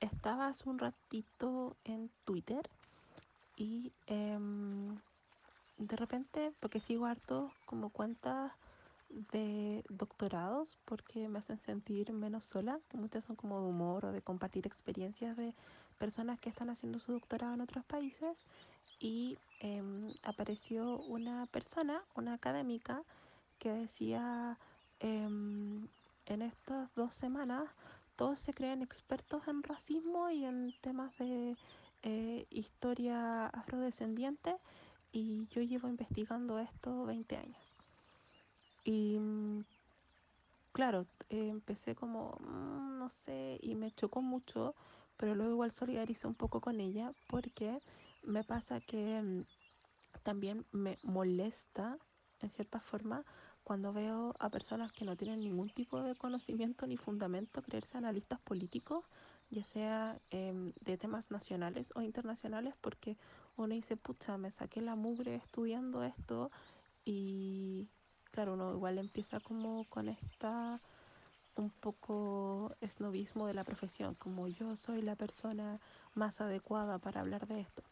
estaba 0.00 0.48
hace 0.48 0.68
un 0.68 0.78
ratito 0.78 1.76
en 1.84 2.10
Twitter 2.24 2.68
y 3.56 3.92
em, 4.06 4.98
de 5.78 5.96
repente, 5.96 6.52
porque 6.60 6.80
sigo 6.80 7.06
harto 7.06 7.52
como 7.66 7.90
cuentas 7.90 8.52
de 9.08 9.84
doctorados 9.88 10.76
porque 10.84 11.28
me 11.28 11.38
hacen 11.38 11.58
sentir 11.58 12.12
menos 12.12 12.44
sola, 12.44 12.80
que 12.88 12.96
muchas 12.96 13.24
son 13.24 13.36
como 13.36 13.60
de 13.60 13.66
humor 13.66 14.06
o 14.06 14.12
de 14.12 14.22
compartir 14.22 14.66
experiencias 14.66 15.36
de 15.36 15.54
personas 15.98 16.40
que 16.40 16.50
están 16.50 16.70
haciendo 16.70 16.98
su 16.98 17.12
doctorado 17.12 17.54
en 17.54 17.60
otros 17.60 17.84
países 17.84 18.44
y 18.98 19.38
em, 19.60 20.12
apareció 20.22 20.98
una 21.00 21.46
persona, 21.46 22.02
una 22.14 22.34
académica, 22.34 23.02
que 23.58 23.72
decía 23.72 24.58
em, 25.00 25.88
en 26.26 26.42
estas 26.42 26.94
dos 26.94 27.14
semanas 27.14 27.68
todos 28.16 28.38
se 28.40 28.54
creen 28.54 28.82
expertos 28.82 29.46
en 29.46 29.62
racismo 29.62 30.30
y 30.30 30.44
en 30.44 30.74
temas 30.80 31.16
de 31.18 31.56
eh, 32.02 32.46
historia 32.50 33.46
afrodescendiente 33.46 34.56
y 35.12 35.46
yo 35.48 35.62
llevo 35.62 35.88
investigando 35.88 36.58
esto 36.58 37.04
20 37.04 37.36
años. 37.36 37.72
Y 38.84 39.18
mm, 39.18 39.64
claro, 40.72 41.06
empecé 41.28 41.94
como, 41.94 42.36
mm, 42.40 42.98
no 42.98 43.08
sé, 43.10 43.58
y 43.62 43.74
me 43.74 43.90
chocó 43.92 44.22
mucho, 44.22 44.74
pero 45.16 45.34
luego 45.34 45.52
igual 45.52 45.72
solidaricé 45.72 46.26
un 46.26 46.34
poco 46.34 46.60
con 46.60 46.80
ella 46.80 47.12
porque 47.28 47.80
me 48.26 48.44
pasa 48.44 48.80
que 48.80 49.22
mm, 49.22 49.42
también 50.22 50.66
me 50.72 50.98
molesta, 51.02 51.98
en 52.40 52.50
cierta 52.50 52.80
forma, 52.80 53.24
cuando 53.64 53.92
veo 53.92 54.34
a 54.38 54.50
personas 54.50 54.92
que 54.92 55.04
no 55.04 55.16
tienen 55.16 55.42
ningún 55.42 55.70
tipo 55.70 56.00
de 56.02 56.14
conocimiento 56.14 56.86
ni 56.86 56.96
fundamento 56.96 57.62
creerse 57.62 57.98
analistas 57.98 58.40
políticos, 58.40 59.04
ya 59.50 59.64
sea 59.64 60.20
em, 60.30 60.72
de 60.80 60.96
temas 60.98 61.30
nacionales 61.30 61.92
o 61.96 62.02
internacionales, 62.02 62.74
porque 62.80 63.16
uno 63.56 63.74
dice, 63.74 63.96
pucha, 63.96 64.36
me 64.38 64.50
saqué 64.50 64.82
la 64.82 64.94
mugre 64.94 65.36
estudiando 65.36 66.02
esto 66.04 66.50
y 67.04 67.88
claro, 68.30 68.54
uno 68.54 68.72
igual 68.72 68.98
empieza 68.98 69.40
como 69.40 69.84
con 69.88 70.08
esta 70.08 70.80
un 71.56 71.70
poco 71.70 72.74
esnovismo 72.80 73.46
de 73.46 73.54
la 73.54 73.64
profesión, 73.64 74.14
como 74.14 74.46
yo 74.46 74.76
soy 74.76 75.02
la 75.02 75.16
persona 75.16 75.80
más 76.14 76.40
adecuada 76.40 76.98
para 76.98 77.20
hablar 77.20 77.46
de 77.46 77.60
esto 77.60 77.82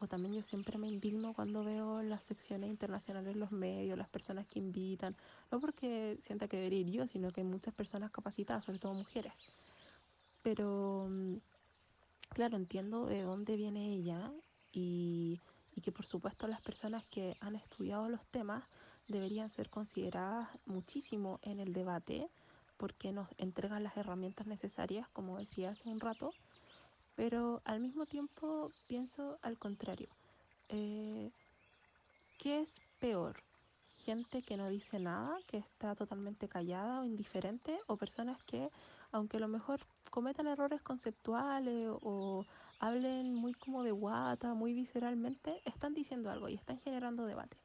o 0.00 0.06
también 0.06 0.34
yo 0.34 0.42
siempre 0.42 0.78
me 0.78 0.86
indigno 0.86 1.34
cuando 1.34 1.64
veo 1.64 2.02
las 2.02 2.24
secciones 2.24 2.70
internacionales 2.70 3.36
los 3.36 3.50
medios, 3.50 3.98
las 3.98 4.08
personas 4.08 4.46
que 4.46 4.58
invitan, 4.58 5.16
no 5.50 5.60
porque 5.60 6.16
sienta 6.20 6.48
que 6.48 6.56
debería 6.56 6.80
ir 6.80 6.90
yo, 6.90 7.06
sino 7.06 7.30
que 7.32 7.40
hay 7.40 7.46
muchas 7.46 7.74
personas 7.74 8.10
capacitadas, 8.10 8.64
sobre 8.64 8.78
todo 8.78 8.94
mujeres. 8.94 9.32
Pero, 10.42 11.08
mm, 11.10 11.36
claro, 12.30 12.56
entiendo 12.56 13.06
de 13.06 13.22
dónde 13.22 13.56
viene 13.56 13.92
ella 13.92 14.32
y, 14.72 15.40
y 15.74 15.80
que 15.80 15.92
por 15.92 16.06
supuesto 16.06 16.46
las 16.46 16.60
personas 16.60 17.04
que 17.04 17.36
han 17.40 17.56
estudiado 17.56 18.08
los 18.08 18.24
temas 18.26 18.64
deberían 19.08 19.50
ser 19.50 19.68
consideradas 19.68 20.48
muchísimo 20.64 21.40
en 21.42 21.58
el 21.58 21.72
debate 21.72 22.28
porque 22.76 23.12
nos 23.12 23.28
entregan 23.38 23.82
las 23.82 23.96
herramientas 23.96 24.46
necesarias, 24.46 25.08
como 25.12 25.38
decía 25.38 25.70
hace 25.70 25.88
un 25.88 25.98
rato, 25.98 26.30
pero 27.18 27.60
al 27.64 27.80
mismo 27.80 28.06
tiempo 28.06 28.70
pienso 28.86 29.38
al 29.42 29.58
contrario. 29.58 30.08
Eh, 30.68 31.32
¿Qué 32.38 32.60
es 32.60 32.80
peor? 33.00 33.42
¿Gente 34.04 34.40
que 34.42 34.56
no 34.56 34.68
dice 34.68 35.00
nada, 35.00 35.36
que 35.48 35.56
está 35.56 35.96
totalmente 35.96 36.48
callada 36.48 37.00
o 37.00 37.04
indiferente? 37.04 37.76
¿O 37.88 37.96
personas 37.96 38.38
que, 38.44 38.70
aunque 39.10 39.38
a 39.38 39.40
lo 39.40 39.48
mejor 39.48 39.80
cometan 40.12 40.46
errores 40.46 40.80
conceptuales 40.80 41.88
o 41.90 42.44
hablen 42.78 43.34
muy 43.34 43.52
como 43.52 43.82
de 43.82 43.90
guata, 43.90 44.54
muy 44.54 44.72
visceralmente, 44.72 45.60
están 45.64 45.94
diciendo 45.94 46.30
algo 46.30 46.48
y 46.48 46.54
están 46.54 46.78
generando 46.78 47.26
debate? 47.26 47.56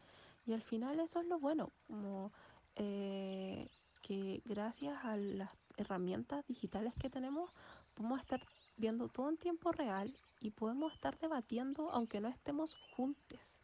Y 0.48 0.54
al 0.54 0.64
final 0.64 1.00
eso 1.00 1.20
es 1.20 1.28
lo 1.28 1.38
bueno, 1.38 1.70
como 1.86 2.32
eh, 2.76 3.70
que 4.02 4.42
gracias 4.46 4.98
a 5.06 5.16
las 5.16 5.52
herramientas 5.78 6.44
digitales 6.48 6.96
que 7.00 7.12
tenemos 7.12 7.52
podemos 7.94 8.20
estar 8.20 8.42
viendo 8.78 9.08
todo 9.08 9.30
en 9.30 9.38
tiempo 9.38 9.72
real 9.72 10.16
y 10.40 10.52
podemos 10.52 10.94
estar 10.94 11.18
debatiendo 11.18 11.90
aunque 11.92 12.20
no 12.20 12.28
estemos 12.30 12.76
juntos. 12.96 13.58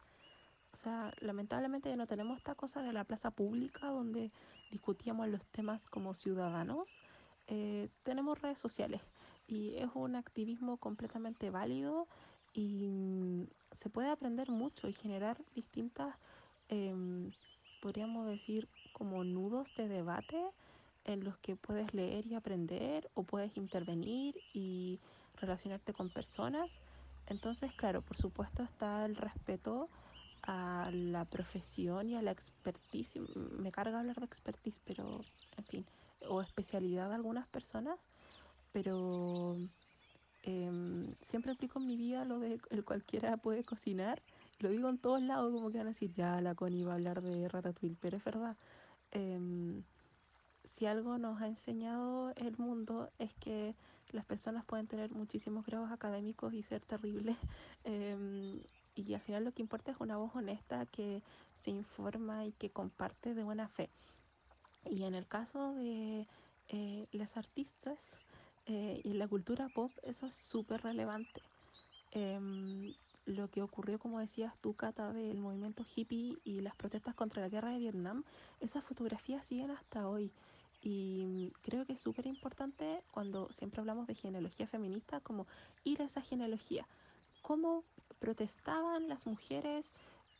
O 0.72 0.76
sea, 0.76 1.12
lamentablemente 1.20 1.88
ya 1.88 1.96
no 1.96 2.06
tenemos 2.06 2.38
esta 2.38 2.54
cosa 2.54 2.82
de 2.82 2.92
la 2.92 3.04
plaza 3.04 3.30
pública 3.30 3.88
donde 3.88 4.30
discutíamos 4.70 5.28
los 5.28 5.44
temas 5.46 5.86
como 5.86 6.14
ciudadanos. 6.14 7.00
Eh, 7.48 7.88
tenemos 8.04 8.40
redes 8.40 8.58
sociales 8.58 9.02
y 9.48 9.74
es 9.76 9.90
un 9.94 10.14
activismo 10.14 10.76
completamente 10.76 11.50
válido 11.50 12.06
y 12.54 13.48
se 13.76 13.90
puede 13.90 14.08
aprender 14.08 14.50
mucho 14.50 14.88
y 14.88 14.92
generar 14.92 15.36
distintas, 15.54 16.14
em, 16.68 17.32
podríamos 17.80 18.26
decir, 18.26 18.68
como 18.92 19.24
nudos 19.24 19.74
de 19.76 19.88
debate 19.88 20.52
en 21.04 21.24
los 21.24 21.36
que 21.38 21.56
puedes 21.56 21.92
leer 21.94 22.26
y 22.26 22.34
aprender 22.34 23.10
o 23.14 23.22
puedes 23.22 23.56
intervenir 23.56 24.36
y 24.52 25.00
relacionarte 25.36 25.92
con 25.92 26.10
personas. 26.10 26.82
Entonces, 27.26 27.72
claro, 27.72 28.02
por 28.02 28.16
supuesto 28.16 28.62
está 28.62 29.04
el 29.04 29.16
respeto 29.16 29.88
a 30.42 30.90
la 30.92 31.24
profesión 31.24 32.08
y 32.08 32.16
a 32.16 32.22
la 32.22 32.30
expertise. 32.30 33.18
Me 33.58 33.70
carga 33.70 34.00
hablar 34.00 34.18
de 34.18 34.26
expertise, 34.26 34.80
pero 34.84 35.24
en 35.56 35.64
fin, 35.64 35.86
o 36.28 36.40
especialidad 36.40 37.08
de 37.08 37.16
algunas 37.16 37.46
personas, 37.48 38.10
pero 38.72 39.56
em, 40.42 41.14
siempre 41.22 41.52
aplico 41.52 41.78
en 41.78 41.86
mi 41.86 41.96
vida 41.96 42.24
lo 42.24 42.38
de 42.38 42.60
el 42.70 42.84
cualquiera 42.84 43.36
puede 43.36 43.64
cocinar. 43.64 44.22
Lo 44.58 44.70
digo 44.70 44.88
en 44.88 44.98
todos 44.98 45.22
lados, 45.22 45.52
como 45.52 45.70
que 45.70 45.78
van 45.78 45.88
a 45.88 45.90
decir, 45.90 46.12
ya 46.14 46.40
la 46.40 46.54
Connie 46.54 46.84
va 46.84 46.92
a 46.92 46.94
hablar 46.96 47.22
de 47.22 47.48
Ratatouille, 47.48 47.96
pero 48.00 48.16
es 48.16 48.24
verdad. 48.24 48.56
Em, 49.12 49.82
si 50.64 50.86
algo 50.86 51.18
nos 51.18 51.40
ha 51.40 51.46
enseñado 51.46 52.32
el 52.36 52.56
mundo 52.58 53.10
es 53.18 53.34
que 53.34 53.74
las 54.12 54.24
personas 54.24 54.64
pueden 54.64 54.86
tener 54.86 55.10
muchísimos 55.10 55.64
grados 55.66 55.90
académicos 55.90 56.54
y 56.54 56.62
ser 56.62 56.80
terribles. 56.80 57.36
Em, 57.84 58.60
y 58.94 59.14
al 59.14 59.20
final 59.20 59.44
lo 59.44 59.52
que 59.52 59.62
importa 59.62 59.92
es 59.92 60.00
una 60.00 60.18
voz 60.18 60.34
honesta 60.34 60.84
que 60.86 61.22
se 61.54 61.70
informa 61.70 62.44
y 62.44 62.52
que 62.52 62.70
comparte 62.70 63.34
de 63.34 63.42
buena 63.42 63.68
fe. 63.68 63.88
Y 64.84 65.04
en 65.04 65.14
el 65.14 65.26
caso 65.26 65.74
de 65.74 66.26
eh, 66.68 67.06
las 67.12 67.36
artistas 67.36 68.18
eh, 68.66 69.00
y 69.02 69.14
la 69.14 69.28
cultura 69.28 69.68
pop 69.68 69.90
eso 70.02 70.26
es 70.26 70.36
súper 70.36 70.82
relevante. 70.82 71.42
Em, 72.12 72.92
lo 73.26 73.48
que 73.48 73.62
ocurrió, 73.62 73.98
como 73.98 74.18
decías 74.18 74.54
tú, 74.60 74.74
Cata, 74.74 75.12
del 75.12 75.38
movimiento 75.38 75.84
hippie 75.94 76.38
y 76.44 76.60
las 76.60 76.74
protestas 76.74 77.14
contra 77.14 77.42
la 77.42 77.48
guerra 77.48 77.70
de 77.70 77.78
Vietnam, 77.78 78.24
esas 78.60 78.84
fotografías 78.84 79.44
siguen 79.46 79.70
hasta 79.70 80.08
hoy. 80.08 80.32
Y 80.82 81.24
mm, 81.26 81.50
creo 81.62 81.86
que 81.86 81.94
es 81.94 82.00
súper 82.00 82.26
importante 82.26 83.02
cuando 83.10 83.50
siempre 83.52 83.80
hablamos 83.80 84.06
de 84.06 84.14
genealogía 84.14 84.66
feminista, 84.66 85.20
como 85.20 85.46
ir 85.84 86.02
a 86.02 86.06
esa 86.06 86.22
genealogía. 86.22 86.86
¿Cómo 87.42 87.84
protestaban 88.18 89.08
las 89.08 89.26
mujeres 89.26 89.92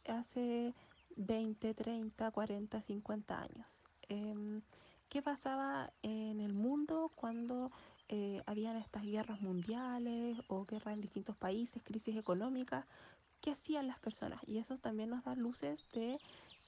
hace 0.07 0.75
20, 1.17 1.75
30, 1.75 2.31
40, 2.31 2.83
50 2.83 3.41
años? 3.41 3.83
Em, 4.09 4.63
¿Qué 5.11 5.23
pasaba 5.23 5.93
en 6.03 6.41
el 6.41 6.53
mundo 6.53 7.11
cuando 7.17 7.73
eh, 8.09 8.43
habían 8.47 8.77
estas 8.77 9.03
guerras 9.03 9.41
mundiales 9.41 10.39
o 10.47 10.65
guerras 10.67 10.95
en 10.95 11.01
distintos 11.01 11.37
países, 11.37 11.83
crisis 11.83 12.17
económicas? 12.17 12.87
¿Qué 13.41 13.51
hacían 13.51 13.89
las 13.89 13.99
personas? 13.99 14.41
Y 14.47 14.59
eso 14.59 14.79
también 14.79 15.11
nos 15.11 15.25
da 15.25 15.35
luces 15.35 15.89
de 15.93 16.21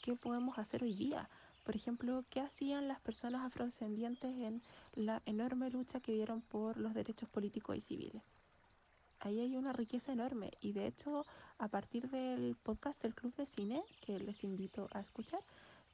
qué 0.03 0.17
podemos 0.17 0.59
hacer 0.59 0.83
hoy 0.83 0.95
día. 0.95 1.31
Por 1.65 1.77
ejemplo, 1.77 2.25
¿qué 2.29 2.41
hacían 2.41 2.89
las 2.89 3.01
personas 3.01 3.47
afrodescendientes 3.47 4.37
en 4.37 4.63
la 4.95 5.23
enorme 5.27 5.71
lucha 5.71 6.01
que 6.01 6.13
dieron 6.13 6.41
por 6.41 6.77
los 6.77 6.95
derechos 6.95 7.29
políticos 7.29 7.77
y 7.77 7.81
civiles? 7.81 8.23
Ahí 9.21 9.39
hay 9.39 9.57
una 9.57 9.73
riqueza 9.73 10.13
enorme 10.13 10.51
y 10.61 10.73
de 10.73 10.87
hecho 10.87 11.25
a 11.59 11.69
partir 11.69 12.11
del 12.11 12.57
podcast 12.57 13.01
del 13.03 13.15
Club 13.15 13.33
de 13.37 13.47
Cine, 13.47 13.85
que 14.01 14.19
les 14.19 14.43
invito 14.43 14.89
a 14.93 15.01
escuchar, 15.01 15.41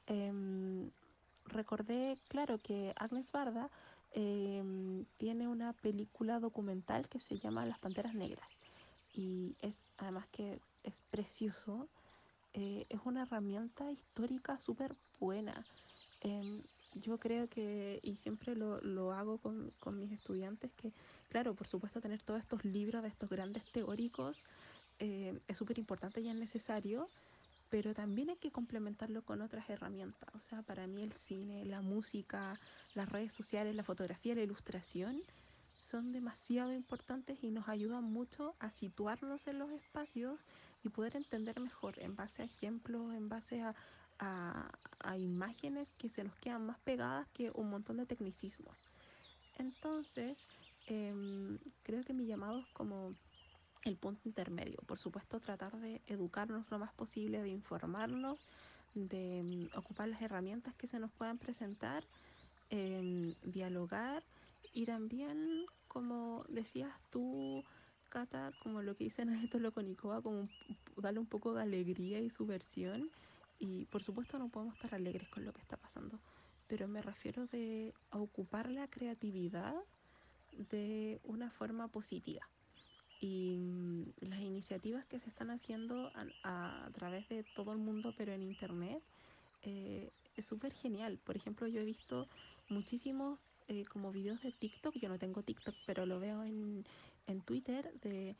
em, 0.07 0.89
recordé, 1.45 2.17
claro, 2.27 2.57
que 2.57 2.93
Agnes 2.95 3.31
Barda 3.31 3.69
em, 4.11 5.05
tiene 5.17 5.47
una 5.47 5.73
película 5.73 6.39
documental 6.39 7.07
que 7.09 7.19
se 7.19 7.37
llama 7.37 7.67
Las 7.67 7.77
Panteras 7.77 8.15
Negras 8.15 8.49
y 9.13 9.55
es 9.61 9.87
además 9.97 10.27
que 10.31 10.59
es 10.83 11.01
precioso 11.11 11.87
eh, 12.53 12.85
es 12.89 12.99
una 13.05 13.23
herramienta 13.23 13.91
histórica 13.91 14.59
súper 14.59 14.95
buena. 15.19 15.65
Em, 16.21 16.63
yo 16.93 17.19
creo 17.19 17.47
que, 17.47 17.99
y 18.03 18.15
siempre 18.15 18.55
lo, 18.55 18.81
lo 18.81 19.13
hago 19.13 19.37
con, 19.37 19.71
con, 19.79 19.99
mis 19.99 20.11
estudiantes, 20.11 20.71
que 20.73 20.93
claro, 21.29 21.53
por 21.53 21.67
supuesto 21.67 22.01
tener 22.01 22.21
todos 22.21 22.39
estos 22.39 22.65
libros 22.65 23.03
de 23.03 23.09
estos 23.09 23.29
grandes 23.29 23.63
teóricos 23.71 24.43
eh, 24.99 25.39
es 25.47 25.57
súper 25.57 25.77
importante 25.79 26.21
y 26.21 26.27
es 26.27 26.35
necesario, 26.35 27.09
pero 27.69 27.93
también 27.93 28.29
hay 28.31 28.37
que 28.37 28.51
complementarlo 28.51 29.23
con 29.23 29.41
otras 29.41 29.69
herramientas. 29.69 30.29
O 30.35 30.39
sea, 30.49 30.61
para 30.63 30.87
mí 30.87 31.03
el 31.03 31.13
cine, 31.13 31.63
la 31.65 31.81
música, 31.81 32.59
las 32.95 33.09
redes 33.09 33.31
sociales, 33.31 33.75
la 33.75 33.83
fotografía, 33.83 34.35
la 34.35 34.41
ilustración 34.41 35.21
son 35.77 36.11
demasiado 36.11 36.73
importantes 36.73 37.41
y 37.43 37.51
nos 37.51 37.69
ayudan 37.69 38.03
mucho 38.03 38.55
a 38.59 38.69
situarnos 38.69 39.47
en 39.47 39.59
los 39.59 39.71
espacios 39.71 40.39
y 40.83 40.89
poder 40.89 41.15
entender 41.15 41.59
mejor 41.59 41.99
en 41.99 42.15
base 42.15 42.41
a 42.41 42.45
ejemplos, 42.45 43.13
en 43.13 43.29
base 43.29 43.61
a, 43.61 43.75
a, 44.19 45.17
imágenes 45.17 45.89
que 45.97 46.09
se 46.09 46.23
nos 46.23 46.35
quedan 46.35 46.65
más 46.65 46.79
pegadas 46.79 47.27
que 47.29 47.51
un 47.53 47.69
montón 47.69 47.97
de 47.97 48.05
tecnicismos. 48.05 48.85
Entonces, 49.57 50.37
em, 50.87 51.57
creo 51.83 52.03
que 52.03 52.13
mi 52.13 52.25
llamado 52.25 52.59
es 52.59 52.67
como 52.73 53.15
el 53.83 53.97
punto 53.97 54.27
intermedio. 54.27 54.77
Por 54.85 54.99
supuesto, 54.99 55.39
tratar 55.39 55.79
de 55.79 56.01
educarnos 56.07 56.69
lo 56.71 56.79
más 56.79 56.93
posible, 56.93 57.41
de 57.41 57.49
informarnos, 57.49 58.39
de 58.93 59.39
em, 59.39 59.69
ocupar 59.75 60.07
las 60.07 60.21
herramientas 60.21 60.75
que 60.75 60.87
se 60.87 60.99
nos 60.99 61.11
puedan 61.11 61.37
presentar, 61.37 62.03
em, 62.69 63.35
dialogar 63.43 64.23
y 64.73 64.85
también, 64.85 65.65
como 65.87 66.43
decías 66.49 66.93
tú, 67.09 67.63
Cata, 68.09 68.51
como 68.63 68.81
lo 68.81 68.95
que 68.95 69.05
dice 69.05 69.23
Nadeto 69.23 69.59
Loconicova, 69.59 70.21
como 70.21 70.49
darle 70.97 71.19
un 71.19 71.27
poco 71.27 71.53
de 71.53 71.61
alegría 71.61 72.19
y 72.19 72.29
subversión. 72.29 73.09
Y 73.59 73.85
por 73.85 74.03
supuesto 74.03 74.39
no 74.39 74.49
podemos 74.49 74.75
estar 74.75 74.95
alegres 74.95 75.27
con 75.29 75.45
lo 75.45 75.53
que 75.53 75.61
está 75.61 75.77
pasando, 75.77 76.19
pero 76.67 76.87
me 76.87 77.01
refiero 77.01 77.45
de 77.47 77.93
ocupar 78.11 78.69
la 78.71 78.87
creatividad 78.87 79.75
de 80.71 81.19
una 81.23 81.49
forma 81.51 81.87
positiva. 81.87 82.47
Y 83.21 83.55
mm, 83.57 84.03
las 84.21 84.39
iniciativas 84.39 85.05
que 85.05 85.19
se 85.19 85.29
están 85.29 85.49
haciendo 85.49 86.09
a, 86.43 86.89
través 86.93 87.27
de 87.29 87.43
todo 87.55 87.73
el 87.73 87.79
mundo, 87.79 88.13
pero 88.17 88.31
en 88.31 88.43
Internet, 88.43 89.03
eh, 89.63 90.09
es 90.37 90.45
súper 90.45 90.73
genial. 90.73 91.19
Por 91.25 91.35
ejemplo, 91.35 91.67
yo 91.67 91.81
he 91.81 91.85
visto 91.85 92.27
muchísimos 92.69 93.39
eh, 93.67 93.85
como 93.85 94.11
videos 94.11 94.41
de 94.41 94.51
TikTok, 94.51 94.95
yo 94.95 95.09
no 95.09 95.19
tengo 95.19 95.43
TikTok, 95.43 95.75
pero 95.85 96.05
lo 96.05 96.19
veo 96.19 96.43
en, 96.43 96.85
en 97.29 97.41
Twitter 97.41 97.93
de, 98.01 98.35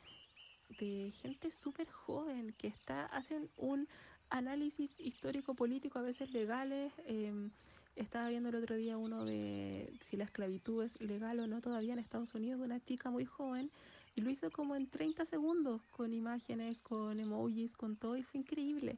de 0.78 1.12
gente 1.22 1.52
súper 1.52 1.88
joven 1.88 2.54
que 2.58 2.66
está, 2.66 3.06
hacen 3.06 3.48
un 3.56 3.88
análisis 4.28 4.90
histórico-político, 4.98 5.98
a 5.98 6.02
veces 6.02 6.32
legales. 6.32 6.92
Em, 7.06 7.50
estaba 7.96 8.28
viendo 8.28 8.48
el 8.48 8.54
otro 8.54 8.76
día 8.76 8.96
uno 8.96 9.24
de 9.24 9.92
si 10.08 10.16
la 10.16 10.24
esclavitud 10.24 10.84
es 10.84 11.00
legal 11.00 11.40
o 11.40 11.46
no 11.46 11.60
todavía 11.60 11.92
en 11.92 11.98
Estados 11.98 12.34
Unidos 12.34 12.60
de 12.60 12.66
una 12.66 12.80
chica 12.80 13.10
muy 13.10 13.26
joven 13.26 13.70
y 14.14 14.22
lo 14.22 14.30
hizo 14.30 14.50
como 14.50 14.74
en 14.76 14.88
30 14.88 15.24
segundos 15.26 15.82
con 15.90 16.14
imágenes, 16.14 16.78
con 16.78 17.20
emojis, 17.20 17.76
con 17.76 17.96
todo 17.96 18.16
y 18.16 18.22
fue 18.22 18.40
increíble. 18.40 18.96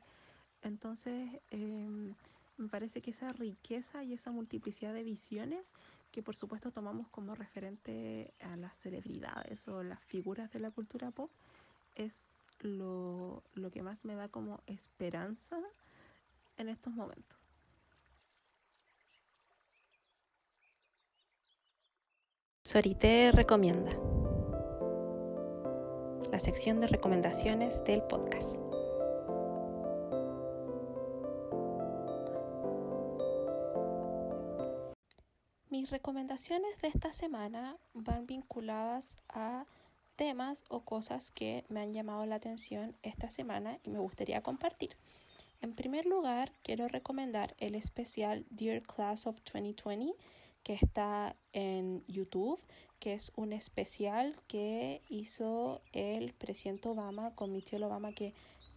Entonces, 0.62 1.28
em, 1.50 2.14
me 2.56 2.68
parece 2.68 3.00
que 3.00 3.10
esa 3.10 3.32
riqueza 3.32 4.04
y 4.04 4.12
esa 4.12 4.30
multiplicidad 4.30 4.94
de 4.94 5.02
visiones 5.02 5.72
que 6.12 6.22
por 6.22 6.36
supuesto 6.36 6.70
tomamos 6.70 7.08
como 7.08 7.34
referente 7.34 8.34
a 8.40 8.56
las 8.56 8.76
celebridades 8.78 9.66
o 9.66 9.82
las 9.82 9.98
figuras 10.04 10.52
de 10.52 10.60
la 10.60 10.70
cultura 10.70 11.10
pop, 11.10 11.30
es 11.96 12.28
lo, 12.60 13.42
lo 13.54 13.70
que 13.70 13.82
más 13.82 14.04
me 14.04 14.14
da 14.14 14.28
como 14.28 14.60
esperanza 14.66 15.58
en 16.58 16.68
estos 16.68 16.92
momentos. 16.92 17.38
Sorite 22.64 23.32
recomienda. 23.32 23.92
La 26.30 26.38
sección 26.38 26.80
de 26.80 26.86
recomendaciones 26.86 27.82
del 27.84 28.02
podcast. 28.04 28.71
Mis 35.82 35.90
recomendaciones 35.90 36.78
de 36.80 36.86
esta 36.86 37.12
semana 37.12 37.76
van 37.92 38.24
vinculadas 38.28 39.16
a 39.28 39.66
temas 40.14 40.62
o 40.68 40.82
cosas 40.82 41.32
que 41.32 41.64
me 41.68 41.80
han 41.80 41.92
llamado 41.92 42.24
la 42.24 42.36
atención 42.36 42.94
esta 43.02 43.28
semana 43.28 43.80
y 43.82 43.90
me 43.90 43.98
gustaría 43.98 44.44
compartir. 44.44 44.96
En 45.60 45.74
primer 45.74 46.06
lugar, 46.06 46.52
quiero 46.62 46.86
recomendar 46.86 47.56
el 47.58 47.74
especial 47.74 48.46
Dear 48.48 48.82
Class 48.82 49.26
of 49.26 49.40
2020 49.52 50.14
que 50.62 50.74
está 50.74 51.34
en 51.52 52.04
YouTube, 52.06 52.62
que 53.00 53.14
es 53.14 53.32
un 53.34 53.52
especial 53.52 54.36
que 54.46 55.02
hizo 55.08 55.82
el 55.90 56.32
presidente 56.32 56.90
Obama 56.90 57.34
con 57.34 57.50
Michelle 57.50 57.86
Obama 57.86 58.12
que 58.12 58.34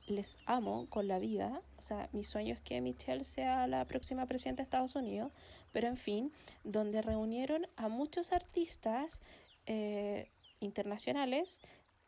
les 0.08 0.38
amo 0.46 0.88
con 0.90 1.08
la 1.08 1.20
vida. 1.20 1.62
O 1.78 1.82
sea, 1.82 2.10
mi 2.12 2.24
sueño 2.24 2.54
es 2.54 2.62
que 2.62 2.82
Michelle 2.82 3.24
sea 3.24 3.68
la 3.68 3.86
próxima 3.86 4.26
presidenta 4.26 4.62
de 4.62 4.66
Estados 4.66 4.96
Unidos, 4.96 5.32
pero 5.72 5.88
en 5.88 5.98
fin, 5.98 6.32
donde 6.64 7.02
reunieron 7.02 7.68
a 7.76 7.88
muchos 7.88 8.32
artistas 8.32 9.22
eh, 9.66 10.30
internacionales 10.60 11.60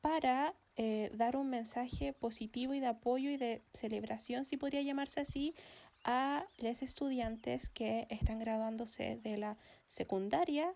para 0.02 0.54
eh, 0.76 1.10
dar 1.14 1.36
un 1.36 1.50
mensaje 1.50 2.14
positivo 2.14 2.74
y 2.74 2.80
de 2.80 2.88
apoyo 2.88 3.30
y 3.32 3.38
de 3.38 3.64
celebración, 3.74 4.46
si 4.46 4.58
podría 4.58 4.82
llamarse 4.82 5.22
así, 5.22 5.56
a 6.04 6.46
los 6.60 6.82
estudiantes 6.82 7.70
que 7.70 8.08
están 8.10 8.40
graduándose 8.40 9.20
de 9.24 9.38
la 9.38 9.58
secundaria 9.88 10.74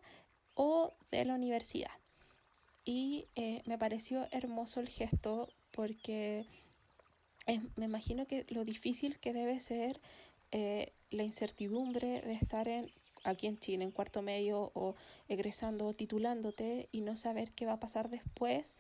o 0.55 0.93
de 1.11 1.25
la 1.25 1.35
universidad. 1.35 1.91
Y 2.83 3.27
eh, 3.35 3.61
me 3.65 3.77
pareció 3.77 4.27
hermoso 4.31 4.79
el 4.79 4.89
gesto 4.89 5.49
porque 5.69 6.47
me 7.75 7.85
imagino 7.85 8.27
que 8.27 8.45
lo 8.49 8.65
difícil 8.65 9.19
que 9.19 9.33
debe 9.33 9.59
ser 9.59 9.99
eh, 10.51 10.93
la 11.09 11.23
incertidumbre 11.23 12.21
de 12.21 12.33
estar 12.33 12.67
en 12.67 12.91
aquí 13.23 13.47
en 13.47 13.59
Chile, 13.59 13.83
en 13.83 13.91
cuarto 13.91 14.21
medio 14.21 14.71
o 14.73 14.95
egresando 15.27 15.87
o 15.87 15.93
titulándote 15.93 16.89
y 16.91 17.01
no 17.01 17.15
saber 17.15 17.51
qué 17.51 17.65
va 17.65 17.73
a 17.73 17.79
pasar 17.79 18.09
después. 18.09 18.77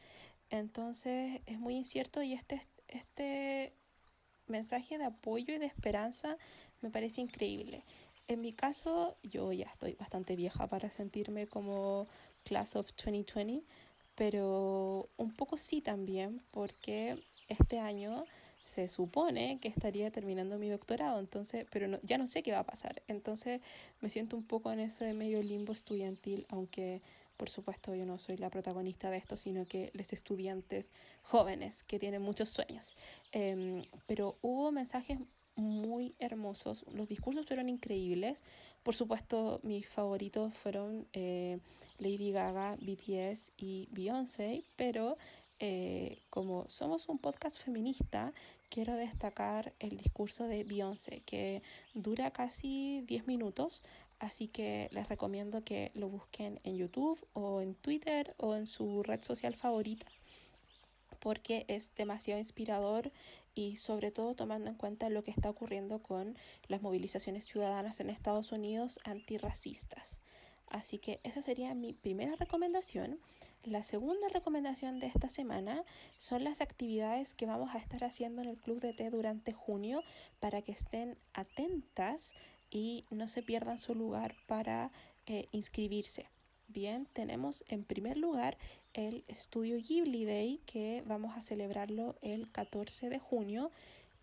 Entonces 0.49 1.41
es 1.45 1.59
muy 1.59 1.75
incierto 1.75 2.21
y 2.23 2.33
este, 2.33 2.61
este 2.87 3.73
mensaje 4.47 4.97
de 4.97 5.05
apoyo 5.05 5.53
y 5.53 5.59
de 5.59 5.65
esperanza 5.65 6.37
me 6.81 6.89
parece 6.89 7.21
increíble. 7.21 7.83
En 8.27 8.41
mi 8.41 8.53
caso, 8.53 9.17
yo 9.23 9.51
ya 9.51 9.65
estoy 9.65 9.93
bastante 9.95 10.35
vieja 10.35 10.67
para 10.67 10.89
sentirme 10.89 11.47
como 11.47 12.07
Class 12.43 12.75
of 12.75 12.91
2020, 12.95 13.65
pero 14.15 15.09
un 15.17 15.33
poco 15.33 15.57
sí 15.57 15.81
también, 15.81 16.41
porque 16.51 17.21
este 17.47 17.79
año 17.79 18.25
se 18.65 18.87
supone 18.87 19.59
que 19.59 19.67
estaría 19.67 20.11
terminando 20.11 20.57
mi 20.57 20.69
doctorado, 20.69 21.19
entonces, 21.19 21.65
pero 21.71 21.99
ya 22.03 22.17
no 22.17 22.27
sé 22.27 22.43
qué 22.43 22.51
va 22.51 22.59
a 22.59 22.65
pasar. 22.65 23.01
Entonces 23.07 23.61
me 23.99 24.09
siento 24.09 24.37
un 24.37 24.43
poco 24.43 24.71
en 24.71 24.79
ese 24.79 25.13
medio 25.13 25.41
limbo 25.43 25.73
estudiantil, 25.73 26.45
aunque 26.49 27.01
por 27.37 27.49
supuesto 27.49 27.95
yo 27.95 28.05
no 28.05 28.19
soy 28.19 28.37
la 28.37 28.51
protagonista 28.51 29.09
de 29.09 29.17
esto, 29.17 29.35
sino 29.35 29.65
que 29.65 29.89
los 29.93 30.13
estudiantes 30.13 30.91
jóvenes 31.23 31.83
que 31.83 31.97
tienen 31.97 32.21
muchos 32.21 32.49
sueños. 32.49 32.95
Em, 33.31 33.83
pero 34.05 34.35
hubo 34.41 34.71
mensajes 34.71 35.17
muy 35.55 36.13
hermosos, 36.19 36.85
los 36.93 37.09
discursos 37.09 37.45
fueron 37.45 37.67
increíbles. 37.69 38.43
Por 38.83 38.95
supuesto, 38.95 39.59
mis 39.63 39.87
favoritos 39.87 40.53
fueron 40.53 41.07
eh, 41.13 41.59
Lady 41.99 42.31
Gaga, 42.31 42.77
BTS 42.79 43.51
y 43.57 43.87
Beyoncé, 43.91 44.63
pero 44.75 45.17
eh, 45.61 46.17
como 46.29 46.67
somos 46.67 47.07
un 47.07 47.19
podcast 47.19 47.57
feminista, 47.57 48.33
quiero 48.69 48.95
destacar 48.95 49.73
el 49.79 49.95
discurso 49.95 50.45
de 50.45 50.63
Beyoncé, 50.63 51.21
que 51.25 51.61
dura 51.93 52.31
casi 52.31 53.01
10 53.07 53.27
minutos, 53.27 53.83
así 54.19 54.47
que 54.47 54.89
les 54.91 55.07
recomiendo 55.07 55.63
que 55.63 55.91
lo 55.93 56.09
busquen 56.09 56.59
en 56.63 56.77
YouTube 56.77 57.23
o 57.33 57.61
en 57.61 57.75
Twitter 57.75 58.35
o 58.37 58.55
en 58.55 58.67
su 58.67 59.03
red 59.03 59.23
social 59.23 59.55
favorita 59.55 60.07
porque 61.21 61.65
es 61.67 61.93
demasiado 61.95 62.39
inspirador 62.39 63.11
y 63.53 63.75
sobre 63.77 64.11
todo 64.11 64.33
tomando 64.33 64.69
en 64.69 64.75
cuenta 64.75 65.09
lo 65.09 65.23
que 65.23 65.31
está 65.31 65.49
ocurriendo 65.49 65.99
con 65.99 66.35
las 66.67 66.81
movilizaciones 66.81 67.45
ciudadanas 67.45 67.99
en 67.99 68.09
Estados 68.09 68.51
Unidos 68.51 68.99
antirracistas. 69.03 70.19
Así 70.67 70.97
que 70.97 71.19
esa 71.23 71.41
sería 71.41 71.75
mi 71.75 71.93
primera 71.93 72.35
recomendación. 72.35 73.19
La 73.65 73.83
segunda 73.83 74.27
recomendación 74.29 74.99
de 74.99 75.05
esta 75.05 75.29
semana 75.29 75.83
son 76.17 76.43
las 76.43 76.61
actividades 76.61 77.35
que 77.35 77.45
vamos 77.45 77.75
a 77.75 77.77
estar 77.77 78.03
haciendo 78.03 78.41
en 78.41 78.49
el 78.49 78.57
Club 78.57 78.79
de 78.79 78.91
Té 78.91 79.11
durante 79.11 79.53
junio 79.53 80.01
para 80.39 80.63
que 80.63 80.71
estén 80.71 81.15
atentas 81.35 82.33
y 82.71 83.05
no 83.11 83.27
se 83.27 83.43
pierdan 83.43 83.77
su 83.77 83.93
lugar 83.93 84.33
para 84.47 84.91
eh, 85.27 85.47
inscribirse. 85.51 86.25
Bien, 86.69 87.05
tenemos 87.13 87.63
en 87.67 87.83
primer 87.83 88.17
lugar 88.17 88.57
el 88.93 89.23
Estudio 89.27 89.77
Ghibli 89.77 90.25
Day 90.25 90.59
que 90.65 91.03
vamos 91.05 91.37
a 91.37 91.43
celebrarlo 91.43 92.15
el 92.23 92.49
14 92.49 93.09
de 93.09 93.19
junio 93.19 93.69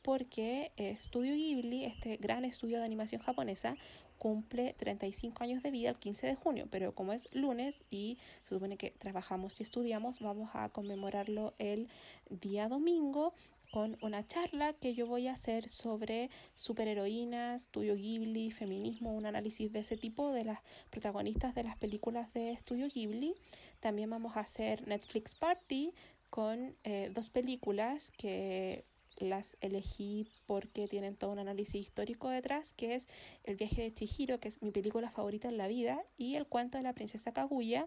porque 0.02 0.73
Estudio 0.77 1.35
Ghibli, 1.35 1.85
este 1.85 2.16
gran 2.16 2.44
estudio 2.44 2.78
de 2.78 2.85
animación 2.85 3.23
japonesa, 3.23 3.77
cumple 4.19 4.74
35 4.74 5.43
años 5.43 5.62
de 5.62 5.70
vida 5.70 5.90
el 5.90 5.97
15 5.97 6.27
de 6.27 6.35
junio, 6.35 6.66
pero 6.70 6.95
como 6.95 7.12
es 7.12 7.28
lunes 7.32 7.85
y 7.90 8.19
se 8.45 8.55
supone 8.55 8.77
que 8.77 8.90
trabajamos 8.90 9.61
y 9.61 9.62
estudiamos, 9.62 10.20
vamos 10.20 10.51
a 10.55 10.69
conmemorarlo 10.69 11.55
el 11.59 11.89
día 12.28 12.69
domingo 12.69 13.35
con 13.70 13.99
una 14.01 14.27
charla 14.27 14.73
que 14.73 14.95
yo 14.95 15.07
voy 15.07 15.28
a 15.28 15.32
hacer 15.32 15.69
sobre 15.69 16.31
superheroínas, 16.57 17.65
Studio 17.65 17.97
Ghibli, 17.97 18.51
feminismo, 18.51 19.15
un 19.15 19.27
análisis 19.27 19.73
de 19.73 19.81
ese 19.81 19.97
tipo 19.97 20.32
de 20.32 20.45
las 20.45 20.61
protagonistas 20.90 21.55
de 21.55 21.65
las 21.65 21.77
películas 21.77 22.32
de 22.32 22.57
Studio 22.57 22.89
Ghibli. 22.89 23.35
También 23.81 24.11
vamos 24.11 24.36
a 24.36 24.40
hacer 24.40 24.86
Netflix 24.89 25.35
Party 25.35 25.93
con 26.31 26.77
eh, 26.85 27.11
dos 27.12 27.31
películas 27.31 28.11
que 28.16 28.85
las 29.19 29.57
elegí 29.61 30.28
porque 30.47 30.89
tienen 30.89 31.16
todo 31.16 31.32
un 31.32 31.39
análisis 31.39 31.81
histórico 31.81 32.28
detrás, 32.28 32.73
que 32.73 32.95
es 32.95 33.09
El 33.45 33.57
viaje 33.57 33.82
de 33.82 33.93
Chihiro, 33.93 34.40
que 34.40 34.49
es 34.49 34.62
mi 34.62 34.70
película 34.70 35.11
favorita 35.11 35.49
en 35.49 35.59
la 35.59 35.69
vida, 35.69 36.03
y 36.16 36.36
El 36.36 36.47
cuento 36.47 36.78
de 36.78 36.85
la 36.85 36.93
princesa 36.93 37.32
Kaguya. 37.32 37.86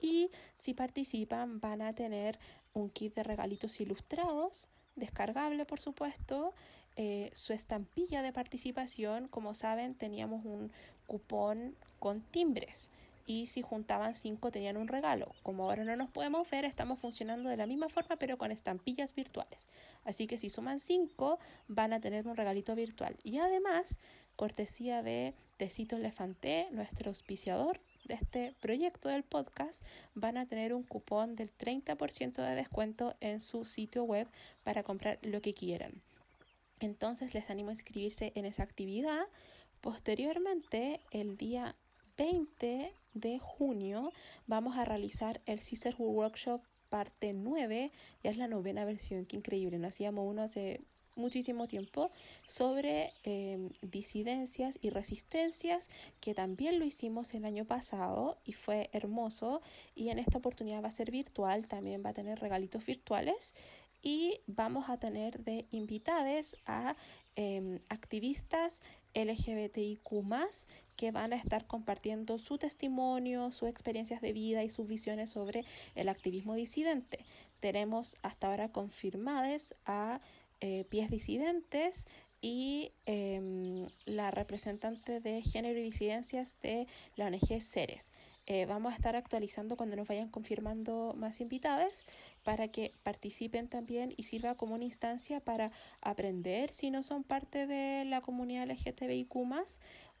Y 0.00 0.30
si 0.58 0.74
participan 0.74 1.60
van 1.60 1.82
a 1.82 1.94
tener 1.94 2.38
un 2.72 2.90
kit 2.90 3.14
de 3.14 3.22
regalitos 3.22 3.80
ilustrados, 3.80 4.68
descargable 4.96 5.64
por 5.64 5.80
supuesto, 5.80 6.52
eh, 6.96 7.30
su 7.34 7.52
estampilla 7.52 8.22
de 8.22 8.32
participación, 8.32 9.28
como 9.28 9.54
saben 9.54 9.94
teníamos 9.94 10.44
un 10.44 10.70
cupón 11.06 11.74
con 11.98 12.20
timbres 12.20 12.90
y 13.26 13.46
si 13.46 13.62
juntaban 13.62 14.14
cinco 14.14 14.50
tenían 14.50 14.76
un 14.76 14.88
regalo. 14.88 15.34
Como 15.42 15.64
ahora 15.64 15.84
no 15.84 15.96
nos 15.96 16.10
podemos 16.10 16.48
ver, 16.50 16.64
estamos 16.64 17.00
funcionando 17.00 17.48
de 17.48 17.56
la 17.56 17.66
misma 17.66 17.88
forma 17.88 18.16
pero 18.16 18.38
con 18.38 18.52
estampillas 18.52 19.14
virtuales. 19.14 19.66
Así 20.04 20.26
que 20.26 20.38
si 20.38 20.50
suman 20.50 20.80
cinco 20.80 21.38
van 21.68 21.92
a 21.92 22.00
tener 22.00 22.26
un 22.26 22.36
regalito 22.36 22.74
virtual. 22.74 23.16
Y 23.22 23.38
además, 23.38 24.00
cortesía 24.36 25.02
de 25.02 25.34
Tecito 25.56 25.96
Elefanté, 25.96 26.68
nuestro 26.72 27.10
auspiciador 27.10 27.78
de 28.04 28.14
este 28.14 28.54
proyecto 28.60 29.08
del 29.08 29.22
podcast, 29.22 29.84
van 30.14 30.36
a 30.36 30.46
tener 30.46 30.74
un 30.74 30.82
cupón 30.82 31.36
del 31.36 31.50
30% 31.56 32.34
de 32.42 32.54
descuento 32.54 33.14
en 33.20 33.40
su 33.40 33.64
sitio 33.64 34.04
web 34.04 34.28
para 34.62 34.82
comprar 34.82 35.18
lo 35.22 35.40
que 35.40 35.54
quieran. 35.54 36.02
Entonces 36.80 37.34
les 37.34 37.50
animo 37.50 37.70
a 37.70 37.72
inscribirse 37.72 38.32
en 38.34 38.44
esa 38.44 38.62
actividad. 38.62 39.22
Posteriormente, 39.80 41.00
el 41.10 41.36
día 41.36 41.74
20 42.16 42.92
de 43.14 43.38
junio 43.38 44.12
vamos 44.46 44.76
a 44.76 44.84
realizar 44.84 45.40
el 45.46 45.60
Sisterhood 45.60 46.14
Workshop 46.14 46.60
parte 46.88 47.32
9, 47.32 47.90
ya 48.22 48.30
es 48.30 48.36
la 48.36 48.46
novena 48.46 48.84
versión, 48.84 49.26
qué 49.26 49.36
increíble, 49.36 49.78
no 49.78 49.88
hacíamos 49.88 50.28
uno 50.28 50.42
hace 50.42 50.80
muchísimo 51.16 51.66
tiempo 51.66 52.10
sobre 52.46 53.12
em, 53.22 53.70
disidencias 53.82 54.78
y 54.80 54.90
resistencias 54.90 55.88
que 56.20 56.34
también 56.34 56.78
lo 56.78 56.84
hicimos 56.84 57.34
el 57.34 57.44
año 57.44 57.64
pasado 57.64 58.38
y 58.44 58.52
fue 58.52 58.90
hermoso. 58.92 59.62
Y 59.94 60.10
en 60.10 60.18
esta 60.18 60.38
oportunidad 60.38 60.82
va 60.82 60.88
a 60.88 60.92
ser 60.92 61.10
virtual 61.10 61.66
también 61.66 62.02
va 62.04 62.10
a 62.10 62.14
tener 62.14 62.38
regalitos 62.40 62.84
virtuales. 62.84 63.54
Y 64.02 64.40
vamos 64.46 64.90
a 64.90 64.98
tener 64.98 65.42
de 65.44 65.66
invitadas 65.70 66.56
a 66.66 66.94
em, 67.36 67.80
activistas 67.88 68.82
LGBTIQ 69.14 70.22
que 70.96 71.10
van 71.10 71.32
a 71.32 71.36
estar 71.36 71.66
compartiendo 71.66 72.38
su 72.38 72.58
testimonio, 72.58 73.52
sus 73.52 73.68
experiencias 73.68 74.20
de 74.20 74.32
vida 74.32 74.62
y 74.62 74.70
sus 74.70 74.86
visiones 74.86 75.30
sobre 75.30 75.64
el 75.94 76.08
activismo 76.08 76.54
disidente. 76.54 77.24
Tenemos 77.60 78.16
hasta 78.22 78.48
ahora 78.48 78.68
confirmadas 78.70 79.74
a 79.86 80.20
eh, 80.60 80.84
pies 80.88 81.10
disidentes 81.10 82.06
y 82.40 82.92
em, 83.06 83.86
la 84.04 84.30
representante 84.30 85.20
de 85.20 85.40
género 85.40 85.78
y 85.78 85.82
disidencias 85.82 86.56
de 86.62 86.86
la 87.16 87.26
ONG 87.26 87.60
Ceres. 87.62 88.12
Eh, 88.46 88.66
vamos 88.66 88.92
a 88.92 88.96
estar 88.96 89.16
actualizando 89.16 89.78
cuando 89.78 89.96
nos 89.96 90.06
vayan 90.06 90.28
confirmando 90.28 91.14
más 91.16 91.40
invitadas 91.40 92.04
para 92.44 92.68
que 92.68 92.92
participen 93.02 93.68
también 93.68 94.12
y 94.18 94.24
sirva 94.24 94.54
como 94.54 94.74
una 94.74 94.84
instancia 94.84 95.40
para 95.40 95.72
aprender 96.02 96.70
si 96.70 96.90
no 96.90 97.02
son 97.02 97.24
parte 97.24 97.66
de 97.66 98.04
la 98.04 98.20
comunidad 98.20 98.68
LGTBIQ 98.68 99.34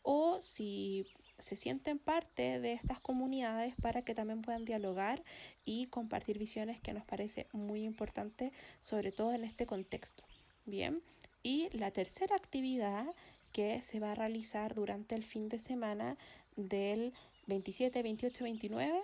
o 0.04 0.40
si 0.40 1.06
se 1.38 1.56
sienten 1.56 1.98
parte 1.98 2.60
de 2.60 2.74
estas 2.74 3.00
comunidades 3.00 3.74
para 3.82 4.02
que 4.02 4.14
también 4.14 4.42
puedan 4.42 4.64
dialogar 4.64 5.24
y 5.64 5.86
compartir 5.86 6.38
visiones 6.38 6.80
que 6.80 6.92
nos 6.92 7.04
parece 7.04 7.48
muy 7.52 7.84
importante, 7.84 8.52
sobre 8.80 9.10
todo 9.10 9.32
en 9.32 9.42
este 9.42 9.66
contexto. 9.66 10.22
Bien, 10.66 11.02
y 11.42 11.68
la 11.72 11.90
tercera 11.90 12.36
actividad 12.36 13.06
que 13.52 13.82
se 13.82 13.98
va 13.98 14.12
a 14.12 14.14
realizar 14.14 14.74
durante 14.74 15.14
el 15.14 15.24
fin 15.24 15.48
de 15.48 15.58
semana 15.58 16.16
del 16.56 17.12
27, 17.46 18.02
28, 18.02 18.44
29. 18.44 19.02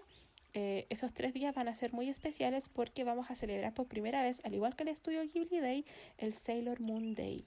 esos 0.53 1.13
tres 1.13 1.35
días 1.35 1.55
van 1.55 1.69
a 1.69 1.75
ser 1.75 1.93
muy 1.93 2.09
especiales 2.09 2.69
porque 2.69 3.05
vamos 3.05 3.31
a 3.31 3.37
celebrar 3.37 3.75
por 3.75 3.87
primera 3.87 4.23
vez, 4.23 4.41
al 4.45 4.55
igual 4.55 4.75
que 4.77 4.85
el 4.85 4.89
estudio 4.89 5.23
Ghibli 5.23 5.61
Day, 5.61 5.85
el 6.19 6.35
Sailor 6.35 6.81
Moon 6.81 7.15
Day. 7.15 7.45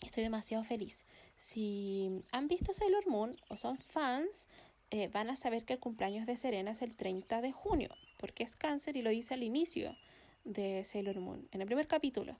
Estoy 0.00 0.22
demasiado 0.22 0.64
feliz. 0.64 1.04
Si 1.36 2.22
han 2.32 2.48
visto 2.48 2.72
Sailor 2.72 3.06
Moon 3.06 3.36
o 3.48 3.56
son 3.56 3.78
fans, 3.78 4.48
eh, 4.90 5.08
van 5.08 5.30
a 5.30 5.36
saber 5.36 5.64
que 5.64 5.74
el 5.74 5.80
cumpleaños 5.80 6.26
de 6.26 6.36
Serena 6.36 6.72
es 6.72 6.82
el 6.82 6.96
30 6.96 7.40
de 7.40 7.52
junio, 7.52 7.90
porque 8.18 8.44
es 8.44 8.56
cáncer 8.56 8.96
y 8.96 9.02
lo 9.02 9.10
dice 9.10 9.34
al 9.34 9.42
inicio 9.42 9.96
de 10.44 10.84
Sailor 10.84 11.20
Moon, 11.20 11.48
en 11.52 11.60
el 11.60 11.66
primer 11.66 11.88
capítulo 11.88 12.36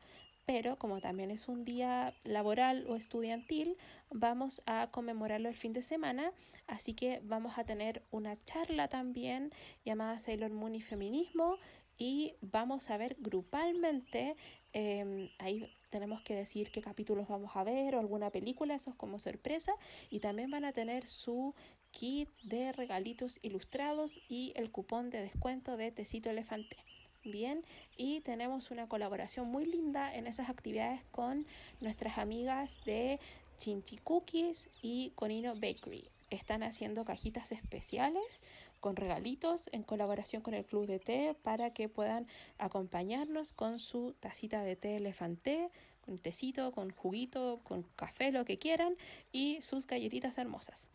pero 0.47 0.77
como 0.77 1.01
también 1.01 1.31
es 1.31 1.49
un 1.49 1.65
día 1.65 2.15
laboral 2.25 2.87
o 2.89 2.97
estudiantil, 2.97 3.77
vamos 4.11 4.63
a 4.67 4.89
conmemorarlo 4.91 5.49
el 5.49 5.55
fin 5.55 5.73
de 5.73 5.83
semana, 5.83 6.33
así 6.67 6.95
que 6.95 7.21
vamos 7.25 7.59
a 7.59 7.65
tener 7.65 8.03
una 8.11 8.37
charla 8.45 8.89
también 8.89 9.53
llamada 9.85 10.19
Sailor 10.19 10.51
Moon 10.51 10.75
y 10.75 10.83
Feminismo 10.83 11.57
y 11.97 12.35
vamos 12.41 12.91
a 12.91 12.97
ver 12.97 13.17
grupalmente, 13.21 14.35
em, 14.75 15.31
ahí 15.39 15.67
tenemos 15.89 16.21
que 16.23 16.35
decir 16.35 16.71
qué 16.71 16.83
capítulos 16.83 17.29
vamos 17.29 17.53
a 17.55 17.65
ver 17.65 17.95
o 17.95 18.01
alguna 18.01 18.31
película, 18.31 18.75
eso 18.75 18.91
es 18.91 18.97
como 18.97 19.19
sorpresa, 19.19 19.73
y 20.11 20.21
también 20.21 20.51
van 20.51 20.65
a 20.65 20.73
tener 20.73 21.07
su 21.07 21.55
kit 21.93 22.29
de 22.43 22.73
regalitos 22.73 23.39
ilustrados 23.43 24.21
y 24.29 24.53
el 24.57 24.71
cupón 24.71 25.11
de 25.11 25.21
descuento 25.21 25.77
de 25.77 25.93
Tecito 25.93 26.29
Elefante. 26.29 26.77
Bien, 27.25 27.65
y 27.97 28.21
tenemos 28.21 28.71
una 28.71 28.87
colaboración 28.87 29.51
muy 29.51 29.65
linda 29.65 30.15
en 30.15 30.27
esas 30.27 30.51
actividades 30.51 31.01
con 31.11 31.47
nuestras 31.81 32.19
amigas 32.19 32.85
de 32.85 33.19
Chinchi 33.59 33.97
Cookies 33.97 34.69
y 34.83 35.13
Conino 35.15 35.55
Bakery. 35.55 36.11
están 36.31 36.63
haciendo 36.63 37.05
cajitas 37.05 37.53
especiales 37.53 38.43
con 38.85 38.97
regalitos 38.97 39.71
en 39.73 39.83
colaboración 39.83 40.43
con 40.43 40.53
el 40.53 40.67
Club 40.67 40.85
de 40.85 40.99
Té 40.99 41.35
para 41.43 41.73
que 41.73 41.89
puedan 41.89 42.27
acompañarnos 42.59 43.51
con 43.51 43.79
su 43.79 44.13
tacita 44.21 44.63
de 44.63 44.77
té 44.77 44.97
elefante, 44.97 45.71
con 46.03 46.19
tecito, 46.19 46.71
con 46.71 46.91
juguito, 46.91 47.63
con 47.65 47.85
café, 47.97 48.31
lo 48.31 48.45
que 48.45 48.59
quieran 48.59 48.95
y 49.33 49.59
sus 49.63 49.87
galletitas 49.87 50.37
hermosas. 50.37 50.89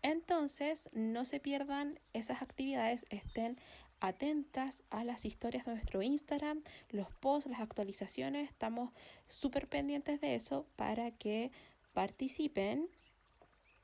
Entonces, 0.00 0.88
no 0.94 1.26
se 1.26 1.38
pierdan 1.38 2.00
esas 2.14 2.40
actividades, 2.40 3.04
estén 3.10 3.58
atentas 4.00 4.82
a 4.88 5.04
las 5.04 5.26
historias 5.26 5.66
de 5.66 5.72
nuestro 5.72 6.00
Instagram, 6.00 6.62
los 6.88 7.12
posts, 7.12 7.50
las 7.50 7.60
actualizaciones, 7.60 8.48
estamos 8.48 8.90
súper 9.26 9.68
pendientes 9.68 10.22
de 10.22 10.34
eso 10.34 10.64
para 10.76 11.10
que 11.10 11.52
participen 11.92 12.88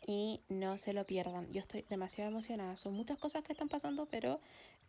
y 0.06 0.40
no 0.48 0.76
se 0.76 0.92
lo 0.92 1.06
pierdan. 1.06 1.50
Yo 1.50 1.60
estoy 1.60 1.84
demasiado 1.88 2.30
emocionada. 2.30 2.76
Son 2.76 2.94
muchas 2.94 3.18
cosas 3.18 3.42
que 3.42 3.52
están 3.52 3.68
pasando, 3.68 4.06
pero 4.06 4.40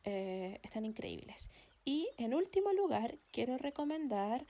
eh, 0.04 0.60
están 0.64 0.86
increíbles. 0.86 1.50
Y 1.86 2.10
en 2.18 2.34
último 2.34 2.74
lugar, 2.74 3.18
quiero 3.32 3.58
recomendar 3.58 4.46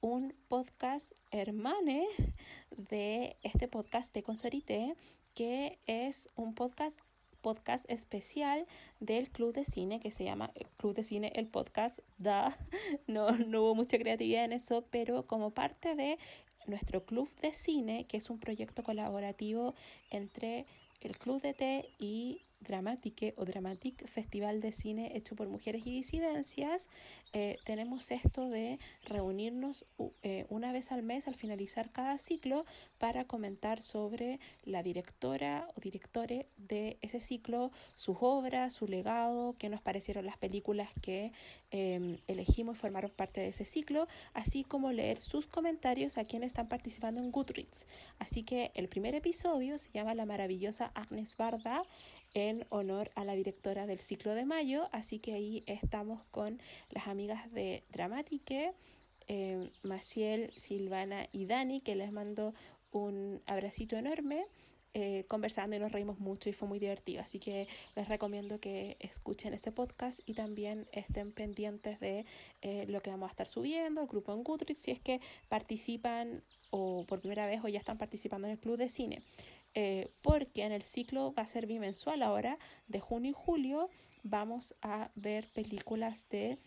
un 0.00 0.34
podcast 0.48 1.12
hermane 1.30 2.06
de 2.90 3.36
este 3.42 3.68
podcast 3.68 4.14
de 4.14 4.22
Consorité, 4.22 4.96
que 5.34 5.78
es 5.86 6.28
un 6.36 6.54
podcast 6.54 6.98
podcast 7.40 7.84
especial 7.88 8.66
del 9.00 9.30
Club 9.30 9.54
de 9.54 9.64
Cine 9.64 10.00
que 10.00 10.10
se 10.10 10.24
llama 10.24 10.50
eh, 10.54 10.66
Club 10.76 10.94
de 10.94 11.04
Cine 11.04 11.32
el 11.34 11.46
podcast 11.46 12.00
da 12.18 12.56
no, 13.06 13.30
no 13.32 13.62
hubo 13.62 13.74
mucha 13.74 13.98
creatividad 13.98 14.44
en 14.44 14.52
eso 14.52 14.84
pero 14.90 15.26
como 15.26 15.50
parte 15.50 15.94
de 15.94 16.18
nuestro 16.70 17.04
club 17.04 17.28
de 17.42 17.52
cine, 17.52 18.06
que 18.06 18.16
es 18.16 18.30
un 18.30 18.38
proyecto 18.38 18.82
colaborativo 18.82 19.74
entre 20.10 20.66
el 21.00 21.18
Club 21.18 21.42
de 21.42 21.54
Té 21.54 21.90
y 21.98 22.42
Dramatique 22.60 23.34
o 23.36 23.44
Dramatic 23.44 24.06
Festival 24.06 24.60
de 24.60 24.72
Cine 24.72 25.16
hecho 25.16 25.34
por 25.34 25.48
mujeres 25.48 25.86
y 25.86 25.90
disidencias, 25.90 26.88
eh, 27.32 27.58
tenemos 27.64 28.10
esto 28.10 28.48
de 28.48 28.78
reunirnos 29.04 29.86
eh, 30.22 30.46
una 30.48 30.72
vez 30.72 30.92
al 30.92 31.02
mes 31.02 31.26
al 31.26 31.34
finalizar 31.34 31.90
cada 31.90 32.18
ciclo 32.18 32.64
para 32.98 33.24
comentar 33.24 33.82
sobre 33.82 34.40
la 34.64 34.82
directora 34.82 35.68
o 35.76 35.80
directore 35.80 36.46
de 36.56 36.98
ese 37.00 37.20
ciclo, 37.20 37.72
sus 37.96 38.18
obras, 38.20 38.74
su 38.74 38.86
legado, 38.86 39.54
qué 39.58 39.68
nos 39.68 39.80
parecieron 39.80 40.26
las 40.26 40.36
películas 40.36 40.88
que 41.00 41.32
em, 41.70 42.18
elegimos 42.26 42.76
y 42.76 42.80
formaron 42.80 43.10
parte 43.10 43.40
de 43.40 43.48
ese 43.48 43.64
ciclo, 43.64 44.06
así 44.34 44.64
como 44.64 44.92
leer 44.92 45.18
sus 45.18 45.46
comentarios 45.46 46.18
a 46.18 46.24
quienes 46.24 46.48
están 46.48 46.68
participando 46.68 47.20
en 47.20 47.30
Goodreads. 47.30 47.86
Así 48.18 48.42
que 48.42 48.70
el 48.74 48.88
primer 48.88 49.14
episodio 49.14 49.78
se 49.78 49.90
llama 49.92 50.14
La 50.14 50.26
maravillosa 50.26 50.90
Agnes 50.94 51.36
Barda 51.36 51.82
en 52.34 52.66
honor 52.70 53.10
a 53.14 53.24
la 53.24 53.34
directora 53.34 53.86
del 53.86 54.00
ciclo 54.00 54.34
de 54.34 54.44
mayo, 54.44 54.88
así 54.92 55.18
que 55.18 55.34
ahí 55.34 55.64
estamos 55.66 56.22
con 56.30 56.60
las 56.90 57.08
amigas 57.08 57.52
de 57.52 57.84
Dramatique, 57.90 58.72
eh, 59.28 59.70
Maciel, 59.82 60.52
Silvana 60.56 61.28
y 61.32 61.46
Dani, 61.46 61.80
que 61.80 61.94
les 61.94 62.12
mando 62.12 62.54
un 62.90 63.42
abracito 63.46 63.96
enorme. 63.96 64.46
Eh, 64.92 65.24
conversando 65.28 65.76
y 65.76 65.78
nos 65.78 65.92
reímos 65.92 66.18
mucho 66.18 66.48
y 66.48 66.52
fue 66.52 66.66
muy 66.66 66.80
divertido. 66.80 67.22
Así 67.22 67.38
que 67.38 67.68
les 67.94 68.08
recomiendo 68.08 68.58
que 68.58 68.96
escuchen 68.98 69.54
ese 69.54 69.70
podcast 69.70 70.18
y 70.26 70.34
también 70.34 70.88
estén 70.90 71.30
pendientes 71.30 72.00
de 72.00 72.26
eh, 72.60 72.86
lo 72.88 73.00
que 73.00 73.10
vamos 73.10 73.28
a 73.28 73.30
estar 73.30 73.46
subiendo, 73.46 74.00
el 74.00 74.08
grupo 74.08 74.32
en 74.32 74.42
Goodreads, 74.42 74.80
si 74.80 74.90
es 74.90 74.98
que 74.98 75.20
participan 75.48 76.42
o 76.70 77.04
por 77.06 77.20
primera 77.20 77.46
vez 77.46 77.62
o 77.62 77.68
ya 77.68 77.78
están 77.78 77.98
participando 77.98 78.48
en 78.48 78.54
el 78.54 78.58
club 78.58 78.78
de 78.78 78.88
cine. 78.88 79.22
Eh, 79.74 80.10
porque 80.22 80.64
en 80.64 80.72
el 80.72 80.82
ciclo 80.82 81.32
va 81.32 81.44
a 81.44 81.46
ser 81.46 81.66
bimensual 81.66 82.22
ahora, 82.22 82.58
de 82.88 83.00
junio 83.00 83.30
y 83.30 83.34
julio, 83.34 83.88
vamos 84.22 84.74
a 84.82 85.10
ver 85.14 85.46
películas 85.48 86.28
de 86.28 86.58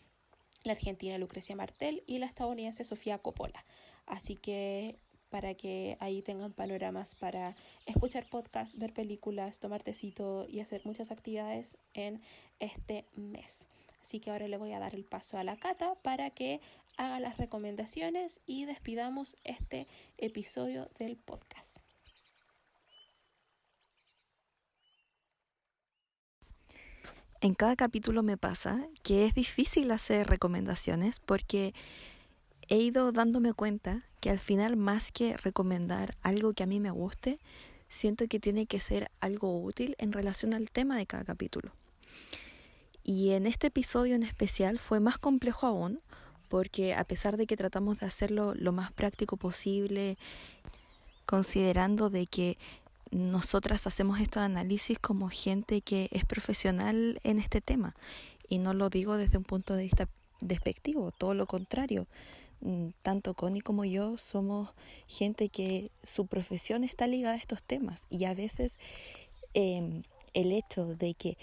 la 0.63 0.73
argentina 0.73 1.17
Lucrecia 1.17 1.55
Martel 1.55 2.01
y 2.07 2.19
la 2.19 2.25
estadounidense 2.25 2.83
Sofía 2.83 3.17
Coppola. 3.17 3.65
Así 4.05 4.35
que 4.35 4.97
para 5.29 5.55
que 5.55 5.97
ahí 5.99 6.21
tengan 6.21 6.53
panoramas 6.53 7.15
para 7.15 7.55
escuchar 7.87 8.29
podcasts, 8.29 8.77
ver 8.77 8.93
películas, 8.93 9.59
tomar 9.59 9.81
tecito 9.81 10.45
y 10.47 10.59
hacer 10.59 10.85
muchas 10.85 11.11
actividades 11.11 11.75
en 11.95 12.21
este 12.59 13.05
mes. 13.15 13.67
Así 13.99 14.19
que 14.19 14.29
ahora 14.29 14.47
le 14.47 14.57
voy 14.57 14.73
a 14.73 14.79
dar 14.79 14.93
el 14.93 15.05
paso 15.05 15.37
a 15.37 15.43
la 15.43 15.57
Cata 15.57 15.95
para 16.03 16.29
que 16.29 16.61
haga 16.97 17.19
las 17.19 17.37
recomendaciones 17.37 18.41
y 18.45 18.65
despidamos 18.65 19.37
este 19.43 19.87
episodio 20.17 20.89
del 20.99 21.17
podcast. 21.17 21.82
En 27.43 27.55
cada 27.55 27.75
capítulo 27.75 28.23
me 28.23 28.37
pasa 28.37 28.87
que 29.01 29.25
es 29.25 29.33
difícil 29.33 29.91
hacer 29.91 30.27
recomendaciones 30.27 31.19
porque 31.19 31.73
he 32.69 32.77
ido 32.77 33.11
dándome 33.11 33.51
cuenta 33.51 34.05
que 34.21 34.29
al 34.29 34.39
final 34.39 34.77
más 34.77 35.11
que 35.11 35.35
recomendar 35.35 36.15
algo 36.21 36.53
que 36.53 36.63
a 36.63 36.67
mí 36.67 36.79
me 36.79 36.89
guste, 36.89 37.39
siento 37.89 38.29
que 38.29 38.39
tiene 38.39 38.65
que 38.65 38.79
ser 38.79 39.11
algo 39.19 39.61
útil 39.61 39.97
en 39.99 40.13
relación 40.13 40.53
al 40.53 40.71
tema 40.71 40.95
de 40.95 41.05
cada 41.05 41.25
capítulo. 41.25 41.73
Y 43.03 43.31
en 43.31 43.45
este 43.45 43.67
episodio 43.67 44.15
en 44.15 44.23
especial 44.23 44.79
fue 44.79 45.01
más 45.01 45.17
complejo 45.17 45.67
aún 45.67 45.99
porque 46.47 46.93
a 46.93 47.03
pesar 47.03 47.35
de 47.35 47.45
que 47.45 47.57
tratamos 47.57 47.99
de 47.99 48.05
hacerlo 48.05 48.53
lo 48.55 48.71
más 48.71 48.93
práctico 48.93 49.35
posible, 49.35 50.17
considerando 51.25 52.09
de 52.09 52.25
que 52.25 52.57
nosotras 53.13 53.85
hacemos 53.87 54.19
estos 54.19 54.41
análisis 54.41 54.97
como 54.99 55.29
gente 55.29 55.81
que 55.81 56.09
es 56.11 56.25
profesional 56.25 57.19
en 57.23 57.39
este 57.39 57.61
tema 57.61 57.95
y 58.49 58.57
no 58.57 58.73
lo 58.73 58.89
digo 58.89 59.17
desde 59.17 59.37
un 59.37 59.43
punto 59.43 59.75
de 59.75 59.83
vista 59.83 60.09
despectivo, 60.41 61.11
todo 61.11 61.33
lo 61.33 61.47
contrario. 61.47 62.07
Mm, 62.61 62.89
tanto 63.01 63.33
Connie 63.33 63.61
como 63.61 63.83
yo 63.83 64.17
somos 64.17 64.69
gente 65.07 65.49
que 65.49 65.91
su 66.03 66.27
profesión 66.27 66.83
está 66.83 67.07
ligada 67.07 67.35
a 67.35 67.37
estos 67.37 67.61
temas 67.61 68.05
y 68.09 68.25
a 68.25 68.33
veces 68.33 68.79
em, 69.53 70.03
el 70.33 70.51
hecho 70.51 70.95
de 70.95 71.13
que 71.13 71.37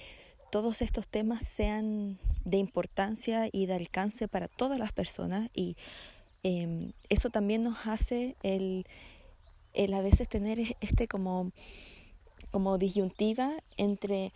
todos 0.51 0.83
estos 0.83 1.07
temas 1.09 1.47
sean 1.47 2.19
de 2.45 2.57
importancia 2.57 3.49
y 3.53 3.67
de 3.67 3.75
alcance 3.75 4.29
para 4.29 4.49
todas 4.49 4.79
las 4.79 4.93
personas 4.93 5.51
y 5.55 5.77
em, 6.43 6.93
eso 7.09 7.31
también 7.31 7.63
nos 7.63 7.87
hace 7.87 8.37
el 8.43 8.87
el 9.75 9.95
a 9.95 10.03
veces 10.03 10.29
tener 10.29 10.59
este 10.81 11.09
como, 11.09 11.53
como 12.51 12.79
disyuntiva 12.79 13.53
entre 13.77 14.33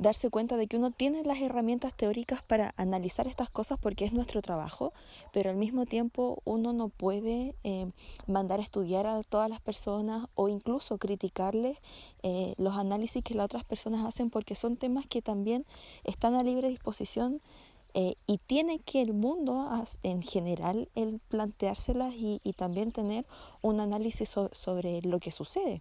darse 0.00 0.30
cuenta 0.30 0.56
de 0.56 0.66
que 0.66 0.78
uno 0.78 0.90
tiene 0.90 1.22
las 1.24 1.40
herramientas 1.40 1.94
teóricas 1.94 2.42
para 2.42 2.72
analizar 2.78 3.26
estas 3.26 3.50
cosas 3.50 3.78
porque 3.78 4.06
es 4.06 4.14
nuestro 4.14 4.40
trabajo, 4.40 4.94
pero 5.30 5.50
al 5.50 5.56
mismo 5.56 5.84
tiempo 5.84 6.40
uno 6.44 6.72
no 6.72 6.88
puede 6.88 7.54
eh, 7.64 7.90
mandar 8.26 8.60
a 8.60 8.62
estudiar 8.62 9.06
a 9.06 9.22
todas 9.22 9.50
las 9.50 9.60
personas 9.60 10.26
o 10.34 10.48
incluso 10.48 10.96
criticarles 10.96 11.78
eh, 12.22 12.54
los 12.56 12.76
análisis 12.76 13.22
que 13.22 13.34
las 13.34 13.44
otras 13.44 13.64
personas 13.64 14.06
hacen 14.06 14.30
porque 14.30 14.54
son 14.54 14.78
temas 14.78 15.06
que 15.06 15.20
también 15.20 15.66
están 16.04 16.34
a 16.34 16.42
libre 16.42 16.70
disposición 16.70 17.42
eh, 17.94 18.14
y 18.26 18.38
tiene 18.38 18.78
que 18.78 19.02
el 19.02 19.12
mundo 19.12 19.68
en 20.02 20.22
general 20.22 20.88
el 20.94 21.20
planteárselas 21.28 22.14
y, 22.14 22.40
también 22.56 22.92
tener 22.92 23.26
un 23.62 23.80
análisis 23.80 24.34
sobre 24.52 25.02
lo 25.02 25.18
que 25.18 25.30
sucede. 25.32 25.80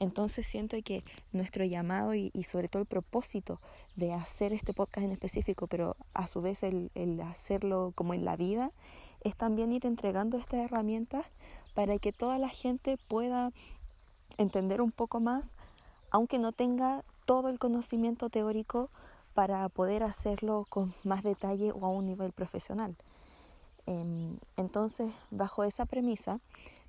Entonces 0.00 0.46
siento 0.46 0.76
que 0.82 1.04
nuestro 1.32 1.64
llamado 1.64 2.14
y, 2.14 2.30
sobre 2.42 2.68
todo 2.68 2.82
el 2.82 2.88
propósito 2.88 3.60
de 3.94 4.12
hacer 4.12 4.52
este 4.52 4.74
podcast 4.74 5.04
en 5.04 5.12
específico, 5.12 5.68
pero 5.68 5.96
a 6.12 6.26
su 6.26 6.40
vez 6.40 6.62
el 6.64 7.20
hacerlo 7.20 7.92
como 7.94 8.14
en 8.14 8.24
la 8.24 8.36
vida, 8.36 8.72
es 9.22 9.36
también 9.36 9.72
ir 9.72 9.86
entregando 9.86 10.36
estas 10.36 10.60
herramientas 10.60 11.26
para 11.74 11.98
que 11.98 12.12
toda 12.12 12.38
la 12.38 12.48
gente 12.48 12.98
pueda 13.08 13.52
entender 14.36 14.80
un 14.80 14.92
poco 14.92 15.20
más, 15.20 15.54
aunque 16.10 16.38
no 16.38 16.52
tenga 16.52 17.04
todo 17.24 17.48
el 17.48 17.58
conocimiento 17.58 18.28
teórico 18.28 18.90
para 19.34 19.68
poder 19.68 20.02
hacerlo 20.02 20.66
con 20.68 20.94
más 21.04 21.22
detalle 21.22 21.72
o 21.72 21.84
a 21.86 21.88
un 21.88 22.06
nivel 22.06 22.32
profesional. 22.32 22.96
Em, 23.86 24.38
entonces, 24.56 25.12
bajo 25.30 25.64
esa 25.64 25.86
premisa, 25.86 26.40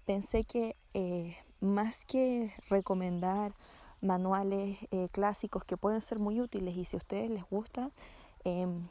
pensé 0.06 0.44
que 0.44 0.76
eh, 0.94 1.36
más 1.60 2.06
que 2.06 2.53
recomendar 2.70 3.53
manuales 4.02 4.78
eh, 4.91 5.07
clásicos 5.11 5.64
que 5.64 5.78
pueden 5.78 6.02
ser 6.02 6.20
muy 6.20 6.41
útiles 6.41 6.76
y 6.76 6.86
si 6.86 6.98
a 6.98 6.99
ustedes 6.99 7.30
les 7.30 7.44
gusta, 7.49 7.90
em, 8.44 8.88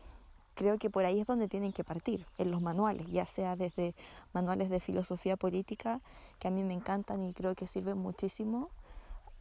creo 0.54 0.78
que 0.78 0.90
por 0.90 1.04
ahí 1.04 1.20
es 1.20 1.26
donde 1.26 1.48
tienen 1.48 1.72
que 1.72 1.84
partir, 1.84 2.26
en 2.38 2.50
los 2.50 2.60
manuales, 2.60 3.06
ya 3.08 3.26
sea 3.26 3.56
desde 3.56 3.94
manuales 4.32 4.70
de 4.70 4.80
filosofía 4.80 5.36
política, 5.36 6.00
que 6.38 6.48
a 6.48 6.50
mí 6.50 6.64
me 6.64 6.74
encantan 6.74 7.22
y 7.24 7.32
creo 7.34 7.54
que 7.54 7.66
sirven 7.66 7.98
muchísimo, 7.98 8.70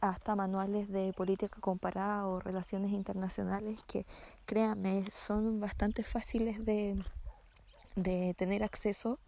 hasta 0.02 0.34
manuales 0.34 0.90
de 0.90 1.12
política 1.12 1.56
comparada 1.60 2.26
o 2.26 2.40
relaciones 2.40 2.90
internacionales 2.90 3.78
que, 3.86 4.04
créanme, 4.44 5.04
son 5.12 5.60
bastante 5.60 6.02
fáciles 6.02 6.64
de, 6.66 7.02
de 7.94 8.34
tener 8.34 8.64
acceso. 8.64 9.20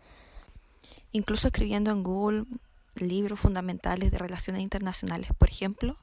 Incluso 1.13 1.47
escribiendo 1.47 1.93
en 1.93 2.03
Google 2.03 2.45
libros 2.97 3.39
fundamentales 3.39 4.11
de 4.11 4.19
relaciones 4.19 4.63
internacionales, 4.63 5.31
por 5.39 5.49
ejemplo, 5.49 5.97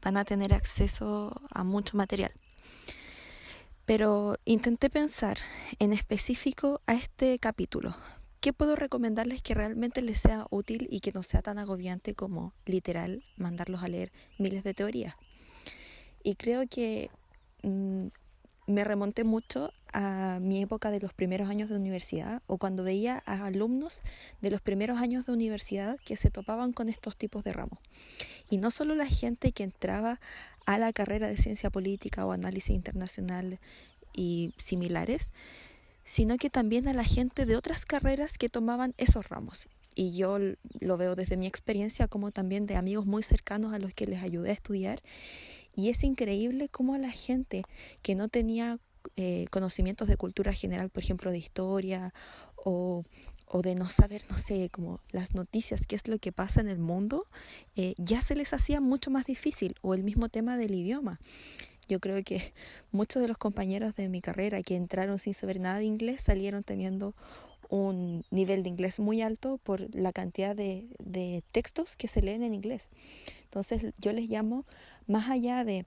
van 0.00 0.16
a 0.16 0.24
tener 0.24 0.54
acceso 0.54 1.40
a 1.50 1.64
mucho 1.64 1.96
material. 1.96 2.32
Pero 3.86 4.36
intenté 4.44 4.88
pensar 4.88 5.38
en 5.80 5.92
específico 5.92 6.80
a 6.86 6.94
este 6.94 7.40
capítulo. 7.40 7.96
¿Qué 8.42 8.52
puedo 8.52 8.74
recomendarles 8.74 9.40
que 9.40 9.54
realmente 9.54 10.02
les 10.02 10.18
sea 10.18 10.48
útil 10.50 10.88
y 10.90 10.98
que 10.98 11.12
no 11.12 11.22
sea 11.22 11.42
tan 11.42 11.60
agobiante 11.60 12.16
como 12.16 12.54
literal 12.66 13.22
mandarlos 13.36 13.84
a 13.84 13.88
leer 13.88 14.10
miles 14.36 14.64
de 14.64 14.74
teorías? 14.74 15.14
Y 16.24 16.34
creo 16.34 16.66
que 16.66 17.08
mm, 17.62 18.08
me 18.66 18.82
remonté 18.82 19.22
mucho 19.22 19.72
a 19.92 20.40
mi 20.42 20.60
época 20.60 20.90
de 20.90 20.98
los 20.98 21.14
primeros 21.14 21.48
años 21.50 21.68
de 21.68 21.76
universidad 21.76 22.42
o 22.48 22.58
cuando 22.58 22.82
veía 22.82 23.22
a 23.26 23.46
alumnos 23.46 24.02
de 24.40 24.50
los 24.50 24.60
primeros 24.60 24.98
años 24.98 25.24
de 25.24 25.32
universidad 25.34 25.96
que 26.04 26.16
se 26.16 26.32
topaban 26.32 26.72
con 26.72 26.88
estos 26.88 27.16
tipos 27.16 27.44
de 27.44 27.52
ramos. 27.52 27.78
Y 28.50 28.56
no 28.56 28.72
solo 28.72 28.96
la 28.96 29.06
gente 29.06 29.52
que 29.52 29.62
entraba 29.62 30.18
a 30.66 30.78
la 30.78 30.92
carrera 30.92 31.28
de 31.28 31.36
ciencia 31.36 31.70
política 31.70 32.26
o 32.26 32.32
análisis 32.32 32.74
internacional 32.74 33.60
y 34.12 34.52
similares, 34.58 35.30
sino 36.12 36.36
que 36.36 36.50
también 36.50 36.88
a 36.88 36.92
la 36.92 37.04
gente 37.04 37.46
de 37.46 37.56
otras 37.56 37.86
carreras 37.86 38.36
que 38.36 38.50
tomaban 38.50 38.92
esos 38.98 39.26
ramos. 39.30 39.66
Y 39.94 40.12
yo 40.14 40.36
lo 40.78 40.98
veo 40.98 41.14
desde 41.14 41.38
mi 41.38 41.46
experiencia 41.46 42.06
como 42.06 42.32
también 42.32 42.66
de 42.66 42.76
amigos 42.76 43.06
muy 43.06 43.22
cercanos 43.22 43.72
a 43.72 43.78
los 43.78 43.94
que 43.94 44.04
les 44.04 44.22
ayudé 44.22 44.50
a 44.50 44.52
estudiar. 44.52 45.02
Y 45.74 45.88
es 45.88 46.04
increíble 46.04 46.68
cómo 46.68 46.98
la 46.98 47.10
gente 47.10 47.62
que 48.02 48.14
no 48.14 48.28
tenía 48.28 48.78
eh, 49.16 49.46
conocimientos 49.50 50.06
de 50.06 50.18
cultura 50.18 50.52
general, 50.52 50.90
por 50.90 51.02
ejemplo, 51.02 51.30
de 51.30 51.38
historia 51.38 52.12
o, 52.56 53.04
o, 53.46 53.62
de 53.62 53.74
no 53.74 53.88
saber, 53.88 54.22
no 54.28 54.36
sé, 54.36 54.68
como 54.68 55.00
las 55.12 55.34
noticias, 55.34 55.86
qué 55.86 55.96
es 55.96 56.08
lo 56.08 56.18
que 56.18 56.30
pasa 56.30 56.60
en 56.60 56.68
el 56.68 56.78
mundo, 56.78 57.26
eh, 57.74 57.94
ya 57.96 58.20
se 58.20 58.34
les 58.34 58.52
hacía 58.52 58.82
mucho 58.82 59.10
más 59.10 59.24
difícil, 59.24 59.76
o 59.80 59.94
el 59.94 60.02
mismo 60.02 60.28
tema 60.28 60.58
del 60.58 60.74
idioma. 60.74 61.20
Yo 61.88 62.00
creo 62.00 62.22
que 62.22 62.52
muchos 62.92 63.22
de 63.22 63.28
los 63.28 63.38
compañeros 63.38 63.94
de 63.94 64.08
mi 64.08 64.20
carrera 64.20 64.62
que 64.62 64.76
entraron 64.76 65.18
sin 65.18 65.34
saber 65.34 65.60
nada 65.60 65.78
de 65.78 65.84
inglés 65.84 66.22
salieron 66.22 66.62
teniendo 66.62 67.14
un 67.68 68.24
nivel 68.30 68.62
de 68.62 68.68
inglés 68.68 69.00
muy 69.00 69.22
alto 69.22 69.58
por 69.62 69.94
la 69.94 70.12
cantidad 70.12 70.54
de, 70.54 70.86
de 70.98 71.42
textos 71.52 71.96
que 71.96 72.06
se 72.06 72.20
leen 72.20 72.42
en 72.42 72.54
inglés. 72.54 72.90
Entonces 73.44 73.94
yo 73.98 74.12
les 74.12 74.28
llamo, 74.28 74.66
más 75.06 75.30
allá 75.30 75.64
de, 75.64 75.86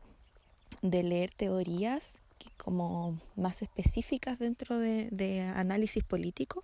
de 0.82 1.04
leer 1.04 1.32
teorías 1.32 2.24
como 2.58 3.20
más 3.36 3.62
específicas 3.62 4.40
dentro 4.40 4.80
de, 4.80 5.10
de 5.12 5.42
análisis 5.42 6.04
político, 6.04 6.64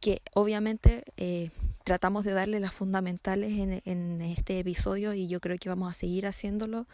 que 0.00 0.22
obviamente 0.34 1.04
eh, 1.16 1.50
tratamos 1.84 2.24
de 2.24 2.32
darle 2.32 2.58
las 2.60 2.72
fundamentales 2.72 3.52
en, 3.84 4.20
este 4.22 4.58
episodio 4.58 5.12
y 5.14 5.28
yo 5.28 5.40
creo 5.40 5.58
que 5.58 5.68
vamos 5.68 5.90
a 5.90 5.98
seguir 5.98 6.26
haciéndolo 6.26 6.86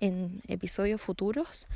en 0.00 0.40
episodios 0.48 1.00
futuros. 1.00 1.66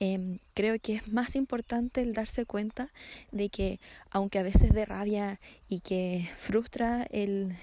Eh, 0.00 0.38
creo 0.54 0.78
que 0.80 0.94
es 0.94 1.08
más 1.08 1.36
importante 1.36 2.00
el 2.00 2.14
darse 2.14 2.46
cuenta 2.46 2.88
de 3.32 3.50
que 3.50 3.80
aunque 4.10 4.38
a 4.38 4.42
veces 4.42 4.72
de 4.72 4.86
rabia 4.86 5.38
y 5.68 5.80
que 5.80 6.28
frustra 6.36 7.06
el, 7.10 7.56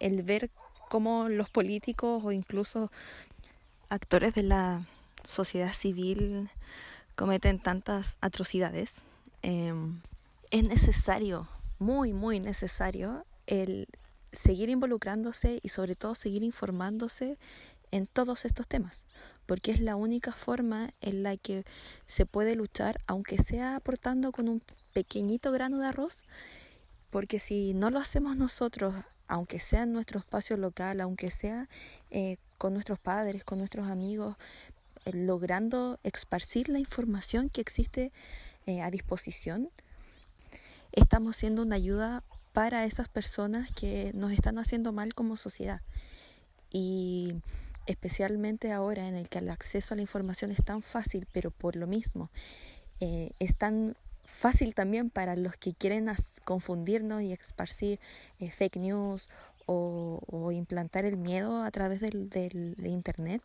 el 0.00 0.22
ver 0.22 0.50
cómo 0.88 1.28
los 1.28 1.48
políticos 1.50 2.22
o 2.24 2.32
incluso 2.32 2.90
actores 3.90 4.34
de 4.34 4.42
la 4.42 4.86
sociedad 5.26 5.72
civil 5.72 6.50
cometen 7.14 7.60
tantas 7.60 8.16
atrocidades, 8.20 9.02
eh, 9.42 9.72
es 10.50 10.64
necesario 10.64 11.48
muy, 11.84 12.14
muy 12.14 12.40
necesario 12.40 13.26
el 13.46 13.88
seguir 14.32 14.70
involucrándose 14.70 15.60
y 15.62 15.68
sobre 15.68 15.94
todo 15.94 16.14
seguir 16.14 16.42
informándose 16.42 17.38
en 17.90 18.06
todos 18.06 18.46
estos 18.46 18.66
temas, 18.66 19.04
porque 19.44 19.70
es 19.70 19.80
la 19.80 19.94
única 19.94 20.32
forma 20.32 20.94
en 21.02 21.22
la 21.22 21.36
que 21.36 21.64
se 22.06 22.24
puede 22.24 22.56
luchar, 22.56 23.00
aunque 23.06 23.36
sea 23.36 23.76
aportando 23.76 24.32
con 24.32 24.48
un 24.48 24.62
pequeñito 24.94 25.52
grano 25.52 25.78
de 25.78 25.88
arroz, 25.88 26.24
porque 27.10 27.38
si 27.38 27.74
no 27.74 27.90
lo 27.90 27.98
hacemos 27.98 28.34
nosotros, 28.36 28.94
aunque 29.28 29.60
sea 29.60 29.82
en 29.82 29.92
nuestro 29.92 30.18
espacio 30.18 30.56
local, 30.56 31.02
aunque 31.02 31.30
sea 31.30 31.68
eh, 32.10 32.38
con 32.56 32.72
nuestros 32.72 32.98
padres, 32.98 33.44
con 33.44 33.58
nuestros 33.58 33.88
amigos, 33.88 34.36
eh, 35.04 35.12
logrando 35.12 36.00
esparcir 36.02 36.70
la 36.70 36.78
información 36.78 37.50
que 37.50 37.60
existe 37.60 38.10
eh, 38.64 38.80
a 38.80 38.90
disposición, 38.90 39.68
estamos 40.94 41.36
siendo 41.36 41.62
una 41.62 41.76
ayuda 41.76 42.22
para 42.52 42.84
esas 42.84 43.08
personas 43.08 43.70
que 43.72 44.12
nos 44.14 44.32
están 44.32 44.58
haciendo 44.58 44.92
mal 44.92 45.14
como 45.14 45.36
sociedad. 45.36 45.82
Y 46.70 47.34
especialmente 47.86 48.72
ahora 48.72 49.08
en 49.08 49.14
el 49.14 49.28
que 49.28 49.38
el 49.38 49.50
acceso 49.50 49.94
a 49.94 49.96
la 49.96 50.02
información 50.02 50.50
es 50.50 50.64
tan 50.64 50.82
fácil, 50.82 51.26
pero 51.32 51.50
por 51.50 51.76
lo 51.76 51.86
mismo 51.86 52.30
eh, 53.00 53.32
es 53.38 53.56
tan 53.56 53.96
fácil 54.24 54.74
también 54.74 55.10
para 55.10 55.36
los 55.36 55.56
que 55.56 55.74
quieren 55.74 56.10
confundirnos 56.44 57.22
y 57.22 57.32
esparcir 57.32 58.00
eh, 58.38 58.50
fake 58.50 58.76
news 58.76 59.28
o, 59.66 60.50
implantar 60.52 61.06
el 61.06 61.16
miedo 61.16 61.62
a 61.62 61.70
través 61.70 62.00
del, 62.00 62.28
del, 62.28 62.74
de 62.76 62.88
Internet 62.90 63.42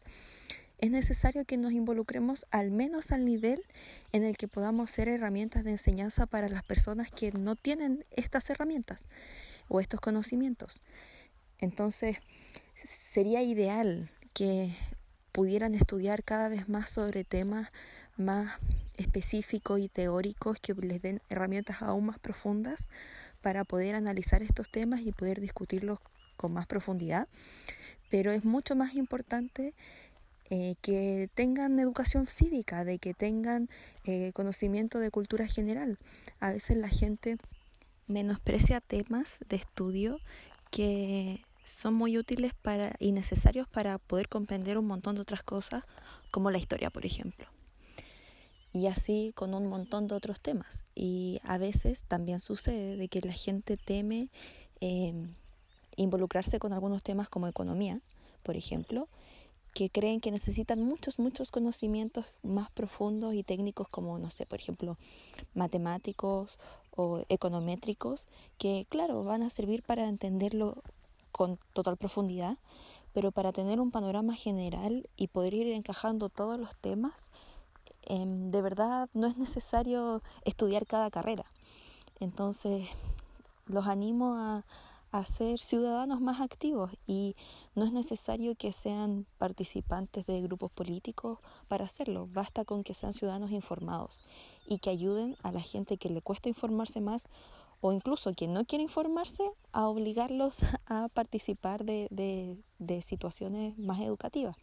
es 0.79 0.91
necesario 0.91 1.45
que 1.45 1.57
nos 1.57 1.73
involucremos 1.73 2.45
al 2.51 2.71
menos 2.71 3.11
al 3.11 3.25
nivel 3.25 3.61
en 4.11 4.23
el 4.23 4.37
que 4.37 4.47
podamos 4.47 4.91
ser 4.91 5.09
herramientas 5.09 5.63
de 5.63 5.71
enseñanza 5.71 6.25
para 6.25 6.49
las 6.49 6.63
personas 6.63 7.11
que 7.11 7.31
no 7.31 7.55
tienen 7.55 8.05
estas 8.11 8.49
herramientas 8.49 9.09
o 9.67 9.81
estos 9.81 9.99
conocimientos. 9.99 10.81
Entonces, 11.59 12.17
sería 12.75 13.41
ideal 13.41 14.09
que 14.33 14.73
pudieran 15.31 15.75
estudiar 15.75 16.23
cada 16.23 16.49
vez 16.49 16.69
más 16.69 16.89
sobre 16.89 17.23
temas 17.23 17.71
más 18.15 18.59
específicos 18.97 19.79
y 19.79 19.89
teóricos 19.89 20.59
que 20.59 20.73
les 20.73 21.01
den 21.01 21.21
herramientas 21.29 21.81
aún 21.81 22.05
más 22.07 22.19
profundas 22.19 22.87
para 23.41 23.63
poder 23.63 23.95
analizar 23.95 24.43
estos 24.43 24.69
temas 24.69 25.01
y 25.01 25.11
poder 25.11 25.39
discutirlos 25.39 25.99
con 26.35 26.53
más 26.53 26.67
profundidad. 26.67 27.27
Pero 28.09 28.31
es 28.31 28.43
mucho 28.43 28.75
más 28.75 28.95
importante 28.95 29.73
eh, 30.49 30.75
que 30.81 31.29
tengan 31.35 31.79
educación 31.79 32.25
cívica, 32.25 32.83
de 32.83 32.97
que 32.97 33.13
tengan 33.13 33.69
eh, 34.05 34.31
conocimiento 34.33 34.99
de 34.99 35.11
cultura 35.11 35.47
general. 35.47 35.99
A 36.39 36.51
veces 36.51 36.77
la 36.77 36.89
gente 36.89 37.37
menosprecia 38.07 38.81
temas 38.81 39.39
de 39.47 39.57
estudio 39.57 40.19
que 40.71 41.41
son 41.63 41.93
muy 41.93 42.17
útiles 42.17 42.53
para, 42.53 42.95
y 42.99 43.11
necesarios 43.11 43.67
para 43.67 43.99
poder 43.99 44.27
comprender 44.27 44.77
un 44.77 44.87
montón 44.87 45.15
de 45.15 45.21
otras 45.21 45.43
cosas, 45.43 45.83
como 46.31 46.49
la 46.49 46.57
historia, 46.57 46.89
por 46.89 47.05
ejemplo. 47.05 47.47
Y 48.73 48.87
así 48.87 49.31
con 49.35 49.53
un 49.53 49.67
montón 49.67 50.07
de 50.07 50.15
otros 50.15 50.39
temas. 50.41 50.83
Y 50.95 51.39
a 51.43 51.57
veces 51.59 52.03
también 52.07 52.39
sucede 52.39 52.97
de 52.97 53.07
que 53.07 53.21
la 53.21 53.33
gente 53.33 53.77
teme 53.77 54.29
eh, 54.81 55.13
involucrarse 55.95 56.57
con 56.59 56.73
algunos 56.73 57.03
temas 57.03 57.29
como 57.29 57.47
economía, 57.47 58.01
por 58.41 58.55
ejemplo, 58.55 59.07
que 59.79 59.89
creen 59.89 60.19
que 60.19 60.29
necesitan 60.29 60.83
muchos, 60.83 61.19
muchos 61.19 61.51
conocimientos 61.51 62.25
más 62.43 62.69
profundos 62.69 63.33
y 63.33 63.43
técnicos 63.43 63.87
como, 63.87 64.19
no 64.19 64.29
sé, 64.29 64.45
por 64.45 64.59
ejemplo, 64.59 64.97
matemáticos 65.53 66.59
o 66.97 67.23
econométricos, 67.29 68.27
que 68.57 68.85
claro, 68.89 69.23
van 69.23 69.41
a 69.41 69.49
servir 69.49 69.81
para 69.83 70.09
entenderlo 70.09 70.83
con 71.31 71.59
total 71.71 71.95
profundidad, 71.95 72.57
pero 73.13 73.31
para 73.31 73.53
tener 73.53 73.79
un 73.79 73.89
panorama 73.89 74.35
general 74.35 75.07
y 75.15 75.29
poder 75.29 75.53
ir 75.53 75.67
encajando 75.67 76.27
todos 76.27 76.59
los 76.59 76.75
temas, 76.75 77.31
eh, 78.01 78.25
de 78.27 78.61
verdad 78.61 79.07
no 79.13 79.27
es 79.27 79.37
necesario 79.37 80.21
estudiar 80.43 80.87
cada 80.87 81.09
carrera. 81.09 81.45
Entonces, 82.19 82.85
los 83.65 83.87
animo 83.87 84.35
a, 84.35 84.65
a 85.11 85.25
ser 85.25 85.59
ciudadanos 85.59 86.21
más 86.21 86.39
activos 86.39 86.91
y 87.07 87.35
no 87.75 87.85
es 87.85 87.91
necesario 87.91 88.55
que 88.55 88.71
sean 88.71 89.25
participantes 89.37 90.25
de 90.25 90.41
grupos 90.41 90.71
políticos 90.71 91.39
para 91.67 91.85
hacerlo, 91.85 92.27
basta 92.31 92.63
con 92.65 92.83
que 92.83 92.93
sean 92.93 93.13
ciudadanos 93.13 93.51
informados 93.51 94.21
y 94.67 94.77
que 94.79 94.91
ayuden 94.91 95.35
a 95.41 95.51
la 95.51 95.61
gente 95.61 95.97
que 95.97 96.09
le 96.09 96.21
cuesta 96.21 96.49
informarse 96.49 97.01
más 97.01 97.27
o 97.81 97.91
incluso 97.91 98.33
quien 98.33 98.53
no 98.53 98.65
quiere 98.65 98.83
informarse 98.83 99.43
a 99.71 99.87
obligarlos 99.87 100.59
a 100.85 101.07
participar 101.09 101.85
de, 101.85 102.07
de, 102.77 103.01
situaciones 103.01 103.77
más 103.79 103.99
educativas. 104.01 104.55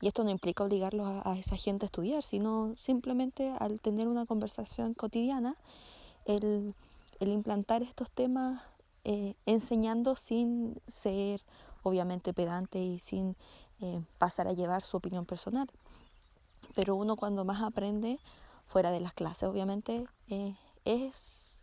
Y 0.00 0.06
esto 0.06 0.22
no 0.22 0.30
implica 0.30 0.62
obligarlos 0.62 1.08
a, 1.08 1.36
esa 1.36 1.56
gente 1.56 1.84
a 1.84 1.88
estudiar, 1.88 2.22
sino 2.22 2.76
simplemente 2.78 3.52
al 3.58 3.80
tener 3.80 4.06
una 4.06 4.26
conversación 4.26 4.94
cotidiana, 4.94 5.56
el 6.24 6.74
implantar 7.18 7.82
estos 7.82 8.08
temas 8.10 8.62
eh, 9.10 9.36
enseñando 9.46 10.16
sin 10.16 10.82
ser 10.86 11.40
obviamente 11.82 12.34
pedante 12.34 12.78
y 12.78 12.98
sin 12.98 13.36
eh, 13.80 14.02
pasar 14.18 14.48
a 14.48 14.52
llevar 14.52 14.82
su 14.82 14.98
opinión 14.98 15.24
personal. 15.24 15.66
Pero 16.74 16.94
uno 16.94 17.16
cuando 17.16 17.42
más 17.46 17.62
aprende 17.62 18.18
fuera 18.66 18.90
de 18.90 19.00
las 19.00 19.14
clases, 19.14 19.48
obviamente, 19.48 20.06
eh, 20.28 20.54
es 20.84 21.58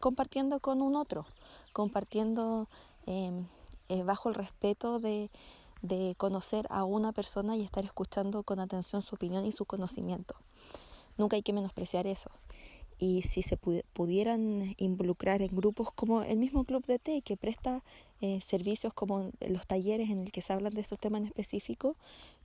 compartiendo 0.00 0.58
con 0.58 0.82
un 0.82 0.96
otro, 0.96 1.24
compartiendo 1.72 2.68
em, 3.06 3.46
bajo 4.04 4.30
el 4.30 4.34
respeto 4.34 4.98
de 4.98 5.30
conocer 6.16 6.66
a 6.68 6.82
una 6.82 7.12
persona 7.12 7.56
y 7.56 7.62
estar 7.62 7.84
escuchando 7.84 8.42
con 8.42 8.58
atención 8.58 9.02
su 9.02 9.14
opinión 9.14 9.46
y 9.46 9.52
su 9.52 9.66
conocimiento. 9.66 10.34
Nunca 11.16 11.36
hay 11.36 11.42
que 11.44 11.52
menospreciar 11.52 12.08
eso 12.08 12.32
y 13.02 13.22
si 13.22 13.42
se 13.42 13.56
pudieran 13.56 14.76
involucrar 14.78 15.42
en 15.42 15.56
grupos 15.56 15.90
como 15.90 16.22
el 16.22 16.38
mismo 16.38 16.62
Club 16.62 16.86
de 16.86 17.00
Té 17.00 17.20
que 17.20 17.36
presta 17.36 17.82
eh, 18.20 18.40
servicios 18.40 18.94
como 18.94 19.32
los 19.40 19.66
talleres 19.66 20.08
en 20.08 20.20
el 20.20 20.30
que 20.30 20.40
se 20.40 20.52
hablan 20.52 20.72
de 20.72 20.82
estos 20.82 21.00
temas 21.00 21.22
en 21.22 21.26
específico, 21.26 21.96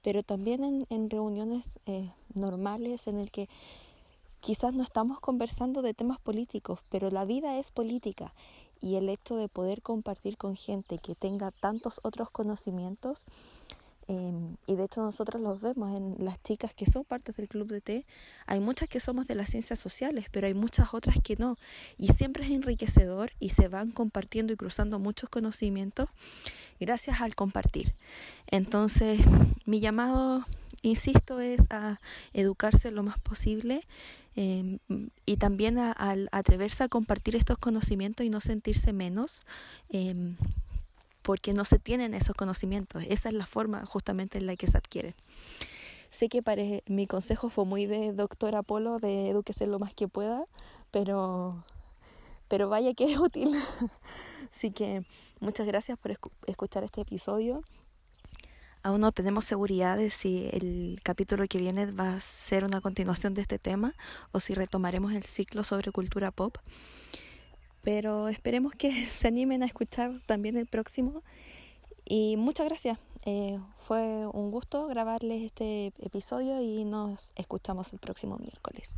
pero 0.01 0.23
también 0.23 0.88
en, 0.89 1.09
reuniones 1.11 1.79
eh, 1.85 2.11
normales 2.34 3.05
en 3.05 3.19
el 3.19 3.29
que 3.29 3.49
quizás 4.39 4.73
no 4.73 4.81
estamos 4.81 5.19
conversando 5.19 5.84
de 5.84 5.93
temas 5.93 6.19
políticos, 6.19 6.79
pero 6.89 7.11
la 7.11 7.23
vida 7.23 7.59
es 7.59 7.69
política 7.69 8.34
y 8.81 8.95
el 8.95 9.09
hecho 9.09 9.35
de 9.35 9.49
poder 9.49 9.84
compartir 9.84 10.38
con 10.38 10.55
gente 10.55 10.97
que 10.97 11.13
tenga 11.13 11.51
tantos 11.51 11.99
otros 12.01 12.31
conocimientos 12.31 13.25
Em, 14.07 14.55
y 14.65 14.75
de 14.75 14.85
hecho 14.85 15.01
nosotros 15.01 15.41
los 15.41 15.59
vemos 15.59 15.95
en 15.95 16.15
las 16.23 16.41
chicas 16.41 16.73
que 16.73 16.85
son 16.85 17.03
partes 17.03 17.35
del 17.35 17.49
club 17.49 17.67
de 17.67 17.81
té. 17.81 18.05
Hay 18.45 18.59
muchas 18.59 18.88
que 18.88 18.99
somos 18.99 19.27
de 19.27 19.35
las 19.35 19.49
ciencias 19.49 19.79
sociales, 19.79 20.27
pero 20.31 20.47
hay 20.47 20.53
muchas 20.53 20.93
otras 20.93 21.17
que 21.21 21.35
no. 21.35 21.57
Y 21.97 22.07
siempre 22.09 22.45
es 22.45 22.51
enriquecedor 22.51 23.31
y 23.39 23.49
se 23.49 23.67
van 23.67 23.91
compartiendo 23.91 24.53
y 24.53 24.55
cruzando 24.55 24.97
muchos 24.99 25.29
conocimientos 25.29 26.09
gracias 26.79 27.21
al 27.21 27.35
compartir. 27.35 27.95
Entonces, 28.47 29.19
mi 29.65 29.79
llamado, 29.81 30.45
insisto, 30.81 31.39
es 31.41 31.67
a 31.69 31.99
educarse 32.34 32.91
lo 32.91 33.03
más 33.03 33.19
posible. 33.19 33.81
Em, 34.39 34.77
y 35.25 35.38
también 35.38 35.79
al 35.79 36.29
atreverse 36.31 36.84
a 36.84 36.89
compartir 36.89 37.35
estos 37.35 37.57
conocimientos 37.57 38.23
y 38.23 38.29
no 38.29 38.39
sentirse 38.39 38.93
menos, 38.93 39.41
em, 39.89 40.38
porque 41.27 41.51
no 41.51 41.65
se 41.65 41.77
tienen 41.77 42.13
esos 42.13 42.37
conocimientos. 42.37 43.03
Esa 43.09 43.27
es 43.27 43.35
la 43.35 43.45
forma 43.45 43.85
justamente 43.85 44.37
en 44.37 44.45
la 44.45 44.55
que 44.55 44.65
se 44.65 44.77
adquieren. 44.77 45.13
Sé 46.09 46.29
que 46.29 46.41
mi 46.87 47.05
consejo 47.05 47.49
fue 47.49 47.65
muy 47.65 47.85
de 47.85 48.13
doctor 48.13 48.55
Apolo, 48.55 48.97
de 48.99 49.31
eduquese 49.31 49.67
lo 49.67 49.77
más 49.77 49.93
que 49.93 50.07
pueda, 50.07 50.45
pero, 50.89 51.65
pero 52.47 52.69
vaya 52.69 52.93
que 52.93 53.03
es 53.11 53.19
útil. 53.19 53.53
Así 54.49 54.71
que 54.71 55.05
muchas 55.41 55.67
gracias 55.67 55.97
por 55.99 56.17
escuchar 56.47 56.85
este 56.85 57.01
episodio. 57.01 57.61
Aún 58.81 59.01
no 59.01 59.11
tenemos 59.11 59.43
seguridad 59.43 59.97
de 59.97 60.11
si 60.11 60.47
el 60.53 61.01
capítulo 61.03 61.45
que 61.49 61.57
viene 61.57 61.91
va 61.91 62.13
a 62.13 62.21
ser 62.21 62.63
una 62.63 62.79
continuación 62.79 63.33
de 63.33 63.41
este 63.41 63.59
tema 63.59 63.95
o 64.31 64.39
si 64.39 64.53
retomaremos 64.53 65.11
el 65.11 65.23
ciclo 65.23 65.65
sobre 65.65 65.91
cultura 65.91 66.31
pop 66.31 66.55
pero 67.88 68.27
esperemos 68.27 68.76
que 68.76 68.91
se 69.05 69.30
animen 69.30 69.64
a 69.64 69.65
escuchar 69.65 70.19
también 70.26 70.57
el 70.57 70.68
próximo. 70.68 71.23
Y 72.03 72.35
muchas 72.35 72.65
gracias. 72.65 72.99
Eh, 73.26 73.57
fue 73.80 74.27
un 74.27 74.51
gusto 74.51 74.88
grabarles 74.88 75.43
este 75.43 75.93
episodio 75.99 76.61
y 76.61 76.84
nos 76.84 77.31
escuchamos 77.38 77.93
el 77.93 77.99
próximo 77.99 78.38
miércoles. 78.39 78.97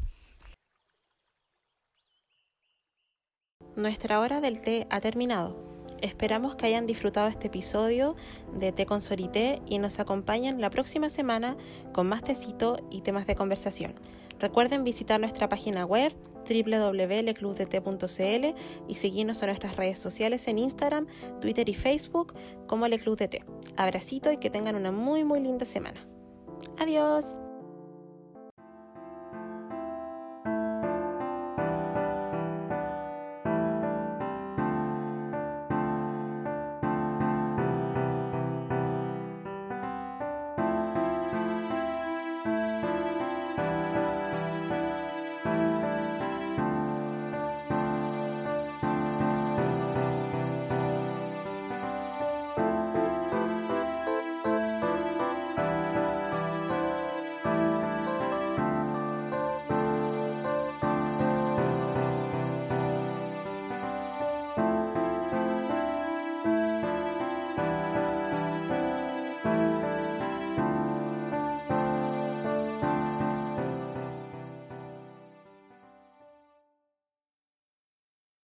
Nuestra 3.75 4.19
hora 4.19 4.41
del 4.41 4.59
té 4.59 4.87
ha 4.89 4.99
terminado. 5.01 5.55
Esperamos 6.01 6.55
que 6.55 6.65
hayan 6.65 6.87
disfrutado 6.87 7.27
este 7.27 7.45
episodio 7.45 8.15
de 8.55 8.71
Té 8.71 8.87
con 8.87 9.01
Sorité 9.01 9.61
y 9.67 9.77
nos 9.77 9.99
acompañen 9.99 10.61
la 10.61 10.71
próxima 10.71 11.09
semana 11.09 11.57
con 11.93 12.07
más 12.07 12.23
tecito 12.23 12.77
y 12.89 13.01
temas 13.01 13.27
de 13.27 13.35
conversación. 13.35 13.93
Recuerden 14.39 14.83
visitar 14.83 15.19
nuestra 15.19 15.49
página 15.49 15.85
web 15.85 16.13
www.leclubdt.cl 16.47 18.45
y 18.87 18.95
seguirnos 18.95 19.41
en 19.41 19.47
nuestras 19.47 19.75
redes 19.75 19.99
sociales 19.99 20.47
en 20.47 20.57
Instagram, 20.59 21.07
Twitter 21.41 21.67
y 21.69 21.73
Facebook 21.73 22.33
como 22.67 22.87
Leclub 22.87 23.17
de 23.17 23.27
Té. 23.27 23.43
Abracito 23.77 24.31
y 24.31 24.37
que 24.37 24.49
tengan 24.49 24.75
una 24.75 24.91
muy 24.91 25.23
muy 25.23 25.41
linda 25.41 25.65
semana. 25.65 26.07
Adiós. 26.79 27.37